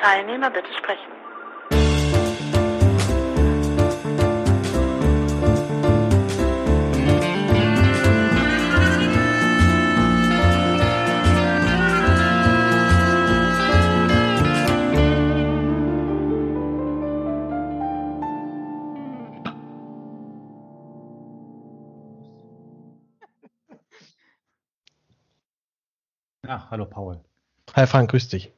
Teilnehmer 0.00 0.50
bitte 0.50 0.72
sprechen. 0.78 1.12
Ja, 26.46 26.66
hallo 26.70 26.86
Paul. 26.86 27.20
Hi 27.76 27.86
Frank, 27.86 28.10
grüß 28.10 28.28
dich. 28.28 28.52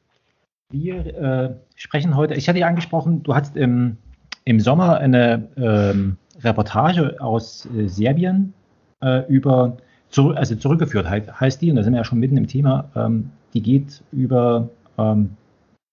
Wir 0.73 1.05
äh, 1.05 1.55
sprechen 1.75 2.15
heute, 2.15 2.33
ich 2.33 2.49
hatte 2.49 2.57
ja 2.57 2.65
angesprochen, 2.65 3.21
du 3.21 3.35
hast 3.35 3.55
im, 3.55 3.97
im 4.43 4.59
Sommer 4.59 4.97
eine 4.97 5.47
ähm, 5.55 6.17
Reportage 6.41 7.15
aus 7.19 7.67
äh, 7.77 7.87
Serbien 7.87 8.55
äh, 9.03 9.23
über, 9.27 9.77
zu, 10.09 10.31
also 10.31 10.55
zurückgeführt 10.55 11.07
heißt 11.07 11.61
die, 11.61 11.69
und 11.69 11.75
da 11.75 11.83
sind 11.83 11.93
wir 11.93 11.99
ja 11.99 12.03
schon 12.03 12.17
mitten 12.17 12.37
im 12.37 12.47
Thema, 12.47 12.89
ähm, 12.95 13.29
die 13.53 13.61
geht 13.61 14.01
über 14.11 14.67
ähm, 14.97 15.37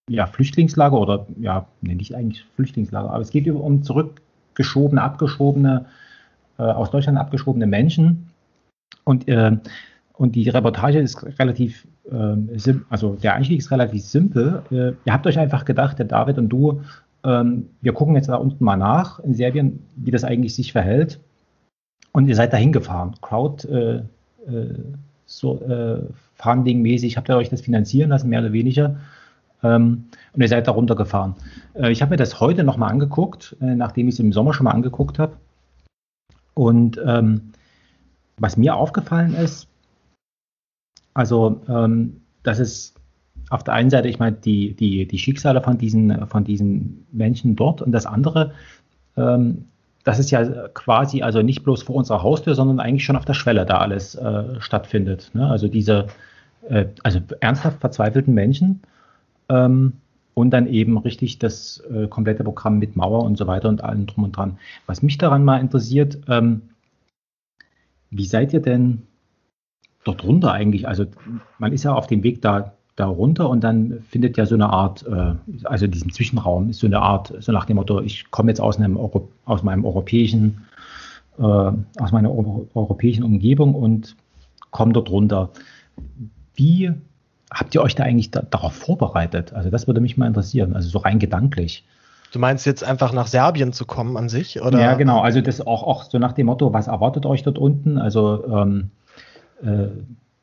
ja, 0.09 0.27
Flüchtlingslager 0.27 0.99
oder, 0.99 1.27
ja, 1.39 1.67
nee, 1.83 1.95
nicht 1.95 2.15
eigentlich 2.15 2.47
Flüchtlingslager, 2.57 3.11
aber 3.11 3.21
es 3.21 3.31
geht 3.31 3.47
über, 3.47 3.61
um 3.61 3.83
zurückgeschobene, 3.83 5.03
abgeschobene, 5.03 5.85
äh, 6.59 6.63
aus 6.63 6.91
Deutschland 6.91 7.19
abgeschobene 7.19 7.67
Menschen. 7.67 8.31
Und 9.05 9.29
äh, 9.29 9.59
und 10.21 10.37
die 10.37 10.51
Reportage 10.51 10.99
ist 10.99 11.23
relativ, 11.39 11.87
also 12.89 13.17
der 13.17 13.35
Einstieg 13.35 13.59
ist 13.59 13.71
relativ 13.71 14.05
simpel. 14.05 14.63
Äh, 14.71 14.93
ihr 15.05 15.13
habt 15.13 15.27
euch 15.27 15.39
einfach 15.39 15.65
gedacht, 15.65 15.99
der 15.99 16.07
David 16.07 16.39
und 16.39 16.49
du, 16.49 16.83
ähm, 17.25 17.69
wir 17.81 17.93
gucken 17.93 18.17
jetzt 18.17 18.29
da 18.29 18.37
unten 18.37 18.65
mal 18.65 18.77
nach 18.77 19.21
in 19.21 19.35
Serbien, 19.35 19.83
wie 19.97 20.11
das 20.11 20.25
eigentlich 20.25 20.55
sich 20.55 20.73
verhält. 20.73 21.21
Und 22.13 22.27
ihr 22.29 22.35
seid 22.35 22.53
dahin 22.53 22.73
gefahren. 22.73 23.15
Crowd 23.21 23.69
äh, 23.69 24.03
äh 24.51 24.75
so 25.31 25.61
äh, 25.61 26.01
Funding-mäßig 26.35 27.17
habt 27.17 27.29
ihr 27.29 27.37
euch 27.37 27.51
das 27.51 27.61
finanzieren 27.61 28.11
lassen, 28.11 28.29
mehr 28.29 28.41
oder 28.41 28.53
weniger. 28.53 28.97
Ähm, 29.63 30.07
und 30.33 30.41
ihr 30.41 30.49
seid 30.49 30.67
da 30.67 30.73
runtergefahren. 30.73 31.35
Äh, 31.75 31.93
ich 31.93 32.03
habe 32.03 32.11
mir 32.11 32.17
das 32.17 32.41
heute 32.41 32.65
nochmal 32.65 32.91
angeguckt, 32.91 33.57
äh, 33.61 33.77
nachdem 33.77 34.09
ich 34.09 34.15
es 34.15 34.21
im 34.21 34.33
Sommer 34.33 34.55
schon 34.55 34.65
mal 34.65 34.73
angeguckt 34.73 35.21
habe. 35.21 35.37
Und 36.55 37.01
ähm, 37.07 37.53
was 38.39 38.57
mir 38.57 38.75
aufgefallen 38.75 39.35
ist, 39.35 39.69
also 41.15 41.61
ähm, 41.69 42.21
das 42.43 42.59
ist 42.59 42.97
auf 43.51 43.65
der 43.65 43.75
einen 43.75 43.91
Seite, 43.91 44.09
ich 44.09 44.19
meine, 44.19 44.37
die, 44.37 44.75
die, 44.75 45.07
die 45.07 45.19
Schicksale 45.19 45.61
von 45.61 45.77
diesen, 45.77 46.27
von 46.29 46.45
diesen 46.45 47.07
Menschen 47.11 47.57
dort 47.57 47.83
und 47.83 47.93
das 47.93 48.07
andere, 48.07 48.53
ähm, 49.17 49.65
das 50.05 50.19
ist 50.19 50.31
ja 50.31 50.69
quasi 50.69 51.23
also 51.23 51.43
nicht 51.43 51.63
bloß 51.63 51.83
vor 51.83 51.97
unserer 51.97 52.23
Haustür, 52.23 52.55
sondern 52.55 52.81
eigentlich 52.81 53.05
schon 53.05 53.17
auf 53.17 53.25
der 53.25 53.35
Schwelle 53.35 53.67
da 53.67 53.79
alles 53.79 54.15
äh, 54.15 54.61
stattfindet. 54.61 55.31
Ne? 55.35 55.47
Also 55.47 55.69
diese 55.69 56.07
äh, 56.69 56.87
also 57.03 57.21
ernsthaft 57.41 57.81
verzweifelten 57.81 58.33
Menschen 58.35 58.81
ähm, 59.49 59.95
und 60.35 60.51
dann 60.51 60.67
eben 60.67 60.97
richtig 60.99 61.39
das 61.39 61.83
äh, 61.93 62.07
komplette 62.07 62.45
Programm 62.45 62.79
mit 62.79 62.97
Mauer 62.97 63.25
und 63.25 63.37
so 63.37 63.47
weiter 63.47 63.69
und 63.69 63.83
allem 63.85 64.07
drum 64.07 64.25
und 64.25 64.37
dran. 64.37 64.59
Was 64.87 65.03
mich 65.03 65.19
daran 65.19 65.45
mal 65.45 65.61
interessiert, 65.61 66.19
ähm, 66.29 66.63
wie 68.11 68.25
seid 68.25 68.53
ihr 68.53 68.63
denn 68.63 69.03
dort 70.05 70.25
runter 70.25 70.53
eigentlich? 70.53 70.89
Also 70.89 71.07
man 71.59 71.73
ist 71.73 71.85
ja 71.85 71.93
auf 71.93 72.07
dem 72.07 72.23
Weg 72.23 72.43
da, 72.43 72.73
da 72.97 73.07
runter 73.07 73.49
und 73.49 73.63
dann 73.65 74.03
findet 74.09 74.37
ja 74.37 74.47
so 74.47 74.55
eine 74.55 74.71
Art, 74.71 75.07
äh, 75.07 75.35
also 75.65 75.87
diesem 75.87 76.13
Zwischenraum 76.13 76.71
ist 76.71 76.81
so 76.81 76.87
eine 76.87 77.01
Art, 77.01 77.35
so 77.41 77.53
nach 77.53 77.65
dem 77.65 77.77
Motto, 77.77 78.01
ich 78.01 78.31
komme 78.31 78.51
jetzt 78.51 78.61
aus, 78.61 78.79
einem 78.79 78.97
Euro, 78.97 79.29
aus 79.45 79.63
meinem 79.63 79.85
europäischen, 79.85 80.67
äh, 81.39 81.43
aus 81.43 82.13
meiner 82.13 82.31
Euro, 82.31 82.69
europäischen 82.75 83.25
Umgebung 83.25 83.75
und 83.75 84.17
komme 84.71 84.93
dort 84.93 85.11
runter. 85.11 85.51
Wie 86.55 86.93
habt 87.51 87.75
ihr 87.75 87.83
euch 87.83 87.95
da 87.95 88.05
eigentlich 88.05 88.31
da, 88.31 88.43
darauf 88.43 88.75
vorbereitet? 88.75 89.53
Also 89.53 89.71
das 89.71 89.87
würde 89.87 90.01
mich 90.01 90.17
mal 90.17 90.27
interessieren, 90.27 90.75
also 90.75 90.89
so 90.89 90.99
rein 90.99 91.19
gedanklich. 91.19 91.85
Du 92.33 92.39
meinst 92.39 92.65
jetzt 92.65 92.85
einfach 92.85 93.13
nach 93.13 93.27
Serbien 93.27 93.73
zu 93.73 93.85
kommen 93.85 94.17
an 94.17 94.29
sich? 94.29 94.63
Oder? 94.63 94.81
Ja, 94.81 94.95
genau. 94.95 95.21
Also 95.21 95.41
das 95.41 95.61
auch, 95.67 95.83
auch 95.83 96.05
so 96.05 96.19
nach 96.19 96.33
dem 96.33 96.47
Motto, 96.47 96.73
was 96.73 96.87
erwartet 96.87 97.27
euch 97.27 97.43
dort 97.43 97.59
unten? 97.59 97.99
Also 97.99 98.45
ähm, 98.47 98.91
äh, 99.63 99.89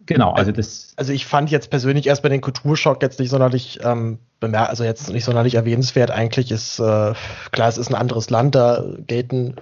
genau, 0.06 0.32
also 0.32 0.52
das. 0.52 0.94
Also 0.96 1.14
ich 1.14 1.26
fand 1.26 1.52
jetzt 1.52 1.70
persönlich 1.70 2.08
erst 2.08 2.24
bei 2.24 2.30
den 2.30 2.42
Kulturschock 2.42 3.02
jetzt 3.02 3.20
nicht 3.20 3.30
sonderlich 3.30 3.80
ähm, 3.84 4.20
bemerkt, 4.40 4.70
also 4.70 4.84
jetzt 4.84 5.10
nicht 5.12 5.26
sonderlich 5.26 5.56
erwähnenswert. 5.56 6.12
Eigentlich 6.12 6.52
ist 6.52 6.80
äh, 6.80 7.14
klar, 7.52 7.68
es 7.70 7.78
ist 7.78 7.90
ein 7.90 7.96
anderes 7.96 8.30
Land, 8.30 8.56
da 8.56 8.84
gelten 9.06 9.56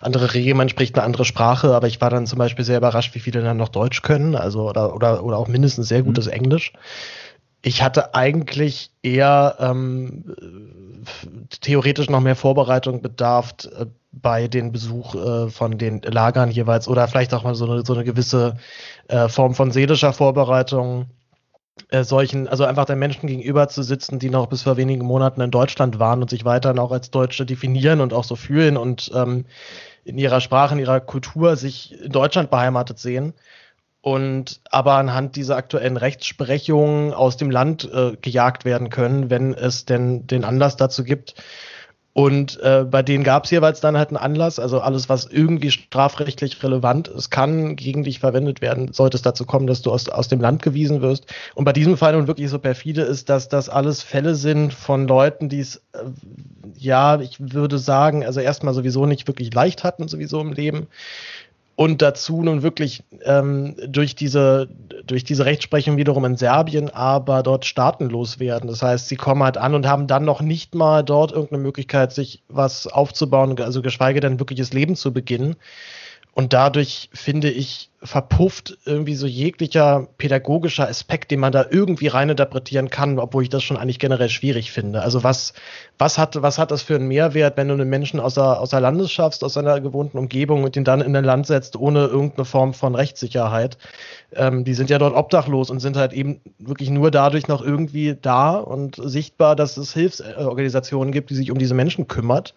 andere 0.00 0.34
Regeln, 0.34 0.56
man 0.56 0.68
spricht 0.68 0.96
eine 0.96 1.04
andere 1.04 1.24
Sprache, 1.24 1.74
aber 1.74 1.86
ich 1.86 2.00
war 2.00 2.10
dann 2.10 2.26
zum 2.26 2.38
Beispiel 2.38 2.64
sehr 2.64 2.78
überrascht, 2.78 3.14
wie 3.14 3.20
viele 3.20 3.42
dann 3.42 3.56
noch 3.56 3.68
Deutsch 3.68 4.02
können, 4.02 4.34
also 4.36 4.68
oder 4.68 4.94
oder, 4.94 5.24
oder 5.24 5.36
auch 5.38 5.48
mindestens 5.48 5.88
sehr 5.88 6.02
gutes 6.02 6.26
mhm. 6.26 6.32
Englisch. 6.32 6.72
Ich 7.62 7.82
hatte 7.82 8.14
eigentlich 8.14 8.90
eher 9.02 9.56
ähm, 9.58 10.34
theoretisch 11.60 12.08
noch 12.08 12.20
mehr 12.20 12.36
Vorbereitung 12.36 13.02
bedarf 13.02 13.54
äh, 13.64 13.86
bei 14.12 14.48
den 14.48 14.72
Besuch 14.72 15.14
äh, 15.14 15.50
von 15.50 15.78
den 15.78 16.02
Lagern 16.02 16.50
jeweils 16.50 16.88
oder 16.88 17.06
vielleicht 17.08 17.32
auch 17.34 17.44
mal 17.44 17.54
so 17.54 17.70
eine, 17.70 17.84
so 17.84 17.94
eine 17.94 18.04
gewisse 18.04 18.56
äh, 19.08 19.28
Form 19.28 19.54
von 19.54 19.70
seelischer 19.70 20.12
Vorbereitung 20.12 21.06
äh, 21.90 22.04
solchen, 22.04 22.48
also 22.48 22.64
einfach 22.64 22.84
den 22.84 22.98
Menschen 22.98 23.26
gegenüber 23.26 23.68
zu 23.68 23.82
sitzen, 23.82 24.18
die 24.18 24.30
noch 24.30 24.46
bis 24.46 24.62
vor 24.62 24.76
wenigen 24.76 25.04
Monaten 25.04 25.40
in 25.40 25.50
Deutschland 25.50 25.98
waren 25.98 26.22
und 26.22 26.30
sich 26.30 26.44
weiterhin 26.44 26.78
auch 26.78 26.92
als 26.92 27.10
Deutsche 27.10 27.46
definieren 27.46 28.00
und 28.00 28.12
auch 28.12 28.24
so 28.24 28.36
fühlen 28.36 28.76
und 28.76 29.10
ähm, 29.14 29.46
in 30.04 30.18
ihrer 30.18 30.40
Sprache, 30.40 30.74
in 30.74 30.80
ihrer 30.80 31.00
Kultur 31.00 31.56
sich 31.56 32.00
in 32.00 32.12
Deutschland 32.12 32.50
beheimatet 32.50 32.98
sehen 32.98 33.34
und 34.02 34.60
aber 34.70 34.94
anhand 34.94 35.36
dieser 35.36 35.56
aktuellen 35.56 35.96
Rechtsprechungen 35.96 37.12
aus 37.12 37.36
dem 37.36 37.50
Land 37.50 37.88
äh, 37.92 38.16
gejagt 38.20 38.64
werden 38.64 38.90
können, 38.90 39.30
wenn 39.30 39.54
es 39.54 39.84
denn 39.84 40.26
den 40.26 40.44
Anlass 40.44 40.76
dazu 40.76 41.04
gibt. 41.04 41.34
Und 42.20 42.60
äh, 42.60 42.84
bei 42.84 43.02
denen 43.02 43.24
gab 43.24 43.44
es 43.44 43.50
jeweils 43.50 43.80
dann 43.80 43.96
halt 43.96 44.10
einen 44.10 44.18
Anlass, 44.18 44.58
also 44.58 44.80
alles, 44.80 45.08
was 45.08 45.24
irgendwie 45.24 45.70
strafrechtlich 45.70 46.62
relevant 46.62 47.08
ist, 47.08 47.30
kann 47.30 47.76
gegen 47.76 48.04
dich 48.04 48.20
verwendet 48.20 48.60
werden, 48.60 48.92
sollte 48.92 49.16
es 49.16 49.22
dazu 49.22 49.46
kommen, 49.46 49.66
dass 49.66 49.80
du 49.80 49.90
aus, 49.90 50.06
aus 50.10 50.28
dem 50.28 50.38
Land 50.38 50.60
gewiesen 50.60 51.00
wirst. 51.00 51.24
Und 51.54 51.64
bei 51.64 51.72
diesem 51.72 51.96
Fall 51.96 52.12
nun 52.12 52.26
wirklich 52.26 52.50
so 52.50 52.58
perfide 52.58 53.00
ist, 53.00 53.30
dass 53.30 53.48
das 53.48 53.70
alles 53.70 54.02
Fälle 54.02 54.34
sind 54.34 54.74
von 54.74 55.08
Leuten, 55.08 55.48
die 55.48 55.60
es, 55.60 55.76
äh, 55.94 56.00
ja, 56.76 57.18
ich 57.22 57.38
würde 57.40 57.78
sagen, 57.78 58.22
also 58.22 58.40
erstmal 58.40 58.74
sowieso 58.74 59.06
nicht 59.06 59.26
wirklich 59.26 59.54
leicht 59.54 59.82
hatten, 59.82 60.06
sowieso 60.06 60.42
im 60.42 60.52
Leben 60.52 60.88
und 61.80 62.02
dazu 62.02 62.42
nun 62.42 62.62
wirklich 62.62 63.02
ähm, 63.24 63.74
durch 63.88 64.14
diese 64.14 64.68
durch 65.06 65.24
diese 65.24 65.46
Rechtsprechung 65.46 65.96
wiederum 65.96 66.26
in 66.26 66.36
Serbien 66.36 66.90
aber 66.90 67.42
dort 67.42 67.64
staatenlos 67.64 68.38
werden. 68.38 68.68
Das 68.68 68.82
heißt, 68.82 69.08
sie 69.08 69.16
kommen 69.16 69.42
halt 69.42 69.56
an 69.56 69.74
und 69.74 69.86
haben 69.86 70.06
dann 70.06 70.26
noch 70.26 70.42
nicht 70.42 70.74
mal 70.74 71.02
dort 71.02 71.32
irgendeine 71.32 71.62
Möglichkeit, 71.62 72.12
sich 72.12 72.42
was 72.48 72.86
aufzubauen, 72.86 73.58
also 73.62 73.80
geschweige 73.80 74.20
denn 74.20 74.38
wirkliches 74.38 74.74
Leben 74.74 74.94
zu 74.94 75.10
beginnen. 75.14 75.56
Und 76.32 76.52
dadurch 76.52 77.10
finde 77.12 77.50
ich, 77.50 77.90
verpufft 78.02 78.78
irgendwie 78.86 79.14
so 79.14 79.26
jeglicher 79.26 80.08
pädagogischer 80.16 80.88
Aspekt, 80.88 81.30
den 81.30 81.40
man 81.40 81.52
da 81.52 81.66
irgendwie 81.68 82.06
reininterpretieren 82.06 82.88
kann, 82.88 83.18
obwohl 83.18 83.42
ich 83.42 83.50
das 83.50 83.62
schon 83.62 83.76
eigentlich 83.76 83.98
generell 83.98 84.30
schwierig 84.30 84.72
finde. 84.72 85.02
Also 85.02 85.22
was, 85.22 85.52
was 85.98 86.16
hat, 86.16 86.40
was 86.40 86.58
hat 86.58 86.70
das 86.70 86.80
für 86.80 86.94
einen 86.94 87.08
Mehrwert, 87.08 87.58
wenn 87.58 87.68
du 87.68 87.74
einen 87.74 87.90
Menschen 87.90 88.18
aus 88.18 88.34
der, 88.34 88.60
aus 88.60 88.70
der 88.70 88.80
Landes 88.80 89.10
schaffst, 89.10 89.44
aus 89.44 89.52
seiner 89.52 89.80
gewohnten 89.80 90.16
Umgebung 90.16 90.64
und 90.64 90.76
ihn 90.76 90.84
dann 90.84 91.02
in 91.02 91.14
ein 91.14 91.24
Land 91.24 91.46
setzt, 91.46 91.76
ohne 91.76 92.06
irgendeine 92.06 92.46
Form 92.46 92.72
von 92.72 92.94
Rechtssicherheit? 92.94 93.76
Ähm, 94.32 94.64
die 94.64 94.74
sind 94.74 94.88
ja 94.88 94.98
dort 94.98 95.14
obdachlos 95.14 95.68
und 95.68 95.80
sind 95.80 95.98
halt 95.98 96.14
eben 96.14 96.40
wirklich 96.58 96.88
nur 96.88 97.10
dadurch 97.10 97.48
noch 97.48 97.60
irgendwie 97.60 98.16
da 98.20 98.54
und 98.56 98.96
sichtbar, 98.96 99.56
dass 99.56 99.76
es 99.76 99.92
Hilfsorganisationen 99.92 101.12
gibt, 101.12 101.28
die 101.30 101.34
sich 101.34 101.50
um 101.50 101.58
diese 101.58 101.74
Menschen 101.74 102.08
kümmert 102.08 102.54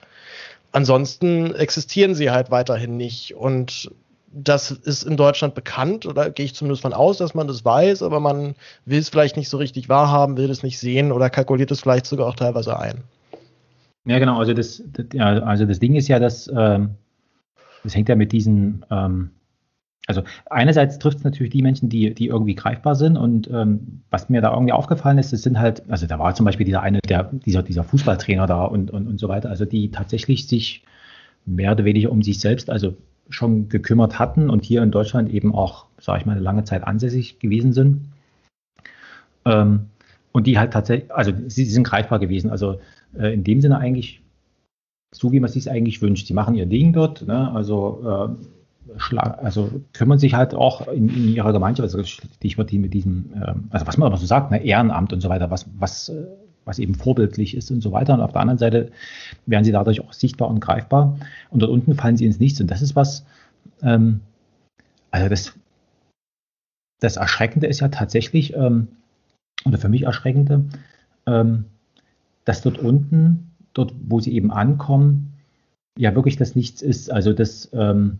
ansonsten 0.73 1.55
existieren 1.55 2.15
sie 2.15 2.29
halt 2.29 2.51
weiterhin 2.51 2.97
nicht. 2.97 3.35
Und 3.35 3.91
das 4.33 4.71
ist 4.71 5.03
in 5.03 5.15
Deutschland 5.15 5.55
bekannt, 5.55 6.05
oder 6.05 6.29
gehe 6.29 6.45
ich 6.45 6.55
zumindest 6.55 6.81
von 6.81 6.93
aus, 6.93 7.17
dass 7.17 7.35
man 7.35 7.47
das 7.47 7.63
weiß, 7.63 8.01
aber 8.01 8.19
man 8.19 8.55
will 8.85 8.99
es 8.99 9.09
vielleicht 9.09 9.37
nicht 9.37 9.49
so 9.49 9.57
richtig 9.57 9.87
wahrhaben, 9.87 10.37
will 10.37 10.49
es 10.49 10.63
nicht 10.63 10.79
sehen 10.79 11.11
oder 11.11 11.29
kalkuliert 11.29 11.71
es 11.71 11.81
vielleicht 11.81 12.07
sogar 12.07 12.27
auch 12.27 12.35
teilweise 12.35 12.77
ein. 12.77 13.03
Ja, 14.05 14.19
genau, 14.19 14.39
also 14.39 14.53
das, 14.53 14.83
das 14.87 15.05
ja, 15.13 15.39
also 15.43 15.65
das 15.65 15.79
Ding 15.79 15.95
ist 15.95 16.09
ja, 16.09 16.19
dass 16.19 16.47
ähm, 16.47 16.95
das 17.83 17.95
hängt 17.95 18.09
ja 18.09 18.15
mit 18.15 18.31
diesen 18.31 18.85
ähm, 18.91 19.29
also 20.07 20.23
einerseits 20.49 20.99
trifft 20.99 21.19
es 21.19 21.23
natürlich 21.23 21.53
die 21.53 21.61
Menschen, 21.61 21.89
die, 21.89 22.13
die 22.13 22.27
irgendwie 22.27 22.55
greifbar 22.55 22.95
sind 22.95 23.15
und 23.15 23.49
ähm, 23.49 24.01
was 24.09 24.29
mir 24.29 24.41
da 24.41 24.53
irgendwie 24.53 24.73
aufgefallen 24.73 25.17
ist, 25.17 25.31
das 25.31 25.43
sind 25.43 25.59
halt, 25.59 25.83
also 25.89 26.07
da 26.07 26.19
war 26.19 26.35
zum 26.35 26.45
Beispiel 26.45 26.65
dieser 26.65 26.81
eine, 26.81 26.99
der, 26.99 27.29
dieser, 27.45 27.63
dieser 27.63 27.83
Fußballtrainer 27.83 28.45
da 28.45 28.65
und, 28.65 28.91
und, 28.91 29.07
und 29.07 29.19
so 29.19 29.29
weiter, 29.29 29.49
also 29.49 29.65
die 29.65 29.91
tatsächlich 29.91 30.47
sich 30.47 30.83
mehr 31.45 31.71
oder 31.71 31.85
weniger 31.85 32.11
um 32.11 32.21
sich 32.21 32.39
selbst, 32.39 32.69
also 32.69 32.95
schon 33.29 33.69
gekümmert 33.69 34.19
hatten 34.19 34.49
und 34.49 34.65
hier 34.65 34.83
in 34.83 34.91
Deutschland 34.91 35.31
eben 35.31 35.55
auch, 35.55 35.85
sage 35.99 36.19
ich 36.19 36.25
mal, 36.25 36.33
eine 36.33 36.41
lange 36.41 36.63
Zeit 36.65 36.83
ansässig 36.83 37.39
gewesen 37.39 37.73
sind. 37.73 38.09
Ähm, 39.45 39.87
und 40.31 40.47
die 40.47 40.57
halt 40.57 40.73
tatsächlich, 40.73 41.13
also 41.13 41.31
sie, 41.47 41.65
sie 41.65 41.71
sind 41.71 41.83
greifbar 41.83 42.19
gewesen. 42.19 42.49
Also 42.49 42.79
äh, 43.17 43.33
in 43.33 43.43
dem 43.43 43.61
Sinne 43.61 43.77
eigentlich 43.77 44.21
so, 45.13 45.31
wie 45.31 45.39
man 45.39 45.47
es 45.47 45.53
sich 45.53 45.69
eigentlich 45.69 46.01
wünscht. 46.01 46.27
Sie 46.27 46.33
machen 46.33 46.55
ihr 46.55 46.65
Ding 46.65 46.91
dort, 46.91 47.25
ne? 47.27 47.51
also, 47.51 48.35
äh, 48.39 48.62
also 49.17 49.81
kümmern 49.93 50.19
sich 50.19 50.33
halt 50.33 50.53
auch 50.53 50.87
in, 50.87 51.09
in 51.09 51.29
ihrer 51.29 51.53
Gemeinschaft, 51.53 51.83
also 51.83 52.03
Stichwort 52.03 52.71
die 52.71 52.79
mit 52.79 52.93
diesem, 52.93 53.31
äh, 53.35 53.53
also 53.69 53.87
was 53.87 53.97
man 53.97 54.07
immer 54.07 54.17
so 54.17 54.25
sagt, 54.25 54.51
ne? 54.51 54.63
Ehrenamt 54.63 55.13
und 55.13 55.21
so 55.21 55.29
weiter, 55.29 55.49
was, 55.51 55.65
was, 55.79 56.09
äh, 56.09 56.25
was 56.65 56.79
eben 56.79 56.95
vorbildlich 56.95 57.55
ist 57.55 57.71
und 57.71 57.81
so 57.81 57.91
weiter. 57.91 58.13
Und 58.13 58.21
auf 58.21 58.31
der 58.31 58.41
anderen 58.41 58.57
Seite 58.57 58.91
werden 59.45 59.63
sie 59.63 59.71
dadurch 59.71 60.01
auch 60.01 60.13
sichtbar 60.13 60.49
und 60.49 60.59
greifbar. 60.59 61.17
Und 61.49 61.61
dort 61.61 61.71
unten 61.71 61.95
fallen 61.95 62.17
sie 62.17 62.25
ins 62.25 62.39
Nichts. 62.39 62.59
Und 62.61 62.71
das 62.71 62.81
ist 62.81 62.95
was, 62.95 63.25
ähm, 63.81 64.21
also 65.11 65.29
das, 65.29 65.53
das 66.99 67.17
Erschreckende 67.17 67.67
ist 67.67 67.81
ja 67.81 67.89
tatsächlich, 67.89 68.55
ähm, 68.55 68.87
oder 69.65 69.77
für 69.77 69.89
mich 69.89 70.03
Erschreckende, 70.03 70.65
ähm, 71.25 71.65
dass 72.45 72.61
dort 72.61 72.77
unten, 72.77 73.51
dort 73.73 73.93
wo 74.07 74.19
sie 74.19 74.33
eben 74.33 74.51
ankommen, 74.51 75.33
ja 75.97 76.15
wirklich 76.15 76.37
das 76.37 76.55
Nichts 76.55 76.81
ist. 76.81 77.11
Also 77.11 77.33
das, 77.33 77.69
ähm, 77.73 78.19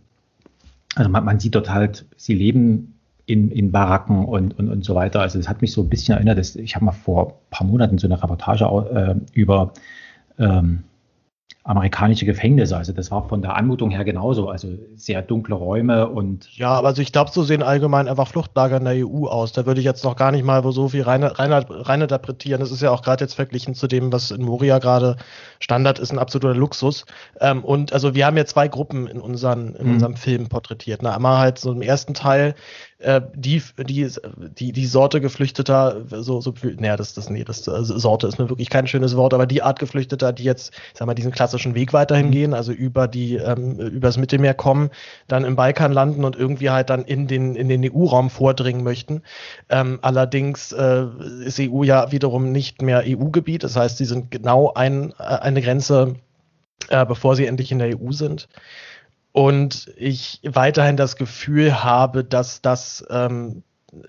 also 0.94 1.10
man, 1.10 1.24
man, 1.24 1.40
sieht 1.40 1.54
dort 1.54 1.70
halt, 1.70 2.06
sie 2.16 2.34
leben 2.34 2.94
in, 3.26 3.50
in 3.50 3.72
Baracken 3.72 4.24
und, 4.24 4.58
und, 4.58 4.68
und 4.68 4.84
so 4.84 4.94
weiter. 4.94 5.20
Also 5.20 5.38
das 5.38 5.48
hat 5.48 5.62
mich 5.62 5.72
so 5.72 5.82
ein 5.82 5.88
bisschen 5.88 6.14
erinnert, 6.14 6.38
dass 6.38 6.56
ich 6.56 6.74
habe 6.74 6.84
mal 6.84 6.92
vor 6.92 7.28
ein 7.28 7.34
paar 7.50 7.66
Monaten 7.66 7.98
so 7.98 8.06
eine 8.06 8.22
Reportage 8.22 8.64
äh, 8.64 9.14
über 9.32 9.72
ähm, 10.38 10.84
amerikanische 11.66 12.26
Gefängnisse. 12.26 12.76
Also 12.76 12.92
das 12.92 13.10
war 13.10 13.26
von 13.26 13.40
der 13.40 13.56
Anmutung 13.56 13.90
her 13.90 14.04
genauso. 14.04 14.50
Also 14.50 14.68
sehr 14.96 15.22
dunkle 15.22 15.54
Räume 15.54 16.08
und. 16.08 16.54
Ja, 16.58 16.72
aber 16.72 16.88
also 16.88 17.00
ich 17.00 17.10
glaube, 17.10 17.30
so 17.30 17.42
sehen 17.42 17.62
allgemein 17.62 18.06
einfach 18.06 18.28
Fluchtlager 18.28 18.76
in 18.76 18.84
der 18.84 19.06
EU 19.06 19.26
aus. 19.26 19.52
Da 19.52 19.64
würde 19.64 19.80
ich 19.80 19.86
jetzt 19.86 20.04
noch 20.04 20.14
gar 20.14 20.30
nicht 20.30 20.44
mal 20.44 20.62
so 20.72 20.90
viel 20.90 21.02
rein, 21.02 21.24
rein, 21.24 21.52
rein 21.52 22.02
interpretieren. 22.02 22.60
Das 22.60 22.70
ist 22.70 22.82
ja 22.82 22.90
auch 22.90 23.00
gerade 23.00 23.24
jetzt 23.24 23.32
verglichen 23.32 23.74
zu 23.74 23.86
dem, 23.86 24.12
was 24.12 24.30
in 24.30 24.42
Moria 24.42 24.78
gerade 24.78 25.16
Standard 25.58 25.98
ist, 25.98 26.12
ein 26.12 26.18
absoluter 26.18 26.54
Luxus. 26.54 27.06
Ähm, 27.40 27.64
und 27.64 27.94
also 27.94 28.14
wir 28.14 28.26
haben 28.26 28.36
ja 28.36 28.44
zwei 28.44 28.68
Gruppen 28.68 29.06
in, 29.06 29.18
unseren, 29.18 29.74
in 29.74 29.86
mhm. 29.86 29.92
unserem 29.94 30.16
Film 30.16 30.50
porträtiert. 30.50 31.02
Ne? 31.02 31.14
Einmal 31.14 31.38
halt 31.38 31.58
so 31.58 31.72
im 31.72 31.80
ersten 31.80 32.12
Teil 32.12 32.54
äh, 33.04 33.20
die, 33.34 33.62
die, 33.78 34.10
die, 34.58 34.72
die 34.72 34.86
Sorte 34.86 35.20
Geflüchteter, 35.20 36.02
so, 36.10 36.40
so, 36.40 36.54
naja, 36.78 36.96
das, 36.96 37.14
das, 37.14 37.28
nee, 37.28 37.44
das, 37.44 37.68
also 37.68 37.98
Sorte 37.98 38.26
ist 38.26 38.38
mir 38.38 38.48
wirklich 38.48 38.70
kein 38.70 38.86
schönes 38.86 39.16
Wort, 39.16 39.34
aber 39.34 39.46
die 39.46 39.62
Art 39.62 39.78
Geflüchteter, 39.78 40.32
die 40.32 40.44
jetzt, 40.44 40.72
sag 40.94 41.06
mal, 41.06 41.14
diesen 41.14 41.30
klassischen 41.30 41.74
Weg 41.74 41.92
weiterhin 41.92 42.30
gehen, 42.30 42.54
also 42.54 42.72
über 42.72 43.06
die, 43.06 43.36
ähm, 43.36 43.78
übers 43.78 44.16
Mittelmeer 44.16 44.54
kommen, 44.54 44.90
dann 45.28 45.44
im 45.44 45.54
Balkan 45.54 45.92
landen 45.92 46.24
und 46.24 46.36
irgendwie 46.36 46.70
halt 46.70 46.90
dann 46.90 47.04
in 47.04 47.26
den, 47.26 47.54
in 47.54 47.68
den 47.68 47.84
EU-Raum 47.84 48.30
vordringen 48.30 48.82
möchten. 48.82 49.22
Ähm, 49.68 49.98
allerdings 50.02 50.72
äh, 50.72 51.04
ist 51.44 51.60
EU 51.60 51.82
ja 51.82 52.10
wiederum 52.10 52.52
nicht 52.52 52.80
mehr 52.80 53.04
EU-Gebiet, 53.06 53.64
das 53.64 53.76
heißt, 53.76 53.98
sie 53.98 54.06
sind 54.06 54.30
genau 54.30 54.72
ein, 54.72 55.12
äh, 55.18 55.24
eine 55.24 55.60
Grenze, 55.60 56.16
äh, 56.88 57.04
bevor 57.04 57.36
sie 57.36 57.46
endlich 57.46 57.70
in 57.70 57.78
der 57.78 58.00
EU 58.00 58.12
sind 58.12 58.48
und 59.34 59.90
ich 59.96 60.38
weiterhin 60.44 60.96
das 60.96 61.16
Gefühl 61.16 61.82
habe, 61.82 62.22
dass 62.22 62.62
das 62.62 63.04
ähm, 63.10 63.64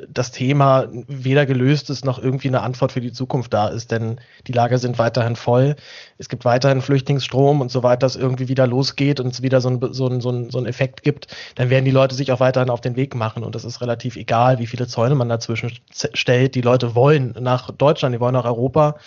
das 0.07 0.29
Thema 0.29 0.87
weder 1.07 1.47
gelöst 1.47 1.89
ist 1.89 2.05
noch 2.05 2.19
irgendwie 2.19 2.47
eine 2.47 2.61
Antwort 2.61 2.91
für 2.91 3.01
die 3.01 3.11
Zukunft 3.11 3.51
da 3.51 3.67
ist, 3.67 3.91
denn 3.91 4.19
die 4.45 4.51
Lager 4.51 4.77
sind 4.77 4.99
weiterhin 4.99 5.35
voll. 5.35 5.77
Es 6.19 6.29
gibt 6.29 6.45
weiterhin 6.45 6.81
Flüchtlingsstrom 6.81 7.59
und 7.59 7.71
sobald 7.71 8.03
das 8.03 8.15
irgendwie 8.15 8.49
wieder 8.49 8.67
losgeht 8.67 9.19
und 9.19 9.33
es 9.33 9.41
wieder 9.41 9.61
so 9.61 9.69
einen 9.69 9.93
so 9.93 10.07
ein, 10.07 10.21
so 10.21 10.29
ein, 10.29 10.51
so 10.51 10.59
ein 10.59 10.67
Effekt 10.67 11.01
gibt, 11.01 11.35
dann 11.55 11.71
werden 11.71 11.85
die 11.85 11.91
Leute 11.91 12.13
sich 12.13 12.31
auch 12.31 12.39
weiterhin 12.39 12.69
auf 12.69 12.81
den 12.81 12.95
Weg 12.95 13.15
machen 13.15 13.43
und 13.43 13.55
das 13.55 13.65
ist 13.65 13.81
relativ 13.81 14.17
egal, 14.17 14.59
wie 14.59 14.67
viele 14.67 14.85
Zäune 14.85 15.15
man 15.15 15.29
dazwischen 15.29 15.71
stellt. 15.91 16.53
Die 16.53 16.61
Leute 16.61 16.93
wollen 16.93 17.33
nach 17.39 17.71
Deutschland, 17.71 18.13
die 18.13 18.19
wollen 18.19 18.33
nach 18.33 18.45
Europa 18.45 18.97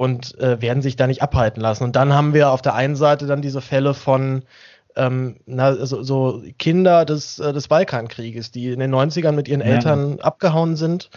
und 0.00 0.38
äh, 0.40 0.62
werden 0.62 0.80
sich 0.80 0.96
da 0.96 1.06
nicht 1.06 1.20
abhalten 1.20 1.60
lassen. 1.60 1.84
Und 1.84 1.96
dann 1.96 2.14
haben 2.14 2.32
wir 2.32 2.50
auf 2.50 2.62
der 2.62 2.74
einen 2.74 2.96
Seite 2.96 3.26
dann 3.26 3.42
diese 3.42 3.60
Fälle 3.60 3.92
von 3.92 4.44
ähm, 4.96 5.36
na, 5.46 5.74
so, 5.86 6.02
so 6.02 6.42
Kinder 6.58 7.04
des, 7.04 7.38
äh, 7.38 7.52
des 7.52 7.68
Balkankrieges, 7.68 8.50
die 8.50 8.68
in 8.68 8.80
den 8.80 8.94
90ern 8.94 9.32
mit 9.32 9.48
ihren 9.48 9.60
ja. 9.60 9.66
Eltern 9.66 10.20
abgehauen 10.20 10.76
sind 10.76 11.10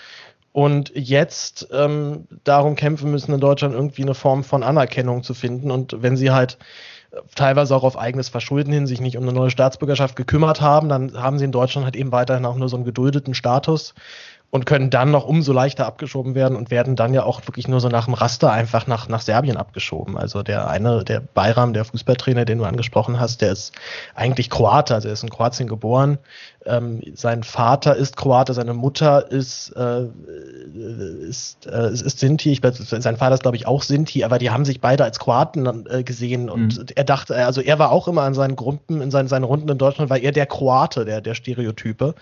und 0.53 0.91
jetzt 0.93 1.67
ähm, 1.71 2.27
darum 2.43 2.75
kämpfen 2.75 3.09
müssen, 3.11 3.33
in 3.33 3.39
Deutschland 3.39 3.73
irgendwie 3.73 4.03
eine 4.03 4.13
Form 4.13 4.43
von 4.43 4.61
Anerkennung 4.63 5.23
zu 5.23 5.33
finden. 5.33 5.71
Und 5.71 6.01
wenn 6.03 6.15
sie 6.15 6.31
halt 6.31 6.59
äh, 7.11 7.17
teilweise 7.35 7.75
auch 7.75 7.83
auf 7.83 7.97
eigenes 7.97 8.29
Verschulden 8.29 8.71
hin 8.71 8.85
sich 8.85 9.01
nicht 9.01 9.17
um 9.17 9.23
eine 9.23 9.33
neue 9.33 9.49
Staatsbürgerschaft 9.49 10.15
gekümmert 10.15 10.61
haben, 10.61 10.89
dann 10.89 11.19
haben 11.19 11.39
sie 11.39 11.45
in 11.45 11.51
Deutschland 11.51 11.85
halt 11.85 11.95
eben 11.95 12.11
weiterhin 12.11 12.45
auch 12.45 12.55
nur 12.55 12.69
so 12.69 12.75
einen 12.75 12.85
geduldeten 12.85 13.33
Status 13.33 13.95
und 14.53 14.67
können 14.67 14.91
dann 14.91 15.09
noch 15.09 15.25
umso 15.25 15.51
leichter 15.51 15.87
abgeschoben 15.87 16.35
werden 16.35 16.55
und 16.55 16.69
werden 16.69 16.95
dann 16.95 17.11
ja 17.15 17.23
auch 17.23 17.41
wirklich 17.47 17.67
nur 17.67 17.81
so 17.81 17.89
nach 17.89 18.05
dem 18.05 18.13
Raster 18.13 18.51
einfach 18.51 18.85
nach, 18.85 19.07
nach 19.07 19.21
Serbien 19.21 19.57
abgeschoben. 19.57 20.15
Also 20.15 20.43
der 20.43 20.69
eine, 20.69 21.03
der 21.03 21.21
Bayram, 21.21 21.73
der 21.73 21.85
Fußballtrainer, 21.85 22.45
den 22.45 22.59
du 22.59 22.63
angesprochen 22.63 23.19
hast, 23.19 23.41
der 23.41 23.51
ist 23.51 23.73
eigentlich 24.13 24.51
Kroate, 24.51 24.93
also 24.93 25.07
er 25.07 25.15
ist 25.15 25.23
in 25.23 25.31
Kroatien 25.31 25.67
geboren. 25.67 26.19
Ähm, 26.67 27.01
sein 27.15 27.41
Vater 27.41 27.95
ist 27.95 28.15
Kroate, 28.15 28.53
seine 28.53 28.75
Mutter 28.75 29.31
ist, 29.31 29.69
äh, 29.75 30.05
ist, 31.27 31.65
äh, 31.65 31.91
ist 31.91 32.19
Sinti. 32.19 32.51
Ich, 32.51 32.61
sein 32.61 33.17
Vater 33.17 33.33
ist, 33.33 33.41
glaube 33.41 33.57
ich, 33.57 33.65
auch 33.65 33.81
Sinti, 33.81 34.23
aber 34.23 34.37
die 34.37 34.51
haben 34.51 34.65
sich 34.65 34.79
beide 34.79 35.03
als 35.03 35.17
Kroaten 35.17 35.87
äh, 35.87 36.03
gesehen 36.03 36.51
und 36.51 36.77
mhm. 36.77 36.85
er 36.93 37.05
dachte, 37.05 37.35
also 37.35 37.59
er 37.59 37.79
war 37.79 37.91
auch 37.91 38.07
immer 38.07 38.21
an 38.21 38.35
seinen 38.35 38.55
Gruppen, 38.55 39.01
in 39.01 39.09
seinen, 39.09 39.29
seinen 39.29 39.45
Runden 39.45 39.69
in 39.69 39.79
Deutschland, 39.79 40.11
war 40.11 40.19
er 40.19 40.31
der 40.31 40.45
Kroate, 40.45 41.05
der, 41.05 41.21
der 41.21 41.33
Stereotype. 41.33 42.13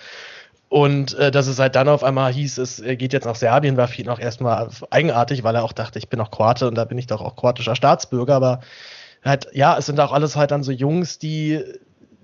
Und 0.71 1.15
äh, 1.15 1.31
dass 1.31 1.47
es 1.47 1.59
halt 1.59 1.75
dann 1.75 1.89
auf 1.89 2.01
einmal 2.01 2.31
hieß, 2.31 2.57
es 2.57 2.81
geht 2.81 3.11
jetzt 3.11 3.25
nach 3.25 3.35
Serbien, 3.35 3.75
war 3.75 3.89
für 3.89 4.03
ihn 4.03 4.07
auch 4.07 4.19
erstmal 4.19 4.69
eigenartig, 4.89 5.43
weil 5.43 5.53
er 5.53 5.65
auch 5.65 5.73
dachte, 5.73 5.99
ich 5.99 6.07
bin 6.07 6.21
auch 6.21 6.31
Kroate 6.31 6.65
und 6.65 6.75
da 6.75 6.85
bin 6.85 6.97
ich 6.97 7.07
doch 7.07 7.19
auch 7.19 7.35
kroatischer 7.35 7.75
Staatsbürger. 7.75 8.35
Aber 8.35 8.61
halt, 9.21 9.49
ja, 9.51 9.77
es 9.77 9.87
sind 9.87 9.99
auch 9.99 10.13
alles 10.13 10.37
halt 10.37 10.51
dann 10.51 10.63
so 10.63 10.71
Jungs, 10.71 11.19
die, 11.19 11.61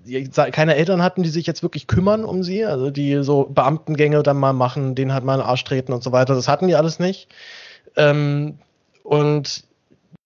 die 0.06 0.30
keine 0.30 0.76
Eltern 0.76 1.02
hatten, 1.02 1.22
die 1.22 1.28
sich 1.28 1.46
jetzt 1.46 1.62
wirklich 1.62 1.88
kümmern 1.88 2.24
um 2.24 2.42
sie, 2.42 2.64
also 2.64 2.90
die 2.90 3.22
so 3.22 3.44
Beamtengänge 3.44 4.22
dann 4.22 4.38
mal 4.38 4.54
machen, 4.54 4.94
denen 4.94 5.12
halt 5.12 5.24
mal 5.24 5.34
einen 5.34 5.42
Arsch 5.42 5.64
treten 5.64 5.92
und 5.92 6.02
so 6.02 6.12
weiter. 6.12 6.34
Das 6.34 6.48
hatten 6.48 6.68
die 6.68 6.74
alles 6.74 6.98
nicht. 6.98 7.28
Ähm, 7.96 8.60
und 9.02 9.64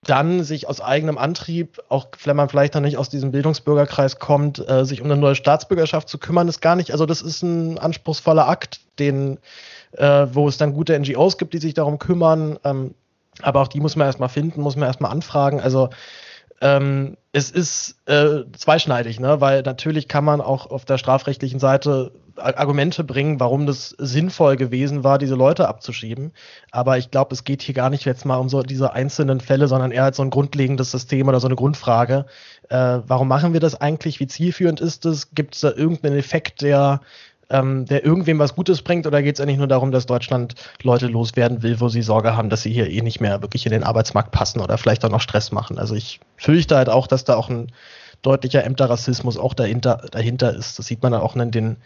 dann 0.04 0.42
sich 0.42 0.68
aus 0.68 0.80
eigenem 0.80 1.16
Antrieb, 1.16 1.80
auch 1.88 2.08
wenn 2.24 2.36
man 2.36 2.48
vielleicht 2.48 2.74
noch 2.74 2.80
nicht 2.80 2.96
aus 2.96 3.08
diesem 3.08 3.30
Bildungsbürgerkreis 3.30 4.18
kommt, 4.18 4.58
äh, 4.68 4.84
sich 4.84 5.00
um 5.00 5.10
eine 5.10 5.20
neue 5.20 5.36
Staatsbürgerschaft 5.36 6.08
zu 6.08 6.18
kümmern, 6.18 6.48
ist 6.48 6.60
gar 6.60 6.74
nicht, 6.74 6.90
also 6.90 7.06
das 7.06 7.22
ist 7.22 7.42
ein 7.42 7.78
anspruchsvoller 7.78 8.48
Akt, 8.48 8.80
den, 8.98 9.38
äh, 9.92 10.26
wo 10.32 10.48
es 10.48 10.58
dann 10.58 10.74
gute 10.74 10.98
NGOs 10.98 11.38
gibt, 11.38 11.54
die 11.54 11.58
sich 11.58 11.74
darum 11.74 11.98
kümmern, 12.00 12.58
ähm, 12.64 12.94
aber 13.40 13.62
auch 13.62 13.68
die 13.68 13.80
muss 13.80 13.94
man 13.94 14.06
erstmal 14.06 14.28
finden, 14.28 14.60
muss 14.60 14.76
man 14.76 14.88
erstmal 14.88 15.12
anfragen. 15.12 15.60
Also 15.60 15.90
ähm, 16.60 17.16
es 17.32 17.50
ist 17.50 17.96
äh, 18.06 18.44
zweischneidig, 18.56 19.20
ne? 19.20 19.40
weil 19.40 19.62
natürlich 19.62 20.08
kann 20.08 20.24
man 20.24 20.40
auch 20.40 20.66
auf 20.70 20.84
der 20.84 20.98
strafrechtlichen 20.98 21.60
Seite 21.60 22.12
Argumente 22.36 23.04
bringen, 23.04 23.40
warum 23.40 23.66
das 23.66 23.90
sinnvoll 23.98 24.56
gewesen 24.56 25.04
war, 25.04 25.18
diese 25.18 25.34
Leute 25.34 25.68
abzuschieben. 25.68 26.32
Aber 26.70 26.98
ich 26.98 27.10
glaube, 27.10 27.34
es 27.34 27.44
geht 27.44 27.62
hier 27.62 27.74
gar 27.74 27.90
nicht 27.90 28.04
jetzt 28.04 28.24
mal 28.24 28.36
um 28.36 28.48
so 28.48 28.62
diese 28.62 28.92
einzelnen 28.92 29.40
Fälle, 29.40 29.68
sondern 29.68 29.92
eher 29.92 30.04
als 30.04 30.16
so 30.16 30.22
ein 30.22 30.30
grundlegendes 30.30 30.90
System 30.90 31.28
oder 31.28 31.40
so 31.40 31.46
eine 31.46 31.56
Grundfrage. 31.56 32.26
Äh, 32.68 33.00
warum 33.06 33.28
machen 33.28 33.52
wir 33.52 33.60
das 33.60 33.80
eigentlich? 33.80 34.20
Wie 34.20 34.26
zielführend 34.26 34.80
ist 34.80 35.04
es? 35.06 35.34
Gibt 35.34 35.54
es 35.54 35.60
da 35.60 35.72
irgendeinen 35.72 36.18
Effekt, 36.18 36.62
der 36.62 37.00
ähm, 37.52 37.84
der 37.84 38.04
irgendwem 38.04 38.38
was 38.38 38.54
Gutes 38.56 38.82
bringt, 38.82 39.06
oder 39.06 39.22
geht 39.22 39.36
es 39.36 39.40
eigentlich 39.40 39.58
nur 39.58 39.68
darum, 39.68 39.92
dass 39.92 40.06
Deutschland 40.06 40.54
Leute 40.82 41.06
loswerden 41.06 41.62
will, 41.62 41.80
wo 41.80 41.88
sie 41.88 42.02
Sorge 42.02 42.34
haben, 42.34 42.48
dass 42.48 42.62
sie 42.62 42.72
hier 42.72 42.88
eh 42.88 43.02
nicht 43.02 43.20
mehr 43.20 43.42
wirklich 43.42 43.66
in 43.66 43.72
den 43.72 43.84
Arbeitsmarkt 43.84 44.32
passen 44.32 44.60
oder 44.60 44.78
vielleicht 44.78 45.04
auch 45.04 45.10
noch 45.10 45.20
Stress 45.20 45.52
machen? 45.52 45.78
Also 45.78 45.94
ich 45.94 46.20
fürchte 46.36 46.76
halt 46.76 46.88
auch, 46.88 47.06
dass 47.06 47.24
da 47.24 47.36
auch 47.36 47.50
ein 47.50 47.70
deutlicher 48.22 48.64
Ämterrassismus 48.64 49.36
auch 49.36 49.52
dahinter, 49.52 50.06
dahinter 50.10 50.54
ist. 50.54 50.78
Das 50.78 50.86
sieht 50.86 51.02
man 51.02 51.12
auch 51.12 51.34
in 51.34 51.50
den, 51.50 51.76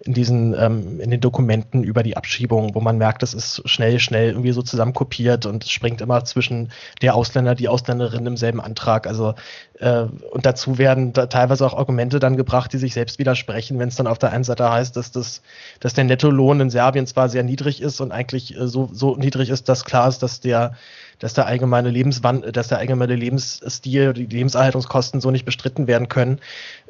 in 0.00 0.12
diesen, 0.12 0.54
ähm, 0.58 1.00
in 1.00 1.10
den 1.10 1.20
Dokumenten 1.20 1.82
über 1.82 2.02
die 2.02 2.16
Abschiebung, 2.16 2.74
wo 2.74 2.80
man 2.80 2.98
merkt, 2.98 3.22
das 3.22 3.32
ist 3.32 3.62
schnell, 3.64 3.98
schnell 3.98 4.30
irgendwie 4.30 4.52
so 4.52 4.60
zusammenkopiert 4.60 5.46
und 5.46 5.64
es 5.64 5.70
springt 5.70 6.02
immer 6.02 6.24
zwischen 6.24 6.70
der 7.00 7.14
Ausländer, 7.14 7.54
die 7.54 7.68
Ausländerin 7.68 8.26
im 8.26 8.36
selben 8.36 8.60
Antrag. 8.60 9.06
Also 9.06 9.34
äh, 9.80 10.02
und 10.30 10.44
dazu 10.44 10.76
werden 10.76 11.14
da 11.14 11.26
teilweise 11.26 11.66
auch 11.66 11.74
Argumente 11.74 12.18
dann 12.18 12.36
gebracht, 12.36 12.72
die 12.74 12.78
sich 12.78 12.92
selbst 12.92 13.18
widersprechen, 13.18 13.78
wenn 13.78 13.88
es 13.88 13.96
dann 13.96 14.06
auf 14.06 14.18
der 14.18 14.32
einen 14.32 14.44
Seite 14.44 14.70
heißt, 14.70 14.96
dass 14.96 15.12
das, 15.12 15.40
dass 15.80 15.94
der 15.94 16.04
Nettolohn 16.04 16.60
in 16.60 16.70
Serbien 16.70 17.06
zwar 17.06 17.30
sehr 17.30 17.42
niedrig 17.42 17.80
ist 17.80 18.00
und 18.00 18.12
eigentlich 18.12 18.54
äh, 18.54 18.68
so, 18.68 18.90
so 18.92 19.16
niedrig 19.16 19.48
ist, 19.48 19.68
dass 19.68 19.86
klar 19.86 20.08
ist, 20.08 20.22
dass 20.22 20.40
der 20.40 20.74
dass 21.18 21.34
der 21.34 21.46
allgemeine 21.46 21.90
Lebenswand, 21.90 22.56
dass 22.56 22.68
der 22.68 22.78
allgemeine 22.78 23.16
Lebensstil, 23.16 24.12
die 24.12 24.26
Lebenserhaltungskosten 24.26 25.20
so 25.20 25.30
nicht 25.30 25.44
bestritten 25.44 25.86
werden 25.86 26.08
können. 26.08 26.40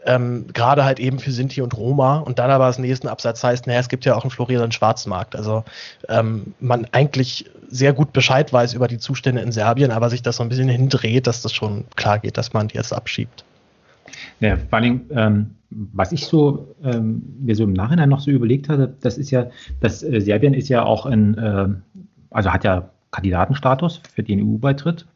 Ähm, 0.05 0.47
Gerade 0.53 0.85
halt 0.85 1.01
eben 1.01 1.19
für 1.19 1.33
Sinti 1.33 1.63
und 1.63 1.77
Roma. 1.77 2.19
Und 2.19 2.39
dann 2.39 2.51
aber 2.51 2.67
das 2.67 2.79
nächsten 2.79 3.09
Absatz 3.09 3.43
heißt, 3.43 3.67
naja, 3.67 3.81
es 3.81 3.89
gibt 3.89 4.05
ja 4.05 4.15
auch 4.15 4.23
einen 4.23 4.31
florierenden 4.31 4.73
Schwarzmarkt. 4.73 5.37
Also 5.37 5.65
ähm, 6.09 6.55
man 6.61 6.87
eigentlich 6.93 7.51
sehr 7.69 7.93
gut 7.93 8.13
Bescheid 8.13 8.53
weiß 8.53 8.75
über 8.75 8.89
die 8.89 8.99
Zustände 8.99 9.41
in 9.43 9.53
Serbien, 9.53 9.91
aber 9.91 10.11
sich 10.11 10.23
das 10.23 10.37
so 10.37 10.43
ein 10.43 10.49
bisschen 10.49 10.69
hindreht, 10.69 11.27
dass 11.27 11.43
das 11.43 11.53
schon 11.53 11.85
klar 11.97 12.19
geht, 12.19 12.37
dass 12.37 12.53
man 12.53 12.69
die 12.69 12.77
jetzt 12.77 12.93
abschiebt. 12.93 13.45
Ja, 14.41 14.57
vor 14.57 14.79
allem, 14.79 15.03
ähm, 15.11 15.51
was 15.71 16.13
ich 16.13 16.27
so 16.27 16.75
ähm, 16.85 17.23
mir 17.41 17.57
so 17.57 17.65
im 17.65 17.73
Nachhinein 17.73 18.09
noch 18.09 18.21
so 18.21 18.31
überlegt 18.31 18.69
hatte, 18.69 18.95
das 19.01 19.19
ist 19.19 19.31
ja, 19.31 19.47
dass 19.81 20.03
äh, 20.03 20.21
Serbien 20.21 20.55
ist 20.55 20.69
ja 20.69 20.85
auch 20.85 21.07
ein, 21.07 21.37
äh, 21.37 21.69
also 22.31 22.53
hat 22.53 22.65
ja 22.65 22.91
Kandidatenstatus 23.17 24.03
für 24.13 24.23
den 24.23 24.43
EU-Beitritt. 24.43 25.07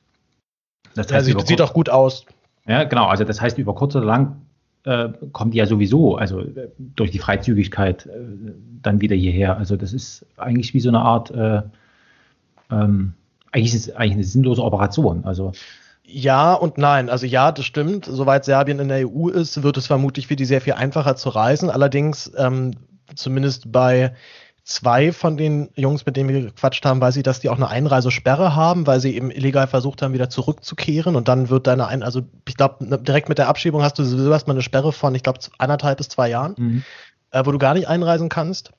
Das 0.95 1.13
heißt, 1.13 1.29
ja, 1.29 1.39
sieht, 1.39 1.47
sieht 1.47 1.61
auch 1.61 1.75
gut 1.75 1.91
aus. 1.91 2.25
Ja, 2.67 2.85
genau. 2.85 3.07
Also 3.07 3.25
das 3.25 3.41
heißt, 3.41 3.59
über 3.59 3.75
kurz 3.75 3.95
oder 3.95 4.07
lang 4.07 4.37
äh, 4.85 5.11
kommen 5.33 5.51
die 5.51 5.59
ja 5.59 5.67
sowieso, 5.67 6.17
also 6.17 6.41
äh, 6.41 6.71
durch 6.79 7.11
die 7.11 7.19
Freizügigkeit 7.19 8.07
äh, 8.07 8.11
dann 8.83 9.03
wieder 9.03 9.15
hierher. 9.15 9.59
Also 9.59 9.77
das 9.77 9.93
ist 9.93 10.25
eigentlich 10.39 10.73
wie 10.73 10.81
so 10.81 10.89
eine 10.89 11.01
Art, 11.01 11.31
äh, 11.31 11.63
ähm, 12.71 13.13
eigentlich 13.53 13.75
ist 13.75 13.89
es 13.89 13.95
eigentlich 13.95 14.15
eine 14.15 14.25
sinnlose 14.25 14.65
Operation. 14.65 15.25
Also 15.25 15.53
ja 16.05 16.55
und 16.55 16.79
nein. 16.79 17.11
Also 17.11 17.27
ja, 17.27 17.53
das 17.53 17.67
stimmt. 17.67 18.07
Soweit 18.07 18.47
Serbien 18.47 18.79
in 18.79 18.89
der 18.89 19.07
EU 19.07 19.29
ist, 19.29 19.63
wird 19.63 19.77
es 19.77 19.87
vermutlich 19.87 20.27
für 20.27 20.37
die 20.37 20.47
sehr 20.47 20.63
viel 20.63 20.73
einfacher 20.73 21.17
zu 21.17 21.29
reisen. 21.29 21.69
Allerdings, 21.69 22.33
ähm, 22.39 22.71
zumindest 23.15 23.71
bei 23.71 24.15
zwei 24.71 25.13
von 25.13 25.37
den 25.37 25.71
Jungs, 25.75 26.07
mit 26.07 26.17
denen 26.17 26.29
wir 26.29 26.41
gequatscht 26.43 26.85
haben, 26.85 27.01
weiß 27.01 27.17
ich, 27.17 27.23
dass 27.23 27.41
die 27.41 27.49
auch 27.49 27.57
eine 27.57 27.69
Einreisesperre 27.69 28.55
haben, 28.55 28.87
weil 28.87 29.01
sie 29.01 29.15
eben 29.15 29.31
illegal 29.31 29.67
versucht 29.67 30.01
haben, 30.01 30.15
wieder 30.15 30.31
zurückzukehren. 30.31 31.17
Und 31.17 31.29
dann 31.29 31.51
wird 31.51 31.67
deine 31.67 31.89
ein, 31.89 32.03
also 32.03 32.23
ich 32.49 32.57
glaube, 32.57 32.87
ne, 32.87 32.99
direkt 32.99 33.29
mit 33.29 33.39
der 33.39 33.49
Abschiebung 33.49 33.83
hast 33.83 33.99
du 33.99 34.05
sowieso 34.05 34.31
erstmal 34.31 34.55
eine 34.55 34.63
Sperre 34.63 34.93
von, 34.93 35.15
ich 35.15 35.23
glaube, 35.23 35.41
anderthalb 35.59 35.99
bis 35.99 36.09
zwei 36.09 36.29
Jahren, 36.29 36.55
mhm. 36.57 36.85
äh, 37.33 37.45
wo 37.45 37.53
du 37.53 37.59
gar 37.59 37.75
nicht 37.75 37.89
einreisen 37.89 38.29
kannst. 38.29 38.73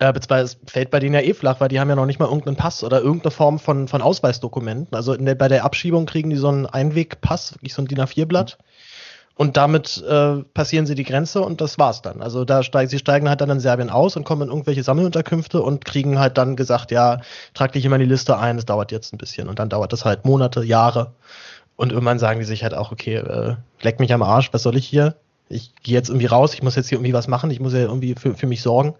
Äh, 0.00 0.12
beziehungsweise 0.12 0.56
es 0.64 0.70
fällt 0.70 0.90
bei 0.90 0.98
denen 0.98 1.14
ja 1.14 1.20
eh 1.20 1.34
flach, 1.34 1.60
weil 1.60 1.68
die 1.68 1.78
haben 1.78 1.88
ja 1.88 1.94
noch 1.94 2.06
nicht 2.06 2.18
mal 2.18 2.26
irgendeinen 2.26 2.56
Pass 2.56 2.82
oder 2.82 3.00
irgendeine 3.00 3.30
Form 3.30 3.60
von, 3.60 3.86
von 3.86 4.02
Ausweisdokumenten. 4.02 4.96
Also 4.96 5.14
der, 5.16 5.36
bei 5.36 5.46
der 5.46 5.64
Abschiebung 5.64 6.06
kriegen 6.06 6.30
die 6.30 6.36
so 6.36 6.48
einen 6.48 6.66
Einwegpass, 6.66 7.54
wirklich 7.54 7.74
so 7.74 7.82
ein 7.82 7.86
DIN 7.86 8.00
A4-Blatt. 8.00 8.58
Und 9.38 9.58
damit 9.58 10.02
äh, 10.08 10.42
passieren 10.54 10.86
sie 10.86 10.94
die 10.94 11.04
Grenze 11.04 11.42
und 11.42 11.60
das 11.60 11.78
war's 11.78 12.00
dann. 12.00 12.22
Also 12.22 12.46
da 12.46 12.62
steigen 12.62 12.88
sie 12.88 12.98
steigen 12.98 13.28
halt 13.28 13.42
dann 13.42 13.50
in 13.50 13.60
Serbien 13.60 13.90
aus 13.90 14.16
und 14.16 14.24
kommen 14.24 14.42
in 14.42 14.48
irgendwelche 14.48 14.82
Sammelunterkünfte 14.82 15.60
und 15.60 15.84
kriegen 15.84 16.18
halt 16.18 16.38
dann 16.38 16.56
gesagt, 16.56 16.90
ja, 16.90 17.20
trag 17.52 17.72
dich 17.72 17.84
immer 17.84 17.96
in 17.96 18.00
die 18.00 18.08
Liste 18.08 18.38
ein, 18.38 18.56
es 18.56 18.64
dauert 18.64 18.92
jetzt 18.92 19.12
ein 19.12 19.18
bisschen. 19.18 19.48
Und 19.48 19.58
dann 19.58 19.68
dauert 19.68 19.92
das 19.92 20.06
halt 20.06 20.24
Monate, 20.24 20.64
Jahre. 20.64 21.12
Und 21.76 21.92
irgendwann 21.92 22.18
sagen 22.18 22.40
die 22.40 22.46
sich 22.46 22.62
halt 22.62 22.72
auch, 22.72 22.92
okay, 22.92 23.16
äh, 23.16 23.56
leck 23.82 24.00
mich 24.00 24.14
am 24.14 24.22
Arsch, 24.22 24.54
was 24.54 24.62
soll 24.62 24.76
ich 24.76 24.86
hier? 24.86 25.16
Ich 25.50 25.74
gehe 25.82 25.94
jetzt 25.94 26.08
irgendwie 26.08 26.26
raus, 26.26 26.54
ich 26.54 26.62
muss 26.62 26.74
jetzt 26.74 26.88
hier 26.88 26.96
irgendwie 26.96 27.12
was 27.12 27.28
machen, 27.28 27.50
ich 27.50 27.60
muss 27.60 27.74
ja 27.74 27.80
irgendwie 27.80 28.14
für, 28.14 28.34
für 28.34 28.46
mich 28.46 28.62
sorgen. 28.62 28.94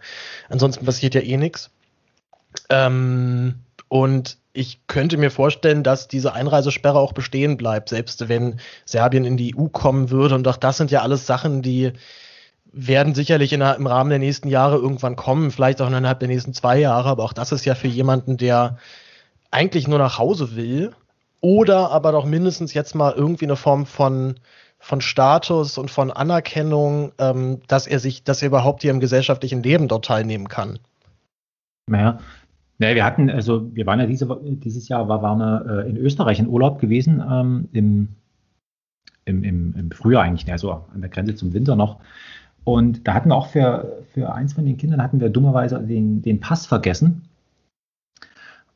Ansonsten 0.51 0.85
passiert 0.85 1.15
ja 1.15 1.23
eh 1.23 1.39
nichts. 1.39 1.71
Ähm, 2.69 3.55
und 3.89 4.39
ich 4.53 4.81
könnte 4.87 5.19
mir 5.19 5.31
vorstellen, 5.31 5.83
dass 5.83 6.09
diese 6.09 6.33
Einreisesperre 6.33 6.99
auch 6.99 7.13
bestehen 7.13 7.57
bleibt, 7.57 7.91
selbst 7.91 8.29
wenn 8.29 8.59
Serbien 8.85 9.25
in 9.25 9.37
die 9.37 9.55
EU 9.57 9.67
kommen 9.67 10.11
würde. 10.11 10.35
Und 10.35 10.49
auch 10.49 10.57
das 10.57 10.79
sind 10.79 10.91
ja 10.91 11.03
alles 11.03 11.27
Sachen, 11.27 11.63
die 11.63 11.93
werden 12.73 13.15
sicherlich 13.15 13.53
in, 13.53 13.61
im 13.61 13.87
Rahmen 13.87 14.11
der 14.11 14.19
nächsten 14.19 14.49
Jahre 14.49 14.77
irgendwann 14.77 15.17
kommen, 15.17 15.51
vielleicht 15.51 15.81
auch 15.81 15.89
innerhalb 15.89 16.21
der 16.21 16.29
nächsten 16.29 16.55
zwei 16.55 16.79
Jahre. 16.79 17.11
Aber 17.11 17.25
auch 17.25 17.33
das 17.33 17.53
ist 17.53 17.65
ja 17.65 17.75
für 17.75 17.89
jemanden, 17.89 18.39
der 18.39 18.79
eigentlich 19.51 19.89
nur 19.89 19.99
nach 19.99 20.19
Hause 20.19 20.57
will 20.57 20.93
oder 21.41 21.91
aber 21.91 22.13
doch 22.13 22.25
mindestens 22.25 22.75
jetzt 22.75 22.95
mal 22.95 23.13
irgendwie 23.13 23.47
eine 23.47 23.57
Form 23.57 23.87
von 23.87 24.37
von 24.79 25.01
Status 25.01 25.79
und 25.79 25.91
von 25.91 26.11
Anerkennung, 26.11 27.13
ähm, 27.19 27.61
dass 27.67 27.87
er 27.87 27.99
sich, 27.99 28.25
dass 28.25 28.43
er 28.43 28.49
überhaupt 28.49 28.83
hier 28.83 28.91
im 28.91 29.01
gesellschaftlichen 29.01 29.63
Leben 29.63 29.89
dort 29.89 30.05
teilnehmen 30.05 30.49
kann. 30.49 30.79
Naja, 31.89 32.19
naja, 32.79 32.95
wir 32.95 33.05
hatten, 33.05 33.31
also 33.31 33.75
wir 33.75 33.87
waren 33.87 34.01
ja 34.01 34.07
diese, 34.07 34.39
dieses 34.43 34.89
Jahr 34.89 35.09
war, 35.09 35.23
waren 35.23 35.39
wir 35.39 35.85
äh, 35.85 35.91
in 35.91 35.97
Österreich 35.97 36.39
in 36.39 36.49
Urlaub 36.49 36.79
gewesen, 36.79 37.23
ähm, 37.29 37.69
im, 37.73 38.09
im, 39.25 39.45
im, 39.45 39.75
im 39.77 39.91
Frühjahr 39.91 40.23
eigentlich, 40.23 40.51
also 40.51 40.85
an 40.93 41.01
der 41.01 41.11
Grenze 41.11 41.35
zum 41.35 41.53
Winter 41.55 41.77
noch. 41.77 41.99
Und 42.65 43.07
da 43.07 43.15
hatten 43.15 43.31
wir 43.31 43.37
auch 43.37 43.49
für, 43.49 44.03
für 44.13 44.33
eins 44.33 44.53
von 44.53 44.67
den 44.67 44.77
Kindern 44.77 45.03
hatten 45.03 45.21
wir 45.21 45.31
dummerweise 45.31 45.81
den, 45.81 46.21
den 46.21 46.41
Pass 46.41 46.67
vergessen. 46.67 47.23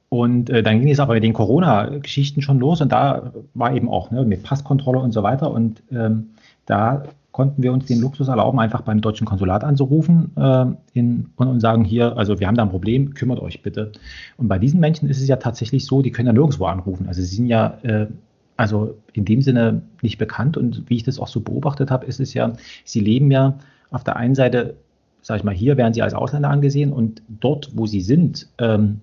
Und 0.09 0.51
äh, 0.51 0.63
dann 0.63 0.81
ging 0.81 0.91
es 0.91 1.01
aber 1.01 1.15
mit 1.15 1.23
den 1.23 1.33
Corona-Geschichten 1.33 2.43
schon 2.43 2.59
los 2.59 2.81
und 2.81 2.91
da 2.91 3.33
war 3.55 3.75
eben 3.75 3.89
auch 3.89 4.11
ne, 4.11 4.25
mit 4.25 4.43
Passkontrolle 4.43 4.99
und 4.99 5.13
so 5.13 5.23
weiter. 5.23 5.51
Und 5.51 5.83
ähm, 5.93 6.31
da 6.67 7.05
konnten 7.33 7.63
wir 7.63 7.73
uns 7.73 7.87
den 7.87 8.01
Luxus 8.01 8.29
erlauben, 8.29 8.59
einfach 8.59 8.83
beim 8.83 9.01
deutschen 9.01 9.27
Konsulat 9.27 9.63
anzurufen 9.63 10.33
äh, 10.37 10.67
in, 10.93 11.31
und, 11.37 11.49
und, 11.49 11.61
sagen 11.61 11.85
hier, 11.85 12.17
also 12.17 12.41
wir 12.41 12.47
haben 12.47 12.57
da 12.57 12.63
ein 12.63 12.71
Problem, 12.71 13.15
kümmert 13.15 13.41
euch 13.41 13.63
bitte. 13.63 13.93
Und 14.37 14.49
bei 14.49 14.59
diesen 14.59 14.81
Menschen 14.81 15.09
ist 15.09 15.21
es 15.21 15.29
ja 15.29 15.37
tatsächlich 15.37 15.87
so, 15.87 16.03
die 16.03 16.11
können 16.11 16.27
ja 16.27 16.33
nirgendwo 16.33 16.67
anrufen. 16.67 17.07
Also 17.07 17.21
sie 17.23 17.37
sind 17.37 17.47
ja 17.47 17.79
äh, 17.83 18.07
also 18.61 18.99
in 19.15 19.25
dem 19.25 19.41
Sinne 19.41 19.81
nicht 20.03 20.19
bekannt 20.19 20.59
und 20.59 20.85
wie 20.91 20.97
ich 20.97 21.03
das 21.03 21.19
auch 21.19 21.29
so 21.29 21.41
beobachtet 21.41 21.91
habe, 21.91 22.05
ist 22.05 22.21
es 22.21 22.35
ja, 22.35 22.53
sie 22.85 23.01
leben 23.01 23.31
ja 23.31 23.59
auf 23.91 24.05
der 24.05 24.17
einen 24.17 24.35
Seite, 24.35 24.77
sage 25.23 25.39
ich 25.39 25.45
mal, 25.45 25.55
hier 25.55 25.79
werden 25.79 25.95
sie 25.95 26.03
als 26.03 26.13
Ausländer 26.13 26.51
angesehen 26.51 26.93
und 26.93 27.23
dort, 27.29 27.71
wo 27.75 27.87
sie 27.87 28.03
sind, 28.03 28.49
ähm, 28.59 29.01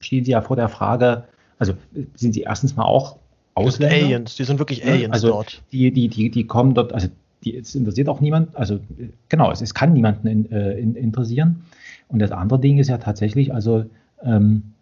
stehen 0.00 0.26
sie 0.26 0.32
ja 0.32 0.42
vor 0.42 0.56
der 0.56 0.68
Frage, 0.68 1.24
also 1.58 1.72
sind 2.14 2.34
sie 2.34 2.42
erstens 2.42 2.76
mal 2.76 2.84
auch 2.84 3.16
Ausländer. 3.54 3.96
Aliens, 3.96 4.36
die 4.36 4.44
sind 4.44 4.58
wirklich 4.58 4.84
Aliens 4.84 5.14
also 5.14 5.28
dort. 5.28 5.62
Die, 5.72 5.90
die, 5.90 6.08
die, 6.08 6.30
die 6.30 6.46
kommen 6.46 6.74
dort, 6.74 6.92
also 6.92 7.08
die, 7.44 7.56
es 7.56 7.74
interessiert 7.74 8.08
auch 8.08 8.20
niemand, 8.20 8.54
also 8.56 8.80
genau, 9.28 9.50
es, 9.50 9.62
es 9.62 9.74
kann 9.74 9.92
niemanden 9.92 10.26
in, 10.26 10.52
äh, 10.52 10.78
in, 10.78 10.94
interessieren. 10.94 11.62
Und 12.08 12.20
das 12.20 12.32
andere 12.32 12.60
Ding 12.60 12.78
ist 12.78 12.88
ja 12.88 12.98
tatsächlich, 12.98 13.54
also 13.54 13.84
ähm, 14.22 14.72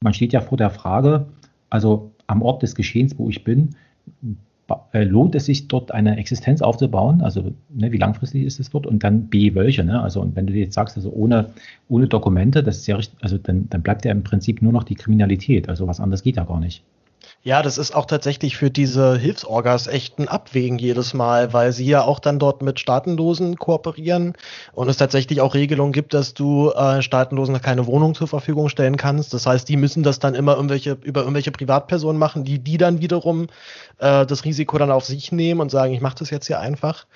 man 0.00 0.14
steht 0.14 0.32
ja 0.32 0.40
vor 0.40 0.58
der 0.58 0.70
Frage, 0.70 1.26
also 1.70 2.12
am 2.26 2.42
Ort 2.42 2.62
des 2.62 2.74
Geschehens, 2.74 3.18
wo 3.18 3.28
ich 3.28 3.44
bin, 3.44 3.70
äh, 4.92 5.04
lohnt 5.04 5.34
es 5.34 5.46
sich 5.46 5.68
dort 5.68 5.92
eine 5.92 6.16
Existenz 6.16 6.60
aufzubauen? 6.60 7.22
Also 7.22 7.52
ne, 7.70 7.90
wie 7.92 7.96
langfristig 7.96 8.44
ist 8.44 8.60
es 8.60 8.70
dort? 8.70 8.86
Und 8.86 9.02
dann 9.02 9.28
B, 9.28 9.54
welche? 9.54 9.84
Ne? 9.84 10.00
Also 10.00 10.20
und 10.20 10.36
wenn 10.36 10.46
du 10.46 10.52
jetzt 10.52 10.74
sagst, 10.74 10.96
also 10.96 11.10
ohne, 11.10 11.50
ohne 11.88 12.06
Dokumente, 12.06 12.62
das 12.62 12.78
ist 12.78 12.86
ja 12.86 12.96
richtig, 12.96 13.22
also 13.22 13.38
dann, 13.38 13.68
dann 13.70 13.82
bleibt 13.82 14.04
ja 14.04 14.12
im 14.12 14.22
Prinzip 14.22 14.60
nur 14.60 14.72
noch 14.72 14.84
die 14.84 14.94
Kriminalität. 14.94 15.68
Also 15.68 15.86
was 15.86 16.00
anderes 16.00 16.22
geht 16.22 16.36
ja 16.36 16.44
gar 16.44 16.60
nicht. 16.60 16.82
Ja, 17.42 17.62
das 17.62 17.78
ist 17.78 17.94
auch 17.94 18.06
tatsächlich 18.06 18.56
für 18.56 18.70
diese 18.70 19.16
Hilfsorgas 19.16 19.86
echt 19.86 20.18
ein 20.18 20.28
Abwägen 20.28 20.78
jedes 20.78 21.14
Mal, 21.14 21.52
weil 21.52 21.72
sie 21.72 21.86
ja 21.86 22.02
auch 22.02 22.18
dann 22.18 22.38
dort 22.38 22.62
mit 22.62 22.78
Staatenlosen 22.80 23.56
kooperieren 23.56 24.34
und 24.72 24.88
es 24.88 24.96
tatsächlich 24.96 25.40
auch 25.40 25.54
Regelungen 25.54 25.92
gibt, 25.92 26.14
dass 26.14 26.34
du 26.34 26.70
äh, 26.70 27.00
Staatenlosen 27.00 27.60
keine 27.62 27.86
Wohnung 27.86 28.14
zur 28.14 28.28
Verfügung 28.28 28.68
stellen 28.68 28.96
kannst. 28.96 29.32
Das 29.34 29.46
heißt, 29.46 29.68
die 29.68 29.76
müssen 29.76 30.02
das 30.02 30.18
dann 30.18 30.34
immer 30.34 30.56
irgendwelche, 30.56 30.98
über 31.02 31.20
irgendwelche 31.20 31.52
Privatpersonen 31.52 32.18
machen, 32.18 32.44
die 32.44 32.58
die 32.58 32.76
dann 32.76 33.00
wiederum 33.00 33.46
äh, 33.98 34.26
das 34.26 34.44
Risiko 34.44 34.78
dann 34.78 34.90
auf 34.90 35.04
sich 35.04 35.32
nehmen 35.32 35.60
und 35.60 35.70
sagen, 35.70 35.94
ich 35.94 36.00
mache 36.00 36.16
das 36.18 36.30
jetzt 36.30 36.46
hier 36.48 36.60
einfach. 36.60 37.06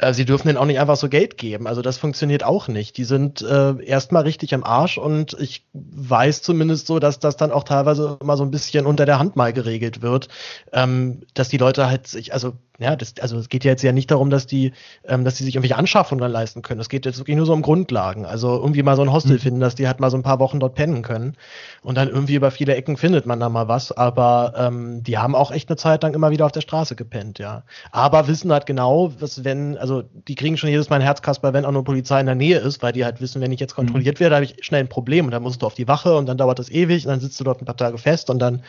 Äh, 0.00 0.14
sie 0.14 0.24
dürfen 0.24 0.48
denen 0.48 0.58
auch 0.58 0.64
nicht 0.64 0.80
einfach 0.80 0.96
so 0.96 1.08
Geld 1.08 1.36
geben. 1.36 1.66
Also 1.66 1.82
das 1.82 1.98
funktioniert 1.98 2.42
auch 2.42 2.68
nicht. 2.68 2.96
Die 2.96 3.04
sind 3.04 3.42
äh, 3.42 3.82
erstmal 3.84 4.22
richtig 4.22 4.54
am 4.54 4.64
Arsch 4.64 4.96
und 4.96 5.36
ich 5.38 5.66
weiß 5.74 6.40
zumindest 6.42 6.86
so, 6.86 6.98
dass 6.98 7.18
das 7.18 7.36
dann 7.36 7.52
auch 7.52 7.64
teilweise 7.64 8.16
immer 8.20 8.36
so 8.38 8.44
ein 8.44 8.50
bisschen 8.50 8.86
unter 8.86 9.04
der 9.04 9.18
Hand 9.18 9.36
mal 9.36 9.52
geregelt 9.52 10.00
wird, 10.00 10.28
ähm, 10.72 11.20
dass 11.34 11.50
die 11.50 11.58
Leute 11.58 11.88
halt 11.88 12.06
sich, 12.06 12.32
also 12.32 12.54
ja, 12.80 12.96
das, 12.96 13.14
also 13.20 13.36
es 13.36 13.50
geht 13.50 13.64
ja 13.64 13.72
jetzt 13.72 13.82
ja 13.82 13.92
nicht 13.92 14.10
darum, 14.10 14.30
dass 14.30 14.46
die, 14.46 14.72
ähm, 15.04 15.22
dass 15.24 15.34
die 15.34 15.44
sich 15.44 15.54
irgendwelche 15.54 15.76
Anschaffungen 15.76 16.30
leisten 16.30 16.62
können. 16.62 16.80
Es 16.80 16.88
geht 16.88 17.04
jetzt 17.04 17.18
wirklich 17.18 17.36
nur 17.36 17.44
so 17.44 17.52
um 17.52 17.60
Grundlagen. 17.60 18.24
Also 18.24 18.56
irgendwie 18.56 18.82
mal 18.82 18.96
so 18.96 19.02
ein 19.02 19.12
Hostel 19.12 19.34
mhm. 19.34 19.40
finden, 19.40 19.60
dass 19.60 19.74
die 19.74 19.86
halt 19.86 20.00
mal 20.00 20.10
so 20.10 20.16
ein 20.16 20.22
paar 20.22 20.38
Wochen 20.38 20.60
dort 20.60 20.74
pennen 20.74 21.02
können. 21.02 21.36
Und 21.82 21.96
dann 21.96 22.08
irgendwie 22.08 22.36
über 22.36 22.50
viele 22.50 22.74
Ecken 22.74 22.96
findet 22.96 23.26
man 23.26 23.38
da 23.38 23.50
mal 23.50 23.68
was. 23.68 23.92
Aber 23.92 24.54
ähm, 24.56 25.02
die 25.02 25.18
haben 25.18 25.34
auch 25.34 25.50
echt 25.50 25.68
eine 25.68 25.76
Zeit 25.76 26.02
lang 26.02 26.14
immer 26.14 26.30
wieder 26.30 26.46
auf 26.46 26.52
der 26.52 26.62
Straße 26.62 26.96
gepennt, 26.96 27.38
ja. 27.38 27.64
Aber 27.92 28.28
wissen 28.28 28.50
halt 28.50 28.64
genau, 28.64 29.12
was 29.20 29.44
wenn, 29.44 29.76
also 29.76 30.02
die 30.28 30.34
kriegen 30.34 30.56
schon 30.56 30.70
jedes 30.70 30.88
Mal 30.88 30.96
ein 30.96 31.02
Herzkasper, 31.02 31.52
wenn 31.52 31.66
auch 31.66 31.72
nur 31.72 31.84
Polizei 31.84 32.18
in 32.18 32.26
der 32.26 32.34
Nähe 32.34 32.58
ist, 32.58 32.82
weil 32.82 32.92
die 32.92 33.04
halt 33.04 33.20
wissen, 33.20 33.42
wenn 33.42 33.52
ich 33.52 33.60
jetzt 33.60 33.74
kontrolliert 33.74 34.16
mhm. 34.16 34.20
werde, 34.20 34.36
habe 34.36 34.44
ich 34.46 34.56
schnell 34.62 34.80
ein 34.80 34.88
Problem 34.88 35.26
und 35.26 35.32
dann 35.32 35.42
musst 35.42 35.60
du 35.60 35.66
auf 35.66 35.74
die 35.74 35.86
Wache 35.86 36.16
und 36.16 36.26
dann 36.26 36.38
dauert 36.38 36.58
das 36.58 36.70
ewig 36.70 37.04
und 37.04 37.10
dann 37.10 37.20
sitzt 37.20 37.38
du 37.40 37.44
dort 37.44 37.60
ein 37.60 37.66
paar 37.66 37.76
Tage 37.76 37.98
fest 37.98 38.30
und 38.30 38.38
dann 38.38 38.62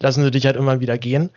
lassen 0.00 0.24
sie 0.24 0.32
dich 0.32 0.44
halt 0.46 0.56
irgendwann 0.56 0.80
wieder 0.80 0.98
gehen. 0.98 1.30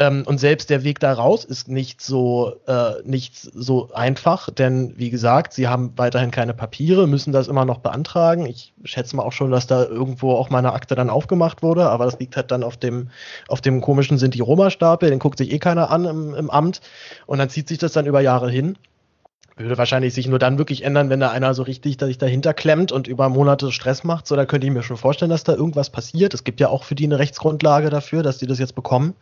Ähm, 0.00 0.22
und 0.26 0.38
selbst 0.38 0.70
der 0.70 0.84
Weg 0.84 1.00
da 1.00 1.12
raus 1.12 1.44
ist 1.44 1.68
nicht 1.68 2.00
so, 2.00 2.54
äh, 2.68 3.02
nicht 3.04 3.36
so 3.36 3.90
einfach, 3.92 4.48
denn 4.48 4.94
wie 4.96 5.10
gesagt, 5.10 5.52
sie 5.52 5.66
haben 5.66 5.92
weiterhin 5.96 6.30
keine 6.30 6.54
Papiere, 6.54 7.08
müssen 7.08 7.32
das 7.32 7.48
immer 7.48 7.64
noch 7.64 7.78
beantragen. 7.78 8.46
Ich 8.46 8.72
schätze 8.84 9.16
mal 9.16 9.24
auch 9.24 9.32
schon, 9.32 9.50
dass 9.50 9.66
da 9.66 9.84
irgendwo 9.84 10.32
auch 10.34 10.50
meine 10.50 10.72
Akte 10.72 10.94
dann 10.94 11.10
aufgemacht 11.10 11.62
wurde, 11.62 11.90
aber 11.90 12.04
das 12.04 12.18
liegt 12.20 12.36
halt 12.36 12.52
dann 12.52 12.62
auf 12.62 12.76
dem, 12.76 13.10
auf 13.48 13.60
dem 13.60 13.80
komischen 13.80 14.18
Sinti-Roma-Stapel, 14.18 15.10
den 15.10 15.18
guckt 15.18 15.38
sich 15.38 15.50
eh 15.50 15.58
keiner 15.58 15.90
an 15.90 16.04
im, 16.04 16.32
im 16.32 16.48
Amt 16.48 16.80
und 17.26 17.38
dann 17.38 17.50
zieht 17.50 17.66
sich 17.66 17.78
das 17.78 17.92
dann 17.92 18.06
über 18.06 18.20
Jahre 18.20 18.50
hin 18.50 18.78
würde 19.56 19.76
wahrscheinlich 19.76 20.14
sich 20.14 20.28
nur 20.28 20.38
dann 20.38 20.56
wirklich 20.56 20.84
ändern, 20.84 21.10
wenn 21.10 21.18
da 21.18 21.30
einer 21.30 21.52
so 21.52 21.64
richtig 21.64 21.98
sich 22.00 22.18
dahinter 22.18 22.54
klemmt 22.54 22.92
und 22.92 23.08
über 23.08 23.28
Monate 23.28 23.72
Stress 23.72 24.04
macht. 24.04 24.28
So, 24.28 24.36
da 24.36 24.46
könnte 24.46 24.68
ich 24.68 24.72
mir 24.72 24.84
schon 24.84 24.96
vorstellen, 24.96 25.32
dass 25.32 25.42
da 25.42 25.52
irgendwas 25.52 25.90
passiert. 25.90 26.32
Es 26.32 26.44
gibt 26.44 26.60
ja 26.60 26.68
auch 26.68 26.84
für 26.84 26.94
die 26.94 27.06
eine 27.06 27.18
Rechtsgrundlage 27.18 27.90
dafür, 27.90 28.22
dass 28.22 28.38
die 28.38 28.46
das 28.46 28.60
jetzt 28.60 28.76
bekommen. 28.76 29.14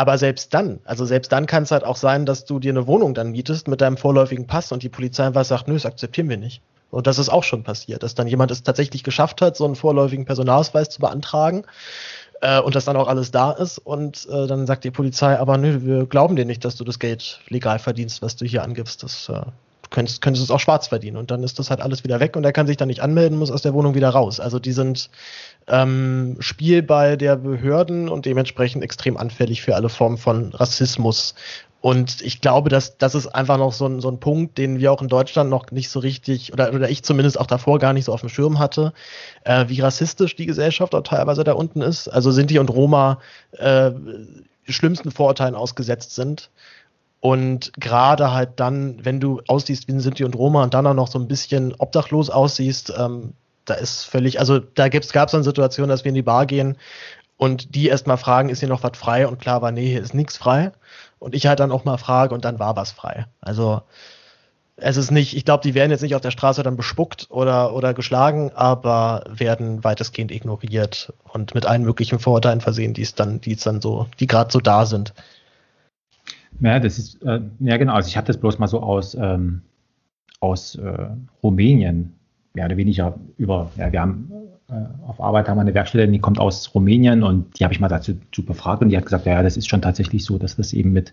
Aber 0.00 0.16
selbst 0.16 0.54
dann, 0.54 0.80
also 0.86 1.04
selbst 1.04 1.30
dann 1.30 1.44
kann 1.44 1.64
es 1.64 1.72
halt 1.72 1.84
auch 1.84 1.96
sein, 1.96 2.24
dass 2.24 2.46
du 2.46 2.58
dir 2.58 2.72
eine 2.72 2.86
Wohnung 2.86 3.12
dann 3.12 3.32
mietest 3.32 3.68
mit 3.68 3.82
deinem 3.82 3.98
vorläufigen 3.98 4.46
Pass 4.46 4.72
und 4.72 4.82
die 4.82 4.88
Polizei 4.88 5.26
einfach 5.26 5.44
sagt, 5.44 5.68
nö, 5.68 5.74
das 5.74 5.84
akzeptieren 5.84 6.30
wir 6.30 6.38
nicht. 6.38 6.62
Und 6.90 7.06
das 7.06 7.18
ist 7.18 7.28
auch 7.28 7.44
schon 7.44 7.64
passiert, 7.64 8.02
dass 8.02 8.14
dann 8.14 8.26
jemand 8.26 8.50
es 8.50 8.62
tatsächlich 8.62 9.04
geschafft 9.04 9.42
hat, 9.42 9.58
so 9.58 9.66
einen 9.66 9.74
vorläufigen 9.74 10.24
Personalausweis 10.24 10.88
zu 10.88 11.00
beantragen 11.00 11.64
äh, 12.40 12.60
und 12.60 12.76
das 12.76 12.86
dann 12.86 12.96
auch 12.96 13.08
alles 13.08 13.30
da 13.30 13.52
ist 13.52 13.76
und 13.76 14.26
äh, 14.32 14.46
dann 14.46 14.66
sagt 14.66 14.84
die 14.84 14.90
Polizei, 14.90 15.38
aber 15.38 15.58
nö, 15.58 15.82
wir 15.82 16.06
glauben 16.06 16.34
dir 16.34 16.46
nicht, 16.46 16.64
dass 16.64 16.76
du 16.76 16.84
das 16.84 16.98
Geld 16.98 17.40
legal 17.48 17.78
verdienst, 17.78 18.22
was 18.22 18.36
du 18.36 18.46
hier 18.46 18.62
angibst. 18.62 19.02
Das 19.02 19.28
äh, 19.28 19.42
könntest, 19.90 20.22
könntest 20.22 20.44
es 20.44 20.50
auch 20.50 20.60
schwarz 20.60 20.88
verdienen 20.88 21.16
und 21.16 21.30
dann 21.30 21.42
ist 21.42 21.58
das 21.58 21.70
halt 21.70 21.80
alles 21.80 22.04
wieder 22.04 22.20
weg 22.20 22.36
und 22.36 22.44
er 22.44 22.52
kann 22.52 22.66
sich 22.66 22.76
dann 22.76 22.88
nicht 22.88 23.02
anmelden, 23.02 23.38
muss 23.38 23.50
aus 23.50 23.62
der 23.62 23.74
Wohnung 23.74 23.94
wieder 23.94 24.10
raus. 24.10 24.40
Also 24.40 24.58
die 24.58 24.72
sind 24.72 25.10
ähm, 25.66 26.36
Spielball 26.40 27.16
der 27.16 27.36
Behörden 27.36 28.08
und 28.08 28.26
dementsprechend 28.26 28.82
extrem 28.82 29.16
anfällig 29.16 29.62
für 29.62 29.74
alle 29.74 29.88
Formen 29.88 30.18
von 30.18 30.52
Rassismus. 30.54 31.34
Und 31.80 32.20
ich 32.20 32.42
glaube, 32.42 32.68
dass 32.68 32.98
das 32.98 33.14
ist 33.14 33.26
einfach 33.28 33.56
noch 33.56 33.72
so 33.72 33.86
ein, 33.86 34.00
so 34.00 34.10
ein 34.10 34.20
Punkt, 34.20 34.58
den 34.58 34.78
wir 34.78 34.92
auch 34.92 35.00
in 35.00 35.08
Deutschland 35.08 35.48
noch 35.48 35.70
nicht 35.70 35.88
so 35.88 36.00
richtig, 36.00 36.52
oder, 36.52 36.74
oder 36.74 36.90
ich 36.90 37.02
zumindest 37.02 37.40
auch 37.40 37.46
davor 37.46 37.78
gar 37.78 37.94
nicht 37.94 38.04
so 38.04 38.12
auf 38.12 38.20
dem 38.20 38.28
Schirm 38.28 38.58
hatte, 38.58 38.92
äh, 39.44 39.64
wie 39.68 39.80
rassistisch 39.80 40.36
die 40.36 40.46
Gesellschaft 40.46 40.94
auch 40.94 41.02
teilweise 41.02 41.42
da 41.42 41.54
unten 41.54 41.80
ist. 41.80 42.08
Also 42.08 42.32
Sinti 42.32 42.58
und 42.58 42.68
Roma 42.68 43.18
äh, 43.52 43.92
schlimmsten 44.68 45.10
Vorurteilen 45.10 45.54
ausgesetzt 45.54 46.14
sind. 46.14 46.50
Und 47.20 47.72
gerade 47.78 48.32
halt 48.32 48.52
dann, 48.56 49.04
wenn 49.04 49.20
du 49.20 49.42
aussiehst 49.46 49.88
wie 49.88 49.92
ein 49.92 50.00
Sinti 50.00 50.24
und 50.24 50.34
Roma 50.34 50.62
und 50.62 50.72
dann 50.72 50.86
auch 50.86 50.94
noch 50.94 51.08
so 51.08 51.18
ein 51.18 51.28
bisschen 51.28 51.74
obdachlos 51.78 52.30
aussiehst, 52.30 52.94
ähm, 52.96 53.34
da 53.66 53.74
ist 53.74 54.04
völlig, 54.04 54.40
also 54.40 54.58
da 54.58 54.88
gab 54.88 55.02
es 55.02 55.32
dann 55.32 55.44
Situationen, 55.44 55.90
dass 55.90 56.04
wir 56.04 56.08
in 56.08 56.14
die 56.14 56.22
Bar 56.22 56.46
gehen 56.46 56.76
und 57.36 57.74
die 57.74 57.88
erstmal 57.88 58.16
fragen, 58.16 58.48
ist 58.48 58.60
hier 58.60 58.68
noch 58.68 58.82
was 58.82 58.98
frei? 58.98 59.26
Und 59.26 59.38
klar 59.38 59.62
war, 59.62 59.70
nee, 59.70 59.88
hier 59.88 60.02
ist 60.02 60.14
nichts 60.14 60.36
frei. 60.36 60.72
Und 61.18 61.34
ich 61.34 61.46
halt 61.46 61.60
dann 61.60 61.72
auch 61.72 61.84
mal 61.84 61.98
frage 61.98 62.34
und 62.34 62.44
dann 62.44 62.58
war 62.58 62.76
was 62.76 62.90
frei. 62.90 63.26
Also 63.40 63.82
es 64.76 64.96
ist 64.96 65.10
nicht, 65.10 65.36
ich 65.36 65.44
glaube, 65.44 65.62
die 65.62 65.74
werden 65.74 65.90
jetzt 65.90 66.02
nicht 66.02 66.14
auf 66.14 66.20
der 66.20 66.30
Straße 66.30 66.62
dann 66.62 66.76
bespuckt 66.76 67.26
oder, 67.30 67.74
oder 67.74 67.94
geschlagen, 67.94 68.50
aber 68.54 69.24
werden 69.28 69.84
weitestgehend 69.84 70.30
ignoriert 70.32 71.12
und 71.32 71.54
mit 71.54 71.66
allen 71.66 71.82
möglichen 71.82 72.18
Vorurteilen 72.18 72.60
versehen, 72.60 72.94
die 72.94 73.02
es 73.02 73.14
dann, 73.14 73.40
die 73.40 73.52
es 73.52 73.62
dann 73.62 73.80
so, 73.80 74.06
die 74.18 74.26
gerade 74.26 74.50
so 74.50 74.60
da 74.60 74.86
sind. 74.86 75.14
Ja, 76.60 76.78
das 76.78 76.98
ist, 76.98 77.22
äh, 77.22 77.40
ja 77.60 77.76
genau, 77.76 77.94
also 77.94 78.08
ich 78.08 78.16
habe 78.16 78.26
das 78.26 78.36
bloß 78.36 78.58
mal 78.58 78.66
so 78.66 78.80
aus, 78.80 79.14
ähm, 79.14 79.62
aus 80.40 80.74
äh, 80.76 81.08
Rumänien, 81.42 82.12
mehr 82.54 82.66
oder 82.66 82.76
weniger 82.76 83.18
über, 83.38 83.70
ja, 83.76 83.92
wir 83.92 84.00
haben 84.00 84.30
äh, 84.68 84.74
auf 85.06 85.20
Arbeit 85.20 85.48
haben 85.48 85.56
wir 85.56 85.62
eine 85.62 85.74
Werkstättin, 85.74 86.12
die 86.12 86.18
kommt 86.18 86.38
aus 86.38 86.74
Rumänien 86.74 87.22
und 87.22 87.58
die 87.58 87.64
habe 87.64 87.72
ich 87.72 87.80
mal 87.80 87.88
dazu 87.88 88.14
befragt 88.44 88.82
und 88.82 88.90
die 88.90 88.96
hat 88.96 89.04
gesagt, 89.04 89.26
ja, 89.26 89.42
das 89.42 89.56
ist 89.56 89.68
schon 89.68 89.82
tatsächlich 89.82 90.24
so, 90.24 90.38
dass 90.38 90.56
das 90.56 90.72
eben 90.72 90.92
mit, 90.92 91.12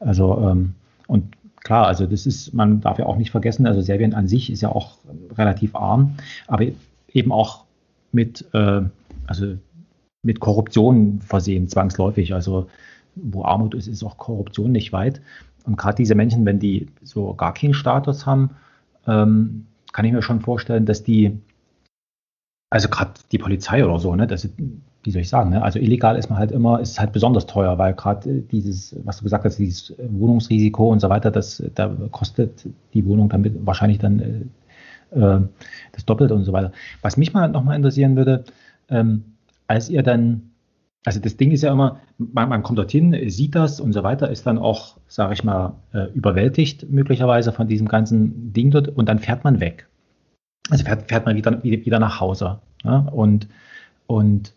also 0.00 0.38
ähm, 0.48 0.74
und 1.06 1.36
klar, 1.62 1.86
also 1.86 2.06
das 2.06 2.26
ist, 2.26 2.54
man 2.54 2.80
darf 2.80 2.98
ja 2.98 3.06
auch 3.06 3.16
nicht 3.16 3.30
vergessen, 3.30 3.66
also 3.66 3.80
Serbien 3.80 4.14
an 4.14 4.28
sich 4.28 4.50
ist 4.50 4.62
ja 4.62 4.70
auch 4.70 4.98
relativ 5.36 5.74
arm, 5.74 6.16
aber 6.46 6.66
eben 7.12 7.32
auch 7.32 7.64
mit, 8.12 8.44
äh, 8.52 8.82
also 9.26 9.56
mit 10.22 10.40
Korruption 10.40 11.20
versehen, 11.20 11.68
zwangsläufig. 11.68 12.34
Also 12.34 12.68
wo 13.22 13.44
Armut 13.44 13.74
ist, 13.74 13.86
ist 13.86 14.02
auch 14.04 14.16
Korruption 14.16 14.72
nicht 14.72 14.92
weit. 14.92 15.20
Und 15.64 15.76
gerade 15.76 15.96
diese 15.96 16.14
Menschen, 16.14 16.46
wenn 16.46 16.58
die 16.58 16.86
so 17.02 17.34
gar 17.34 17.54
keinen 17.54 17.74
Status 17.74 18.26
haben, 18.26 18.50
ähm, 19.06 19.66
kann 19.92 20.04
ich 20.04 20.12
mir 20.12 20.22
schon 20.22 20.40
vorstellen, 20.40 20.86
dass 20.86 21.02
die, 21.02 21.38
also 22.70 22.88
gerade 22.88 23.12
die 23.32 23.38
Polizei 23.38 23.84
oder 23.84 23.98
so, 23.98 24.14
ne, 24.14 24.26
das, 24.26 24.48
wie 25.02 25.10
soll 25.10 25.22
ich 25.22 25.28
sagen, 25.28 25.50
ne, 25.50 25.62
also 25.62 25.78
illegal 25.78 26.16
ist 26.16 26.30
man 26.30 26.38
halt 26.38 26.52
immer, 26.52 26.80
ist 26.80 26.98
halt 26.98 27.12
besonders 27.12 27.46
teuer, 27.46 27.78
weil 27.78 27.94
gerade 27.94 28.42
dieses, 28.42 28.96
was 29.04 29.18
du 29.18 29.24
gesagt 29.24 29.44
hast, 29.44 29.58
dieses 29.58 29.94
Wohnungsrisiko 29.98 30.90
und 30.90 31.00
so 31.00 31.08
weiter, 31.08 31.30
das, 31.30 31.62
da 31.74 31.88
kostet 32.10 32.66
die 32.94 33.04
Wohnung 33.06 33.28
damit 33.28 33.54
wahrscheinlich 33.66 33.98
dann 33.98 34.20
äh, 34.20 35.18
äh 35.18 35.40
das 35.92 36.04
Doppelte 36.04 36.34
und 36.34 36.44
so 36.44 36.52
weiter. 36.52 36.72
Was 37.02 37.16
mich 37.16 37.32
mal 37.32 37.48
nochmal 37.48 37.76
interessieren 37.76 38.16
würde, 38.16 38.44
ähm, 38.88 39.24
als 39.66 39.88
ihr 39.88 40.02
dann 40.02 40.47
also 41.08 41.20
das 41.20 41.38
Ding 41.38 41.52
ist 41.52 41.62
ja 41.62 41.72
immer, 41.72 42.00
man, 42.18 42.50
man, 42.50 42.62
kommt 42.62 42.78
dorthin, 42.78 43.16
sieht 43.30 43.54
das 43.54 43.80
und 43.80 43.94
so 43.94 44.02
weiter, 44.02 44.30
ist 44.30 44.46
dann 44.46 44.58
auch, 44.58 44.98
sage 45.06 45.32
ich 45.32 45.42
mal, 45.42 45.74
äh, 45.94 46.12
überwältigt 46.12 46.90
möglicherweise 46.90 47.50
von 47.50 47.66
diesem 47.66 47.88
ganzen 47.88 48.52
Ding 48.52 48.70
dort 48.70 48.88
und 48.88 49.08
dann 49.08 49.18
fährt 49.18 49.42
man 49.42 49.58
weg. 49.58 49.88
Also 50.68 50.84
fährt, 50.84 51.08
fährt 51.08 51.24
man 51.24 51.34
wieder, 51.34 51.62
wieder 51.62 51.98
nach 51.98 52.20
Hause. 52.20 52.58
Ja? 52.84 52.98
Und, 52.98 53.48
und 54.06 54.52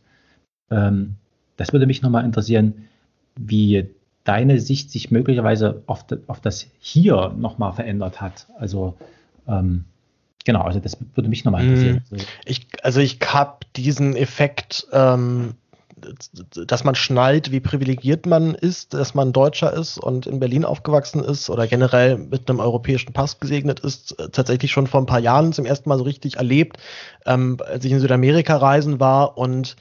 ähm, 0.71 1.15
das 1.55 1.71
würde 1.71 1.85
mich 1.85 2.01
nochmal 2.01 2.25
interessieren, 2.25 2.89
wie 3.37 3.87
deine 4.25 4.59
Sicht 4.59 4.91
sich 4.91 5.09
möglicherweise 5.09 5.83
auf, 5.85 6.03
auf 6.27 6.41
das 6.41 6.67
Hier 6.79 7.33
nochmal 7.37 7.71
verändert 7.71 8.19
hat. 8.19 8.47
Also 8.59 8.97
ähm, 9.47 9.85
genau, 10.43 10.63
also 10.63 10.81
das 10.81 10.97
würde 11.15 11.29
mich 11.29 11.45
nochmal 11.45 11.63
interessieren. 11.63 12.01
Mhm. 12.09 12.17
Ich, 12.43 12.67
also 12.83 12.99
ich 12.99 13.19
habe 13.21 13.59
diesen 13.77 14.17
Effekt 14.17 14.85
ähm, 14.91 15.55
dass 16.67 16.83
man 16.83 16.95
schnallt, 16.95 17.51
wie 17.51 17.59
privilegiert 17.59 18.25
man 18.25 18.55
ist, 18.55 18.93
dass 18.93 19.13
man 19.13 19.33
Deutscher 19.33 19.73
ist 19.73 19.97
und 19.97 20.27
in 20.27 20.39
Berlin 20.39 20.65
aufgewachsen 20.65 21.23
ist 21.23 21.49
oder 21.49 21.67
generell 21.67 22.17
mit 22.17 22.49
einem 22.49 22.59
europäischen 22.59 23.13
Pass 23.13 23.39
gesegnet 23.39 23.79
ist, 23.81 24.19
äh, 24.19 24.29
tatsächlich 24.29 24.71
schon 24.71 24.87
vor 24.87 25.01
ein 25.01 25.05
paar 25.05 25.19
Jahren 25.19 25.53
zum 25.53 25.65
ersten 25.65 25.89
Mal 25.89 25.97
so 25.97 26.03
richtig 26.03 26.37
erlebt, 26.37 26.77
ähm, 27.25 27.57
als 27.65 27.85
ich 27.85 27.91
in 27.91 27.99
Südamerika 27.99 28.57
reisen 28.57 28.99
war 28.99 29.37
und 29.37 29.75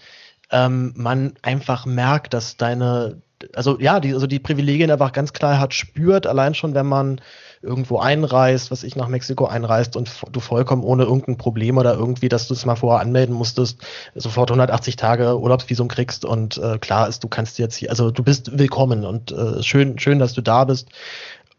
ähm, 0.50 0.92
man 0.96 1.34
einfach 1.42 1.86
merkt, 1.86 2.34
dass 2.34 2.56
deine, 2.56 3.22
also 3.54 3.78
ja, 3.80 4.00
die, 4.00 4.14
also 4.14 4.26
die 4.26 4.40
Privilegien 4.40 4.90
einfach 4.90 5.12
ganz 5.12 5.32
klar 5.32 5.58
hat 5.58 5.74
spürt, 5.74 6.26
allein 6.26 6.54
schon, 6.54 6.74
wenn 6.74 6.86
man 6.86 7.20
irgendwo 7.62 7.98
einreist, 7.98 8.70
was 8.70 8.82
ich 8.82 8.96
nach 8.96 9.08
Mexiko 9.08 9.44
einreist 9.44 9.96
und 9.96 10.10
du 10.32 10.40
vollkommen 10.40 10.82
ohne 10.82 11.04
irgendein 11.04 11.36
Problem 11.36 11.76
oder 11.76 11.94
irgendwie, 11.94 12.30
dass 12.30 12.48
du 12.48 12.54
es 12.54 12.64
mal 12.64 12.76
vorher 12.76 13.00
anmelden 13.00 13.34
musstest, 13.34 13.80
sofort 14.14 14.50
180 14.50 14.96
Tage 14.96 15.38
Urlaubsvisum 15.38 15.88
kriegst 15.88 16.24
und 16.24 16.56
äh, 16.56 16.78
klar 16.78 17.08
ist, 17.08 17.22
du 17.22 17.28
kannst 17.28 17.58
jetzt 17.58 17.76
hier, 17.76 17.90
also 17.90 18.10
du 18.10 18.22
bist 18.22 18.58
willkommen 18.58 19.04
und 19.04 19.32
äh, 19.32 19.62
schön, 19.62 19.98
schön, 19.98 20.18
dass 20.18 20.32
du 20.32 20.40
da 20.40 20.64
bist 20.64 20.88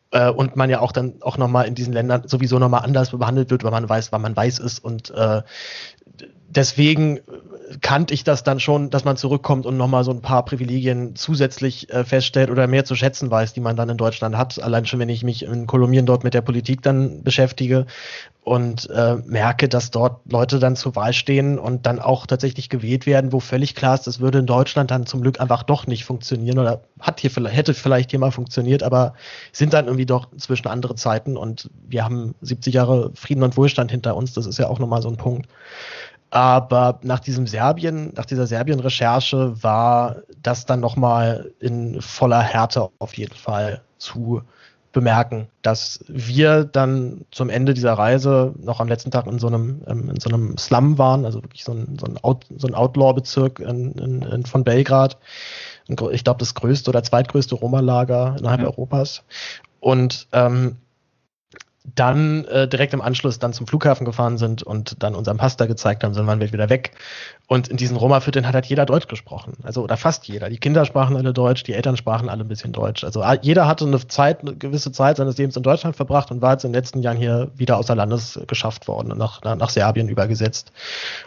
äh, 0.09 0.29
und 0.29 0.55
man 0.55 0.71
ja 0.71 0.79
auch 0.79 0.91
dann 0.91 1.21
auch 1.21 1.37
nochmal 1.37 1.67
in 1.67 1.75
diesen 1.75 1.93
Ländern 1.93 2.27
sowieso 2.27 2.57
nochmal 2.57 2.83
anders 2.83 3.11
behandelt 3.11 3.51
wird, 3.51 3.63
weil 3.63 3.71
man 3.71 3.87
weiß, 3.87 4.11
wann 4.11 4.21
man 4.21 4.35
weiß 4.35 4.57
ist 4.57 4.83
und 4.83 5.11
äh, 5.11 5.43
deswegen 6.55 7.19
kannte 7.79 8.13
ich 8.13 8.23
das 8.23 8.43
dann 8.43 8.59
schon, 8.59 8.89
dass 8.89 9.05
man 9.05 9.15
zurückkommt 9.15 9.65
und 9.65 9.77
nochmal 9.77 10.03
so 10.03 10.11
ein 10.11 10.21
paar 10.21 10.43
Privilegien 10.43 11.15
zusätzlich 11.15 11.89
äh, 11.89 12.03
feststellt 12.03 12.49
oder 12.49 12.67
mehr 12.67 12.83
zu 12.83 12.95
schätzen 12.95 13.31
weiß, 13.31 13.53
die 13.53 13.61
man 13.61 13.75
dann 13.75 13.89
in 13.89 13.97
Deutschland 13.97 14.35
hat. 14.35 14.61
Allein 14.61 14.85
schon, 14.85 14.99
wenn 14.99 15.09
ich 15.09 15.23
mich 15.23 15.43
in 15.45 15.67
Kolumbien 15.67 16.05
dort 16.05 16.23
mit 16.23 16.33
der 16.33 16.41
Politik 16.41 16.81
dann 16.81 17.23
beschäftige 17.23 17.85
und 18.43 18.89
äh, 18.89 19.17
merke, 19.25 19.69
dass 19.69 19.91
dort 19.91 20.19
Leute 20.29 20.59
dann 20.59 20.75
zur 20.75 20.95
Wahl 20.95 21.13
stehen 21.13 21.59
und 21.59 21.85
dann 21.85 21.99
auch 21.99 22.25
tatsächlich 22.25 22.69
gewählt 22.69 23.05
werden, 23.05 23.31
wo 23.31 23.39
völlig 23.39 23.75
klar 23.75 23.93
ist, 23.93 24.07
das 24.07 24.19
würde 24.19 24.39
in 24.39 24.47
Deutschland 24.47 24.89
dann 24.89 25.05
zum 25.05 25.21
Glück 25.21 25.39
einfach 25.39 25.63
doch 25.63 25.85
nicht 25.85 26.05
funktionieren 26.05 26.57
oder 26.57 26.81
hat 26.99 27.19
hier 27.19 27.29
hätte 27.47 27.73
vielleicht 27.73 28.09
hier 28.09 28.19
mal 28.19 28.31
funktioniert, 28.31 28.81
aber 28.81 29.13
sind 29.51 29.73
dann 29.73 29.85
irgendwie 29.85 30.07
doch 30.07 30.27
zwischen 30.37 30.67
andere 30.67 30.95
Zeiten 30.95 31.37
und 31.37 31.69
wir 31.87 32.03
haben 32.03 32.33
70 32.41 32.73
Jahre 32.73 33.11
Frieden 33.13 33.43
und 33.43 33.57
Wohlstand 33.57 33.91
hinter 33.91 34.15
uns. 34.15 34.33
Das 34.33 34.47
ist 34.47 34.57
ja 34.57 34.67
auch 34.67 34.79
nochmal 34.79 35.03
so 35.03 35.09
ein 35.09 35.17
Punkt. 35.17 35.47
Aber 36.31 36.99
nach 37.03 37.19
diesem 37.19 37.45
Serbien, 37.45 38.13
nach 38.15 38.25
dieser 38.25 38.47
Serbien-Recherche 38.47 39.61
war 39.61 40.15
das 40.41 40.65
dann 40.65 40.79
nochmal 40.79 41.51
in 41.59 42.01
voller 42.01 42.41
Härte 42.41 42.89
auf 42.99 43.13
jeden 43.15 43.35
Fall 43.35 43.81
zu 43.97 44.41
bemerken, 44.93 45.47
dass 45.61 46.03
wir 46.07 46.63
dann 46.63 47.25
zum 47.31 47.49
Ende 47.49 47.73
dieser 47.73 47.93
Reise 47.93 48.53
noch 48.61 48.79
am 48.79 48.87
letzten 48.87 49.11
Tag 49.11 49.27
in 49.27 49.39
so 49.39 49.47
einem, 49.47 49.81
ähm, 49.87 50.09
in 50.09 50.19
so 50.19 50.29
einem 50.29 50.57
Slum 50.57 50.97
waren, 50.97 51.25
also 51.25 51.43
wirklich 51.43 51.63
so 51.63 51.73
ein, 51.73 51.97
so 51.99 52.05
ein, 52.05 52.17
Out, 52.23 52.45
so 52.57 52.67
ein 52.67 52.75
Outlaw-Bezirk 52.75 53.59
in, 53.59 53.93
in, 53.93 54.21
in, 54.21 54.45
von 54.45 54.63
Belgrad. 54.63 55.17
Ich 55.87 56.23
glaube, 56.23 56.39
das 56.39 56.53
größte 56.53 56.89
oder 56.89 57.03
zweitgrößte 57.03 57.55
Roma-Lager 57.55 58.35
innerhalb 58.39 58.61
mhm. 58.61 58.67
Europas. 58.67 59.23
Und 59.79 60.27
ähm, 60.31 60.77
dann 61.83 62.45
äh, 62.45 62.67
direkt 62.67 62.93
im 62.93 63.01
Anschluss 63.01 63.39
dann 63.39 63.53
zum 63.53 63.65
Flughafen 63.65 64.05
gefahren 64.05 64.37
sind 64.37 64.61
und 64.61 65.01
dann 65.01 65.15
unseren 65.15 65.37
Pasta 65.37 65.65
gezeigt 65.65 66.03
haben, 66.03 66.13
dann 66.13 66.27
waren 66.27 66.39
wir 66.39 66.53
wieder 66.53 66.69
weg. 66.69 66.91
Und 67.47 67.67
in 67.67 67.75
diesen 67.75 67.97
Roma-Vierteln 67.97 68.47
hat 68.47 68.53
halt 68.53 68.67
jeder 68.67 68.85
Deutsch 68.85 69.07
gesprochen. 69.07 69.57
Also, 69.63 69.83
oder 69.83 69.97
fast 69.97 70.25
jeder. 70.25 70.49
Die 70.49 70.57
Kinder 70.57 70.85
sprachen 70.85 71.17
alle 71.17 71.33
Deutsch, 71.33 71.63
die 71.63 71.73
Eltern 71.73 71.97
sprachen 71.97 72.29
alle 72.29 72.45
ein 72.45 72.47
bisschen 72.47 72.71
Deutsch. 72.71 73.03
Also, 73.03 73.25
jeder 73.41 73.67
hatte 73.67 73.85
eine 73.85 74.07
Zeit, 74.07 74.41
eine 74.41 74.55
gewisse 74.55 74.91
Zeit 74.91 75.17
seines 75.17 75.37
Lebens 75.37 75.57
in 75.57 75.63
Deutschland 75.63 75.95
verbracht 75.95 76.31
und 76.31 76.41
war 76.41 76.53
jetzt 76.53 76.63
in 76.63 76.71
den 76.71 76.75
letzten 76.75 77.01
Jahren 77.01 77.17
hier 77.17 77.51
wieder 77.55 77.77
außer 77.77 77.95
Landes 77.95 78.39
geschafft 78.47 78.87
worden 78.87 79.11
und 79.11 79.17
nach, 79.17 79.41
nach, 79.43 79.69
Serbien 79.69 80.07
übergesetzt. 80.07 80.71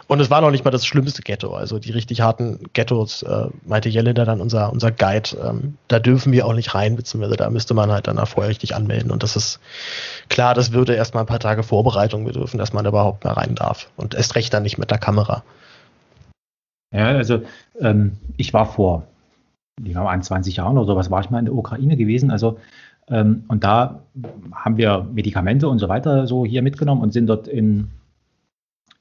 Und 0.07 0.19
es 0.19 0.31
war 0.31 0.41
noch 0.41 0.51
nicht 0.51 0.65
mal 0.65 0.71
das 0.71 0.85
schlimmste 0.85 1.21
Ghetto. 1.21 1.53
Also, 1.53 1.77
die 1.77 1.91
richtig 1.91 2.21
harten 2.21 2.59
Ghettos, 2.73 3.21
äh, 3.21 3.47
meinte 3.65 3.89
Jellinder 3.89 4.25
dann 4.25 4.41
unser, 4.41 4.71
unser 4.71 4.91
Guide, 4.91 5.29
ähm, 5.43 5.77
da 5.89 5.99
dürfen 5.99 6.31
wir 6.31 6.47
auch 6.47 6.53
nicht 6.53 6.73
rein, 6.73 6.95
beziehungsweise 6.95 7.35
da 7.35 7.49
müsste 7.49 7.73
man 7.73 7.91
halt 7.91 8.07
dann 8.07 8.25
vorher 8.25 8.49
richtig 8.49 8.73
anmelden. 8.73 9.11
Und 9.11 9.21
das 9.21 9.35
ist 9.35 9.59
klar, 10.29 10.44
das 10.53 10.71
würde 10.71 10.95
erstmal 10.95 11.23
ein 11.23 11.27
paar 11.27 11.39
Tage 11.39 11.63
Vorbereitung 11.63 12.25
bedürfen, 12.25 12.57
dass 12.57 12.73
man 12.73 12.85
überhaupt 12.85 13.23
mal 13.23 13.33
rein 13.33 13.55
darf. 13.55 13.89
Und 13.95 14.15
erst 14.15 14.35
recht 14.35 14.53
dann 14.53 14.63
nicht 14.63 14.77
mit 14.77 14.91
der 14.91 14.97
Kamera. 14.97 15.43
Ja, 16.93 17.07
also 17.07 17.41
ähm, 17.79 18.17
ich 18.37 18.53
war 18.53 18.65
vor, 18.65 19.03
ich 19.83 19.91
glaube, 19.91 20.09
21 20.09 20.57
Jahren 20.57 20.77
oder 20.77 20.87
sowas, 20.87 21.11
war 21.11 21.21
ich 21.21 21.29
mal 21.29 21.39
in 21.39 21.45
der 21.45 21.55
Ukraine 21.55 21.97
gewesen. 21.97 22.31
Also 22.31 22.57
ähm, 23.07 23.43
und 23.47 23.63
da 23.63 24.01
haben 24.53 24.77
wir 24.77 25.07
Medikamente 25.13 25.67
und 25.67 25.79
so 25.79 25.89
weiter 25.89 26.27
so 26.27 26.45
hier 26.45 26.61
mitgenommen 26.61 27.01
und 27.01 27.13
sind 27.13 27.27
dort 27.27 27.47
in, 27.47 27.89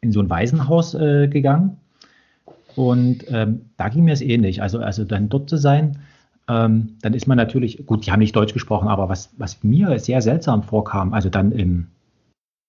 in 0.01 0.13
so 0.13 0.21
ein 0.21 0.31
Waisenhaus 0.31 0.95
äh, 0.95 1.29
gegangen. 1.29 1.79
Und 2.77 3.25
ähm, 3.29 3.71
da 3.77 3.89
ging 3.89 4.05
mir 4.05 4.13
es 4.13 4.21
ähnlich. 4.21 4.61
Also, 4.61 4.81
also 4.81 5.05
dann 5.05 5.29
dort 5.29 5.49
zu 5.49 5.57
sein, 5.57 6.01
ähm, 6.49 6.97
dann 7.01 7.15
ist 7.15 7.27
man 7.27 7.37
natürlich, 7.37 7.87
gut, 7.87 8.07
die 8.07 8.13
haben 8.13 8.21
nicht 8.21 8.37
Deutsch 8.37 8.53
gesprochen, 8.53 8.89
aber 8.89 9.09
was, 9.09 9.31
was 9.39 9.63
mir 9.63 9.99
sehr 9.99 10.21
seltsam 10.21 10.63
vorkam, 10.63 11.15
also 11.15 11.29
dann 11.29 11.53
im, 11.53 11.89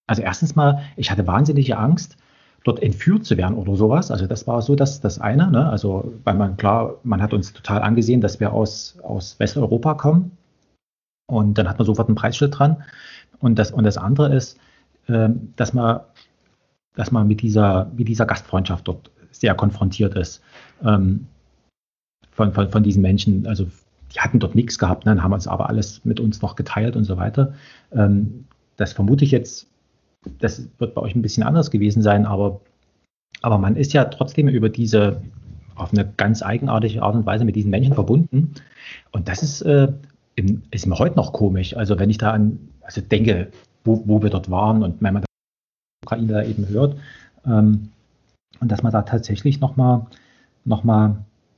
also 0.07 0.21
erstens 0.21 0.55
mal, 0.55 0.81
ich 0.95 1.11
hatte 1.11 1.27
wahnsinnige 1.27 1.77
Angst, 1.77 2.17
dort 2.65 2.81
entführt 2.81 3.25
zu 3.25 3.37
werden 3.37 3.55
oder 3.55 3.75
sowas. 3.75 4.11
Also 4.11 4.27
das 4.27 4.47
war 4.47 4.61
so 4.61 4.75
das, 4.75 4.99
das 4.99 5.19
eine. 5.21 5.49
Ne? 5.51 5.69
Also, 5.69 6.13
weil 6.23 6.33
man 6.33 6.57
klar, 6.57 6.95
man 7.03 7.21
hat 7.21 7.33
uns 7.33 7.53
total 7.53 7.81
angesehen, 7.81 8.21
dass 8.21 8.39
wir 8.39 8.51
aus, 8.51 8.97
aus 9.03 9.39
Westeuropa 9.39 9.93
kommen. 9.93 10.31
Und 11.27 11.57
dann 11.57 11.69
hat 11.69 11.77
man 11.77 11.85
sofort 11.85 12.09
ein 12.09 12.15
Preisschild 12.15 12.57
dran. 12.57 12.83
Und 13.39 13.59
das, 13.59 13.71
und 13.71 13.83
das 13.83 13.97
andere 13.97 14.35
ist, 14.35 14.57
äh, 15.07 15.29
dass 15.55 15.73
man, 15.73 16.01
dass 16.95 17.11
man 17.11 17.27
mit 17.27 17.41
dieser, 17.41 17.91
mit 17.95 18.07
dieser 18.07 18.25
Gastfreundschaft 18.25 18.87
dort 18.87 19.11
sehr 19.31 19.53
konfrontiert 19.53 20.15
ist. 20.15 20.41
Ähm, 20.83 21.27
von, 22.35 22.53
von, 22.53 22.69
von 22.69 22.83
diesen 22.83 23.01
Menschen. 23.01 23.47
Also 23.47 23.65
die 24.13 24.19
hatten 24.19 24.39
dort 24.39 24.55
nichts 24.55 24.77
gehabt, 24.77 25.05
ne, 25.05 25.15
dann 25.15 25.23
haben 25.23 25.33
uns 25.33 25.47
aber 25.47 25.69
alles 25.69 26.03
mit 26.05 26.19
uns 26.19 26.41
noch 26.41 26.55
geteilt 26.55 26.95
und 26.95 27.03
so 27.03 27.17
weiter. 27.17 27.53
Ähm, 27.91 28.45
das 28.77 28.93
vermute 28.93 29.25
ich 29.25 29.31
jetzt, 29.31 29.67
das 30.39 30.67
wird 30.77 30.93
bei 30.93 31.01
euch 31.01 31.15
ein 31.15 31.21
bisschen 31.21 31.43
anders 31.43 31.71
gewesen 31.71 32.01
sein, 32.01 32.25
aber, 32.25 32.61
aber 33.41 33.57
man 33.57 33.75
ist 33.75 33.93
ja 33.93 34.05
trotzdem 34.05 34.47
über 34.47 34.69
diese, 34.69 35.21
auf 35.75 35.91
eine 35.91 36.07
ganz 36.17 36.43
eigenartige 36.43 37.01
Art 37.01 37.15
und 37.15 37.25
Weise 37.25 37.45
mit 37.45 37.55
diesen 37.55 37.71
Menschen 37.71 37.93
verbunden. 37.93 38.53
Und 39.11 39.27
das 39.27 39.43
ist, 39.43 39.61
äh, 39.61 39.91
ist 40.71 40.85
mir 40.85 40.99
heute 40.99 41.15
noch 41.15 41.33
komisch. 41.33 41.75
Also 41.75 41.97
wenn 41.99 42.09
ich 42.09 42.17
da 42.17 42.31
an, 42.31 42.59
also 42.81 43.01
denke, 43.01 43.49
wo, 43.83 44.03
wo 44.05 44.21
wir 44.21 44.29
dort 44.29 44.49
waren 44.49 44.83
und 44.83 45.01
wenn 45.01 45.13
man 45.13 45.23
die 45.23 46.05
Ukraine 46.05 46.27
da 46.27 46.43
eben 46.43 46.67
hört, 46.69 46.97
ähm, 47.45 47.89
und 48.61 48.71
dass 48.71 48.83
man 48.83 48.93
da 48.93 49.01
tatsächlich 49.01 49.59
nochmal 49.59 50.05
noch 50.63 50.83
mal 50.83 51.17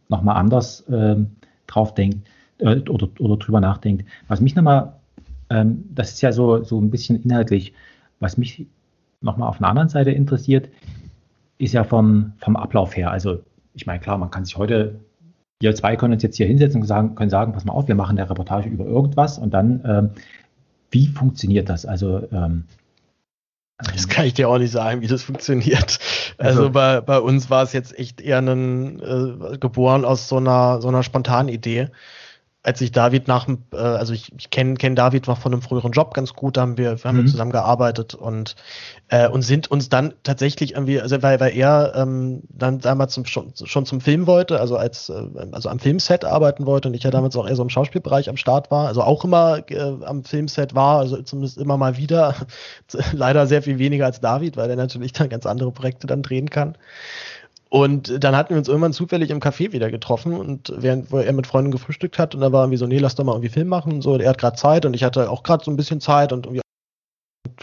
nochmal 0.10 0.38
anders 0.38 0.84
ähm, 0.90 1.32
drauf 1.68 1.94
denkt 1.94 2.28
äh, 2.60 2.78
oder, 2.90 3.10
oder 3.20 3.38
drüber 3.38 3.60
nachdenkt. 3.60 4.06
Was 4.28 4.42
mich 4.42 4.56
nochmal, 4.56 4.94
ähm, 5.50 5.86
das 5.94 6.12
ist 6.12 6.22
ja 6.22 6.32
so, 6.32 6.64
so 6.64 6.80
ein 6.80 6.90
bisschen 6.90 7.22
inhaltlich, 7.22 7.74
was 8.20 8.38
mich 8.38 8.66
nochmal 9.22 9.50
auf 9.50 9.60
einer 9.60 9.70
anderen 9.70 9.90
Seite 9.90 10.12
interessiert, 10.12 10.70
ist 11.58 11.74
ja 11.74 11.84
vom, 11.84 12.34
vom 12.38 12.56
Ablauf 12.56 12.96
her. 12.96 13.12
Also 13.12 13.40
ich 13.74 13.86
meine, 13.86 14.00
klar, 14.00 14.18
man 14.18 14.32
kann 14.32 14.46
sich 14.46 14.58
heute, 14.58 15.00
wir 15.60 15.76
zwei 15.76 15.96
können 15.96 16.14
uns 16.14 16.24
jetzt 16.24 16.38
hier 16.38 16.48
hinsetzen 16.48 16.82
und 16.82 16.88
sagen, 16.88 17.16
können 17.16 17.30
sagen, 17.30 17.54
pass 17.54 17.66
mal 17.66 17.74
auf, 17.74 17.88
wir 17.88 17.96
machen 17.96 18.18
eine 18.18 18.30
Reportage 18.30 18.70
über 18.70 18.86
irgendwas 18.86 19.38
und 19.38 19.54
dann, 19.54 19.82
ähm, 19.86 20.10
wie 20.92 21.08
funktioniert 21.08 21.70
das? 21.70 21.86
Also 21.86 22.28
ähm, 22.32 22.64
das 23.78 24.08
kann 24.08 24.26
ich 24.26 24.34
dir 24.34 24.50
auch 24.50 24.58
nicht 24.58 24.72
sagen, 24.72 25.02
wie 25.02 25.08
das 25.08 25.24
funktioniert. 25.24 26.00
Also, 26.38 26.60
also 26.60 26.72
bei, 26.72 27.02
bei 27.02 27.20
uns 27.20 27.50
war 27.50 27.64
es 27.64 27.74
jetzt 27.74 27.98
echt 27.98 28.22
eher 28.22 28.40
ein, 28.40 29.00
äh, 29.00 29.58
geboren 29.58 30.06
aus 30.06 30.28
so 30.28 30.38
einer, 30.38 30.82
so 30.82 30.88
einer 30.88 31.04
spontanen 31.04 31.50
Idee 31.50 31.90
als 32.64 32.82
ich 32.82 32.92
David 32.92 33.28
nach 33.28 33.48
äh, 33.48 33.78
also 33.78 34.14
ich, 34.14 34.34
ich 34.38 34.50
kenne 34.50 34.76
kenn 34.76 34.96
David 34.96 35.28
noch 35.28 35.38
von 35.38 35.54
einem 35.54 35.62
früheren 35.62 35.92
Job 35.92 36.14
ganz 36.14 36.34
gut, 36.34 36.58
da 36.58 36.62
haben 36.62 36.78
wir, 36.78 37.02
wir 37.02 37.10
haben 37.10 37.22
mhm. 37.22 37.28
zusammen 37.28 37.52
gearbeitet 37.52 38.14
und, 38.14 38.56
äh, 39.08 39.30
und 39.30 39.44
sind 39.44 39.72
uns 39.72 39.90
dann 39.90 40.14
tatsächlich 40.24 40.74
irgendwie, 40.74 41.00
also 41.00 41.22
weil, 41.22 41.40
weil 41.40 41.56
er 41.56 41.94
ähm, 41.96 42.42
dann 42.50 42.80
damals 42.80 43.14
zum, 43.14 43.26
schon, 43.26 43.54
schon 43.56 43.86
zum 43.86 44.02
Film 44.02 44.28
wollte, 44.28 44.60
also 44.60 44.76
als 44.76 45.10
äh, 45.10 45.24
also 45.52 45.70
am 45.70 45.80
Filmset 45.80 46.26
arbeiten 46.26 46.66
wollte 46.66 46.90
und 46.90 46.94
ich 46.94 47.04
ja 47.04 47.12
damals 47.12 47.38
auch 47.38 47.48
eher 47.48 47.56
so 47.56 47.64
im 47.64 47.70
Schauspielbereich 47.70 48.30
am 48.30 48.38
Start 48.38 48.70
war, 48.70 48.88
also 48.88 49.02
auch 49.02 49.24
immer 49.24 49.60
äh, 49.70 49.96
am 50.04 50.24
Filmset 50.24 50.76
war, 50.76 51.00
also 51.00 51.22
zumindest 51.22 51.58
immer 51.58 51.78
mal 51.78 51.96
wieder, 51.96 52.36
leider 53.14 53.48
sehr 53.48 53.62
viel 53.62 53.80
weniger 53.80 54.06
als 54.06 54.20
David, 54.20 54.58
weil 54.58 54.70
er 54.70 54.76
natürlich 54.76 55.14
dann 55.14 55.30
ganz 55.30 55.46
andere 55.46 55.72
Projekte 55.72 56.08
dann 56.08 56.22
drehen 56.22 56.50
kann. 56.50 56.78
Und 57.70 58.24
dann 58.24 58.36
hatten 58.36 58.52
wir 58.52 58.58
uns 58.58 58.68
irgendwann 58.68 58.94
zufällig 58.94 59.30
im 59.30 59.40
Café 59.40 59.72
wieder 59.74 59.92
getroffen 59.92 60.34
und 60.34 60.74
während 60.78 61.12
wo 61.12 61.18
er 61.18 61.34
mit 61.34 61.48
Freunden 61.48 61.72
gefrühstückt 61.72 62.18
hat 62.18 62.34
und 62.34 62.42
da 62.42 62.52
war 62.52 62.64
irgendwie 62.64 62.78
so, 62.78 62.88
nee, 62.88 62.98
lass 62.98 63.16
doch 63.16 63.26
mal 63.26 63.34
irgendwie 63.34 63.50
Film 63.50 63.68
machen 63.68 63.94
und 63.94 64.02
so. 64.02 64.14
Und 64.14 64.22
er 64.22 64.30
hat 64.30 64.38
gerade 64.38 64.56
Zeit 64.56 64.86
und 64.86 64.94
ich 64.94 65.04
hatte 65.04 65.30
auch 65.30 65.44
gerade 65.44 65.64
so 65.66 65.72
ein 65.72 65.78
bisschen 65.78 66.00
Zeit 66.00 66.32
und 66.32 66.46
irgendwie 66.46 66.62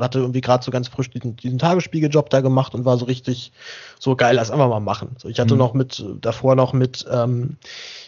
hatte 0.01 0.19
irgendwie 0.19 0.41
gerade 0.41 0.65
so 0.65 0.71
ganz 0.71 0.89
frisch 0.89 1.11
diesen, 1.11 1.37
diesen 1.37 1.59
Tagesspiegeljob 1.59 2.31
da 2.31 2.41
gemacht 2.41 2.75
und 2.75 2.85
war 2.85 2.99
so 2.99 3.05
richtig 3.05 3.53
so 3.99 4.17
geil, 4.17 4.37
lass 4.37 4.51
einfach 4.51 4.69
mal 4.69 4.81
machen. 4.81 5.17
So, 5.19 5.29
ich 5.29 5.39
hatte 5.39 5.55
mhm. 5.55 5.59
noch 5.59 5.75
mit, 5.75 6.05
davor 6.21 6.57
noch 6.57 6.73
mit, 6.73 7.07
ähm, 7.11 7.57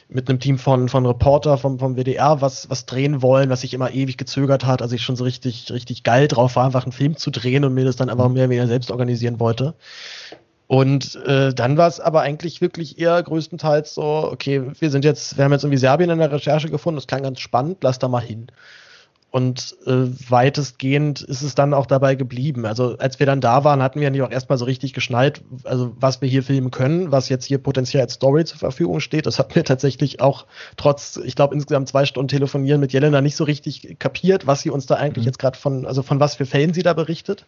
mit 0.09 0.28
einem 0.28 0.40
Team 0.40 0.59
von, 0.59 0.88
von 0.88 1.06
Reporter 1.06 1.59
vom, 1.59 1.78
vom 1.78 1.96
WDR 1.96 2.40
was, 2.40 2.70
was 2.70 2.87
drehen 2.87 3.22
wollen, 3.22 3.50
was 3.50 3.62
sich 3.62 3.74
immer 3.74 3.92
ewig 3.92 4.16
gezögert 4.16 4.64
hat, 4.64 4.82
also 4.82 4.94
ich 4.94 5.02
schon 5.02 5.16
so 5.16 5.24
richtig, 5.24 5.70
richtig 5.72 6.02
geil 6.02 6.28
drauf 6.28 6.56
war, 6.56 6.64
einfach 6.64 6.85
einen 6.85 6.92
Film 6.92 7.16
zu 7.16 7.30
drehen 7.30 7.64
und 7.64 7.74
mir 7.74 7.85
das 7.85 7.96
dann 7.96 8.11
einfach 8.11 8.28
mehr 8.28 8.44
oder 8.44 8.50
weniger 8.50 8.68
selbst 8.68 8.90
organisieren 8.90 9.40
wollte. 9.40 9.74
Und 10.68 11.14
äh, 11.26 11.55
dann 11.55 11.76
war 11.76 11.87
es 11.87 12.00
aber 12.00 12.22
eigentlich 12.22 12.61
wirklich 12.61 12.98
eher 12.98 13.22
größtenteils 13.22 13.94
so, 13.94 14.02
okay, 14.33 14.62
wir 14.79 14.90
sind 14.90 15.05
jetzt, 15.05 15.37
wir 15.37 15.44
haben 15.44 15.52
jetzt 15.52 15.62
irgendwie 15.62 15.79
Serbien 15.79 16.11
in 16.11 16.18
der 16.18 16.33
Recherche 16.33 16.70
gefunden, 16.70 16.96
das 16.96 17.07
klang 17.07 17.22
ganz 17.22 17.40
spannend, 17.40 17.79
lass 17.83 17.98
da 17.98 18.09
mal 18.09 18.20
hin. 18.20 18.48
Und 19.31 19.76
äh, 19.87 20.07
weitestgehend 20.31 21.20
ist 21.20 21.42
es 21.42 21.55
dann 21.55 21.74
auch 21.74 21.85
dabei 21.85 22.14
geblieben. 22.14 22.64
Also 22.64 22.96
als 22.96 23.18
wir 23.18 23.26
dann 23.26 23.42
da 23.42 23.64
waren, 23.64 23.83
hatten 23.83 24.00
wir 24.00 24.11
nicht 24.11 24.22
auch 24.22 24.31
erstmal 24.31 24.57
so 24.57 24.64
richtig 24.64 24.94
geschnallt, 24.94 25.42
also 25.64 25.94
was 26.00 26.22
wir 26.22 26.29
hier 26.29 26.42
filmen 26.42 26.70
können, 26.70 27.12
was 27.12 27.29
jetzt 27.29 27.44
hier 27.44 27.59
potenziell 27.59 28.02
als 28.02 28.14
Story 28.14 28.46
zur 28.46 28.59
Verfügung 28.59 29.00
steht. 29.00 29.26
Das 29.26 29.38
hat 29.38 29.55
mir 29.55 29.62
tatsächlich 29.62 30.20
auch 30.20 30.46
trotz, 30.79 31.20
ich 31.22 31.37
glaube, 31.37 31.55
insgesamt 31.55 31.88
zwei 31.88 32.07
Stunden 32.07 32.29
telefonieren 32.29 32.81
mit 32.81 32.94
Jelena 32.94 33.20
nicht 33.20 33.37
so 33.37 33.44
richtig 33.44 33.98
kapiert, 33.98 34.46
was 34.46 34.62
sie 34.62 34.70
uns 34.70 34.87
da 34.87 34.94
eigentlich 34.94 35.24
mhm. 35.24 35.29
jetzt 35.29 35.38
gerade 35.38 35.59
von, 35.59 35.87
also 35.87 36.02
von 36.02 36.18
was 36.18 36.37
für 36.37 36.46
Fällen 36.46 36.72
sie 36.72 36.83
da 36.83 36.94
berichtet. 36.94 37.44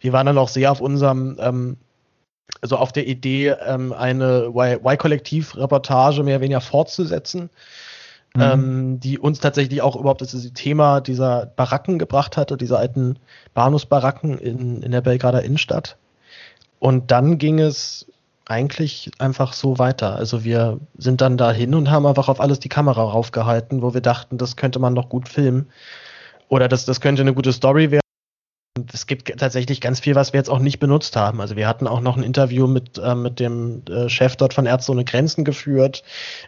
Wir 0.00 0.12
waren 0.12 0.26
dann 0.26 0.38
auch 0.38 0.48
sehr 0.48 0.72
auf 0.72 0.80
unserem 0.80 1.36
ähm, 1.38 1.76
also 2.60 2.76
auf 2.76 2.92
der 2.92 3.06
Idee, 3.06 3.54
ähm, 3.66 3.92
eine 3.92 4.46
Y-Kollektiv-Reportage 4.54 6.22
mehr 6.22 6.36
oder 6.36 6.42
weniger 6.42 6.60
fortzusetzen, 6.60 7.50
mhm. 8.34 8.42
ähm, 8.42 9.00
die 9.00 9.18
uns 9.18 9.40
tatsächlich 9.40 9.82
auch 9.82 9.96
überhaupt 9.96 10.22
das 10.22 10.32
Thema 10.54 11.00
dieser 11.00 11.46
Baracken 11.46 11.98
gebracht 11.98 12.36
hatte, 12.36 12.56
dieser 12.56 12.78
alten 12.78 13.18
Bahnhofsbaracken 13.54 14.38
in, 14.38 14.82
in 14.82 14.90
der 14.90 15.00
Belgrader 15.00 15.42
Innenstadt. 15.42 15.96
Und 16.80 17.10
dann 17.10 17.38
ging 17.38 17.58
es 17.58 18.06
eigentlich 18.46 19.10
einfach 19.18 19.52
so 19.52 19.78
weiter. 19.78 20.16
Also 20.16 20.42
wir 20.42 20.80
sind 20.96 21.20
dann 21.20 21.36
dahin 21.36 21.74
und 21.74 21.90
haben 21.90 22.06
einfach 22.06 22.28
auf 22.28 22.40
alles 22.40 22.58
die 22.60 22.70
Kamera 22.70 23.02
raufgehalten, 23.02 23.82
wo 23.82 23.92
wir 23.92 24.00
dachten, 24.00 24.38
das 24.38 24.56
könnte 24.56 24.78
man 24.78 24.94
noch 24.94 25.10
gut 25.10 25.28
filmen. 25.28 25.66
Oder 26.48 26.66
das, 26.66 26.86
das 26.86 27.02
könnte 27.02 27.20
eine 27.20 27.34
gute 27.34 27.52
Story 27.52 27.90
werden 27.90 28.00
es 28.92 29.06
gibt 29.06 29.36
tatsächlich 29.38 29.80
ganz 29.80 30.00
viel, 30.00 30.14
was 30.14 30.32
wir 30.32 30.38
jetzt 30.38 30.50
auch 30.50 30.58
nicht 30.58 30.78
benutzt 30.78 31.16
haben. 31.16 31.40
Also 31.40 31.56
wir 31.56 31.68
hatten 31.68 31.86
auch 31.86 32.00
noch 32.00 32.16
ein 32.16 32.22
Interview 32.22 32.66
mit, 32.66 32.98
äh, 32.98 33.14
mit 33.14 33.40
dem 33.40 33.82
äh, 33.88 34.08
Chef 34.08 34.36
dort 34.36 34.54
von 34.54 34.66
Ärzte 34.66 34.92
ohne 34.92 35.04
Grenzen 35.04 35.44
geführt, 35.44 36.02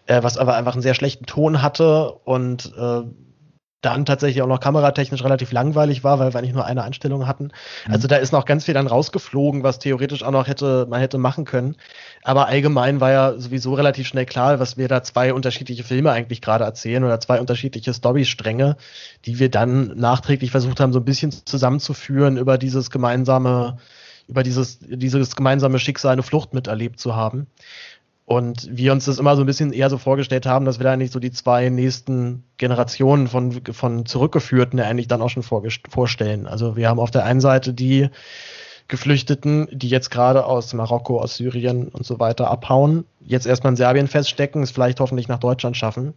äh, 0.06 0.22
was 0.22 0.38
aber 0.38 0.56
einfach 0.56 0.74
einen 0.74 0.82
sehr 0.82 0.94
schlechten 0.94 1.26
Ton 1.26 1.62
hatte 1.62 2.12
und 2.24 2.72
äh, 2.76 3.02
dann 3.80 4.04
tatsächlich 4.04 4.42
auch 4.42 4.46
noch 4.46 4.60
kameratechnisch 4.60 5.24
relativ 5.24 5.52
langweilig 5.52 6.04
war, 6.04 6.18
weil 6.18 6.32
wir 6.32 6.38
eigentlich 6.38 6.52
nur 6.52 6.66
eine 6.66 6.82
Einstellung 6.82 7.26
hatten. 7.26 7.44
Mhm. 7.86 7.92
Also 7.92 8.08
da 8.08 8.16
ist 8.16 8.32
noch 8.32 8.44
ganz 8.44 8.64
viel 8.64 8.74
dann 8.74 8.86
rausgeflogen, 8.86 9.62
was 9.62 9.78
theoretisch 9.78 10.22
auch 10.22 10.30
noch 10.30 10.46
hätte, 10.46 10.86
man 10.88 11.00
hätte 11.00 11.18
machen 11.18 11.44
können. 11.44 11.76
Aber 12.22 12.46
allgemein 12.46 13.00
war 13.00 13.10
ja 13.10 13.38
sowieso 13.38 13.74
relativ 13.74 14.06
schnell 14.06 14.26
klar, 14.26 14.60
was 14.60 14.76
wir 14.76 14.88
da 14.88 15.02
zwei 15.02 15.32
unterschiedliche 15.32 15.84
Filme 15.84 16.12
eigentlich 16.12 16.42
gerade 16.42 16.64
erzählen 16.64 17.04
oder 17.04 17.20
zwei 17.20 17.40
unterschiedliche 17.40 17.94
Storystränge, 17.94 18.76
die 19.24 19.38
wir 19.38 19.50
dann 19.50 19.96
nachträglich 19.96 20.50
versucht 20.50 20.80
haben, 20.80 20.92
so 20.92 21.00
ein 21.00 21.04
bisschen 21.04 21.32
zusammenzuführen 21.32 22.36
über 22.36 22.58
dieses 22.58 22.90
gemeinsame, 22.90 23.78
über 24.28 24.42
dieses, 24.42 24.78
dieses 24.80 25.36
gemeinsame 25.36 25.78
Schicksal, 25.78 26.12
eine 26.12 26.22
Flucht 26.22 26.52
miterlebt 26.52 27.00
zu 27.00 27.16
haben. 27.16 27.46
Und 28.30 28.68
wir 28.70 28.92
uns 28.92 29.06
das 29.06 29.18
immer 29.18 29.34
so 29.34 29.42
ein 29.42 29.46
bisschen 29.46 29.72
eher 29.72 29.90
so 29.90 29.98
vorgestellt 29.98 30.46
haben, 30.46 30.64
dass 30.64 30.78
wir 30.78 30.84
da 30.84 30.92
eigentlich 30.92 31.10
so 31.10 31.18
die 31.18 31.32
zwei 31.32 31.68
nächsten 31.68 32.44
Generationen 32.58 33.26
von, 33.26 33.60
von 33.72 34.06
Zurückgeführten 34.06 34.78
eigentlich 34.78 35.08
dann 35.08 35.20
auch 35.20 35.30
schon 35.30 35.42
vorstellen. 35.42 36.46
Also 36.46 36.76
wir 36.76 36.88
haben 36.88 37.00
auf 37.00 37.10
der 37.10 37.24
einen 37.24 37.40
Seite 37.40 37.74
die 37.74 38.08
Geflüchteten, 38.86 39.66
die 39.72 39.88
jetzt 39.88 40.12
gerade 40.12 40.44
aus 40.44 40.72
Marokko, 40.74 41.20
aus 41.20 41.34
Syrien 41.34 41.88
und 41.88 42.06
so 42.06 42.20
weiter 42.20 42.48
abhauen, 42.48 43.04
jetzt 43.18 43.48
erstmal 43.48 43.72
in 43.72 43.76
Serbien 43.76 44.06
feststecken, 44.06 44.62
es 44.62 44.70
vielleicht 44.70 45.00
hoffentlich 45.00 45.26
nach 45.26 45.40
Deutschland 45.40 45.76
schaffen. 45.76 46.14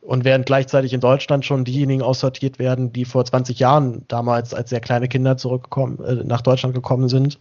Und 0.00 0.24
während 0.24 0.46
gleichzeitig 0.46 0.94
in 0.94 1.00
Deutschland 1.00 1.44
schon 1.44 1.64
diejenigen 1.64 2.00
aussortiert 2.00 2.58
werden, 2.58 2.94
die 2.94 3.04
vor 3.04 3.26
20 3.26 3.58
Jahren 3.58 4.06
damals 4.08 4.54
als 4.54 4.70
sehr 4.70 4.80
kleine 4.80 5.06
Kinder 5.06 5.36
zurückgekommen, 5.36 6.02
äh, 6.02 6.24
nach 6.24 6.40
Deutschland 6.40 6.74
gekommen 6.74 7.10
sind 7.10 7.38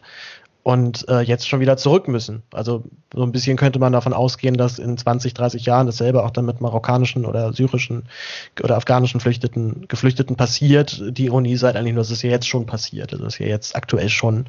und 0.63 1.07
äh, 1.09 1.21
jetzt 1.21 1.47
schon 1.47 1.59
wieder 1.59 1.77
zurück 1.77 2.07
müssen. 2.07 2.43
Also 2.51 2.83
so 3.13 3.23
ein 3.23 3.31
bisschen 3.31 3.57
könnte 3.57 3.79
man 3.79 3.93
davon 3.93 4.13
ausgehen, 4.13 4.55
dass 4.55 4.77
in 4.77 4.97
20, 4.97 5.33
30 5.33 5.65
Jahren 5.65 5.87
dasselbe 5.87 6.23
auch 6.23 6.31
dann 6.31 6.45
mit 6.45 6.61
marokkanischen 6.61 7.25
oder 7.25 7.51
syrischen 7.53 8.03
oder 8.61 8.77
afghanischen 8.77 9.19
Flüchteten, 9.19 9.87
Geflüchteten 9.87 10.35
passiert. 10.35 11.01
Die 11.17 11.25
Ironie 11.25 11.57
sei 11.57 11.69
eigentlich 11.69 11.93
nur, 11.93 12.03
dass 12.03 12.11
es 12.11 12.21
ja 12.21 12.29
jetzt 12.29 12.47
schon 12.47 12.67
passiert. 12.67 13.11
Also 13.11 13.25
dass 13.25 13.39
ja 13.39 13.47
jetzt 13.47 13.75
aktuell 13.75 14.09
schon 14.09 14.45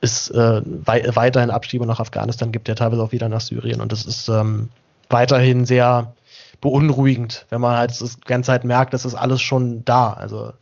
ist 0.00 0.30
äh, 0.30 0.62
wei 0.64 1.04
weiterhin 1.14 1.50
Abschiebung 1.50 1.86
nach 1.86 2.00
Afghanistan 2.00 2.50
gibt, 2.50 2.68
ja 2.68 2.74
teilweise 2.74 3.02
auch 3.02 3.12
wieder 3.12 3.28
nach 3.28 3.40
Syrien. 3.40 3.80
Und 3.80 3.92
das 3.92 4.04
ist 4.04 4.28
ähm, 4.28 4.68
weiterhin 5.08 5.64
sehr 5.64 6.14
beunruhigend, 6.60 7.46
wenn 7.50 7.60
man 7.60 7.76
halt 7.76 8.00
das 8.00 8.20
ganze 8.20 8.48
Zeit 8.48 8.64
merkt, 8.64 8.94
dass 8.94 9.02
das 9.02 9.14
alles 9.14 9.40
schon 9.40 9.84
da. 9.84 10.12
Also 10.12 10.52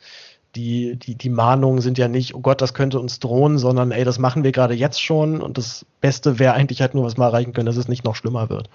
die, 0.57 0.97
die, 0.97 1.15
die 1.15 1.29
Mahnungen 1.29 1.81
sind 1.81 1.99
ja 1.99 2.09
nicht, 2.09 2.35
oh 2.35 2.41
Gott, 2.41 2.61
das 2.61 2.75
könnte 2.75 2.99
uns 2.99 3.21
drohen, 3.21 3.59
sondern 3.59 3.93
ey, 3.93 4.05
das 4.05 4.19
machen 4.19 4.45
wir 4.45 4.53
gerade 4.53 4.75
jetzt 4.75 5.01
schon 5.01 5.41
und 5.41 5.59
das 5.59 5.87
Beste 6.01 6.39
wäre 6.39 6.55
eigentlich 6.55 6.81
halt 6.81 6.95
nur, 6.95 7.05
was 7.05 7.17
wir 7.17 7.25
erreichen 7.25 7.53
können, 7.53 7.67
dass 7.67 7.77
es 7.77 7.89
nicht 7.89 8.05
noch 8.05 8.17
schlimmer 8.17 8.51
wird. 8.51 8.69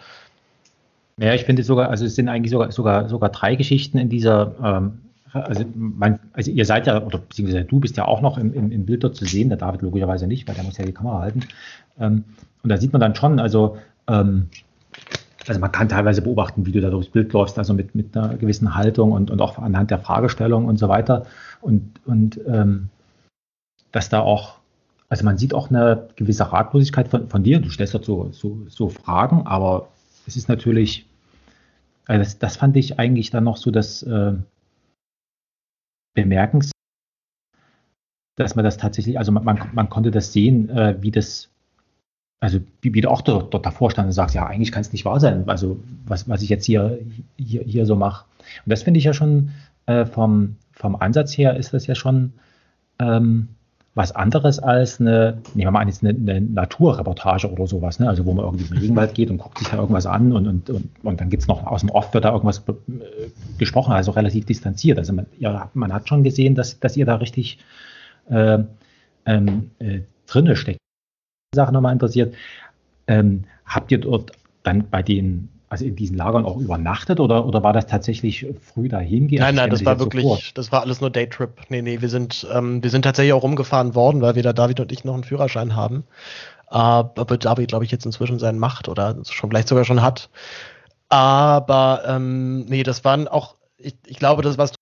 Ja, 1.17 1.33
ich 1.33 1.43
finde 1.45 1.63
sogar, 1.63 1.89
also 1.89 2.05
es 2.05 2.15
sind 2.15 2.29
eigentlich 2.29 2.51
sogar, 2.51 2.71
sogar, 2.71 3.09
sogar 3.09 3.29
drei 3.29 3.55
Geschichten 3.55 3.97
in 3.97 4.09
dieser, 4.09 4.55
ähm, 4.63 4.99
also, 5.31 5.65
man, 5.75 6.19
also 6.33 6.51
ihr 6.51 6.65
seid 6.65 6.88
ja, 6.88 7.01
oder 7.01 7.17
beziehungsweise 7.17 7.65
du 7.65 7.79
bist 7.79 7.97
ja 7.97 8.05
auch 8.05 8.21
noch 8.21 8.38
im, 8.38 8.53
im, 8.53 8.71
im 8.71 8.85
Bild 8.85 9.03
dort 9.03 9.15
zu 9.15 9.25
sehen, 9.25 9.49
der 9.49 9.57
David 9.57 9.81
logischerweise 9.81 10.27
nicht, 10.27 10.47
weil 10.47 10.55
der 10.55 10.63
muss 10.63 10.77
ja 10.77 10.85
die 10.85 10.93
Kamera 10.93 11.19
halten. 11.19 11.41
Ähm, 11.99 12.23
und 12.63 12.69
da 12.69 12.77
sieht 12.77 12.93
man 12.93 13.01
dann 13.01 13.15
schon, 13.15 13.39
also, 13.39 13.77
ähm, 14.07 14.47
also 15.47 15.60
man 15.60 15.71
kann 15.71 15.89
teilweise 15.89 16.21
beobachten, 16.21 16.65
wie 16.65 16.71
du 16.71 16.81
da 16.81 16.89
durchs 16.89 17.10
Bild 17.10 17.31
läufst, 17.34 17.58
also 17.58 17.73
mit, 17.73 17.95
mit 17.95 18.15
einer 18.15 18.36
gewissen 18.36 18.75
Haltung 18.75 19.12
und, 19.12 19.29
und 19.31 19.41
auch 19.41 19.58
anhand 19.58 19.91
der 19.91 19.99
Fragestellung 19.99 20.65
und 20.65 20.77
so 20.77 20.89
weiter. 20.89 21.25
Und, 21.62 21.99
und 22.05 22.39
ähm, 22.47 22.89
dass 23.91 24.10
da 24.10 24.21
auch, 24.21 24.60
also 25.10 25.23
man 25.23 25.38
sieht 25.38 25.53
auch 25.53 25.69
eine 25.69 26.10
gewisse 26.15 26.51
Ratlosigkeit 26.51 27.08
von, 27.08 27.29
von 27.29 27.43
dir. 27.43 27.60
Du 27.60 27.69
stellst 27.69 27.93
dort 27.93 28.05
so, 28.05 28.31
so, 28.31 28.65
so 28.67 28.89
Fragen, 28.89 29.45
aber 29.45 29.89
es 30.27 30.36
ist 30.36 30.49
natürlich, 30.49 31.08
also 32.05 32.19
das, 32.19 32.39
das 32.39 32.58
fand 32.58 32.75
ich 32.77 32.99
eigentlich 32.99 33.29
dann 33.29 33.43
noch 33.43 33.58
so 33.58 33.71
das 33.71 34.03
äh, 34.03 34.34
Bemerkens, 36.15 36.71
dass 38.36 38.55
man 38.55 38.65
das 38.65 38.77
tatsächlich, 38.77 39.17
also 39.19 39.31
man, 39.31 39.43
man, 39.43 39.69
man 39.73 39.89
konnte 39.89 40.12
das 40.12 40.34
sehen, 40.34 40.69
äh, 40.69 40.97
wie 41.01 41.12
das, 41.12 41.49
also 42.39 42.60
wie, 42.82 43.06
auch 43.08 43.21
dort, 43.21 43.54
dort 43.54 43.65
davor 43.65 43.91
stand 43.91 44.08
und 44.08 44.12
sagst, 44.12 44.36
ja, 44.36 44.45
eigentlich 44.45 44.71
kann 44.71 44.82
es 44.82 44.91
nicht 44.91 45.06
wahr 45.06 45.19
sein, 45.19 45.50
also 45.50 45.80
was, 46.06 46.30
was 46.30 46.41
ich 46.41 46.50
jetzt 46.50 46.65
hier, 46.65 47.00
hier, 47.38 47.63
hier 47.63 47.86
so 47.86 47.95
mache. 47.95 48.26
Und 48.65 48.71
das 48.71 48.84
finde 48.84 49.00
ich 49.00 49.06
ja 49.06 49.13
schon 49.13 49.52
äh, 49.86 50.06
vom, 50.06 50.58
vom 50.71 50.95
Ansatz 50.95 51.38
her 51.38 51.56
ist 51.56 51.74
das 51.74 51.88
ja 51.88 51.95
schon 51.95 52.34
ähm, 53.00 53.50
was 53.95 54.12
anderes 54.12 54.60
als 54.60 55.00
eine, 55.00 55.38
nehmen 55.54 55.67
wir 55.67 55.71
mal 55.71 55.80
an, 55.80 55.88
jetzt 55.88 56.04
eine, 56.04 56.10
eine 56.10 56.41
Naturreportage 56.41 57.50
oder 57.50 57.65
sowas, 57.65 57.98
ne? 58.00 58.10
also 58.10 58.26
wo 58.26 58.34
man 58.34 58.43
irgendwie 58.43 58.65
im 58.65 58.78
Regenwald 58.78 59.13
geht 59.15 59.30
und 59.30 59.38
guckt 59.38 59.58
sich 59.58 59.69
da 59.69 59.78
irgendwas 59.78 60.06
an 60.06 60.34
und, 60.34 60.48
und, 60.48 60.69
und, 60.69 60.89
und 61.02 61.21
dann 61.21 61.30
gibt 61.30 61.43
es 61.43 61.48
noch 61.48 61.65
aus 61.65 61.80
dem 61.80 61.89
Off 61.91 62.13
wird 62.13 62.26
da 62.26 62.34
irgendwas 62.34 62.60
äh, 62.67 62.74
gesprochen, 63.58 63.93
also 63.93 64.12
relativ 64.12 64.45
distanziert. 64.45 65.00
Also 65.00 65.13
man, 65.13 65.28
ja, 65.39 65.71
man 65.74 65.93
hat 65.93 66.10
schon 66.10 66.24
gesehen, 66.24 66.56
dass, 66.56 66.78
dass 66.82 66.98
ihr 66.98 67.06
da 67.06 67.15
richtig 67.15 67.58
äh, 68.30 68.60
ähm, 69.26 69.71
äh, 69.80 70.02
drinne 70.28 70.58
steckt. 70.58 70.80
Sache 71.56 71.74
nochmal 71.74 71.94
interessiert. 71.94 72.36
Ähm, 73.08 73.46
habt 73.65 73.91
ihr 73.91 74.00
dort 74.00 74.32
dann 74.63 74.89
bei 74.89 75.02
den 75.02 75.50
also 75.68 75.86
in 75.86 75.96
diesen 75.96 76.15
Lagern 76.15 76.46
auch 76.46 76.58
übernachtet 76.58 77.20
oder, 77.20 77.46
oder 77.46 77.63
war 77.63 77.74
das 77.74 77.88
tatsächlich 77.88 78.46
früh 78.62 78.88
dahin? 78.88 79.28
Nein, 79.28 79.56
nein, 79.56 79.70
das 79.70 79.84
war 79.84 80.00
wirklich, 80.00 80.24
so 80.24 80.38
das 80.54 80.72
war 80.72 80.82
alles 80.82 81.02
nur 81.02 81.10
Daytrip. 81.10 81.60
Nee, 81.70 81.82
nee, 81.82 82.02
wir 82.02 82.10
sind, 82.10 82.48
ähm, 82.54 82.84
wir 82.84 82.89
sind 82.89 83.02
tatsächlich 83.02 83.34
auch 83.34 83.44
rumgefahren 83.44 83.96
worden, 83.96 84.22
weil 84.22 84.36
weder 84.36 84.54
David 84.54 84.80
und 84.80 84.91
ich 84.91 85.04
noch 85.04 85.15
einen 85.15 85.24
Führerschein 85.24 85.76
haben. 85.76 86.06
Äh, 86.70 86.76
aber 86.76 87.38
David, 87.38 87.70
glaube 87.70 87.84
ich, 87.84 87.91
jetzt 87.91 88.06
inzwischen 88.06 88.39
seinen 88.39 88.60
macht 88.60 88.88
oder 88.88 89.18
schon 89.30 89.50
vielleicht 89.50 89.68
sogar 89.68 89.86
schon 89.86 90.02
hat. 90.02 90.30
Aber 91.10 92.04
ähm, 92.08 92.65
nee, 92.65 92.84
das 92.84 93.04
waren 93.04 93.28
auch, 93.28 93.56
ich, 93.78 93.96
ich 94.06 94.18
glaube, 94.18 94.44
das, 94.44 94.58
was 94.58 94.74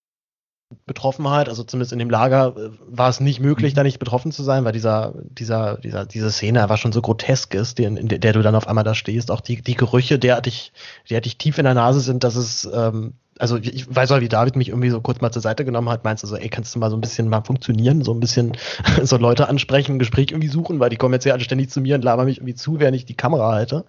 Betroffenheit, 0.86 1.50
also 1.50 1.64
zumindest 1.64 1.94
in 1.94 2.00
dem 2.00 2.10
Lager, 2.10 2.56
äh, 2.58 2.70
war 2.88 3.10
es 3.10 3.20
nicht 3.20 3.40
möglich, 3.40 3.74
mhm. 3.74 3.78
da 3.78 3.84
nicht 3.84 4.00
betroffen 4.00 4.32
zu 4.32 4.44
sein, 4.44 4.66
weil 4.66 4.72
dieser, 4.72 5.14
dieser, 5.30 5.78
dieser, 5.78 6.06
diese 6.06 6.32
Szene 6.32 6.62
einfach 6.62 6.78
schon 6.78 6.92
so 6.92 7.02
grotesk 7.02 7.54
ist, 7.54 7.80
in 7.80 8.08
der, 8.08 8.20
der, 8.20 8.34
du 8.34 8.42
dann 8.42 8.56
auf 8.56 8.68
einmal 8.68 8.84
da 8.84 8.96
stehst. 8.96 9.32
Auch 9.32 9.42
die, 9.42 9.62
die 9.62 9.76
Gerüche 9.76 10.20
derartig, 10.20 10.74
derartig 11.10 11.38
tief 11.38 11.58
in 11.58 11.66
der 11.66 11.74
Nase 11.74 12.00
sind, 12.00 12.24
dass 12.24 12.36
es, 12.36 12.70
ähm, 12.74 13.14
also 13.40 13.58
ich 13.58 13.94
weiß 13.94 14.12
auch, 14.12 14.22
wie 14.22 14.30
David 14.30 14.56
mich 14.56 14.70
irgendwie 14.70 14.90
so 14.90 15.02
kurz 15.02 15.22
mal 15.22 15.32
zur 15.32 15.42
Seite 15.42 15.66
genommen 15.66 15.90
hat, 15.90 16.04
meinst 16.04 16.24
du 16.24 16.28
so, 16.28 16.36
ey, 16.36 16.50
kannst 16.50 16.76
du 16.76 16.80
mal 16.80 16.90
so 16.90 16.98
ein 16.98 17.02
bisschen 17.02 17.30
mal 17.30 17.42
funktionieren, 17.42 18.04
so 18.04 18.14
ein 18.14 18.20
bisschen 18.20 18.56
so 19.04 19.18
Leute 19.18 19.50
ansprechen, 19.50 19.96
ein 19.96 20.00
Gespräch 20.00 20.32
irgendwie 20.32 20.50
suchen, 20.50 20.80
weil 20.80 20.90
die 20.90 20.98
kommen 20.98 21.14
jetzt 21.14 21.26
ja 21.26 21.34
alle 21.34 21.44
ständig 21.44 21.70
zu 21.70 21.82
mir 21.82 21.96
und 21.96 22.04
labern 22.04 22.26
mich 22.26 22.38
irgendwie 22.38 22.56
zu, 22.56 22.80
während 22.80 22.96
ich 22.96 23.06
die 23.06 23.18
Kamera 23.18 23.52
halte. 23.52 23.86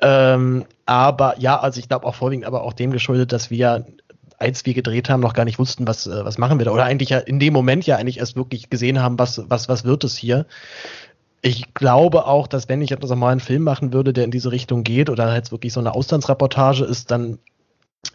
Ähm, 0.00 0.64
aber 0.86 1.34
ja, 1.38 1.58
also 1.58 1.80
ich 1.80 1.88
glaube 1.88 2.06
auch 2.06 2.14
vorwiegend 2.14 2.46
aber 2.46 2.62
auch 2.62 2.72
dem 2.72 2.92
geschuldet, 2.92 3.32
dass 3.32 3.50
wir 3.50 3.84
als 4.38 4.64
wir 4.64 4.74
gedreht 4.74 5.10
haben, 5.10 5.20
noch 5.20 5.34
gar 5.34 5.44
nicht 5.44 5.58
wussten, 5.58 5.86
was, 5.86 6.06
äh, 6.06 6.24
was 6.24 6.38
machen 6.38 6.58
wir 6.58 6.64
da. 6.64 6.70
Oder 6.70 6.84
eigentlich 6.84 7.10
ja 7.10 7.18
in 7.18 7.38
dem 7.40 7.52
Moment 7.52 7.86
ja 7.86 7.96
eigentlich 7.96 8.18
erst 8.18 8.36
wirklich 8.36 8.70
gesehen 8.70 9.02
haben, 9.02 9.18
was, 9.18 9.42
was, 9.48 9.68
was 9.68 9.84
wird 9.84 10.04
es 10.04 10.16
hier. 10.16 10.46
Ich 11.42 11.74
glaube 11.74 12.26
auch, 12.26 12.46
dass 12.46 12.68
wenn 12.68 12.82
ich 12.82 12.90
etwas 12.90 13.14
mal 13.14 13.30
einen 13.30 13.40
Film 13.40 13.62
machen 13.62 13.92
würde, 13.92 14.12
der 14.12 14.24
in 14.24 14.30
diese 14.30 14.50
Richtung 14.50 14.82
geht 14.84 15.10
oder 15.10 15.30
halt 15.30 15.52
wirklich 15.52 15.72
so 15.72 15.80
eine 15.80 15.94
Auslandsreportage 15.94 16.84
ist, 16.84 17.10
dann 17.10 17.38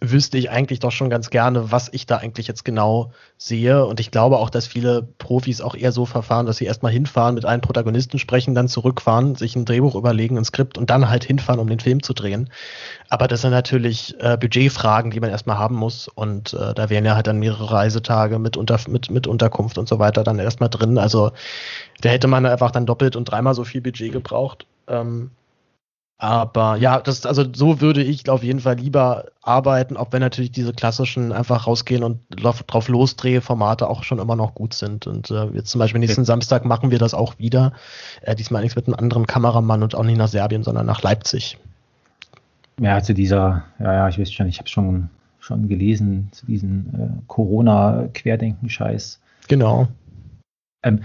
wüsste 0.01 0.37
ich 0.37 0.49
eigentlich 0.49 0.79
doch 0.79 0.91
schon 0.91 1.09
ganz 1.09 1.29
gerne, 1.29 1.71
was 1.71 1.89
ich 1.91 2.05
da 2.05 2.17
eigentlich 2.17 2.47
jetzt 2.47 2.65
genau 2.65 3.11
sehe. 3.37 3.85
Und 3.85 3.99
ich 3.99 4.11
glaube 4.11 4.37
auch, 4.37 4.49
dass 4.49 4.67
viele 4.67 5.01
Profis 5.17 5.61
auch 5.61 5.75
eher 5.75 5.91
so 5.91 6.05
verfahren, 6.05 6.45
dass 6.45 6.57
sie 6.57 6.65
erstmal 6.65 6.91
hinfahren, 6.91 7.35
mit 7.35 7.45
allen 7.45 7.61
Protagonisten 7.61 8.19
sprechen, 8.19 8.55
dann 8.55 8.67
zurückfahren, 8.67 9.35
sich 9.35 9.55
ein 9.55 9.65
Drehbuch 9.65 9.95
überlegen, 9.95 10.37
ein 10.37 10.45
Skript 10.45 10.77
und 10.77 10.89
dann 10.89 11.09
halt 11.09 11.23
hinfahren, 11.23 11.59
um 11.59 11.67
den 11.67 11.79
Film 11.79 12.03
zu 12.03 12.13
drehen. 12.13 12.49
Aber 13.09 13.27
das 13.27 13.41
sind 13.41 13.51
natürlich 13.51 14.15
äh, 14.19 14.37
Budgetfragen, 14.37 15.11
die 15.11 15.19
man 15.19 15.29
erstmal 15.29 15.57
haben 15.57 15.75
muss. 15.75 16.07
Und 16.07 16.53
äh, 16.53 16.73
da 16.73 16.89
wären 16.89 17.05
ja 17.05 17.15
halt 17.15 17.27
dann 17.27 17.39
mehrere 17.39 17.71
Reisetage 17.71 18.39
mit, 18.39 18.57
Unter 18.57 18.79
mit, 18.87 19.09
mit 19.09 19.27
Unterkunft 19.27 19.77
und 19.77 19.87
so 19.87 19.99
weiter 19.99 20.23
dann 20.23 20.39
erstmal 20.39 20.69
drin. 20.69 20.97
Also 20.97 21.31
da 22.01 22.09
hätte 22.09 22.27
man 22.27 22.45
einfach 22.45 22.71
dann 22.71 22.85
doppelt 22.85 23.15
und 23.15 23.25
dreimal 23.25 23.55
so 23.55 23.63
viel 23.63 23.81
Budget 23.81 24.11
gebraucht. 24.11 24.65
Ähm, 24.87 25.31
aber 26.23 26.77
ja, 26.77 27.01
das, 27.01 27.25
also 27.25 27.43
so 27.53 27.81
würde 27.81 28.01
ich 28.01 28.29
auf 28.29 28.43
jeden 28.43 28.61
Fall 28.61 28.75
lieber 28.75 29.25
arbeiten, 29.41 29.97
auch 29.97 30.07
wenn 30.11 30.21
natürlich 30.21 30.53
diese 30.53 30.71
klassischen 30.71 31.33
einfach 31.33 31.67
rausgehen 31.67 32.01
und 32.01 32.21
drauf 32.29 32.87
losdrehe-Formate 32.87 33.89
auch 33.89 34.03
schon 34.03 34.19
immer 34.19 34.37
noch 34.37 34.55
gut 34.55 34.73
sind. 34.73 35.05
Und 35.05 35.31
äh, 35.31 35.47
jetzt 35.47 35.71
zum 35.71 35.79
Beispiel 35.79 35.99
nächsten 35.99 36.21
okay. 36.21 36.27
Samstag 36.27 36.63
machen 36.63 36.91
wir 36.91 36.97
das 36.97 37.13
auch 37.13 37.39
wieder. 37.39 37.73
Äh, 38.21 38.35
diesmal 38.35 38.61
nichts 38.61 38.77
mit 38.77 38.87
einem 38.87 38.95
anderen 38.95 39.27
Kameramann 39.27 39.83
und 39.83 39.95
auch 39.95 40.05
nicht 40.05 40.15
nach 40.15 40.29
Serbien, 40.29 40.63
sondern 40.63 40.85
nach 40.85 41.01
Leipzig. 41.01 41.57
Ja, 42.79 43.03
zu 43.03 43.13
dieser, 43.13 43.65
ja, 43.79 43.93
ja, 43.93 44.07
ich 44.07 44.17
weiß 44.17 44.31
schon, 44.31 44.47
ich 44.47 44.59
habe 44.59 44.69
schon, 44.69 45.09
schon 45.39 45.67
gelesen, 45.67 46.29
zu 46.31 46.45
diesem 46.45 46.85
äh, 46.93 47.21
Corona-Querdenken-Scheiß. 47.27 49.19
Genau. 49.49 49.89
Ähm, 50.83 51.01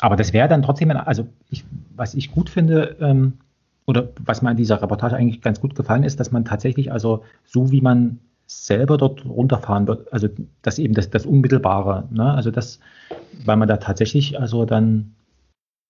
aber 0.00 0.14
das 0.14 0.32
wäre 0.32 0.46
dann 0.46 0.62
trotzdem, 0.62 0.92
also 0.92 1.26
ich, 1.50 1.64
was 1.96 2.14
ich 2.14 2.30
gut 2.30 2.48
finde, 2.48 2.96
ähm, 3.00 3.38
oder 3.86 4.08
was 4.24 4.42
mir 4.42 4.50
an 4.50 4.56
dieser 4.56 4.80
Reportage 4.80 5.16
eigentlich 5.16 5.40
ganz 5.40 5.60
gut 5.60 5.74
gefallen 5.74 6.04
ist, 6.04 6.20
dass 6.20 6.32
man 6.32 6.44
tatsächlich, 6.44 6.92
also 6.92 7.24
so 7.44 7.70
wie 7.72 7.80
man 7.80 8.18
selber 8.46 8.96
dort 8.96 9.24
runterfahren 9.24 9.86
wird, 9.86 10.12
also 10.12 10.28
das 10.62 10.78
eben 10.78 10.94
das, 10.94 11.10
das 11.10 11.26
Unmittelbare, 11.26 12.04
ne? 12.10 12.32
also 12.32 12.50
das, 12.50 12.80
weil 13.44 13.56
man 13.56 13.68
da 13.68 13.78
tatsächlich 13.78 14.38
also 14.38 14.64
dann, 14.64 15.14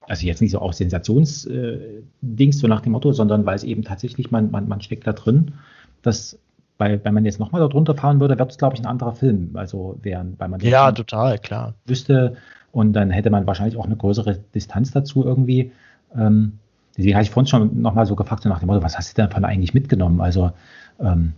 also 0.07 0.26
jetzt 0.26 0.40
nicht 0.40 0.52
so 0.52 0.61
auch 0.61 0.72
Sensationsdings 0.72 1.46
äh, 1.50 2.52
so 2.52 2.66
nach 2.68 2.81
dem 2.81 2.92
Motto, 2.92 3.12
sondern 3.12 3.44
weil 3.46 3.57
es 3.57 3.64
eben 3.64 3.83
tatsächlich, 3.83 4.31
man, 4.31 4.50
man, 4.50 4.68
man 4.68 4.81
steckt 4.81 5.07
da 5.07 5.12
drin, 5.12 5.55
dass 6.02 6.38
weil 6.78 7.05
wenn 7.05 7.14
man 7.14 7.24
jetzt 7.24 7.38
nochmal 7.38 7.61
dort 7.61 7.74
runterfahren 7.74 8.18
würde, 8.18 8.37
wäre 8.37 8.48
es, 8.48 8.59
glaube 8.59 8.74
ich, 8.74 8.81
ein 8.81 8.87
anderer 8.87 9.12
Film. 9.12 9.50
Also 9.55 9.98
während, 10.02 10.40
weil 10.40 10.48
man 10.48 10.59
ja 10.59 10.90
total 10.90 11.38
klar 11.38 11.74
wüsste 11.87 12.37
und 12.72 12.94
dann 12.94 13.11
hätte 13.11 13.31
man 13.31 13.46
wahrscheinlich 13.46 13.76
auch 13.76 13.85
eine 13.85 13.96
größere 13.96 14.38
Distanz 14.52 14.90
dazu 14.90 15.24
irgendwie. 15.24 15.70
Ähm, 16.16 16.59
Deswegen 16.96 17.14
habe 17.14 17.24
ich 17.24 17.31
vorhin 17.31 17.48
schon 17.48 17.81
nochmal 17.81 18.07
so 18.07 18.16
gefragt, 18.16 18.42
so 18.42 18.48
nach 18.48 18.61
dem 18.61 18.66
Motto, 18.66 18.83
was 18.83 18.96
hast 18.96 19.11
du 19.11 19.14
denn 19.14 19.28
davon 19.28 19.44
eigentlich 19.44 19.74
mitgenommen? 19.74 20.20
Also, 20.20 20.52
ähm, 21.00 21.33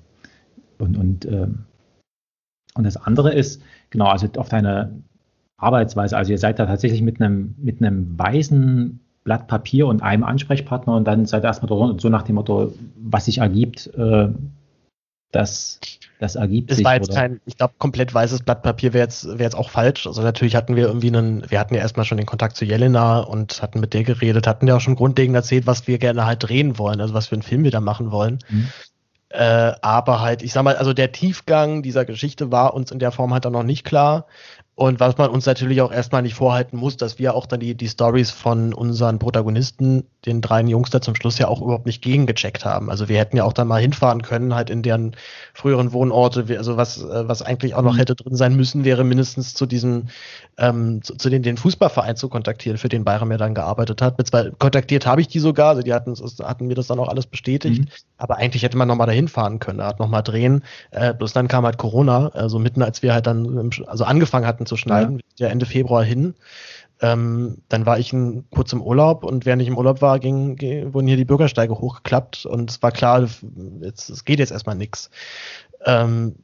und, 0.78 0.96
und, 0.96 1.24
ähm, 1.26 1.64
und 2.74 2.84
das 2.84 2.96
andere 2.96 3.32
ist, 3.32 3.62
genau, 3.90 4.06
also 4.06 4.28
auf 4.36 4.48
deine 4.48 5.02
Arbeitsweise, 5.56 6.16
also 6.16 6.32
ihr 6.32 6.38
seid 6.38 6.58
da 6.58 6.66
tatsächlich 6.66 7.02
mit 7.02 7.20
einem, 7.20 7.54
mit 7.58 7.80
einem 7.80 8.18
weißen 8.18 9.00
Blatt 9.22 9.46
Papier 9.46 9.86
und 9.86 10.02
einem 10.02 10.24
Ansprechpartner 10.24 10.94
und 10.94 11.06
dann 11.06 11.24
seid 11.24 11.44
ihr 11.44 11.48
erstmal 11.48 11.98
so 11.98 12.08
nach 12.08 12.22
dem 12.22 12.34
Motto, 12.34 12.74
was 12.96 13.26
sich 13.26 13.38
ergibt, 13.38 13.86
äh, 13.96 14.28
das, 15.34 15.80
das 16.20 16.36
ergibt 16.36 16.70
es 16.70 16.78
sich. 16.78 16.84
war 16.84 16.94
jetzt 16.94 17.10
oder? 17.10 17.20
kein, 17.20 17.40
ich 17.44 17.56
glaube, 17.56 17.74
komplett 17.78 18.14
weißes 18.14 18.42
Blatt 18.42 18.62
Papier 18.62 18.92
wäre 18.92 19.04
jetzt, 19.04 19.26
wär 19.26 19.44
jetzt 19.44 19.56
auch 19.56 19.70
falsch. 19.70 20.06
Also 20.06 20.22
natürlich 20.22 20.56
hatten 20.56 20.76
wir 20.76 20.86
irgendwie 20.86 21.08
einen, 21.08 21.50
wir 21.50 21.58
hatten 21.58 21.74
ja 21.74 21.80
erstmal 21.80 22.06
schon 22.06 22.18
den 22.18 22.26
Kontakt 22.26 22.56
zu 22.56 22.64
Jelena 22.64 23.20
und 23.20 23.62
hatten 23.62 23.80
mit 23.80 23.94
der 23.94 24.04
geredet, 24.04 24.46
hatten 24.46 24.66
ja 24.66 24.76
auch 24.76 24.80
schon 24.80 24.96
grundlegend 24.96 25.34
erzählt, 25.34 25.66
was 25.66 25.86
wir 25.86 25.98
gerne 25.98 26.24
halt 26.26 26.42
drehen 26.42 26.78
wollen, 26.78 27.00
also 27.00 27.14
was 27.14 27.28
für 27.28 27.34
einen 27.34 27.42
Film 27.42 27.64
wir 27.64 27.70
da 27.70 27.80
machen 27.80 28.10
wollen. 28.10 28.38
Mhm. 28.48 28.68
Äh, 29.30 29.72
aber 29.82 30.20
halt, 30.20 30.42
ich 30.42 30.52
sag 30.52 30.62
mal, 30.62 30.76
also 30.76 30.92
der 30.92 31.10
Tiefgang 31.10 31.82
dieser 31.82 32.04
Geschichte 32.04 32.52
war 32.52 32.72
uns 32.74 32.92
in 32.92 33.00
der 33.00 33.10
Form 33.10 33.32
halt 33.32 33.44
auch 33.46 33.50
noch 33.50 33.64
nicht 33.64 33.84
klar. 33.84 34.26
Und 34.76 34.98
was 34.98 35.16
man 35.18 35.30
uns 35.30 35.46
natürlich 35.46 35.80
auch 35.82 35.92
erstmal 35.92 36.22
nicht 36.22 36.34
vorhalten 36.34 36.76
muss, 36.76 36.96
dass 36.96 37.20
wir 37.20 37.36
auch 37.36 37.46
dann 37.46 37.60
die, 37.60 37.76
die 37.76 37.86
Stories 37.86 38.32
von 38.32 38.74
unseren 38.74 39.20
Protagonisten, 39.20 40.04
den 40.26 40.40
drei 40.40 40.62
Jungs 40.62 40.90
da 40.90 41.00
zum 41.00 41.14
Schluss 41.14 41.38
ja 41.38 41.46
auch 41.46 41.62
überhaupt 41.62 41.86
nicht 41.86 42.02
gegengecheckt 42.02 42.64
haben. 42.64 42.90
Also 42.90 43.08
wir 43.08 43.16
hätten 43.18 43.36
ja 43.36 43.44
auch 43.44 43.52
dann 43.52 43.68
mal 43.68 43.80
hinfahren 43.80 44.22
können, 44.22 44.52
halt 44.52 44.70
in 44.70 44.82
deren 44.82 45.14
früheren 45.52 45.92
Wohnorte. 45.92 46.46
Also 46.58 46.76
was, 46.76 47.00
äh, 47.04 47.28
was 47.28 47.40
eigentlich 47.40 47.76
auch 47.76 47.82
noch 47.82 47.92
mhm. 47.94 47.98
hätte 47.98 48.16
drin 48.16 48.34
sein 48.34 48.56
müssen, 48.56 48.84
wäre 48.84 49.04
mindestens 49.04 49.54
zu 49.54 49.66
diesem, 49.66 50.08
ähm, 50.58 51.02
zu, 51.04 51.14
zu 51.14 51.30
den, 51.30 51.44
den 51.44 51.56
Fußballverein 51.56 52.16
zu 52.16 52.28
kontaktieren, 52.28 52.76
für 52.76 52.88
den 52.88 53.04
Bayram 53.04 53.30
ja 53.30 53.36
dann 53.36 53.54
gearbeitet 53.54 54.02
hat. 54.02 54.18
Mit 54.18 54.26
zwei, 54.26 54.50
kontaktiert 54.58 55.06
habe 55.06 55.20
ich 55.20 55.28
die 55.28 55.38
sogar, 55.38 55.68
also 55.68 55.82
die 55.82 55.94
hatten, 55.94 56.16
hatten 56.42 56.66
mir 56.66 56.74
das 56.74 56.88
dann 56.88 56.98
auch 56.98 57.08
alles 57.08 57.26
bestätigt. 57.26 57.82
Mhm. 57.82 57.88
Aber 58.24 58.38
eigentlich 58.38 58.62
hätte 58.62 58.78
man 58.78 58.88
nochmal 58.88 59.06
dahin 59.06 59.28
fahren 59.28 59.58
können, 59.58 59.82
hat 59.82 59.98
nochmal 59.98 60.22
drehen. 60.22 60.64
Äh, 60.92 61.12
bloß 61.12 61.34
dann 61.34 61.46
kam 61.46 61.66
halt 61.66 61.76
Corona, 61.76 62.28
also 62.28 62.58
mitten 62.58 62.80
als 62.80 63.02
wir 63.02 63.12
halt 63.12 63.26
dann, 63.26 63.70
also 63.86 64.04
angefangen 64.04 64.46
hatten, 64.46 64.64
zu 64.64 64.78
schneiden. 64.78 65.20
Ja. 65.38 65.48
Ende 65.48 65.66
Februar 65.66 66.02
hin. 66.02 66.32
Ähm, 67.02 67.58
dann 67.68 67.84
war 67.84 67.98
ich 67.98 68.14
ein, 68.14 68.46
kurz 68.48 68.72
im 68.72 68.80
Urlaub 68.80 69.24
und 69.24 69.44
während 69.44 69.60
ich 69.60 69.68
im 69.68 69.76
Urlaub 69.76 70.00
war, 70.00 70.18
ging, 70.20 70.58
wurden 70.94 71.06
hier 71.06 71.18
die 71.18 71.26
Bürgersteige 71.26 71.74
hochgeklappt 71.74 72.46
und 72.46 72.70
es 72.70 72.82
war 72.82 72.92
klar, 72.92 73.28
jetzt, 73.82 74.08
es 74.08 74.24
geht 74.24 74.38
jetzt 74.38 74.52
erstmal 74.52 74.76
nichts. 74.76 75.10
Ähm, 75.84 76.36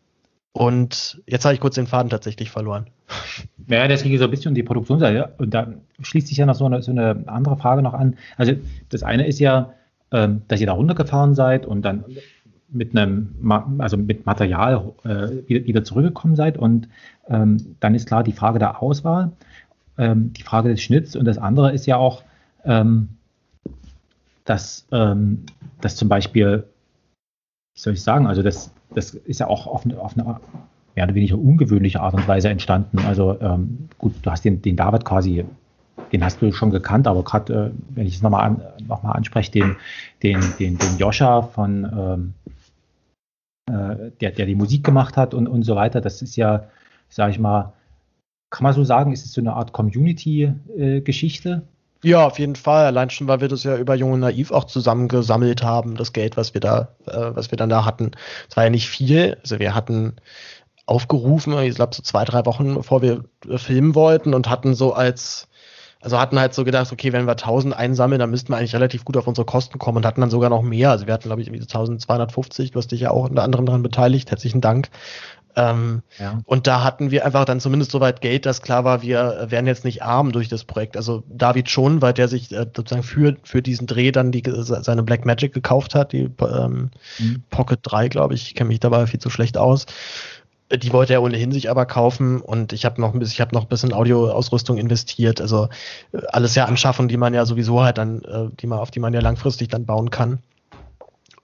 und 0.52 1.22
jetzt 1.26 1.46
habe 1.46 1.54
ich 1.54 1.60
kurz 1.60 1.76
den 1.76 1.86
Faden 1.86 2.10
tatsächlich 2.10 2.50
verloren. 2.50 2.88
Ja, 3.68 3.86
das 3.86 4.02
ging 4.02 4.18
so 4.18 4.24
ein 4.24 4.30
bisschen 4.30 4.48
um 4.48 4.56
die 4.56 4.64
Produktionsseite. 4.64 5.34
Und 5.38 5.54
da 5.54 5.68
schließt 6.00 6.26
sich 6.26 6.38
ja 6.38 6.44
noch 6.44 6.56
so 6.56 6.64
eine, 6.64 6.82
so 6.82 6.90
eine 6.90 7.22
andere 7.26 7.56
Frage 7.56 7.82
noch 7.82 7.94
an. 7.94 8.16
Also 8.36 8.54
das 8.88 9.04
eine 9.04 9.28
ist 9.28 9.38
ja, 9.38 9.74
ähm, 10.12 10.42
dass 10.48 10.60
ihr 10.60 10.66
da 10.66 10.72
runtergefahren 10.72 11.34
seid 11.34 11.66
und 11.66 11.82
dann 11.82 12.04
mit 12.68 12.96
einem, 12.96 13.34
also 13.78 13.96
mit 13.96 14.26
Material 14.26 14.92
äh, 15.04 15.48
wieder, 15.48 15.84
zurückgekommen 15.84 16.36
seid. 16.36 16.56
Und 16.56 16.88
ähm, 17.28 17.76
dann 17.80 17.94
ist 17.94 18.06
klar 18.06 18.22
die 18.22 18.32
Frage 18.32 18.58
der 18.58 18.82
Auswahl, 18.82 19.32
ähm, 19.98 20.32
die 20.32 20.42
Frage 20.42 20.68
des 20.68 20.80
Schnitts 20.80 21.16
und 21.16 21.24
das 21.24 21.38
andere 21.38 21.72
ist 21.72 21.86
ja 21.86 21.96
auch, 21.96 22.22
dass, 24.44 24.86
dass 24.90 25.96
zum 25.96 26.08
Beispiel, 26.10 26.64
wie 27.74 27.80
soll 27.80 27.94
ich 27.94 28.02
sagen, 28.02 28.26
also 28.26 28.42
das, 28.42 28.70
das 28.94 29.14
ist 29.14 29.40
ja 29.40 29.46
auch 29.46 29.66
auf 29.66 29.86
eine, 29.86 29.98
auf 29.98 30.12
eine 30.12 30.38
mehr 30.94 31.04
oder 31.04 31.14
weniger 31.14 31.38
ungewöhnliche 31.38 32.02
Art 32.02 32.12
und 32.12 32.28
Weise 32.28 32.50
entstanden. 32.50 32.98
Also 32.98 33.38
gut, 33.96 34.12
du 34.20 34.30
hast 34.30 34.44
den, 34.44 34.60
den 34.60 34.76
David 34.76 35.06
quasi 35.06 35.46
den 36.12 36.24
hast 36.24 36.42
du 36.42 36.52
schon 36.52 36.70
gekannt, 36.70 37.06
aber 37.06 37.22
gerade, 37.22 37.52
äh, 37.52 37.70
wenn 37.94 38.06
ich 38.06 38.16
es 38.16 38.22
nochmal 38.22 38.44
an, 38.44 38.62
noch 38.86 39.04
anspreche, 39.04 39.50
den, 39.50 39.76
den, 40.22 40.40
den, 40.58 40.78
den 40.78 40.98
Joscha 40.98 41.42
von, 41.42 41.84
ähm, 41.84 42.34
äh, 43.70 44.10
der, 44.20 44.30
der 44.32 44.46
die 44.46 44.54
Musik 44.54 44.84
gemacht 44.84 45.16
hat 45.16 45.34
und, 45.34 45.46
und 45.46 45.62
so 45.62 45.76
weiter, 45.76 46.00
das 46.00 46.22
ist 46.22 46.36
ja, 46.36 46.64
sage 47.08 47.32
ich 47.32 47.38
mal, 47.38 47.72
kann 48.50 48.64
man 48.64 48.72
so 48.72 48.82
sagen, 48.84 49.12
ist 49.12 49.24
es 49.24 49.32
so 49.32 49.40
eine 49.40 49.52
Art 49.52 49.72
Community-Geschichte? 49.72 51.62
Äh, 52.02 52.08
ja, 52.08 52.26
auf 52.26 52.38
jeden 52.38 52.56
Fall. 52.56 52.86
Allein 52.86 53.10
schon, 53.10 53.28
weil 53.28 53.40
wir 53.40 53.48
das 53.48 53.62
ja 53.62 53.76
über 53.76 53.94
Junge 53.94 54.18
Naiv 54.18 54.50
auch 54.50 54.64
zusammengesammelt 54.64 55.62
haben, 55.62 55.96
das 55.96 56.12
Geld, 56.12 56.36
was 56.36 56.54
wir 56.54 56.60
da, 56.60 56.88
äh, 57.06 57.34
was 57.34 57.50
wir 57.50 57.58
dann 57.58 57.68
da 57.68 57.84
hatten. 57.84 58.12
Es 58.48 58.56
war 58.56 58.64
ja 58.64 58.70
nicht 58.70 58.88
viel. 58.88 59.36
Also 59.42 59.58
wir 59.58 59.74
hatten 59.74 60.16
aufgerufen, 60.86 61.56
ich 61.60 61.76
glaube 61.76 61.94
so 61.94 62.02
zwei, 62.02 62.24
drei 62.24 62.44
Wochen, 62.46 62.74
bevor 62.74 63.02
wir 63.02 63.24
äh, 63.48 63.58
filmen 63.58 63.94
wollten 63.94 64.34
und 64.34 64.48
hatten 64.48 64.74
so 64.74 64.92
als 64.94 65.48
also 66.00 66.18
hatten 66.18 66.38
halt 66.38 66.54
so 66.54 66.64
gedacht, 66.64 66.90
okay, 66.92 67.12
wenn 67.12 67.26
wir 67.26 67.32
1000 67.32 67.76
einsammeln, 67.76 68.18
dann 68.18 68.30
müssten 68.30 68.52
wir 68.52 68.56
eigentlich 68.56 68.74
relativ 68.74 69.04
gut 69.04 69.16
auf 69.16 69.26
unsere 69.26 69.44
Kosten 69.44 69.78
kommen 69.78 69.98
und 69.98 70.06
hatten 70.06 70.22
dann 70.22 70.30
sogar 70.30 70.48
noch 70.48 70.62
mehr. 70.62 70.90
Also 70.90 71.06
wir 71.06 71.12
hatten, 71.12 71.28
glaube 71.28 71.42
ich, 71.42 71.48
1250. 71.48 72.70
Du 72.70 72.78
hast 72.78 72.90
dich 72.90 73.00
ja 73.00 73.10
auch 73.10 73.28
unter 73.28 73.42
anderem 73.42 73.66
daran 73.66 73.82
beteiligt. 73.82 74.30
Herzlichen 74.30 74.62
Dank. 74.62 74.88
Ähm, 75.56 76.02
ja. 76.18 76.40
Und 76.46 76.66
da 76.66 76.84
hatten 76.84 77.10
wir 77.10 77.26
einfach 77.26 77.44
dann 77.44 77.60
zumindest 77.60 77.90
soweit 77.90 78.20
Geld, 78.20 78.46
dass 78.46 78.62
klar 78.62 78.84
war, 78.84 79.02
wir 79.02 79.46
werden 79.48 79.66
jetzt 79.66 79.84
nicht 79.84 80.02
arm 80.02 80.32
durch 80.32 80.48
das 80.48 80.64
Projekt. 80.64 80.96
Also 80.96 81.24
David 81.28 81.68
schon, 81.68 82.00
weil 82.00 82.12
der 82.12 82.28
sich 82.28 82.52
äh, 82.52 82.66
sozusagen 82.74 83.02
für, 83.02 83.36
für 83.42 83.60
diesen 83.60 83.86
Dreh 83.86 84.12
dann 84.12 84.32
die, 84.32 84.42
seine 84.46 85.02
Black 85.02 85.26
Magic 85.26 85.52
gekauft 85.52 85.94
hat, 85.94 86.12
die 86.12 86.30
ähm, 86.40 86.90
mhm. 87.18 87.42
Pocket 87.50 87.80
3, 87.82 88.08
glaube 88.08 88.34
ich. 88.34 88.46
Ich 88.46 88.54
kenne 88.54 88.68
mich 88.68 88.80
dabei 88.80 89.06
viel 89.06 89.20
zu 89.20 89.28
schlecht 89.28 89.58
aus. 89.58 89.86
Die 90.72 90.92
wollte 90.92 91.12
er 91.14 91.22
ohnehin 91.22 91.50
sich 91.50 91.68
aber 91.68 91.84
kaufen 91.84 92.40
und 92.40 92.72
ich 92.72 92.84
habe 92.84 93.00
noch 93.00 93.14
ich 93.14 93.40
habe 93.40 93.54
noch 93.54 93.62
ein 93.62 93.68
bisschen 93.68 93.92
Audioausrüstung 93.92 94.78
investiert. 94.78 95.40
Also 95.40 95.68
äh, 96.12 96.20
alles 96.28 96.54
ja 96.54 96.66
anschaffen, 96.66 97.08
die 97.08 97.16
man 97.16 97.34
ja 97.34 97.44
sowieso 97.44 97.82
halt 97.82 97.98
dann, 97.98 98.22
äh, 98.22 98.48
die 98.60 98.66
man, 98.66 98.78
auf 98.78 98.90
die 98.90 99.00
man 99.00 99.12
ja 99.12 99.20
langfristig 99.20 99.68
dann 99.68 99.84
bauen 99.84 100.10
kann. 100.10 100.38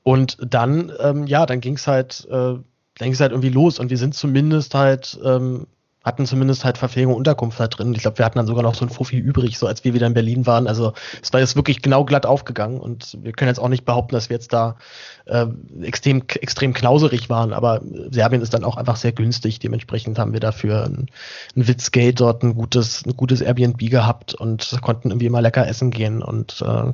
Und 0.04 0.38
dann, 0.40 0.92
ähm, 1.00 1.26
ja, 1.26 1.46
dann 1.46 1.60
ging 1.60 1.74
es 1.74 1.88
halt, 1.88 2.26
äh, 2.30 2.30
dann 2.30 2.64
ging 3.00 3.12
es 3.12 3.20
halt 3.20 3.32
irgendwie 3.32 3.50
los 3.50 3.80
und 3.80 3.90
wir 3.90 3.98
sind 3.98 4.14
zumindest 4.14 4.74
halt 4.74 5.18
ähm, 5.24 5.66
hatten 6.06 6.24
zumindest 6.24 6.64
halt 6.64 6.78
Verpflegung 6.78 7.14
und 7.14 7.18
Unterkunft 7.18 7.58
da 7.58 7.66
drin. 7.66 7.92
Ich 7.92 8.02
glaube, 8.02 8.18
wir 8.18 8.24
hatten 8.24 8.38
dann 8.38 8.46
sogar 8.46 8.62
noch 8.62 8.76
so 8.76 8.84
ein 8.84 8.90
Fuffi 8.90 9.18
übrig, 9.18 9.58
so 9.58 9.66
als 9.66 9.82
wir 9.82 9.92
wieder 9.92 10.06
in 10.06 10.14
Berlin 10.14 10.46
waren. 10.46 10.68
Also 10.68 10.92
es 11.20 11.32
war 11.32 11.40
jetzt 11.40 11.56
wirklich 11.56 11.82
genau 11.82 12.04
glatt 12.04 12.26
aufgegangen 12.26 12.78
und 12.78 13.18
wir 13.22 13.32
können 13.32 13.48
jetzt 13.48 13.58
auch 13.58 13.68
nicht 13.68 13.84
behaupten, 13.84 14.14
dass 14.14 14.30
wir 14.30 14.36
jetzt 14.36 14.52
da 14.52 14.76
äh, 15.24 15.46
extrem, 15.82 16.22
extrem 16.40 16.74
knauserig 16.74 17.28
waren, 17.28 17.52
aber 17.52 17.82
Serbien 18.10 18.40
ist 18.40 18.54
dann 18.54 18.62
auch 18.62 18.76
einfach 18.76 18.94
sehr 18.94 19.10
günstig. 19.10 19.58
Dementsprechend 19.58 20.16
haben 20.20 20.32
wir 20.32 20.38
dafür 20.38 20.84
ein, 20.84 21.08
ein 21.56 21.66
Witzgate 21.66 22.20
dort 22.20 22.44
ein 22.44 22.54
gutes, 22.54 23.04
ein 23.04 23.16
gutes 23.16 23.40
Airbnb 23.40 23.78
gehabt 23.90 24.32
und 24.32 24.78
konnten 24.82 25.10
irgendwie 25.10 25.26
immer 25.26 25.42
lecker 25.42 25.66
essen 25.66 25.90
gehen 25.90 26.22
und 26.22 26.62
äh, 26.62 26.92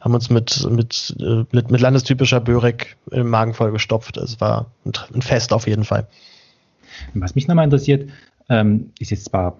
haben 0.00 0.14
uns 0.14 0.30
mit, 0.30 0.66
mit, 0.70 1.14
äh, 1.20 1.44
mit, 1.52 1.70
mit 1.70 1.80
landestypischer 1.82 2.40
Börek 2.40 2.96
im 3.10 3.28
Magen 3.28 3.52
vollgestopft. 3.52 4.16
Es 4.16 4.40
war 4.40 4.64
ein 4.86 5.20
Fest 5.20 5.52
auf 5.52 5.66
jeden 5.66 5.84
Fall. 5.84 6.06
Was 7.12 7.34
mich 7.34 7.48
nochmal 7.48 7.64
interessiert, 7.64 8.08
ähm, 8.48 8.90
ist 8.98 9.10
jetzt 9.10 9.26
zwar, 9.26 9.58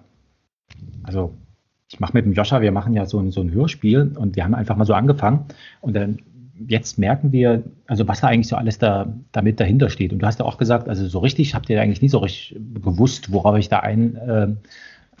also 1.03 1.33
ich 1.89 1.99
mache 1.99 2.13
mit 2.13 2.25
dem 2.25 2.33
Joscha, 2.33 2.61
wir 2.61 2.71
machen 2.71 2.93
ja 2.93 3.05
so 3.05 3.19
ein, 3.19 3.31
so 3.31 3.41
ein 3.41 3.51
Hörspiel 3.51 4.13
und 4.17 4.35
wir 4.35 4.43
haben 4.43 4.55
einfach 4.55 4.75
mal 4.75 4.85
so 4.85 4.93
angefangen 4.93 5.45
und 5.81 5.95
dann 5.95 6.19
jetzt 6.67 6.97
merken 6.97 7.31
wir, 7.31 7.63
also 7.85 8.07
was 8.07 8.21
da 8.21 8.27
eigentlich 8.27 8.47
so 8.47 8.55
alles 8.55 8.79
da 8.79 9.13
damit 9.31 9.59
dahinter 9.59 9.89
steht. 9.89 10.11
Und 10.11 10.19
du 10.19 10.25
hast 10.25 10.39
ja 10.39 10.45
auch 10.45 10.57
gesagt, 10.57 10.89
also 10.89 11.07
so 11.07 11.19
richtig 11.19 11.53
habt 11.53 11.69
ihr 11.69 11.79
eigentlich 11.81 12.01
nie 12.01 12.09
so 12.09 12.17
richtig 12.17 12.59
gewusst, 12.81 13.31
worauf 13.31 13.57
ich 13.57 13.69
da 13.69 13.79
einlasst. 13.79 14.57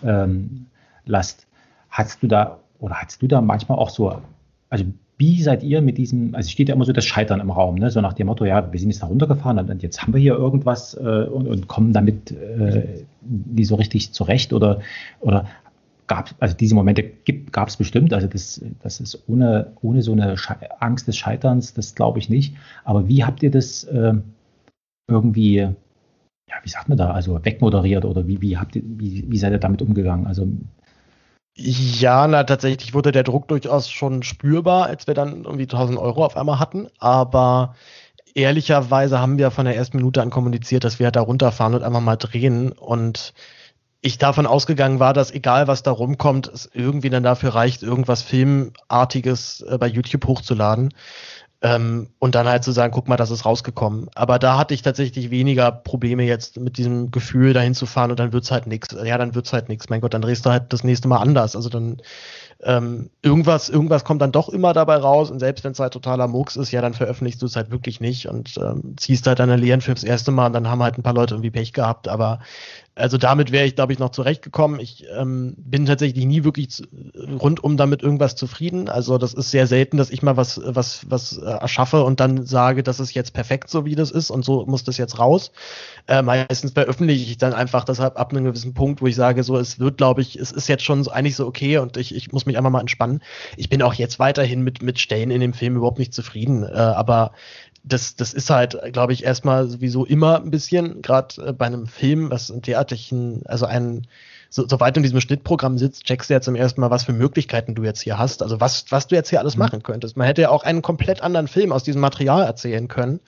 Ähm, 0.03 0.65
ähm, 1.07 1.45
hast 1.89 2.23
du 2.23 2.27
da 2.27 2.59
oder 2.79 2.95
hast 2.95 3.21
du 3.21 3.27
da 3.27 3.41
manchmal 3.41 3.77
auch 3.77 3.89
so, 3.89 4.21
also 4.69 4.85
wie 5.17 5.41
seid 5.41 5.63
ihr 5.63 5.81
mit 5.81 5.97
diesem, 5.97 6.35
also 6.35 6.49
steht 6.49 6.69
ja 6.69 6.75
immer 6.75 6.85
so 6.85 6.93
das 6.93 7.05
Scheitern 7.05 7.39
im 7.39 7.49
Raum, 7.49 7.75
ne? 7.75 7.89
so 7.89 8.01
nach 8.01 8.13
dem 8.13 8.27
Motto, 8.27 8.45
ja, 8.45 8.71
wir 8.71 8.79
sind 8.79 8.89
jetzt 8.89 9.01
da 9.01 9.07
runtergefahren 9.07 9.57
und 9.57 9.81
jetzt 9.81 10.01
haben 10.01 10.13
wir 10.13 10.21
hier 10.21 10.35
irgendwas 10.35 10.93
äh, 10.93 11.25
und, 11.25 11.47
und, 11.47 11.67
kommen 11.67 11.91
damit 11.91 12.31
äh, 12.31 13.03
nie 13.21 13.65
so 13.65 13.75
richtig 13.75 14.13
zurecht 14.13 14.53
oder, 14.53 14.79
oder 15.19 15.45
gab 16.05 16.33
also 16.39 16.55
diese 16.55 16.75
Momente 16.75 17.03
gab 17.51 17.67
es 17.67 17.77
bestimmt, 17.77 18.13
also 18.13 18.27
das, 18.27 18.61
das 18.81 18.99
ist 18.99 19.23
ohne, 19.27 19.71
ohne 19.81 20.03
so 20.03 20.11
eine 20.11 20.37
Sche 20.37 20.55
Angst 20.79 21.07
des 21.07 21.17
Scheiterns, 21.17 21.73
das 21.73 21.95
glaube 21.95 22.19
ich 22.19 22.29
nicht, 22.29 22.55
aber 22.83 23.07
wie 23.07 23.23
habt 23.25 23.41
ihr 23.41 23.51
das 23.51 23.85
äh, 23.85 24.13
irgendwie, 25.09 25.55
ja, 25.55 26.55
wie 26.61 26.69
sagt 26.69 26.89
man 26.89 26.97
da, 26.97 27.11
also 27.11 27.43
wegmoderiert 27.43 28.05
oder 28.05 28.27
wie, 28.27 28.39
wie 28.41 28.57
habt 28.57 28.75
ihr, 28.75 28.83
wie, 28.85 29.25
wie 29.27 29.37
seid 29.37 29.51
ihr 29.51 29.57
damit 29.57 29.81
umgegangen, 29.81 30.27
also 30.27 30.47
ja, 31.57 32.27
na 32.27 32.43
tatsächlich 32.43 32.93
wurde 32.93 33.11
der 33.11 33.23
Druck 33.23 33.47
durchaus 33.47 33.89
schon 33.89 34.21
spürbar, 34.21 34.85
als 34.85 35.07
wir 35.07 35.15
dann 35.15 35.43
irgendwie 35.43 35.63
1000 35.63 35.97
Euro 35.97 36.23
auf 36.23 36.37
einmal 36.37 36.59
hatten. 36.59 36.87
Aber 36.99 37.75
ehrlicherweise 38.35 39.19
haben 39.19 39.39
wir 39.39 39.49
von 39.49 39.65
der 39.65 39.75
ersten 39.75 39.97
Minute 39.97 40.21
an 40.21 40.29
kommuniziert, 40.29 40.83
dass 40.83 40.99
wir 40.99 41.09
da 41.09 41.21
runterfahren 41.21 41.73
und 41.73 41.83
einfach 41.83 42.01
mal 42.01 42.15
drehen. 42.15 42.71
Und 42.71 43.33
ich 44.01 44.19
davon 44.19 44.45
ausgegangen 44.45 44.99
war, 44.99 45.13
dass 45.13 45.31
egal 45.31 45.67
was 45.67 45.81
da 45.81 45.91
rumkommt, 45.91 46.47
es 46.47 46.69
irgendwie 46.71 47.09
dann 47.09 47.23
dafür 47.23 47.55
reicht, 47.55 47.81
irgendwas 47.81 48.21
Filmartiges 48.21 49.61
äh, 49.67 49.79
bei 49.79 49.87
YouTube 49.87 50.27
hochzuladen. 50.27 50.93
Ähm, 51.61 52.09
und 52.19 52.35
dann 52.35 52.47
halt 52.47 52.63
zu 52.63 52.71
sagen, 52.71 52.93
guck 52.93 53.07
mal, 53.07 53.17
das 53.17 53.31
ist 53.31 53.45
rausgekommen. 53.45 54.09
Aber 54.13 54.37
da 54.37 54.59
hatte 54.59 54.75
ich 54.75 54.83
tatsächlich 54.83 55.31
weniger 55.31 55.71
Probleme 55.71 56.23
jetzt 56.23 56.59
mit 56.59 56.77
diesem 56.77 57.09
Gefühl, 57.09 57.53
dahin 57.53 57.73
zu 57.73 57.87
fahren 57.87 58.11
und 58.11 58.19
dann 58.19 58.31
wird's 58.31 58.51
halt 58.51 58.67
nichts. 58.67 58.95
Ja, 59.03 59.17
dann 59.17 59.33
wird's 59.33 59.53
halt 59.53 59.67
nichts. 59.67 59.89
Mein 59.89 60.01
Gott, 60.01 60.13
dann 60.13 60.21
drehst 60.21 60.45
du 60.45 60.51
halt 60.51 60.71
das 60.71 60.83
nächste 60.83 61.07
Mal 61.07 61.17
anders. 61.17 61.55
Also 61.55 61.69
dann 61.69 61.97
ähm, 62.63 63.09
irgendwas, 63.21 63.69
irgendwas 63.69 64.03
kommt 64.03 64.21
dann 64.21 64.31
doch 64.31 64.49
immer 64.49 64.73
dabei 64.73 64.97
raus 64.97 65.29
und 65.29 65.39
selbst 65.39 65.63
wenn 65.63 65.73
es 65.73 65.79
halt 65.79 65.93
totaler 65.93 66.27
Murks 66.27 66.55
ist, 66.55 66.71
ja, 66.71 66.81
dann 66.81 66.93
veröffentlichst 66.93 67.41
du 67.41 67.45
es 67.45 67.55
halt 67.55 67.69
wirklich 67.71 68.01
nicht 68.01 68.27
und 68.27 68.57
ähm, 68.57 68.95
ziehst 68.97 69.27
halt 69.27 69.39
deine 69.39 69.57
Lehren 69.57 69.81
fürs 69.81 70.03
erste 70.03 70.31
Mal 70.31 70.47
und 70.47 70.53
dann 70.53 70.67
haben 70.67 70.81
halt 70.81 70.97
ein 70.97 71.03
paar 71.03 71.13
Leute 71.13 71.35
irgendwie 71.35 71.51
Pech 71.51 71.73
gehabt, 71.73 72.07
aber 72.07 72.39
also 72.97 73.17
damit 73.17 73.51
wäre 73.51 73.65
ich, 73.65 73.75
glaube 73.75 73.93
ich, 73.93 73.99
noch 73.99 74.09
zurechtgekommen. 74.09 74.79
Ich 74.79 75.05
ähm, 75.15 75.55
bin 75.57 75.85
tatsächlich 75.85 76.25
nie 76.25 76.43
wirklich 76.43 76.71
zu, 76.71 76.83
rundum 77.39 77.77
damit 77.77 78.01
irgendwas 78.01 78.35
zufrieden. 78.35 78.89
Also 78.89 79.17
das 79.17 79.33
ist 79.33 79.51
sehr 79.51 79.67
selten, 79.67 79.97
dass 79.97 80.09
ich 80.09 80.23
mal 80.23 80.35
was, 80.35 80.59
was, 80.63 81.09
was 81.09 81.37
äh, 81.37 81.45
erschaffe 81.45 82.03
und 82.03 82.19
dann 82.19 82.45
sage, 82.45 82.83
das 82.83 82.99
ist 82.99 83.13
jetzt 83.13 83.33
perfekt, 83.33 83.69
so 83.69 83.85
wie 83.85 83.95
das 83.95 84.11
ist 84.11 84.31
und 84.31 84.43
so 84.43 84.65
muss 84.65 84.83
das 84.83 84.97
jetzt 84.97 85.19
raus. 85.19 85.51
Äh, 86.07 86.21
meistens 86.21 86.71
veröffentliche 86.71 87.31
ich 87.31 87.37
dann 87.37 87.53
einfach 87.53 87.83
deshalb 87.83 88.17
ab 88.19 88.31
einem 88.31 88.45
gewissen 88.45 88.73
Punkt, 88.73 89.01
wo 89.01 89.07
ich 89.07 89.15
sage, 89.15 89.43
so 89.43 89.57
es 89.57 89.79
wird, 89.79 89.97
glaube 89.97 90.21
ich, 90.21 90.35
es 90.35 90.51
ist 90.51 90.67
jetzt 90.67 90.83
schon 90.83 91.03
so, 91.03 91.11
eigentlich 91.11 91.35
so 91.35 91.45
okay 91.45 91.77
und 91.77 91.97
ich, 91.97 92.15
ich 92.15 92.31
muss 92.31 92.45
mich 92.45 92.57
einfach 92.57 92.71
mal 92.71 92.81
entspannen. 92.81 93.21
Ich 93.57 93.69
bin 93.69 93.81
auch 93.81 93.93
jetzt 93.93 94.19
weiterhin 94.19 94.63
mit, 94.63 94.81
mit 94.81 94.99
Stellen 94.99 95.31
in 95.31 95.41
dem 95.41 95.53
Film 95.53 95.75
überhaupt 95.75 95.99
nicht 95.99 96.13
zufrieden, 96.13 96.63
äh, 96.63 96.75
aber 96.75 97.31
das, 97.87 98.15
das 98.15 98.33
ist 98.33 98.49
halt, 98.49 98.77
glaube 98.91 99.13
ich, 99.13 99.23
erstmal 99.23 99.67
sowieso 99.67 100.05
immer 100.05 100.37
ein 100.37 100.51
bisschen, 100.51 101.01
gerade 101.01 101.47
äh, 101.47 101.53
bei 101.53 101.65
einem 101.65 101.87
Film, 101.87 102.29
was 102.29 102.51
einen 102.51 102.61
derartigen, 102.61 103.41
also 103.45 103.65
ein, 103.65 104.07
so, 104.49 104.67
soweit 104.67 104.95
du 104.95 104.99
in 104.99 105.03
diesem 105.03 105.21
Schnittprogramm 105.21 105.77
sitzt, 105.77 106.05
checkst 106.05 106.29
du 106.29 106.33
ja 106.35 106.41
zum 106.41 106.55
ersten 106.55 106.81
Mal, 106.81 106.91
was 106.91 107.03
für 107.03 107.13
Möglichkeiten 107.13 107.75
du 107.75 107.83
jetzt 107.83 108.01
hier 108.01 108.17
hast, 108.17 108.43
also 108.43 108.59
was, 108.59 108.85
was 108.89 109.07
du 109.07 109.15
jetzt 109.15 109.29
hier 109.29 109.39
alles 109.39 109.55
mhm. 109.55 109.63
machen 109.63 109.83
könntest. 109.83 110.17
Man 110.17 110.27
hätte 110.27 110.41
ja 110.41 110.49
auch 110.49 110.63
einen 110.63 110.81
komplett 110.81 111.21
anderen 111.21 111.47
Film 111.47 111.71
aus 111.71 111.83
diesem 111.83 112.01
Material 112.01 112.43
erzählen 112.43 112.87
können. 112.87 113.19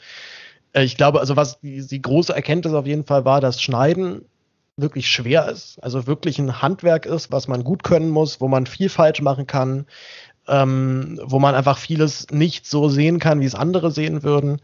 Äh, 0.74 0.84
ich 0.84 0.97
glaube, 0.97 1.20
also 1.20 1.36
was 1.36 1.60
die, 1.62 1.86
die 1.86 2.01
große 2.01 2.34
Erkenntnis 2.34 2.74
auf 2.74 2.86
jeden 2.86 3.05
Fall 3.05 3.26
war, 3.26 3.41
dass 3.41 3.62
Schneiden 3.62 4.26
wirklich 4.82 5.10
schwer 5.10 5.49
ist, 5.49 5.82
also 5.84 6.07
wirklich 6.07 6.39
ein 6.39 6.62
Handwerk 6.62 7.05
ist, 7.05 7.32
was 7.32 7.47
man 7.47 7.64
gut 7.64 7.84
können 7.84 8.10
muss, 8.10 8.39
wo 8.39 8.47
man 8.47 8.66
viel 8.66 8.89
falsch 8.89 9.22
machen 9.22 9.45
kann, 9.45 9.86
ähm, 10.50 11.20
wo 11.24 11.39
man 11.39 11.56
einfach 11.56 11.78
vieles 11.78 12.28
nicht 12.32 12.66
so 12.66 12.89
sehen 12.89 13.20
kann, 13.20 13.39
wie 13.41 13.45
es 13.45 13.56
andere 13.56 13.91
sehen 13.91 14.24
würden. 14.24 14.62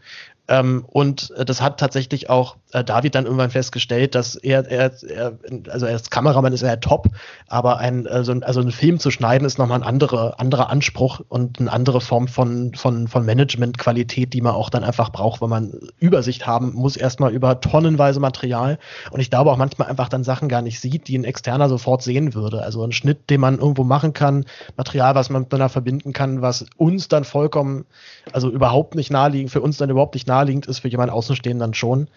Ähm, 0.48 0.84
und 0.86 1.32
äh, 1.36 1.44
das 1.44 1.60
hat 1.60 1.78
tatsächlich 1.78 2.30
auch 2.30 2.56
äh, 2.72 2.84
David 2.84 3.14
dann 3.14 3.24
irgendwann 3.24 3.50
festgestellt, 3.50 4.14
dass 4.14 4.36
er, 4.36 4.70
er, 4.70 4.92
er 5.02 5.38
also 5.68 5.86
als 5.86 6.10
Kameramann 6.10 6.52
ist 6.52 6.62
er 6.62 6.78
top, 6.80 7.08
aber 7.48 7.78
ein, 7.78 8.06
also, 8.06 8.32
also 8.42 8.60
einen 8.60 8.70
Film 8.70 8.98
zu 9.00 9.10
schneiden 9.10 9.46
ist 9.46 9.58
nochmal 9.58 9.80
ein 9.80 9.86
anderer, 9.86 10.38
anderer 10.38 10.70
Anspruch 10.70 11.20
und 11.28 11.58
eine 11.58 11.72
andere 11.72 12.00
Form 12.00 12.28
von, 12.28 12.74
von, 12.74 13.08
von 13.08 13.24
Managementqualität, 13.24 14.32
die 14.34 14.40
man 14.40 14.54
auch 14.54 14.70
dann 14.70 14.84
einfach 14.84 15.10
braucht, 15.10 15.40
weil 15.40 15.48
man 15.48 15.72
Übersicht 15.98 16.46
haben 16.46 16.74
muss, 16.74 16.96
erstmal 16.96 17.32
über 17.32 17.60
tonnenweise 17.60 18.20
Material. 18.20 18.78
Und 19.10 19.20
ich 19.20 19.30
glaube 19.30 19.50
auch 19.50 19.56
manchmal 19.56 19.88
einfach 19.88 20.08
dann 20.08 20.22
Sachen 20.22 20.48
gar 20.48 20.62
nicht 20.62 20.80
sieht, 20.80 21.08
die 21.08 21.18
ein 21.18 21.24
Externer 21.24 21.68
sofort 21.68 22.02
sehen 22.02 22.34
würde. 22.34 22.62
Also 22.62 22.84
ein 22.84 22.92
Schnitt, 22.92 23.30
den 23.30 23.40
man 23.40 23.58
irgendwo 23.58 23.84
machen 23.84 24.12
kann, 24.12 24.44
Material, 24.76 25.14
was 25.14 25.30
man 25.30 25.42
miteinander 25.42 25.68
verbinden 25.68 26.12
kann, 26.12 26.42
was 26.42 26.66
uns 26.76 27.08
dann 27.08 27.24
vollkommen, 27.24 27.86
also 28.32 28.50
überhaupt 28.50 28.94
nicht 28.94 29.10
naheliegend, 29.10 29.50
für 29.50 29.60
uns 29.60 29.76
dann 29.76 29.90
überhaupt 29.90 30.14
nicht 30.14 30.26
naheliegend 30.36 30.66
ist, 30.66 30.80
für 30.80 30.88
jemanden 30.88 31.14
Außenstehenden 31.14 31.60
dann 31.60 31.74
schon. 31.74 32.08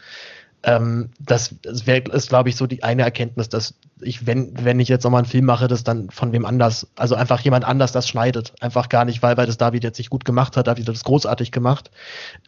Ähm, 0.64 1.10
das, 1.20 1.56
das 1.62 1.82
ist, 1.82 2.30
glaube 2.30 2.50
ich, 2.50 2.56
so 2.56 2.68
die 2.68 2.84
eine 2.84 3.04
Erkenntnis, 3.04 3.50
dass 3.50 3.76
ich, 4.02 4.26
wenn, 4.26 4.54
wenn 4.64 4.80
ich 4.80 4.88
jetzt 4.88 5.04
nochmal 5.04 5.20
einen 5.20 5.30
Film 5.30 5.46
mache, 5.46 5.68
das 5.68 5.84
dann 5.84 6.10
von 6.10 6.32
wem 6.32 6.46
anders, 6.46 6.88
also 6.96 7.16
einfach 7.16 7.40
jemand 7.42 7.66
anders 7.66 7.92
das 7.92 8.08
schneidet. 8.08 8.54
Einfach 8.62 8.90
gar 8.90 9.06
nicht, 9.06 9.22
weil, 9.22 9.36
weil 9.38 9.46
das 9.46 9.58
David 9.58 9.84
jetzt 9.84 9.98
nicht 9.98 10.10
gut 10.10 10.26
gemacht 10.26 10.58
hat, 10.58 10.68
David 10.68 10.88
hat 10.88 10.96
das 10.96 11.04
großartig 11.04 11.52
gemacht. 11.52 11.92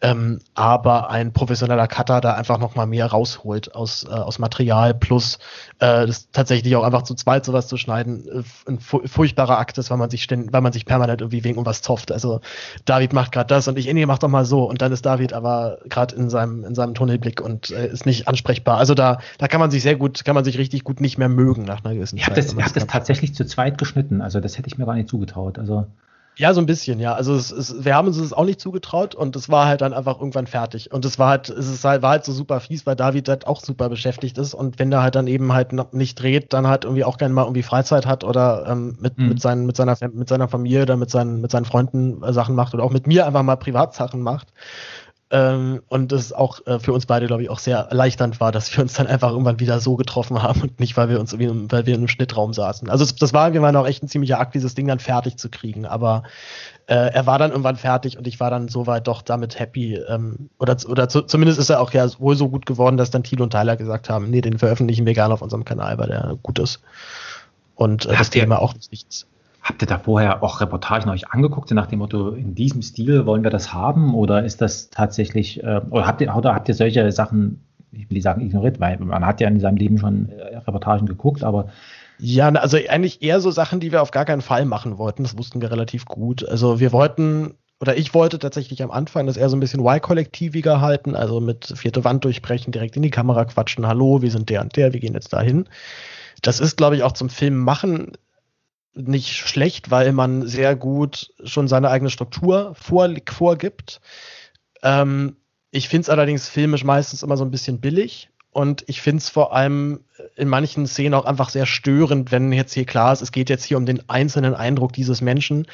Ähm, 0.00 0.40
aber 0.54 1.10
ein 1.10 1.32
professioneller 1.32 1.88
Cutter 1.88 2.20
da 2.20 2.34
einfach 2.34 2.58
nochmal 2.58 2.86
mehr 2.86 3.06
rausholt 3.06 3.74
aus, 3.74 4.04
äh, 4.04 4.08
aus 4.08 4.38
Material 4.38 4.94
plus 4.94 5.38
äh, 5.78 6.06
das 6.06 6.30
tatsächlich 6.30 6.74
auch 6.76 6.84
einfach 6.84 7.02
zu 7.02 7.14
zweit 7.14 7.44
sowas 7.44 7.68
zu 7.68 7.76
schneiden, 7.76 8.26
äh, 8.28 8.70
ein 8.70 8.78
furchtbarer 8.78 9.58
Akt 9.58 9.78
ist, 9.78 9.90
weil 9.90 9.98
man 9.98 10.10
sich 10.10 10.22
ständig, 10.22 10.52
weil 10.52 10.60
man 10.60 10.72
sich 10.72 10.86
permanent 10.86 11.20
irgendwie 11.20 11.44
wegen 11.44 11.56
irgendwas 11.56 11.82
zofft. 11.82 12.12
Also 12.12 12.40
David 12.84 13.12
macht 13.12 13.32
gerade 13.32 13.48
das 13.48 13.68
und 13.68 13.78
ich, 13.78 13.92
nee, 13.92 14.06
mach 14.06 14.18
doch 14.18 14.28
mal 14.28 14.44
so. 14.44 14.64
Und 14.64 14.80
dann 14.82 14.92
ist 14.92 15.04
David 15.04 15.32
aber 15.32 15.78
gerade 15.88 16.14
in 16.14 16.30
seinem, 16.30 16.64
in 16.64 16.74
seinem 16.74 16.94
Tunnelblick 16.94 17.40
und 17.40 17.70
äh, 17.70 17.88
ist 17.88 18.01
nicht 18.06 18.28
ansprechbar. 18.28 18.78
Also 18.78 18.94
da, 18.94 19.18
da 19.38 19.48
kann 19.48 19.60
man 19.60 19.70
sich 19.70 19.82
sehr 19.82 19.96
gut, 19.96 20.24
kann 20.24 20.34
man 20.34 20.44
sich 20.44 20.58
richtig 20.58 20.84
gut 20.84 21.00
nicht 21.00 21.18
mehr 21.18 21.28
mögen 21.28 21.64
nach 21.64 21.84
einer 21.84 21.94
gewissen 21.94 22.16
ich 22.16 22.24
Zeit. 22.24 22.36
Das, 22.36 22.52
ich 22.52 22.62
habe 22.62 22.74
das 22.74 22.86
tatsächlich 22.86 23.34
zu 23.34 23.44
zweit 23.46 23.78
geschnitten, 23.78 24.20
also 24.20 24.40
das 24.40 24.58
hätte 24.58 24.68
ich 24.68 24.78
mir 24.78 24.86
gar 24.86 24.94
nicht 24.94 25.08
zugetraut. 25.08 25.58
Also 25.58 25.86
ja, 26.36 26.54
so 26.54 26.60
ein 26.62 26.66
bisschen, 26.66 26.98
ja. 26.98 27.12
Also 27.12 27.34
es, 27.34 27.50
es, 27.50 27.84
wir 27.84 27.94
haben 27.94 28.08
uns 28.08 28.18
das 28.18 28.32
auch 28.32 28.46
nicht 28.46 28.58
zugetraut 28.58 29.14
und 29.14 29.36
es 29.36 29.50
war 29.50 29.66
halt 29.66 29.82
dann 29.82 29.92
einfach 29.92 30.18
irgendwann 30.18 30.46
fertig. 30.46 30.90
Und 30.90 31.04
es 31.04 31.18
war 31.18 31.28
halt, 31.28 31.50
es 31.50 31.68
ist 31.68 31.84
halt, 31.84 32.00
war 32.00 32.12
halt 32.12 32.24
so 32.24 32.32
super 32.32 32.58
fies, 32.60 32.86
weil 32.86 32.96
David 32.96 33.28
halt 33.28 33.46
auch 33.46 33.60
super 33.60 33.90
beschäftigt 33.90 34.38
ist 34.38 34.54
und 34.54 34.78
wenn 34.78 34.90
der 34.90 35.02
halt 35.02 35.14
dann 35.14 35.26
eben 35.26 35.52
halt 35.52 35.72
nicht 35.92 36.20
dreht, 36.20 36.54
dann 36.54 36.66
halt 36.66 36.84
irgendwie 36.84 37.04
auch 37.04 37.18
gerne 37.18 37.34
mal 37.34 37.42
irgendwie 37.42 37.62
Freizeit 37.62 38.06
hat 38.06 38.24
oder 38.24 38.64
ähm, 38.66 38.96
mit, 38.98 39.18
mhm. 39.18 39.28
mit, 39.28 39.42
seinen, 39.42 39.66
mit, 39.66 39.76
seiner, 39.76 39.94
mit 40.10 40.28
seiner 40.28 40.48
Familie 40.48 40.82
oder 40.82 40.96
mit 40.96 41.10
seinen, 41.10 41.42
mit 41.42 41.50
seinen 41.50 41.66
Freunden 41.66 42.22
äh, 42.22 42.32
Sachen 42.32 42.54
macht 42.54 42.72
oder 42.72 42.84
auch 42.84 42.92
mit 42.92 43.06
mir 43.06 43.26
einfach 43.26 43.42
mal 43.42 43.56
Privatsachen 43.56 44.22
macht. 44.22 44.48
Ähm, 45.34 45.80
und 45.88 46.12
es 46.12 46.34
auch 46.34 46.66
äh, 46.66 46.78
für 46.78 46.92
uns 46.92 47.06
beide, 47.06 47.26
glaube 47.26 47.42
ich, 47.42 47.48
auch 47.48 47.58
sehr 47.58 47.78
erleichternd 47.78 48.38
war, 48.38 48.52
dass 48.52 48.76
wir 48.76 48.82
uns 48.82 48.92
dann 48.92 49.06
einfach 49.06 49.30
irgendwann 49.30 49.60
wieder 49.60 49.80
so 49.80 49.96
getroffen 49.96 50.42
haben 50.42 50.60
und 50.60 50.78
nicht, 50.78 50.94
weil 50.98 51.08
wir 51.08 51.18
uns 51.18 51.32
irgendwie, 51.32 51.72
weil 51.72 51.86
wir 51.86 51.94
in 51.94 52.00
einem 52.00 52.08
Schnittraum 52.08 52.52
saßen. 52.52 52.90
Also 52.90 53.06
das 53.18 53.32
war, 53.32 53.54
wir 53.54 53.62
waren 53.62 53.74
auch 53.76 53.86
echt 53.86 54.02
ein 54.02 54.08
ziemlicher 54.08 54.38
Akt, 54.38 54.54
dieses 54.54 54.74
Ding 54.74 54.86
dann 54.86 54.98
fertig 54.98 55.38
zu 55.38 55.48
kriegen. 55.48 55.86
Aber 55.86 56.24
äh, 56.86 57.14
er 57.14 57.24
war 57.24 57.38
dann 57.38 57.50
irgendwann 57.50 57.76
fertig 57.76 58.18
und 58.18 58.26
ich 58.26 58.40
war 58.40 58.50
dann 58.50 58.68
soweit 58.68 59.06
doch 59.06 59.22
damit 59.22 59.58
happy. 59.58 59.94
Ähm, 60.06 60.50
oder 60.58 60.76
oder 60.86 61.08
zu, 61.08 61.22
zumindest 61.22 61.58
ist 61.58 61.70
er 61.70 61.80
auch 61.80 61.92
ja 61.92 62.06
wohl 62.18 62.36
so 62.36 62.50
gut 62.50 62.66
geworden, 62.66 62.98
dass 62.98 63.10
dann 63.10 63.22
Thilo 63.22 63.44
und 63.44 63.50
Tyler 63.54 63.76
gesagt 63.76 64.10
haben, 64.10 64.28
nee, 64.28 64.42
den 64.42 64.58
veröffentlichen 64.58 65.06
wir 65.06 65.14
gerne 65.14 65.32
auf 65.32 65.40
unserem 65.40 65.64
Kanal, 65.64 65.96
weil 65.96 66.08
der 66.08 66.36
gut 66.42 66.58
ist. 66.58 66.80
Und 67.74 68.04
äh, 68.04 68.16
das 68.18 68.28
Thema 68.28 68.60
auch 68.60 68.74
nichts. 68.90 69.26
Habt 69.62 69.80
ihr 69.80 69.86
da 69.86 69.98
vorher 69.98 70.42
auch 70.42 70.60
Reportagen 70.60 71.08
euch 71.08 71.30
angeguckt, 71.30 71.70
nach 71.70 71.86
dem 71.86 72.00
Motto, 72.00 72.30
in 72.30 72.54
diesem 72.56 72.82
Stil 72.82 73.26
wollen 73.26 73.44
wir 73.44 73.50
das 73.50 73.72
haben? 73.72 74.14
Oder 74.14 74.44
ist 74.44 74.60
das 74.60 74.90
tatsächlich, 74.90 75.62
äh, 75.62 75.80
oder, 75.90 76.06
habt 76.06 76.20
ihr, 76.20 76.34
oder 76.34 76.54
habt 76.54 76.68
ihr 76.68 76.74
solche 76.74 77.12
Sachen, 77.12 77.64
ich 77.92 78.10
will 78.10 78.16
nicht 78.16 78.24
sagen 78.24 78.40
ignoriert, 78.40 78.80
weil 78.80 78.98
man 78.98 79.24
hat 79.24 79.40
ja 79.40 79.46
in 79.46 79.60
seinem 79.60 79.76
Leben 79.76 79.98
schon 79.98 80.30
äh, 80.30 80.56
Reportagen 80.56 81.06
geguckt, 81.06 81.44
aber 81.44 81.68
ja, 82.18 82.48
also 82.48 82.76
eigentlich 82.76 83.22
eher 83.22 83.40
so 83.40 83.50
Sachen, 83.50 83.80
die 83.80 83.92
wir 83.92 84.02
auf 84.02 84.10
gar 84.10 84.24
keinen 84.24 84.42
Fall 84.42 84.64
machen 84.64 84.98
wollten. 84.98 85.22
Das 85.22 85.38
wussten 85.38 85.60
wir 85.60 85.70
relativ 85.70 86.04
gut. 86.04 86.46
Also 86.48 86.78
wir 86.78 86.92
wollten, 86.92 87.54
oder 87.80 87.96
ich 87.96 88.14
wollte 88.14 88.38
tatsächlich 88.38 88.82
am 88.82 88.90
Anfang 88.90 89.26
das 89.26 89.36
eher 89.36 89.48
so 89.48 89.56
ein 89.56 89.60
bisschen 89.60 89.80
Y-kollektiviger 89.80 90.80
halten, 90.80 91.16
also 91.16 91.40
mit 91.40 91.72
vierte 91.76 92.04
Wand 92.04 92.24
durchbrechen, 92.24 92.72
direkt 92.72 92.96
in 92.96 93.02
die 93.02 93.10
Kamera 93.10 93.44
quatschen, 93.44 93.86
hallo, 93.86 94.22
wir 94.22 94.30
sind 94.30 94.50
der 94.50 94.60
und 94.60 94.76
der, 94.76 94.92
wir 94.92 95.00
gehen 95.00 95.14
jetzt 95.14 95.32
dahin. 95.32 95.68
Das 96.42 96.60
ist, 96.60 96.76
glaube 96.76 96.96
ich, 96.96 97.02
auch 97.02 97.12
zum 97.12 97.28
Film 97.28 97.58
machen 97.58 98.12
nicht 98.94 99.32
schlecht, 99.32 99.90
weil 99.90 100.12
man 100.12 100.46
sehr 100.46 100.76
gut 100.76 101.32
schon 101.44 101.68
seine 101.68 101.90
eigene 101.90 102.10
Struktur 102.10 102.74
vor, 102.74 103.08
vorgibt. 103.26 104.00
Ähm, 104.82 105.36
ich 105.70 105.88
finde 105.88 106.02
es 106.02 106.10
allerdings 106.10 106.48
filmisch 106.48 106.84
meistens 106.84 107.22
immer 107.22 107.36
so 107.36 107.44
ein 107.44 107.50
bisschen 107.50 107.80
billig. 107.80 108.30
Und 108.50 108.84
ich 108.86 109.00
finde 109.00 109.18
es 109.18 109.30
vor 109.30 109.54
allem 109.54 110.00
in 110.36 110.48
manchen 110.48 110.86
Szenen 110.86 111.14
auch 111.14 111.24
einfach 111.24 111.50
sehr 111.50 111.66
störend, 111.66 112.32
wenn 112.32 112.52
jetzt 112.52 112.72
hier 112.72 112.84
klar 112.84 113.12
ist, 113.12 113.22
es 113.22 113.32
geht 113.32 113.50
jetzt 113.50 113.64
hier 113.64 113.76
um 113.76 113.86
den 113.86 114.08
einzelnen 114.08 114.54
Eindruck 114.54 114.92
dieses 114.92 115.20
Menschen. 115.20 115.66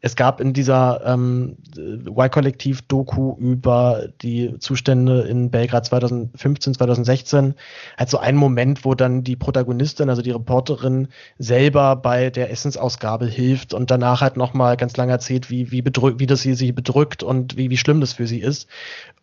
Es 0.00 0.16
gab 0.16 0.40
in 0.40 0.52
dieser 0.52 1.02
ähm, 1.04 1.56
Y-Kollektiv-Doku 1.76 3.36
über 3.38 4.08
die 4.22 4.58
Zustände 4.58 5.22
in 5.22 5.50
Belgrad 5.50 5.86
2015, 5.86 6.74
2016 6.74 7.54
halt 7.98 8.10
so 8.10 8.18
einen 8.18 8.38
Moment, 8.38 8.84
wo 8.84 8.94
dann 8.94 9.24
die 9.24 9.36
Protagonistin, 9.36 10.08
also 10.08 10.22
die 10.22 10.30
Reporterin, 10.30 11.08
selber 11.38 11.96
bei 11.96 12.30
der 12.30 12.50
Essensausgabe 12.50 13.26
hilft 13.26 13.74
und 13.74 13.90
danach 13.90 14.20
halt 14.20 14.36
nochmal 14.36 14.76
ganz 14.76 14.96
lange 14.96 15.12
erzählt, 15.12 15.50
wie, 15.50 15.70
wie, 15.70 15.84
wie 15.84 16.26
das 16.26 16.42
sie, 16.42 16.54
sie 16.54 16.72
bedrückt 16.72 17.22
und 17.22 17.56
wie, 17.56 17.70
wie 17.70 17.76
schlimm 17.76 18.00
das 18.00 18.12
für 18.12 18.26
sie 18.26 18.40
ist. 18.40 18.68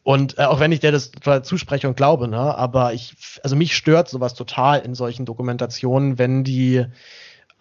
Und 0.04 0.40
äh, 0.40 0.46
auch 0.46 0.60
wenn 0.60 0.72
ich 0.72 0.80
der 0.80 0.92
das 0.92 1.12
zuspreche 1.44 1.88
und 1.88 1.96
glaube, 1.96 2.28
ne, 2.28 2.58
aber 2.58 2.94
ich, 2.94 3.16
also 3.44 3.56
mich 3.56 3.76
stört 3.76 4.10
sowas 4.10 4.34
total 4.34 4.71
in 4.78 4.96
solchen 4.96 5.26
Dokumentationen, 5.26 6.18
wenn 6.18 6.44
die 6.44 6.86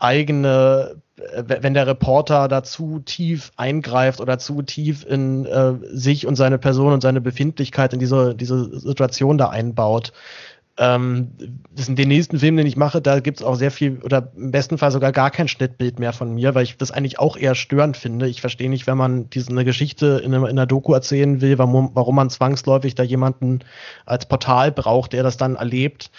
eigene, 0.00 0.96
äh, 1.16 1.44
wenn 1.46 1.74
der 1.74 1.86
Reporter 1.86 2.48
da 2.48 2.62
zu 2.62 3.00
tief 3.00 3.52
eingreift 3.56 4.20
oder 4.20 4.38
zu 4.38 4.62
tief 4.62 5.04
in 5.04 5.46
äh, 5.46 5.74
sich 5.92 6.26
und 6.26 6.36
seine 6.36 6.58
Person 6.58 6.92
und 6.92 7.02
seine 7.02 7.20
Befindlichkeit 7.20 7.92
in 7.92 8.00
diese, 8.00 8.34
diese 8.34 8.80
Situation 8.80 9.38
da 9.38 9.50
einbaut. 9.50 10.12
Ähm, 10.78 11.32
das 11.76 11.90
ist 11.90 11.98
den 11.98 12.08
nächsten 12.08 12.38
Film, 12.38 12.56
den 12.56 12.66
ich 12.66 12.76
mache, 12.76 13.02
da 13.02 13.20
gibt 13.20 13.40
es 13.40 13.44
auch 13.44 13.56
sehr 13.56 13.70
viel 13.70 13.98
oder 14.02 14.32
im 14.34 14.50
besten 14.50 14.78
Fall 14.78 14.90
sogar 14.90 15.12
gar 15.12 15.30
kein 15.30 15.46
Schnittbild 15.46 15.98
mehr 15.98 16.14
von 16.14 16.32
mir, 16.32 16.54
weil 16.54 16.62
ich 16.62 16.78
das 16.78 16.90
eigentlich 16.90 17.18
auch 17.18 17.36
eher 17.36 17.54
störend 17.54 17.98
finde. 17.98 18.28
Ich 18.28 18.40
verstehe 18.40 18.70
nicht, 18.70 18.86
wenn 18.86 18.96
man 18.96 19.28
diese 19.28 19.50
eine 19.50 19.66
Geschichte 19.66 20.22
in, 20.24 20.32
einer, 20.32 20.48
in 20.48 20.58
einer 20.58 20.66
Doku 20.66 20.94
erzählen 20.94 21.42
will, 21.42 21.58
warum, 21.58 21.90
warum 21.92 22.14
man 22.14 22.30
zwangsläufig 22.30 22.94
da 22.94 23.02
jemanden 23.02 23.58
als 24.06 24.24
Portal 24.24 24.72
braucht, 24.72 25.12
der 25.12 25.22
das 25.22 25.36
dann 25.36 25.56
erlebt. 25.56 26.10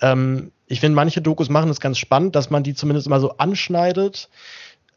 Ähm, 0.00 0.52
ich 0.66 0.80
finde, 0.80 0.96
manche 0.96 1.22
Dokus 1.22 1.48
machen 1.48 1.70
es 1.70 1.80
ganz 1.80 1.98
spannend, 1.98 2.34
dass 2.34 2.50
man 2.50 2.62
die 2.62 2.74
zumindest 2.74 3.06
immer 3.06 3.20
so 3.20 3.36
anschneidet. 3.38 4.28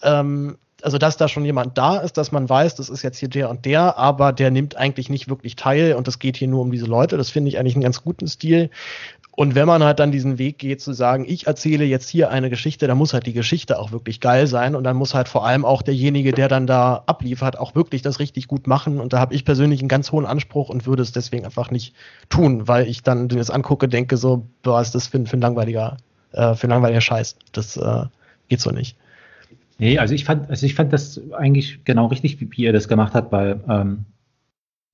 Ähm, 0.02 0.58
also 0.82 0.98
dass 0.98 1.18
da 1.18 1.28
schon 1.28 1.46
jemand 1.46 1.78
da 1.78 1.98
ist, 1.98 2.18
dass 2.18 2.32
man 2.32 2.48
weiß, 2.48 2.76
das 2.76 2.90
ist 2.90 3.04
jetzt 3.04 3.18
hier 3.18 3.28
der 3.28 3.50
und 3.50 3.66
der, 3.66 3.98
aber 3.98 4.32
der 4.32 4.50
nimmt 4.50 4.78
eigentlich 4.78 5.10
nicht 5.10 5.28
wirklich 5.28 5.56
teil 5.56 5.94
und 5.94 6.08
es 6.08 6.20
geht 6.20 6.38
hier 6.38 6.48
nur 6.48 6.62
um 6.62 6.72
diese 6.72 6.86
Leute. 6.86 7.18
Das 7.18 7.30
finde 7.30 7.50
ich 7.50 7.60
eigentlich 7.60 7.76
einen 7.76 7.84
ganz 7.84 8.02
guten 8.02 8.28
Stil. 8.28 8.70
Und 9.40 9.56
wenn 9.56 9.68
man 9.68 9.82
halt 9.86 10.00
dann 10.00 10.12
diesen 10.12 10.38
Weg 10.38 10.58
geht 10.58 10.82
zu 10.82 10.92
sagen, 10.92 11.24
ich 11.26 11.48
erzähle 11.48 11.86
jetzt 11.86 12.10
hier 12.10 12.30
eine 12.30 12.50
Geschichte, 12.50 12.88
dann 12.88 12.98
muss 12.98 13.14
halt 13.14 13.26
die 13.26 13.32
Geschichte 13.32 13.80
auch 13.80 13.94
wirklich 13.94 14.20
geil 14.20 14.48
sein 14.48 14.76
und 14.76 14.84
dann 14.84 14.98
muss 14.98 15.14
halt 15.14 15.30
vor 15.30 15.46
allem 15.46 15.64
auch 15.64 15.82
derjenige, 15.82 16.34
der 16.34 16.50
dann 16.50 16.68
da 16.68 17.04
abliefert, 17.06 17.58
auch 17.58 17.74
wirklich 17.74 18.02
das 18.02 18.20
richtig 18.20 18.50
gut 18.50 18.68
machen. 18.68 19.00
Und 19.00 19.14
da 19.14 19.20
habe 19.20 19.34
ich 19.34 19.46
persönlich 19.46 19.80
einen 19.80 19.88
ganz 19.88 20.12
hohen 20.12 20.26
Anspruch 20.26 20.68
und 20.68 20.86
würde 20.86 21.04
es 21.04 21.14
deswegen 21.14 21.46
einfach 21.46 21.72
nicht 21.72 21.96
tun, 22.28 22.68
weil 22.68 22.86
ich 22.90 23.02
dann 23.02 23.30
das 23.30 23.50
angucke, 23.50 23.88
denke 23.88 24.18
so, 24.18 24.46
boah, 24.62 24.82
ist 24.82 24.94
das 24.94 25.08
für, 25.08 25.26
für 25.26 25.38
ein 25.38 25.42
langweiliger, 25.42 25.96
äh, 26.34 26.54
für 26.56 26.68
ein 26.68 26.72
langweiliger 26.72 27.00
Scheiß. 27.00 27.38
Das 27.54 27.78
äh, 27.78 28.08
geht 28.50 28.60
so 28.60 28.72
nicht. 28.72 28.98
Nee, 29.78 30.00
also 30.00 30.16
ich 30.16 30.26
fand, 30.26 30.50
also 30.50 30.66
ich 30.66 30.76
fand 30.76 30.92
das 30.92 31.22
eigentlich 31.32 31.86
genau 31.86 32.08
richtig, 32.08 32.42
wie, 32.42 32.64
ihr 32.64 32.74
das 32.74 32.90
gemacht 32.90 33.14
habt, 33.14 33.32
weil 33.32 33.62
ähm, 33.70 34.04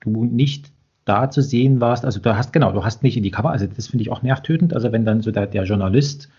du 0.02 0.24
nicht 0.24 0.72
da 1.06 1.30
zu 1.30 1.42
sehen 1.42 1.80
warst, 1.82 2.04
also 2.04 2.20
du 2.20 2.36
hast 2.36 2.52
genau, 2.52 2.72
du 2.72 2.84
hast 2.84 3.04
nicht 3.04 3.16
in 3.16 3.24
die 3.24 3.32
Cover, 3.32 3.52
also 3.52 3.68
das 3.68 3.88
finde 3.88 4.02
ich 4.02 4.12
auch 4.12 4.24
nervtötend, 4.24 4.74
also 4.74 4.92
wenn 4.92 5.06
dann 5.06 5.22
so 5.22 5.32
der, 5.32 5.46
der 5.46 5.64
Journalist 5.64 6.30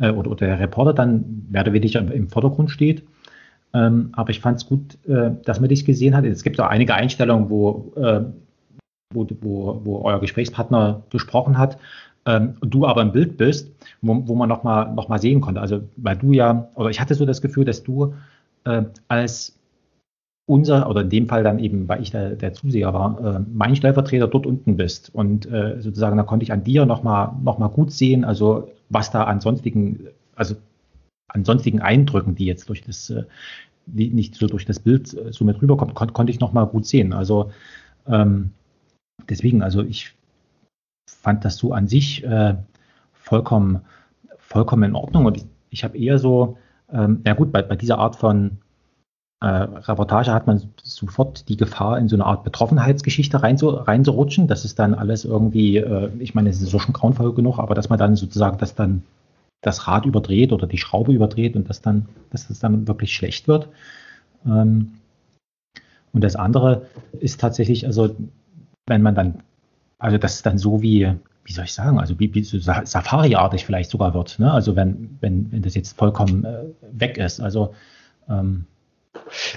äh, 0.00 0.10
oder, 0.10 0.30
oder 0.30 0.46
der 0.46 0.60
Reporter 0.60 0.94
dann 0.94 1.46
mehr 1.50 1.62
oder 1.62 1.72
weniger 1.72 2.00
im, 2.00 2.10
im 2.10 2.28
Vordergrund 2.28 2.70
steht. 2.70 3.02
Ähm, 3.74 4.10
aber 4.12 4.30
ich 4.30 4.40
fand 4.40 4.58
es 4.58 4.66
gut, 4.66 4.98
äh, 5.06 5.30
dass 5.44 5.60
man 5.60 5.68
dich 5.68 5.84
gesehen 5.84 6.14
hat. 6.14 6.24
Es 6.24 6.42
gibt 6.42 6.60
auch 6.60 6.68
einige 6.68 6.94
Einstellungen, 6.94 7.50
wo, 7.50 7.92
äh, 7.96 8.20
wo, 9.12 9.26
wo, 9.40 9.80
wo 9.84 10.02
euer 10.02 10.20
Gesprächspartner 10.20 11.02
gesprochen 11.10 11.58
hat 11.58 11.78
ähm, 12.26 12.54
und 12.60 12.72
du 12.72 12.86
aber 12.86 13.02
im 13.02 13.12
Bild 13.12 13.36
bist, 13.36 13.70
wo, 14.02 14.22
wo 14.26 14.34
man 14.34 14.48
nochmal 14.48 14.92
noch 14.94 15.08
mal 15.08 15.18
sehen 15.18 15.40
konnte. 15.40 15.60
Also, 15.60 15.82
weil 15.96 16.16
du 16.16 16.32
ja, 16.32 16.68
oder 16.74 16.90
ich 16.90 17.00
hatte 17.00 17.14
so 17.14 17.26
das 17.26 17.42
Gefühl, 17.42 17.64
dass 17.64 17.82
du 17.82 18.14
äh, 18.64 18.82
als 19.08 19.58
unser, 20.52 20.88
oder 20.88 21.00
in 21.00 21.10
dem 21.10 21.28
Fall 21.28 21.42
dann 21.42 21.58
eben, 21.58 21.88
weil 21.88 22.02
ich 22.02 22.10
der, 22.10 22.36
der 22.36 22.52
Zuseher 22.52 22.92
war, 22.92 23.36
äh, 23.36 23.40
mein 23.52 23.74
Stellvertreter 23.74 24.28
dort 24.28 24.46
unten 24.46 24.76
bist. 24.76 25.10
Und 25.14 25.46
äh, 25.46 25.80
sozusagen, 25.80 26.18
da 26.18 26.22
konnte 26.24 26.44
ich 26.44 26.52
an 26.52 26.62
dir 26.62 26.84
nochmal 26.84 27.32
noch 27.42 27.58
mal 27.58 27.68
gut 27.68 27.90
sehen, 27.90 28.24
also 28.24 28.70
was 28.90 29.10
da 29.10 29.24
an 29.24 29.40
sonstigen, 29.40 30.08
also 30.36 30.54
an 31.28 31.44
sonstigen 31.44 31.80
Eindrücken, 31.80 32.34
die 32.34 32.44
jetzt 32.44 32.68
durch 32.68 32.82
das, 32.82 33.08
äh, 33.08 33.24
die 33.86 34.10
nicht 34.10 34.34
so 34.34 34.46
durch 34.46 34.66
das 34.66 34.78
Bild 34.78 35.14
äh, 35.14 35.32
so 35.32 35.44
mit 35.44 35.60
rüberkommt, 35.62 35.94
kon 35.94 36.12
konnte 36.12 36.30
ich 36.30 36.40
nochmal 36.40 36.66
gut 36.66 36.86
sehen. 36.86 37.14
Also 37.14 37.50
ähm, 38.06 38.50
deswegen, 39.30 39.62
also 39.62 39.82
ich 39.82 40.14
fand 41.08 41.44
das 41.46 41.56
so 41.56 41.72
an 41.72 41.88
sich 41.88 42.24
äh, 42.24 42.56
vollkommen, 43.14 43.80
vollkommen 44.38 44.82
in 44.82 44.94
Ordnung 44.94 45.24
und 45.24 45.38
ich, 45.38 45.44
ich 45.70 45.84
habe 45.84 45.96
eher 45.96 46.18
so, 46.18 46.58
ähm, 46.92 47.22
ja 47.24 47.32
gut, 47.32 47.52
bei, 47.52 47.62
bei 47.62 47.76
dieser 47.76 47.98
Art 47.98 48.16
von 48.16 48.58
äh, 49.42 49.46
Reportage 49.46 50.32
hat 50.32 50.46
man 50.46 50.62
sofort 50.84 51.48
die 51.48 51.56
Gefahr, 51.56 51.98
in 51.98 52.08
so 52.08 52.14
eine 52.14 52.24
Art 52.24 52.44
Betroffenheitsgeschichte 52.44 53.42
rein 53.42 53.56
reinzurutschen. 53.60 54.46
Das 54.46 54.64
ist 54.64 54.78
dann 54.78 54.94
alles 54.94 55.24
irgendwie, 55.24 55.78
äh, 55.78 56.10
ich 56.20 56.36
meine, 56.36 56.48
es 56.48 56.62
ist 56.62 56.70
so 56.70 56.78
schon 56.78 56.92
grauenvoll 56.92 57.34
genug, 57.34 57.58
aber 57.58 57.74
dass 57.74 57.88
man 57.88 57.98
dann 57.98 58.14
sozusagen 58.14 58.58
das 58.58 58.76
dann 58.76 59.02
das 59.60 59.88
Rad 59.88 60.06
überdreht 60.06 60.52
oder 60.52 60.68
die 60.68 60.78
Schraube 60.78 61.12
überdreht 61.12 61.56
und 61.56 61.68
das 61.68 61.82
dann, 61.82 62.06
dass 62.30 62.46
das 62.46 62.60
dann 62.60 62.86
wirklich 62.86 63.12
schlecht 63.12 63.48
wird. 63.48 63.68
Ähm, 64.46 64.92
und 66.12 66.22
das 66.22 66.36
andere 66.36 66.86
ist 67.18 67.40
tatsächlich, 67.40 67.84
also 67.84 68.14
wenn 68.86 69.02
man 69.02 69.16
dann, 69.16 69.42
also 69.98 70.18
das 70.18 70.34
ist 70.36 70.46
dann 70.46 70.58
so 70.58 70.82
wie, 70.82 71.12
wie 71.44 71.52
soll 71.52 71.64
ich 71.64 71.74
sagen, 71.74 71.98
also 71.98 72.20
wie, 72.20 72.32
wie 72.32 72.44
so 72.44 72.58
Safari-artig 72.60 73.66
vielleicht 73.66 73.90
sogar 73.90 74.14
wird. 74.14 74.38
Ne? 74.38 74.52
Also 74.52 74.76
wenn, 74.76 75.18
wenn, 75.20 75.50
wenn 75.50 75.62
das 75.62 75.74
jetzt 75.74 75.98
vollkommen 75.98 76.44
äh, 76.44 76.64
weg 76.92 77.18
ist. 77.18 77.40
Also 77.40 77.74
ähm, 78.28 78.66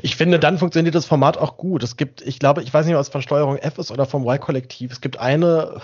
ich 0.02 0.16
finde, 0.16 0.40
dann 0.40 0.58
funktioniert 0.58 0.96
das 0.96 1.06
Format 1.06 1.38
auch 1.38 1.58
gut. 1.58 1.84
Es 1.84 1.98
gibt, 1.98 2.22
ich 2.22 2.40
glaube, 2.40 2.64
ich 2.64 2.74
weiß 2.74 2.86
nicht, 2.86 2.96
ob 2.96 3.02
es 3.02 3.10
von 3.10 3.22
Steuerung 3.22 3.58
F 3.58 3.78
ist 3.78 3.92
oder 3.92 4.06
vom 4.06 4.28
Y-Kollektiv. 4.28 4.92
Es 4.92 5.02
gibt 5.02 5.20
eine, 5.20 5.82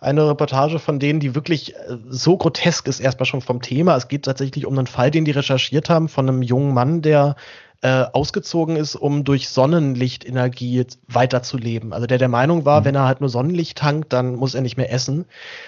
eine 0.00 0.28
Reportage 0.28 0.78
von 0.78 0.98
denen, 0.98 1.20
die 1.20 1.34
wirklich 1.34 1.74
äh, 1.74 1.96
so 2.08 2.36
grotesk 2.36 2.86
ist, 2.88 3.00
erstmal 3.00 3.26
schon 3.26 3.40
vom 3.40 3.62
Thema. 3.62 3.96
Es 3.96 4.08
geht 4.08 4.24
tatsächlich 4.24 4.66
um 4.66 4.76
einen 4.76 4.86
Fall, 4.86 5.10
den 5.10 5.24
die 5.24 5.30
recherchiert 5.32 5.90
haben, 5.90 6.08
von 6.08 6.28
einem 6.28 6.42
jungen 6.42 6.74
Mann, 6.74 7.02
der 7.02 7.36
äh, 7.80 8.04
ausgezogen 8.12 8.76
ist, 8.76 8.96
um 8.96 9.22
durch 9.22 9.48
Sonnenlichtenergie 9.48 10.84
weiterzuleben. 11.06 11.92
Also 11.92 12.06
der 12.06 12.18
der 12.18 12.28
Meinung 12.28 12.64
war, 12.64 12.80
mhm. 12.80 12.84
wenn 12.86 12.94
er 12.96 13.04
halt 13.04 13.20
nur 13.20 13.30
Sonnenlicht 13.30 13.78
tankt, 13.78 14.12
dann 14.12 14.34
muss 14.34 14.54
er 14.54 14.62
nicht 14.62 14.76
mehr 14.76 14.92
essen. 14.92 15.26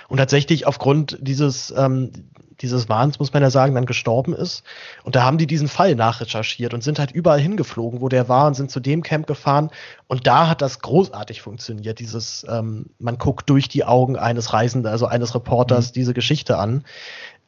Und 0.08 0.18
tatsächlich 0.18 0.66
aufgrund 0.66 1.18
dieses, 1.20 1.72
ähm, 1.76 2.10
dieses 2.60 2.88
Wahns, 2.88 3.18
muss 3.18 3.32
man 3.32 3.42
ja 3.42 3.50
sagen, 3.50 3.74
dann 3.74 3.86
gestorben 3.86 4.34
ist. 4.34 4.62
Und 5.04 5.16
da 5.16 5.22
haben 5.22 5.38
die 5.38 5.46
diesen 5.46 5.68
Fall 5.68 5.94
nachrecherchiert 5.94 6.74
und 6.74 6.82
sind 6.82 6.98
halt 6.98 7.10
überall 7.10 7.40
hingeflogen, 7.40 8.00
wo 8.00 8.08
der 8.08 8.28
war 8.28 8.46
und 8.46 8.54
sind 8.54 8.70
zu 8.70 8.80
dem 8.80 9.02
Camp 9.02 9.26
gefahren. 9.26 9.70
Und 10.06 10.26
da 10.26 10.48
hat 10.48 10.62
das 10.62 10.80
großartig 10.80 11.40
funktioniert. 11.40 11.98
Dieses, 11.98 12.44
ähm, 12.48 12.86
man 12.98 13.18
guckt 13.18 13.48
durch 13.48 13.68
die 13.68 13.84
Augen 13.84 14.16
eines 14.16 14.52
Reisenden, 14.52 14.90
also 14.90 15.06
eines 15.06 15.34
Reporters, 15.34 15.90
mhm. 15.90 15.92
diese 15.94 16.14
Geschichte 16.14 16.58
an. 16.58 16.84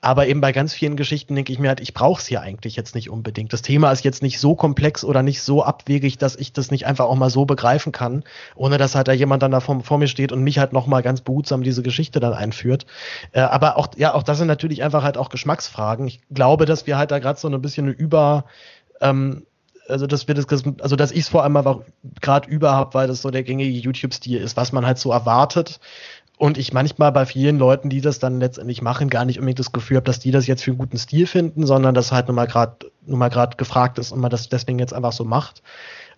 Aber 0.05 0.27
eben 0.27 0.41
bei 0.41 0.51
ganz 0.51 0.75
vielen 0.75 0.97
Geschichten 0.97 1.37
denke 1.37 1.53
ich 1.53 1.61
mir 1.61 1.69
halt, 1.69 1.79
ich 1.81 1.95
brauche 1.95 2.21
es 2.21 2.27
hier 2.27 2.41
eigentlich 2.41 2.75
jetzt 2.75 2.97
nicht 2.97 3.09
unbedingt. 3.09 3.53
Das 3.53 3.63
Thema 3.63 3.93
ist 3.93 4.03
jetzt 4.05 4.21
nicht 4.21 4.41
so 4.41 4.57
komplex 4.57 5.05
oder 5.05 5.23
nicht 5.23 5.41
so 5.43 5.63
abwegig, 5.63 6.19
dass 6.19 6.35
ich 6.35 6.53
das 6.53 6.73
nicht 6.73 6.87
einfach 6.87 7.05
auch 7.05 7.15
mal 7.15 7.31
so 7.31 7.45
begreifen 7.45 7.93
kann, 7.93 8.25
ohne 8.57 8.79
dass 8.79 8.97
halt 8.97 9.07
da 9.07 9.13
jemand 9.13 9.45
dann 9.45 9.53
da 9.53 9.61
vor, 9.61 9.81
vor 9.85 9.99
mir 9.99 10.09
steht 10.09 10.33
und 10.33 10.43
mich 10.43 10.59
halt 10.59 10.73
nochmal 10.73 11.03
ganz 11.03 11.21
behutsam 11.21 11.63
diese 11.63 11.85
Geschichte 11.85 12.19
dann 12.19 12.35
einführt. 12.35 12.85
Äh, 13.31 13.43
aber 13.43 13.79
auch, 13.79 13.91
ja, 13.97 14.13
auch 14.15 14.25
das 14.25 14.39
sind 14.39 14.49
natürlich 14.49 14.83
einfach 14.83 15.05
halt 15.05 15.17
auch 15.17 15.29
Geschmacksfragen. 15.29 16.09
Ich 16.09 16.21
glaube, 16.33 16.67
dass 16.67 16.89
wir 16.89 16.99
halt 16.99 17.13
da 17.13 17.21
gerade 17.21 17.39
so 17.39 17.47
ein 17.47 17.63
bisschen 17.63 17.87
eine 17.87 17.95
über, 17.95 18.47
ähm, 19.01 19.47
also 19.87 20.09
dass 20.09 20.27
wir 20.27 20.35
das, 20.35 20.47
also 20.81 20.97
dass 20.97 21.13
ich 21.13 21.21
es 21.21 21.29
vor 21.29 21.45
allem 21.45 21.57
aber 21.57 21.85
gerade 22.21 22.51
über 22.51 22.73
habe, 22.73 22.95
weil 22.95 23.07
das 23.07 23.23
so 23.23 23.31
der 23.31 23.45
gängige 23.45 23.71
YouTube-Stil 23.71 24.41
ist, 24.41 24.57
was 24.57 24.73
man 24.73 24.85
halt 24.85 24.99
so 24.99 25.13
erwartet 25.13 25.79
und 26.43 26.59
ich 26.59 26.73
manchmal 26.73 27.13
bei 27.13 27.25
vielen 27.25 27.57
Leuten, 27.57 27.89
die 27.89 28.01
das 28.01 28.19
dann 28.19 28.41
letztendlich 28.41 28.83
machen, 28.83 29.09
gar 29.09 29.25
nicht 29.25 29.39
unbedingt 29.39 29.61
das 29.61 29.71
Gefühl 29.71 29.99
habe, 29.99 30.07
dass 30.07 30.19
die 30.19 30.33
das 30.33 30.49
jetzt 30.49 30.65
für 30.65 30.73
einen 30.73 30.79
guten 30.79 30.99
Stil 30.99 31.29
finden, 31.29 31.67
sondern 31.67 31.95
dass 31.95 32.11
halt 32.11 32.27
nur 32.27 32.35
mal 32.35 32.47
gerade 33.29 33.57
gefragt 33.57 34.01
ist 34.01 34.11
und 34.11 34.19
man 34.19 34.29
das 34.29 34.49
deswegen 34.49 34.81
jetzt 34.81 34.93
einfach 34.93 35.13
so 35.13 35.25
macht. 35.25 35.63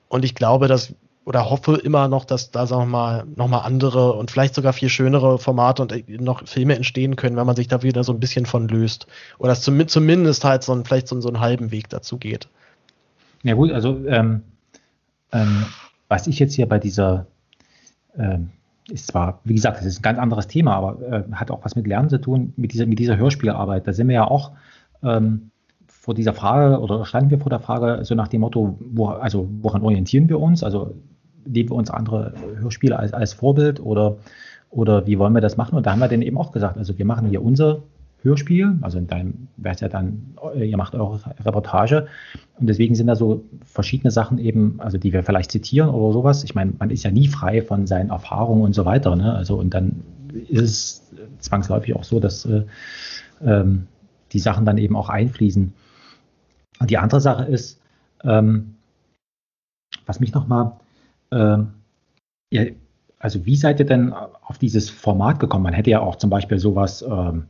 Und 0.08 0.24
ich 0.24 0.34
glaube, 0.34 0.66
dass 0.66 0.94
oder 1.26 1.50
hoffe 1.50 1.76
immer 1.76 2.08
noch, 2.08 2.24
dass 2.24 2.50
da 2.50 2.66
sagen 2.66 2.84
wir 2.84 2.86
mal 2.86 3.24
noch 3.36 3.48
mal 3.48 3.58
andere 3.58 4.14
und 4.14 4.30
vielleicht 4.30 4.54
sogar 4.54 4.72
viel 4.72 4.88
schönere 4.88 5.38
Formate 5.38 5.82
und 5.82 6.08
noch 6.22 6.48
Filme 6.48 6.74
entstehen 6.74 7.16
können, 7.16 7.36
wenn 7.36 7.46
man 7.46 7.56
sich 7.56 7.68
da 7.68 7.82
wieder 7.82 8.02
so 8.02 8.14
ein 8.14 8.20
bisschen 8.20 8.46
von 8.46 8.66
löst 8.66 9.06
oder 9.36 9.50
dass 9.50 9.60
zumindest 9.60 10.42
halt 10.42 10.62
so 10.62 10.72
ein, 10.72 10.86
vielleicht 10.86 11.08
so, 11.08 11.20
so 11.20 11.28
einen 11.28 11.40
halben 11.40 11.70
Weg 11.70 11.90
dazu 11.90 12.16
geht. 12.16 12.48
Ja 13.42 13.52
gut, 13.52 13.72
also 13.72 14.06
ähm, 14.06 14.42
ähm, 15.32 15.66
was 16.08 16.26
ich 16.26 16.38
jetzt 16.38 16.54
hier 16.54 16.66
bei 16.66 16.78
dieser 16.78 17.26
ähm, 18.16 18.52
ist 18.90 19.08
zwar, 19.08 19.40
wie 19.44 19.54
gesagt, 19.54 19.78
das 19.78 19.86
ist 19.86 20.00
ein 20.00 20.02
ganz 20.02 20.18
anderes 20.18 20.46
Thema, 20.46 20.74
aber 20.74 21.00
äh, 21.02 21.22
hat 21.32 21.50
auch 21.50 21.64
was 21.64 21.76
mit 21.76 21.86
Lernen 21.86 22.10
zu 22.10 22.20
tun, 22.20 22.52
mit 22.56 22.72
dieser, 22.72 22.86
mit 22.86 22.98
dieser 22.98 23.16
Hörspielarbeit. 23.16 23.86
Da 23.86 23.92
sind 23.92 24.08
wir 24.08 24.14
ja 24.14 24.24
auch 24.26 24.52
ähm, 25.02 25.50
vor 25.86 26.14
dieser 26.14 26.34
Frage 26.34 26.80
oder 26.80 27.04
standen 27.06 27.30
wir 27.30 27.38
vor 27.38 27.50
der 27.50 27.60
Frage 27.60 28.04
so 28.04 28.14
nach 28.14 28.28
dem 28.28 28.42
Motto, 28.42 28.78
wo, 28.80 29.06
also 29.08 29.48
woran 29.62 29.82
orientieren 29.82 30.28
wir 30.28 30.38
uns? 30.38 30.62
Also 30.62 30.94
nehmen 31.46 31.70
wir 31.70 31.76
uns 31.76 31.90
andere 31.90 32.34
Hörspiele 32.60 32.98
als, 32.98 33.14
als 33.14 33.32
Vorbild 33.32 33.80
oder, 33.80 34.18
oder 34.70 35.06
wie 35.06 35.18
wollen 35.18 35.34
wir 35.34 35.40
das 35.40 35.56
machen? 35.56 35.76
Und 35.76 35.86
da 35.86 35.92
haben 35.92 36.00
wir 36.00 36.08
dann 36.08 36.22
eben 36.22 36.36
auch 36.36 36.52
gesagt, 36.52 36.76
also 36.76 36.98
wir 36.98 37.06
machen 37.06 37.28
hier 37.28 37.42
unser 37.42 37.82
Hörspiel, 38.24 38.78
also 38.80 38.98
in 38.98 39.06
deinem 39.06 39.48
wäre 39.56 39.76
ja 39.78 39.88
dann, 39.88 40.34
äh, 40.54 40.68
ihr 40.68 40.76
macht 40.76 40.94
eure 40.94 41.20
Reportage 41.44 42.08
und 42.58 42.66
deswegen 42.66 42.94
sind 42.94 43.06
da 43.06 43.16
so 43.16 43.44
verschiedene 43.64 44.10
Sachen 44.10 44.38
eben, 44.38 44.76
also 44.78 44.98
die 44.98 45.12
wir 45.12 45.22
vielleicht 45.22 45.50
zitieren 45.52 45.90
oder 45.90 46.12
sowas. 46.12 46.42
Ich 46.42 46.54
meine, 46.54 46.72
man 46.78 46.90
ist 46.90 47.04
ja 47.04 47.10
nie 47.10 47.28
frei 47.28 47.62
von 47.62 47.86
seinen 47.86 48.10
Erfahrungen 48.10 48.62
und 48.62 48.74
so 48.74 48.84
weiter, 48.84 49.14
ne? 49.14 49.34
Also 49.34 49.56
und 49.56 49.74
dann 49.74 50.02
ist 50.48 50.62
es 50.62 51.12
zwangsläufig 51.38 51.94
auch 51.94 52.04
so, 52.04 52.18
dass 52.18 52.44
äh, 52.46 52.64
ähm, 53.42 53.86
die 54.32 54.38
Sachen 54.40 54.64
dann 54.64 54.78
eben 54.78 54.96
auch 54.96 55.08
einfließen. 55.08 55.72
Und 56.80 56.90
die 56.90 56.98
andere 56.98 57.20
Sache 57.20 57.44
ist, 57.44 57.80
ähm, 58.24 58.74
was 60.06 60.20
mich 60.20 60.32
nochmal, 60.32 60.72
ähm, 61.30 61.68
also 63.18 63.46
wie 63.46 63.56
seid 63.56 63.80
ihr 63.80 63.86
denn 63.86 64.12
auf 64.12 64.58
dieses 64.58 64.90
Format 64.90 65.40
gekommen? 65.40 65.64
Man 65.64 65.72
hätte 65.72 65.90
ja 65.90 66.00
auch 66.00 66.16
zum 66.16 66.30
Beispiel 66.30 66.58
sowas 66.58 67.02
ähm, 67.02 67.44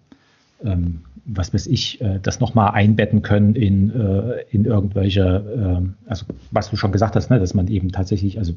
ähm, 0.63 1.01
was 1.27 1.55
weiß 1.55 1.67
ich, 1.69 2.01
äh, 2.01 2.19
das 2.23 2.41
nochmal 2.41 2.73
einbetten 2.73 3.23
können 3.23 3.55
in, 3.55 3.91
äh, 3.91 4.45
in 4.51 4.67
irgendwelche, 4.67 5.83
äh, 5.83 6.09
also 6.09 6.27
was 6.51 6.71
du 6.71 6.77
schon 6.77 6.93
gesagt 6.93 7.17
hast, 7.17 7.31
ne, 7.31 7.39
dass 7.39 7.55
man 7.55 7.69
eben 7.69 7.93
tatsächlich, 7.93 8.39
also 8.39 8.53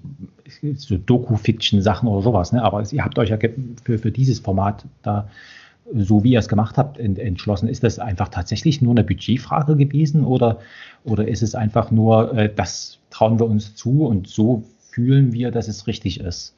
so 0.76 0.98
Doku-Fiction-Sachen 0.98 2.08
oder 2.08 2.22
sowas, 2.22 2.52
ne, 2.52 2.62
aber 2.62 2.84
ihr 2.92 3.04
habt 3.04 3.18
euch 3.20 3.30
ja 3.30 3.38
für, 3.84 3.98
für 3.98 4.12
dieses 4.12 4.40
Format 4.40 4.86
da, 5.02 5.30
so 5.94 6.24
wie 6.24 6.32
ihr 6.32 6.40
es 6.40 6.50
gemacht 6.50 6.78
habt, 6.78 6.98
ent, 7.00 7.20
entschlossen. 7.20 7.70
Ist 7.70 7.84
das 7.84 8.00
einfach 8.00 8.28
tatsächlich 8.28 8.82
nur 8.82 8.92
eine 8.92 9.06
Budgetfrage 9.06 9.78
gewesen 9.78 10.26
oder, 10.26 10.60
oder 11.06 11.28
ist 11.28 11.42
es 11.42 11.56
einfach 11.56 11.92
nur, 11.92 12.38
äh, 12.38 12.54
das 12.54 13.00
trauen 13.10 13.40
wir 13.40 13.46
uns 13.48 13.76
zu 13.76 14.06
und 14.06 14.28
so 14.28 14.64
fühlen 14.92 15.32
wir, 15.32 15.52
dass 15.52 15.68
es 15.68 15.88
richtig 15.88 16.20
ist? 16.20 16.54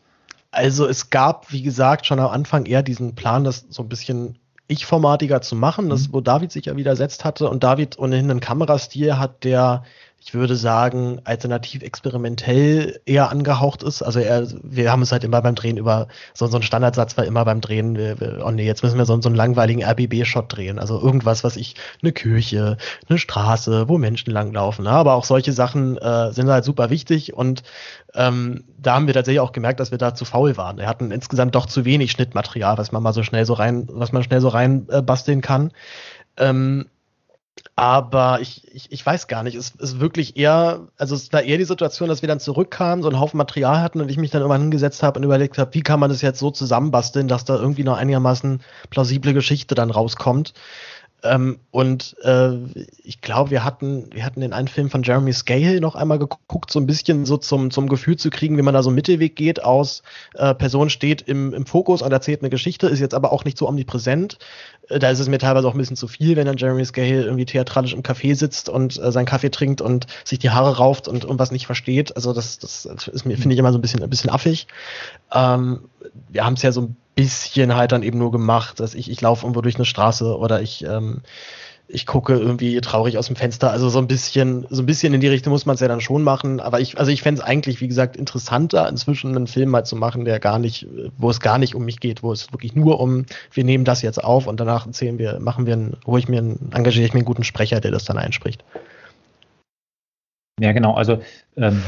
Also 0.51 0.87
es 0.87 1.11
gab, 1.11 1.51
wie 1.51 1.61
gesagt, 1.61 2.07
schon 2.07 2.19
am 2.19 2.31
Anfang 2.31 2.65
eher 2.65 2.81
diesen 2.81 3.13
Plan, 3.13 3.43
das 3.43 3.67
so 3.69 3.83
ein 3.83 3.89
bisschen 3.89 4.35
ich-formatiger 4.69 5.41
zu 5.41 5.55
machen, 5.55 5.89
das, 5.89 6.07
mhm. 6.07 6.13
wo 6.13 6.21
David 6.21 6.51
sich 6.51 6.65
ja 6.65 6.77
widersetzt 6.77 7.25
hatte 7.25 7.49
und 7.49 7.63
David 7.63 7.99
ohnehin 7.99 8.29
einen 8.29 8.39
Kamerastil 8.39 9.17
hat, 9.17 9.43
der 9.43 9.83
ich 10.21 10.33
würde 10.33 10.55
sagen, 10.55 11.21
alternativ 11.23 11.81
experimentell 11.81 12.99
eher 13.05 13.29
angehaucht 13.29 13.83
ist. 13.83 14.01
Also 14.01 14.19
er, 14.19 14.47
wir 14.63 14.91
haben 14.91 15.01
es 15.01 15.11
halt 15.11 15.23
immer 15.23 15.41
beim 15.41 15.55
Drehen 15.55 15.77
über, 15.77 16.07
so, 16.33 16.45
so 16.47 16.57
ein 16.57 16.63
Standardsatz 16.63 17.17
war 17.17 17.25
immer 17.25 17.45
beim 17.45 17.61
Drehen, 17.61 17.95
wir, 17.95 18.19
wir, 18.19 18.43
oh 18.45 18.51
nee, 18.51 18.65
jetzt 18.65 18.83
müssen 18.83 18.97
wir 18.97 19.05
so, 19.05 19.19
so 19.21 19.29
einen 19.29 19.35
langweiligen 19.35 19.83
RBB-Shot 19.83 20.53
drehen. 20.53 20.77
Also 20.77 20.99
irgendwas, 20.99 21.43
was 21.43 21.55
ich, 21.55 21.75
eine 22.01 22.11
Kirche, 22.11 22.77
eine 23.07 23.17
Straße, 23.17 23.87
wo 23.87 23.97
Menschen 23.97 24.31
langlaufen. 24.31 24.85
Ja, 24.85 24.91
aber 24.91 25.13
auch 25.13 25.25
solche 25.25 25.53
Sachen 25.53 25.97
äh, 25.97 26.33
sind 26.33 26.49
halt 26.49 26.65
super 26.65 26.89
wichtig 26.89 27.33
und 27.33 27.63
ähm, 28.13 28.65
da 28.77 28.95
haben 28.95 29.07
wir 29.07 29.13
tatsächlich 29.13 29.39
auch 29.39 29.51
gemerkt, 29.51 29.79
dass 29.79 29.91
wir 29.91 29.97
da 29.97 30.15
zu 30.15 30.25
faul 30.25 30.57
waren. 30.57 30.77
Wir 30.77 30.87
hatten 30.87 31.11
insgesamt 31.11 31.55
doch 31.55 31.65
zu 31.65 31.85
wenig 31.85 32.11
Schnittmaterial, 32.11 32.77
was 32.77 32.91
man 32.91 33.03
mal 33.03 33.13
so 33.13 33.23
schnell 33.23 33.45
so 33.45 33.53
rein, 33.53 33.87
was 33.89 34.11
man 34.11 34.23
schnell 34.23 34.41
so 34.41 34.49
rein 34.49 34.87
äh, 34.89 35.01
basteln 35.01 35.41
kann. 35.41 35.71
Ähm, 36.37 36.87
aber 37.75 38.41
ich, 38.41 38.63
ich, 38.73 38.91
ich 38.91 39.05
weiß 39.05 39.27
gar 39.27 39.43
nicht. 39.43 39.55
Es 39.55 39.71
ist 39.71 39.99
wirklich 39.99 40.37
eher, 40.37 40.87
also 40.97 41.15
es 41.15 41.31
war 41.33 41.43
eher 41.43 41.57
die 41.57 41.63
Situation, 41.63 42.09
dass 42.09 42.21
wir 42.21 42.27
dann 42.27 42.39
zurückkamen, 42.39 43.01
so 43.03 43.09
einen 43.09 43.19
Haufen 43.19 43.37
Material 43.37 43.81
hatten 43.81 44.01
und 44.01 44.09
ich 44.09 44.17
mich 44.17 44.31
dann 44.31 44.41
irgendwann 44.41 44.61
hingesetzt 44.61 45.03
habe 45.03 45.19
und 45.19 45.25
überlegt 45.25 45.57
habe, 45.57 45.73
wie 45.73 45.81
kann 45.81 45.99
man 45.99 46.09
das 46.09 46.21
jetzt 46.21 46.39
so 46.39 46.51
zusammenbasteln, 46.51 47.27
dass 47.27 47.45
da 47.45 47.55
irgendwie 47.55 47.83
noch 47.83 47.97
einigermaßen 47.97 48.61
plausible 48.89 49.33
Geschichte 49.33 49.75
dann 49.75 49.91
rauskommt. 49.91 50.53
Ähm, 51.23 51.59
und 51.71 52.15
äh, 52.23 52.51
ich 53.03 53.21
glaube, 53.21 53.51
wir 53.51 53.63
hatten, 53.63 54.09
wir 54.13 54.23
hatten 54.23 54.41
den 54.41 54.53
einen 54.53 54.67
Film 54.67 54.89
von 54.89 55.03
Jeremy 55.03 55.33
Scale 55.33 55.81
noch 55.81 55.95
einmal 55.95 56.19
geguckt, 56.19 56.71
so 56.71 56.79
ein 56.79 56.85
bisschen 56.85 57.25
so 57.25 57.37
zum, 57.37 57.71
zum 57.71 57.89
Gefühl 57.89 58.15
zu 58.17 58.29
kriegen, 58.29 58.57
wie 58.57 58.61
man 58.61 58.73
da 58.73 58.83
so 58.83 58.89
einen 58.89 58.95
Mittelweg 58.95 59.35
geht 59.35 59.63
aus 59.63 60.01
äh, 60.35 60.53
Person 60.55 60.89
steht 60.89 61.21
im, 61.23 61.53
im 61.53 61.65
Fokus 61.65 62.01
und 62.01 62.11
erzählt 62.11 62.41
eine 62.41 62.49
Geschichte, 62.49 62.87
ist 62.87 62.99
jetzt 62.99 63.13
aber 63.13 63.33
auch 63.33 63.43
nicht 63.43 63.57
so 63.57 63.67
omnipräsent. 63.67 64.37
Äh, 64.87 64.99
da 64.99 65.09
ist 65.09 65.19
es 65.19 65.27
mir 65.27 65.39
teilweise 65.39 65.67
auch 65.67 65.73
ein 65.73 65.77
bisschen 65.77 65.97
zu 65.97 66.07
viel, 66.07 66.35
wenn 66.35 66.45
dann 66.45 66.57
Jeremy 66.57 66.85
Scale 66.85 67.23
irgendwie 67.23 67.45
theatralisch 67.45 67.93
im 67.93 68.03
Café 68.03 68.35
sitzt 68.35 68.69
und 68.69 68.97
äh, 68.97 69.11
seinen 69.11 69.25
Kaffee 69.25 69.51
trinkt 69.51 69.81
und 69.81 70.07
sich 70.23 70.39
die 70.39 70.51
Haare 70.51 70.77
rauft 70.77 71.07
und 71.07 71.23
irgendwas 71.23 71.51
nicht 71.51 71.65
versteht. 71.65 72.15
Also 72.15 72.33
das, 72.33 72.59
das 72.59 72.85
ist 72.85 73.25
mir, 73.25 73.37
finde 73.37 73.53
ich 73.53 73.59
immer 73.59 73.71
so 73.71 73.77
ein 73.77 73.81
bisschen, 73.81 74.01
ein 74.01 74.09
bisschen 74.09 74.29
affig. 74.29 74.67
Ähm, 75.33 75.81
wir 76.29 76.45
haben 76.45 76.53
es 76.53 76.61
ja 76.61 76.71
so 76.71 76.81
ein 76.81 76.95
bisschen 77.19 77.75
halt 77.75 77.91
dann 77.91 78.03
eben 78.03 78.17
nur 78.17 78.31
gemacht, 78.31 78.79
dass 78.79 78.95
ich, 78.95 79.11
ich 79.11 79.19
laufe 79.19 79.45
irgendwo 79.45 79.59
durch 79.59 79.75
eine 79.75 79.83
Straße 79.83 80.37
oder 80.37 80.61
ich, 80.61 80.85
ähm, 80.85 81.21
ich 81.89 82.05
gucke 82.05 82.33
irgendwie 82.33 82.79
traurig 82.79 83.17
aus 83.17 83.27
dem 83.27 83.35
Fenster. 83.35 83.71
Also 83.71 83.89
so 83.89 83.99
ein 83.99 84.07
bisschen, 84.07 84.65
so 84.69 84.81
ein 84.81 84.85
bisschen 84.85 85.13
in 85.13 85.19
die 85.19 85.27
Richtung 85.27 85.51
muss 85.51 85.65
man 85.65 85.73
es 85.73 85.81
ja 85.81 85.89
dann 85.89 85.99
schon 85.99 86.23
machen. 86.23 86.61
Aber 86.61 86.79
ich, 86.79 86.97
also 86.97 87.11
ich 87.11 87.21
fände 87.21 87.41
es 87.41 87.45
eigentlich, 87.45 87.81
wie 87.81 87.89
gesagt, 87.89 88.15
interessanter, 88.15 88.87
inzwischen 88.87 89.35
einen 89.35 89.47
Film 89.47 89.69
mal 89.69 89.83
zu 89.83 89.97
machen, 89.97 90.23
der 90.23 90.39
gar 90.39 90.59
nicht, 90.59 90.87
wo 91.17 91.29
es 91.29 91.41
gar 91.41 91.57
nicht 91.57 91.75
um 91.75 91.83
mich 91.83 91.99
geht, 91.99 92.23
wo 92.23 92.31
es 92.31 92.53
wirklich 92.53 92.73
nur 92.73 93.01
um, 93.01 93.25
wir 93.51 93.65
nehmen 93.65 93.83
das 93.83 94.01
jetzt 94.01 94.23
auf 94.23 94.47
und 94.47 94.57
danach 94.57 94.85
erzählen 94.85 95.17
wir, 95.17 95.41
machen 95.41 95.65
wir 95.65 95.73
einen, 95.73 95.97
hole 96.05 96.19
ich 96.19 96.29
mir 96.29 96.37
einen, 96.37 96.71
engagiere 96.73 97.05
ich 97.05 97.13
mir 97.13 97.19
einen 97.19 97.25
guten 97.25 97.43
Sprecher, 97.43 97.81
der 97.81 97.91
das 97.91 98.05
dann 98.05 98.17
einspricht. 98.17 98.63
Ja, 100.61 100.71
genau. 100.71 100.93
Also, 100.93 101.21
ähm, 101.57 101.83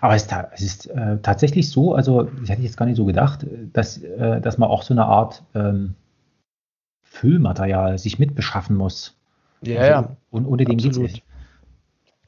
aber 0.00 0.14
es, 0.14 0.24
ist, 0.24 0.34
es 0.52 0.62
ist 0.62 0.86
äh, 0.86 1.18
tatsächlich 1.22 1.70
so, 1.70 1.94
also, 1.94 2.24
das 2.24 2.48
hätte 2.48 2.60
ich 2.60 2.66
jetzt 2.66 2.76
gar 2.76 2.86
nicht 2.86 2.96
so 2.96 3.04
gedacht, 3.04 3.46
dass, 3.72 3.98
äh, 3.98 4.40
dass 4.40 4.58
man 4.58 4.68
auch 4.68 4.82
so 4.82 4.94
eine 4.94 5.06
Art 5.06 5.42
ähm, 5.54 5.94
Füllmaterial 7.02 7.98
sich 7.98 8.18
mitbeschaffen 8.18 8.76
muss. 8.76 9.16
Ja, 9.62 9.80
also, 9.80 9.90
ja. 9.90 10.16
Und 10.30 10.46
ohne 10.46 10.64
den 10.64 10.76
geht 10.76 10.92
es 10.92 11.22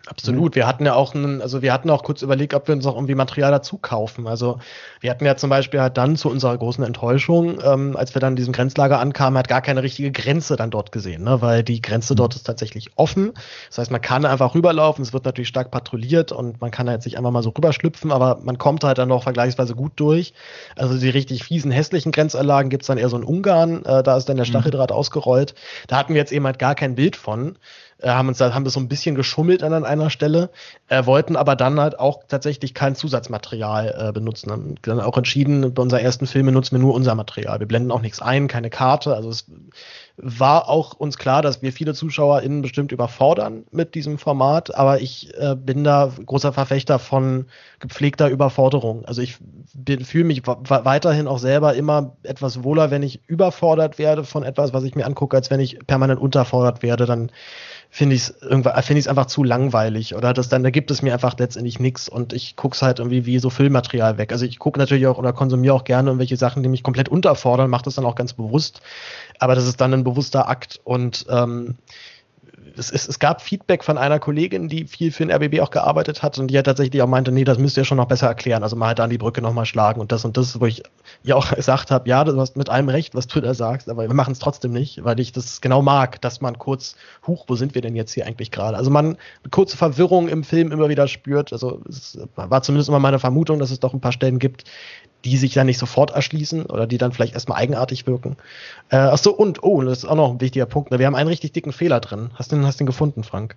Absolut. 0.08 0.54
Wir 0.54 0.66
hatten 0.66 0.86
ja 0.86 0.94
auch 0.94 1.14
einen, 1.14 1.42
also 1.42 1.60
wir 1.60 1.70
hatten 1.72 1.90
auch 1.90 2.02
kurz 2.02 2.22
überlegt, 2.22 2.54
ob 2.54 2.66
wir 2.66 2.74
uns 2.74 2.86
auch 2.86 2.94
irgendwie 2.94 3.14
Material 3.14 3.50
dazu 3.50 3.76
kaufen. 3.76 4.26
Also 4.26 4.58
wir 5.00 5.10
hatten 5.10 5.26
ja 5.26 5.36
zum 5.36 5.50
Beispiel 5.50 5.80
halt 5.82 5.98
dann 5.98 6.16
zu 6.16 6.30
unserer 6.30 6.56
großen 6.56 6.82
Enttäuschung, 6.82 7.58
ähm, 7.62 7.94
als 7.94 8.14
wir 8.14 8.20
dann 8.20 8.32
in 8.32 8.36
diesem 8.36 8.54
Grenzlager 8.54 9.00
ankamen, 9.00 9.38
hat 9.38 9.48
gar 9.48 9.60
keine 9.60 9.82
richtige 9.82 10.10
Grenze 10.10 10.56
dann 10.56 10.70
dort 10.70 10.92
gesehen, 10.92 11.24
ne? 11.24 11.42
weil 11.42 11.62
die 11.62 11.82
Grenze 11.82 12.14
dort 12.14 12.34
ist 12.34 12.44
tatsächlich 12.44 12.90
offen. 12.96 13.34
Das 13.68 13.78
heißt, 13.78 13.90
man 13.90 14.00
kann 14.00 14.24
einfach 14.24 14.54
rüberlaufen, 14.54 15.02
es 15.02 15.12
wird 15.12 15.26
natürlich 15.26 15.48
stark 15.48 15.70
patrouilliert 15.70 16.32
und 16.32 16.58
man 16.60 16.70
kann 16.70 16.86
da 16.86 16.92
jetzt 16.92 17.04
nicht 17.04 17.18
einfach 17.18 17.30
mal 17.30 17.42
so 17.42 17.50
rüberschlüpfen, 17.50 18.10
aber 18.10 18.38
man 18.42 18.56
kommt 18.56 18.84
halt 18.84 18.96
dann 18.96 19.08
noch 19.08 19.24
vergleichsweise 19.24 19.74
gut 19.74 19.92
durch. 19.96 20.32
Also 20.76 20.98
die 20.98 21.10
richtig 21.10 21.44
fiesen, 21.44 21.70
hässlichen 21.70 22.12
Grenzanlagen 22.12 22.70
gibt's 22.70 22.86
dann 22.86 22.96
eher 22.96 23.10
so 23.10 23.18
in 23.18 23.24
Ungarn, 23.24 23.84
äh, 23.84 24.02
da 24.02 24.16
ist 24.16 24.26
dann 24.26 24.36
der 24.36 24.46
mhm. 24.46 24.50
Stacheldraht 24.50 24.90
mhm. 24.90 24.96
ausgerollt. 24.96 25.54
Da 25.86 25.96
hatten 25.98 26.14
wir 26.14 26.20
jetzt 26.20 26.32
eben 26.32 26.46
halt 26.46 26.58
gar 26.58 26.74
kein 26.74 26.94
Bild 26.94 27.14
von 27.14 27.58
äh, 28.00 28.10
haben 28.10 28.28
uns 28.28 28.38
da, 28.38 28.54
haben 28.54 28.64
das 28.64 28.74
so 28.74 28.80
ein 28.80 28.88
bisschen 28.88 29.14
geschummelt 29.14 29.62
an 29.62 29.84
einer 29.84 30.10
Stelle, 30.10 30.50
äh, 30.88 31.04
wollten 31.06 31.36
aber 31.36 31.56
dann 31.56 31.80
halt 31.80 31.98
auch 31.98 32.24
tatsächlich 32.28 32.74
kein 32.74 32.94
Zusatzmaterial 32.94 34.08
äh, 34.08 34.12
benutzen. 34.12 34.50
Haben 34.50 34.74
dann 34.82 35.00
auch 35.00 35.16
entschieden, 35.16 35.74
bei 35.74 35.82
unseren 35.82 36.00
ersten 36.00 36.26
Filmen 36.26 36.54
nutzen 36.54 36.76
wir 36.76 36.80
nur 36.80 36.94
unser 36.94 37.14
Material. 37.14 37.60
Wir 37.60 37.66
blenden 37.66 37.90
auch 37.90 38.02
nichts 38.02 38.20
ein, 38.20 38.48
keine 38.48 38.70
Karte. 38.70 39.14
Also 39.14 39.30
es 39.30 39.46
war 40.16 40.68
auch 40.68 40.94
uns 40.94 41.16
klar, 41.16 41.42
dass 41.42 41.62
wir 41.62 41.72
viele 41.72 41.94
ZuschauerInnen 41.94 42.60
bestimmt 42.60 42.90
überfordern 42.90 43.64
mit 43.70 43.94
diesem 43.94 44.18
Format, 44.18 44.74
aber 44.74 45.00
ich 45.00 45.32
äh, 45.38 45.54
bin 45.54 45.84
da 45.84 46.12
großer 46.26 46.52
Verfechter 46.52 46.98
von 46.98 47.46
gepflegter 47.78 48.28
Überforderung. 48.28 49.04
Also 49.04 49.22
ich 49.22 49.38
fühle 50.04 50.24
mich 50.24 50.42
weiterhin 50.46 51.28
auch 51.28 51.38
selber 51.38 51.74
immer 51.74 52.16
etwas 52.24 52.64
wohler, 52.64 52.90
wenn 52.90 53.04
ich 53.04 53.20
überfordert 53.28 53.98
werde 53.98 54.24
von 54.24 54.42
etwas, 54.42 54.72
was 54.72 54.82
ich 54.82 54.96
mir 54.96 55.06
angucke, 55.06 55.36
als 55.36 55.50
wenn 55.50 55.60
ich 55.60 55.78
permanent 55.86 56.20
unterfordert 56.20 56.82
werde. 56.82 57.06
Dann 57.06 57.30
finde 57.90 58.16
ich 58.16 58.22
es 58.22 58.42
irgendwann 58.42 58.82
finde 58.82 58.98
ich 58.98 59.06
es 59.06 59.08
einfach 59.08 59.26
zu 59.26 59.42
langweilig 59.42 60.14
oder 60.14 60.32
das 60.32 60.48
dann 60.48 60.62
da 60.62 60.70
gibt 60.70 60.90
es 60.90 61.02
mir 61.02 61.14
einfach 61.14 61.38
letztendlich 61.38 61.80
nichts 61.80 62.08
und 62.08 62.32
ich 62.32 62.54
gucke 62.54 62.74
es 62.74 62.82
halt 62.82 62.98
irgendwie 62.98 63.24
wie 63.24 63.38
so 63.38 63.50
Filmmaterial 63.50 64.18
weg. 64.18 64.32
Also 64.32 64.44
ich 64.44 64.58
gucke 64.58 64.78
natürlich 64.78 65.06
auch 65.06 65.18
oder 65.18 65.32
konsumiere 65.32 65.74
auch 65.74 65.84
gerne 65.84 66.10
irgendwelche 66.10 66.36
Sachen, 66.36 66.62
die 66.62 66.68
mich 66.68 66.82
komplett 66.82 67.08
unterfordern, 67.08 67.70
mache 67.70 67.84
das 67.84 67.94
dann 67.94 68.04
auch 68.04 68.14
ganz 68.14 68.34
bewusst, 68.34 68.82
aber 69.38 69.54
das 69.54 69.66
ist 69.66 69.80
dann 69.80 69.94
ein 69.94 70.04
bewusster 70.04 70.48
Akt 70.48 70.80
und 70.84 71.26
ähm, 71.30 71.76
es, 72.78 72.90
es, 72.90 73.08
es, 73.08 73.18
gab 73.18 73.42
Feedback 73.42 73.84
von 73.84 73.98
einer 73.98 74.18
Kollegin, 74.18 74.68
die 74.68 74.86
viel 74.86 75.12
für 75.12 75.26
den 75.26 75.32
RBB 75.32 75.60
auch 75.60 75.70
gearbeitet 75.70 76.22
hat 76.22 76.38
und 76.38 76.48
die 76.48 76.58
hat 76.58 76.66
tatsächlich 76.66 77.02
auch 77.02 77.08
meinte, 77.08 77.32
nee, 77.32 77.44
das 77.44 77.58
müsst 77.58 77.76
ihr 77.76 77.84
schon 77.84 77.98
noch 77.98 78.06
besser 78.06 78.28
erklären. 78.28 78.62
Also 78.62 78.76
mal 78.76 78.88
halt 78.88 79.00
an 79.00 79.10
die 79.10 79.18
Brücke 79.18 79.42
nochmal 79.42 79.66
schlagen 79.66 80.00
und 80.00 80.12
das 80.12 80.24
und 80.24 80.36
das, 80.36 80.60
wo 80.60 80.66
ich 80.66 80.82
ja 81.22 81.36
auch 81.36 81.50
gesagt 81.54 81.90
habe, 81.90 82.08
ja, 82.08 82.24
du 82.24 82.38
hast 82.40 82.56
mit 82.56 82.68
allem 82.68 82.88
recht, 82.88 83.14
was 83.14 83.26
du 83.26 83.40
da 83.40 83.54
sagst, 83.54 83.88
aber 83.88 84.08
wir 84.08 84.14
machen 84.14 84.32
es 84.32 84.38
trotzdem 84.38 84.72
nicht, 84.72 85.04
weil 85.04 85.18
ich 85.20 85.32
das 85.32 85.60
genau 85.60 85.82
mag, 85.82 86.20
dass 86.20 86.40
man 86.40 86.58
kurz, 86.58 86.96
huch, 87.26 87.44
wo 87.48 87.56
sind 87.56 87.74
wir 87.74 87.82
denn 87.82 87.96
jetzt 87.96 88.12
hier 88.12 88.26
eigentlich 88.26 88.50
gerade? 88.50 88.76
Also 88.76 88.90
man 88.90 89.06
eine 89.06 89.50
kurze 89.50 89.76
Verwirrung 89.76 90.28
im 90.28 90.44
Film 90.44 90.72
immer 90.72 90.88
wieder 90.88 91.08
spürt. 91.08 91.52
Also 91.52 91.82
es 91.88 92.18
war 92.36 92.62
zumindest 92.62 92.88
immer 92.88 93.00
meine 93.00 93.18
Vermutung, 93.18 93.58
dass 93.58 93.70
es 93.70 93.80
doch 93.80 93.92
ein 93.92 94.00
paar 94.00 94.12
Stellen 94.12 94.38
gibt, 94.38 94.64
die 95.24 95.36
sich 95.36 95.54
dann 95.54 95.66
nicht 95.66 95.78
sofort 95.78 96.10
erschließen 96.10 96.66
oder 96.66 96.86
die 96.86 96.98
dann 96.98 97.12
vielleicht 97.12 97.34
erstmal 97.34 97.58
eigenartig 97.58 98.06
wirken. 98.06 98.36
Äh, 98.90 98.96
ach 98.96 99.18
so, 99.18 99.34
und, 99.34 99.62
oh, 99.62 99.82
das 99.82 99.98
ist 99.98 100.04
auch 100.04 100.14
noch 100.14 100.30
ein 100.32 100.40
wichtiger 100.40 100.66
Punkt. 100.66 100.90
Ne? 100.90 100.98
Wir 100.98 101.06
haben 101.06 101.14
einen 101.14 101.28
richtig 101.28 101.52
dicken 101.52 101.72
Fehler 101.72 102.00
drin. 102.00 102.30
Hast 102.34 102.52
du 102.52 102.56
den, 102.56 102.64
hast 102.64 102.78
den 102.78 102.86
gefunden, 102.86 103.24
Frank? 103.24 103.56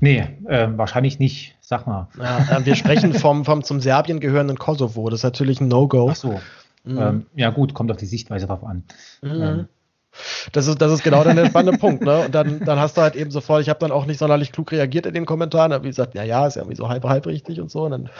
Nee, 0.00 0.28
äh, 0.46 0.68
wahrscheinlich 0.76 1.18
nicht. 1.18 1.56
Sag 1.60 1.86
mal. 1.86 2.08
Ja, 2.18 2.58
äh, 2.58 2.66
wir 2.66 2.76
sprechen 2.76 3.14
vom, 3.14 3.44
vom 3.44 3.62
zum 3.64 3.80
Serbien 3.80 4.20
gehörenden 4.20 4.58
Kosovo. 4.58 5.08
Das 5.08 5.20
ist 5.20 5.24
natürlich 5.24 5.60
ein 5.60 5.68
No-Go. 5.68 6.10
Ach 6.10 6.16
so. 6.16 6.40
Mhm. 6.84 6.98
Ähm, 6.98 7.26
ja, 7.34 7.50
gut, 7.50 7.74
kommt 7.74 7.90
auf 7.90 7.96
die 7.96 8.06
Sichtweise 8.06 8.46
drauf 8.46 8.64
an. 8.64 8.84
Mhm. 9.22 9.42
Ähm, 9.42 9.68
das 10.52 10.66
ist, 10.66 10.80
das 10.80 10.92
ist 10.92 11.02
genau 11.02 11.24
dann 11.24 11.36
der 11.36 11.46
spannende 11.46 11.78
Punkt, 11.78 12.02
ne? 12.02 12.24
Und 12.26 12.34
dann, 12.34 12.60
dann 12.64 12.78
hast 12.78 12.96
du 12.96 13.02
halt 13.02 13.16
eben 13.16 13.30
sofort, 13.30 13.62
ich 13.62 13.68
habe 13.68 13.78
dann 13.80 13.90
auch 13.90 14.06
nicht 14.06 14.18
sonderlich 14.18 14.52
klug 14.52 14.72
reagiert 14.72 15.06
in 15.06 15.14
den 15.14 15.26
Kommentaren, 15.26 15.72
habe 15.72 15.86
gesagt, 15.86 16.14
ja, 16.14 16.22
ja, 16.22 16.46
ist 16.46 16.56
ja 16.56 16.62
irgendwie 16.62 16.76
so 16.76 16.88
halb, 16.88 17.04
halb 17.04 17.26
richtig 17.26 17.60
und 17.60 17.70
so. 17.70 17.82
Und 17.82 17.90
dann 17.92 18.10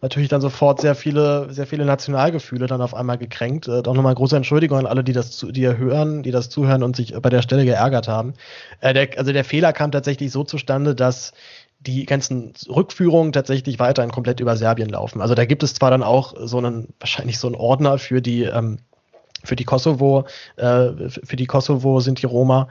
natürlich 0.00 0.28
dann 0.28 0.40
sofort 0.40 0.80
sehr 0.80 0.94
viele, 0.94 1.52
sehr 1.52 1.66
viele 1.66 1.84
Nationalgefühle 1.84 2.66
dann 2.66 2.80
auf 2.80 2.94
einmal 2.94 3.18
gekränkt. 3.18 3.68
Äh, 3.68 3.82
auch 3.86 3.94
nochmal 3.94 4.14
große 4.14 4.36
Entschuldigung 4.36 4.78
an 4.78 4.86
alle, 4.86 5.04
die 5.04 5.12
das 5.12 5.32
zu, 5.32 5.52
die 5.52 5.66
hören, 5.66 6.22
die 6.22 6.30
das 6.30 6.48
zuhören 6.50 6.82
und 6.82 6.96
sich 6.96 7.14
bei 7.20 7.30
der 7.30 7.42
Stelle 7.42 7.64
geärgert 7.64 8.08
haben. 8.08 8.34
Äh, 8.80 8.94
der, 8.94 9.18
also 9.18 9.32
der 9.32 9.44
Fehler 9.44 9.72
kam 9.72 9.90
tatsächlich 9.92 10.32
so 10.32 10.44
zustande, 10.44 10.94
dass 10.94 11.32
die 11.80 12.06
ganzen 12.06 12.52
Rückführungen 12.68 13.32
tatsächlich 13.32 13.78
weiterhin 13.78 14.10
komplett 14.10 14.40
über 14.40 14.56
Serbien 14.56 14.88
laufen. 14.88 15.20
Also 15.20 15.34
da 15.34 15.44
gibt 15.44 15.62
es 15.62 15.74
zwar 15.74 15.90
dann 15.90 16.02
auch 16.02 16.34
so 16.36 16.58
einen, 16.58 16.88
wahrscheinlich 16.98 17.38
so 17.38 17.46
einen 17.46 17.54
Ordner 17.54 17.98
für 17.98 18.20
die 18.20 18.42
ähm, 18.42 18.78
für 19.44 19.56
die 19.56 19.64
Kosovo, 19.64 20.26
äh, 20.56 21.08
für 21.08 21.36
die 21.36 21.46
Kosovo 21.46 22.00
sind 22.00 22.22
die 22.22 22.26
Roma, 22.26 22.68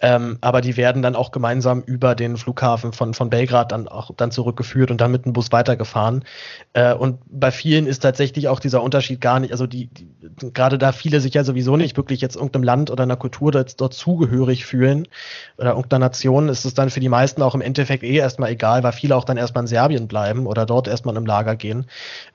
ähm, 0.00 0.38
aber 0.40 0.60
die 0.60 0.76
werden 0.76 1.02
dann 1.02 1.16
auch 1.16 1.32
gemeinsam 1.32 1.82
über 1.82 2.14
den 2.14 2.36
Flughafen 2.36 2.92
von, 2.92 3.14
von 3.14 3.30
Belgrad 3.30 3.72
dann 3.72 3.88
auch 3.88 4.10
dann 4.16 4.30
zurückgeführt 4.30 4.90
und 4.90 5.00
dann 5.00 5.10
mit 5.10 5.24
dem 5.24 5.32
Bus 5.32 5.50
weitergefahren. 5.50 6.24
Äh, 6.72 6.94
und 6.94 7.18
bei 7.28 7.50
vielen 7.50 7.86
ist 7.86 8.00
tatsächlich 8.00 8.48
auch 8.48 8.60
dieser 8.60 8.82
Unterschied 8.82 9.20
gar 9.20 9.40
nicht, 9.40 9.52
also 9.52 9.66
die, 9.66 9.86
die 9.86 10.08
gerade 10.52 10.78
da 10.78 10.92
viele 10.92 11.20
sich 11.20 11.34
ja 11.34 11.44
sowieso 11.44 11.76
nicht 11.76 11.96
wirklich 11.96 12.20
jetzt 12.20 12.36
irgendeinem 12.36 12.62
Land 12.62 12.90
oder 12.90 13.02
einer 13.02 13.16
Kultur 13.16 13.50
dort, 13.50 13.80
dort 13.80 13.94
zugehörig 13.94 14.66
fühlen 14.66 15.08
oder 15.56 15.70
irgendeiner 15.70 16.06
Nation, 16.06 16.48
ist 16.48 16.64
es 16.64 16.74
dann 16.74 16.90
für 16.90 17.00
die 17.00 17.08
meisten 17.08 17.42
auch 17.42 17.54
im 17.54 17.60
Endeffekt 17.60 18.04
eh 18.04 18.16
erstmal 18.16 18.50
egal, 18.50 18.82
weil 18.82 18.92
viele 18.92 19.16
auch 19.16 19.24
dann 19.24 19.36
erstmal 19.36 19.64
in 19.64 19.68
Serbien 19.68 20.08
bleiben 20.08 20.46
oder 20.46 20.66
dort 20.66 20.86
erstmal 20.88 21.16
im 21.16 21.26
Lager 21.26 21.56
gehen. 21.56 21.86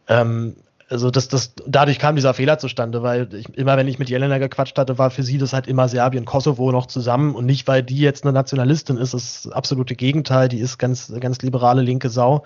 Ähm, 0.08 0.56
also 0.90 1.10
das, 1.10 1.28
das, 1.28 1.54
dadurch 1.66 2.00
kam 2.00 2.16
dieser 2.16 2.34
Fehler 2.34 2.58
zustande, 2.58 3.04
weil 3.04 3.34
ich, 3.34 3.50
immer 3.58 3.78
wenn 3.78 3.88
ich 3.88 4.00
mit 4.00 4.10
Jelena 4.10 4.38
gequatscht 4.38 4.78
hatte, 4.78 4.98
war 4.98 5.12
für 5.12 5.24
sie 5.24 5.38
das 5.38 5.54
halt 5.54 5.68
immer 5.68 5.88
Serbien, 5.88 6.26
Kosovo 6.26 6.72
noch 6.72 6.88
zusammen 6.88 7.36
und 7.36 7.46
nicht, 7.46 7.68
weil 7.68 7.84
die 7.84 8.00
jetzt 8.00 8.24
eine 8.24 8.34
Nationalistin 8.34 8.98
ist, 8.98 9.14
das, 9.14 9.50
absolute 9.52 9.96
Gegenteil, 9.96 10.50
die 10.50 10.60
ist 10.60 10.78
ganz, 10.78 11.14
ganz 11.20 11.42
liberale 11.42 11.82
linke 11.82 12.10
Sau 12.10 12.44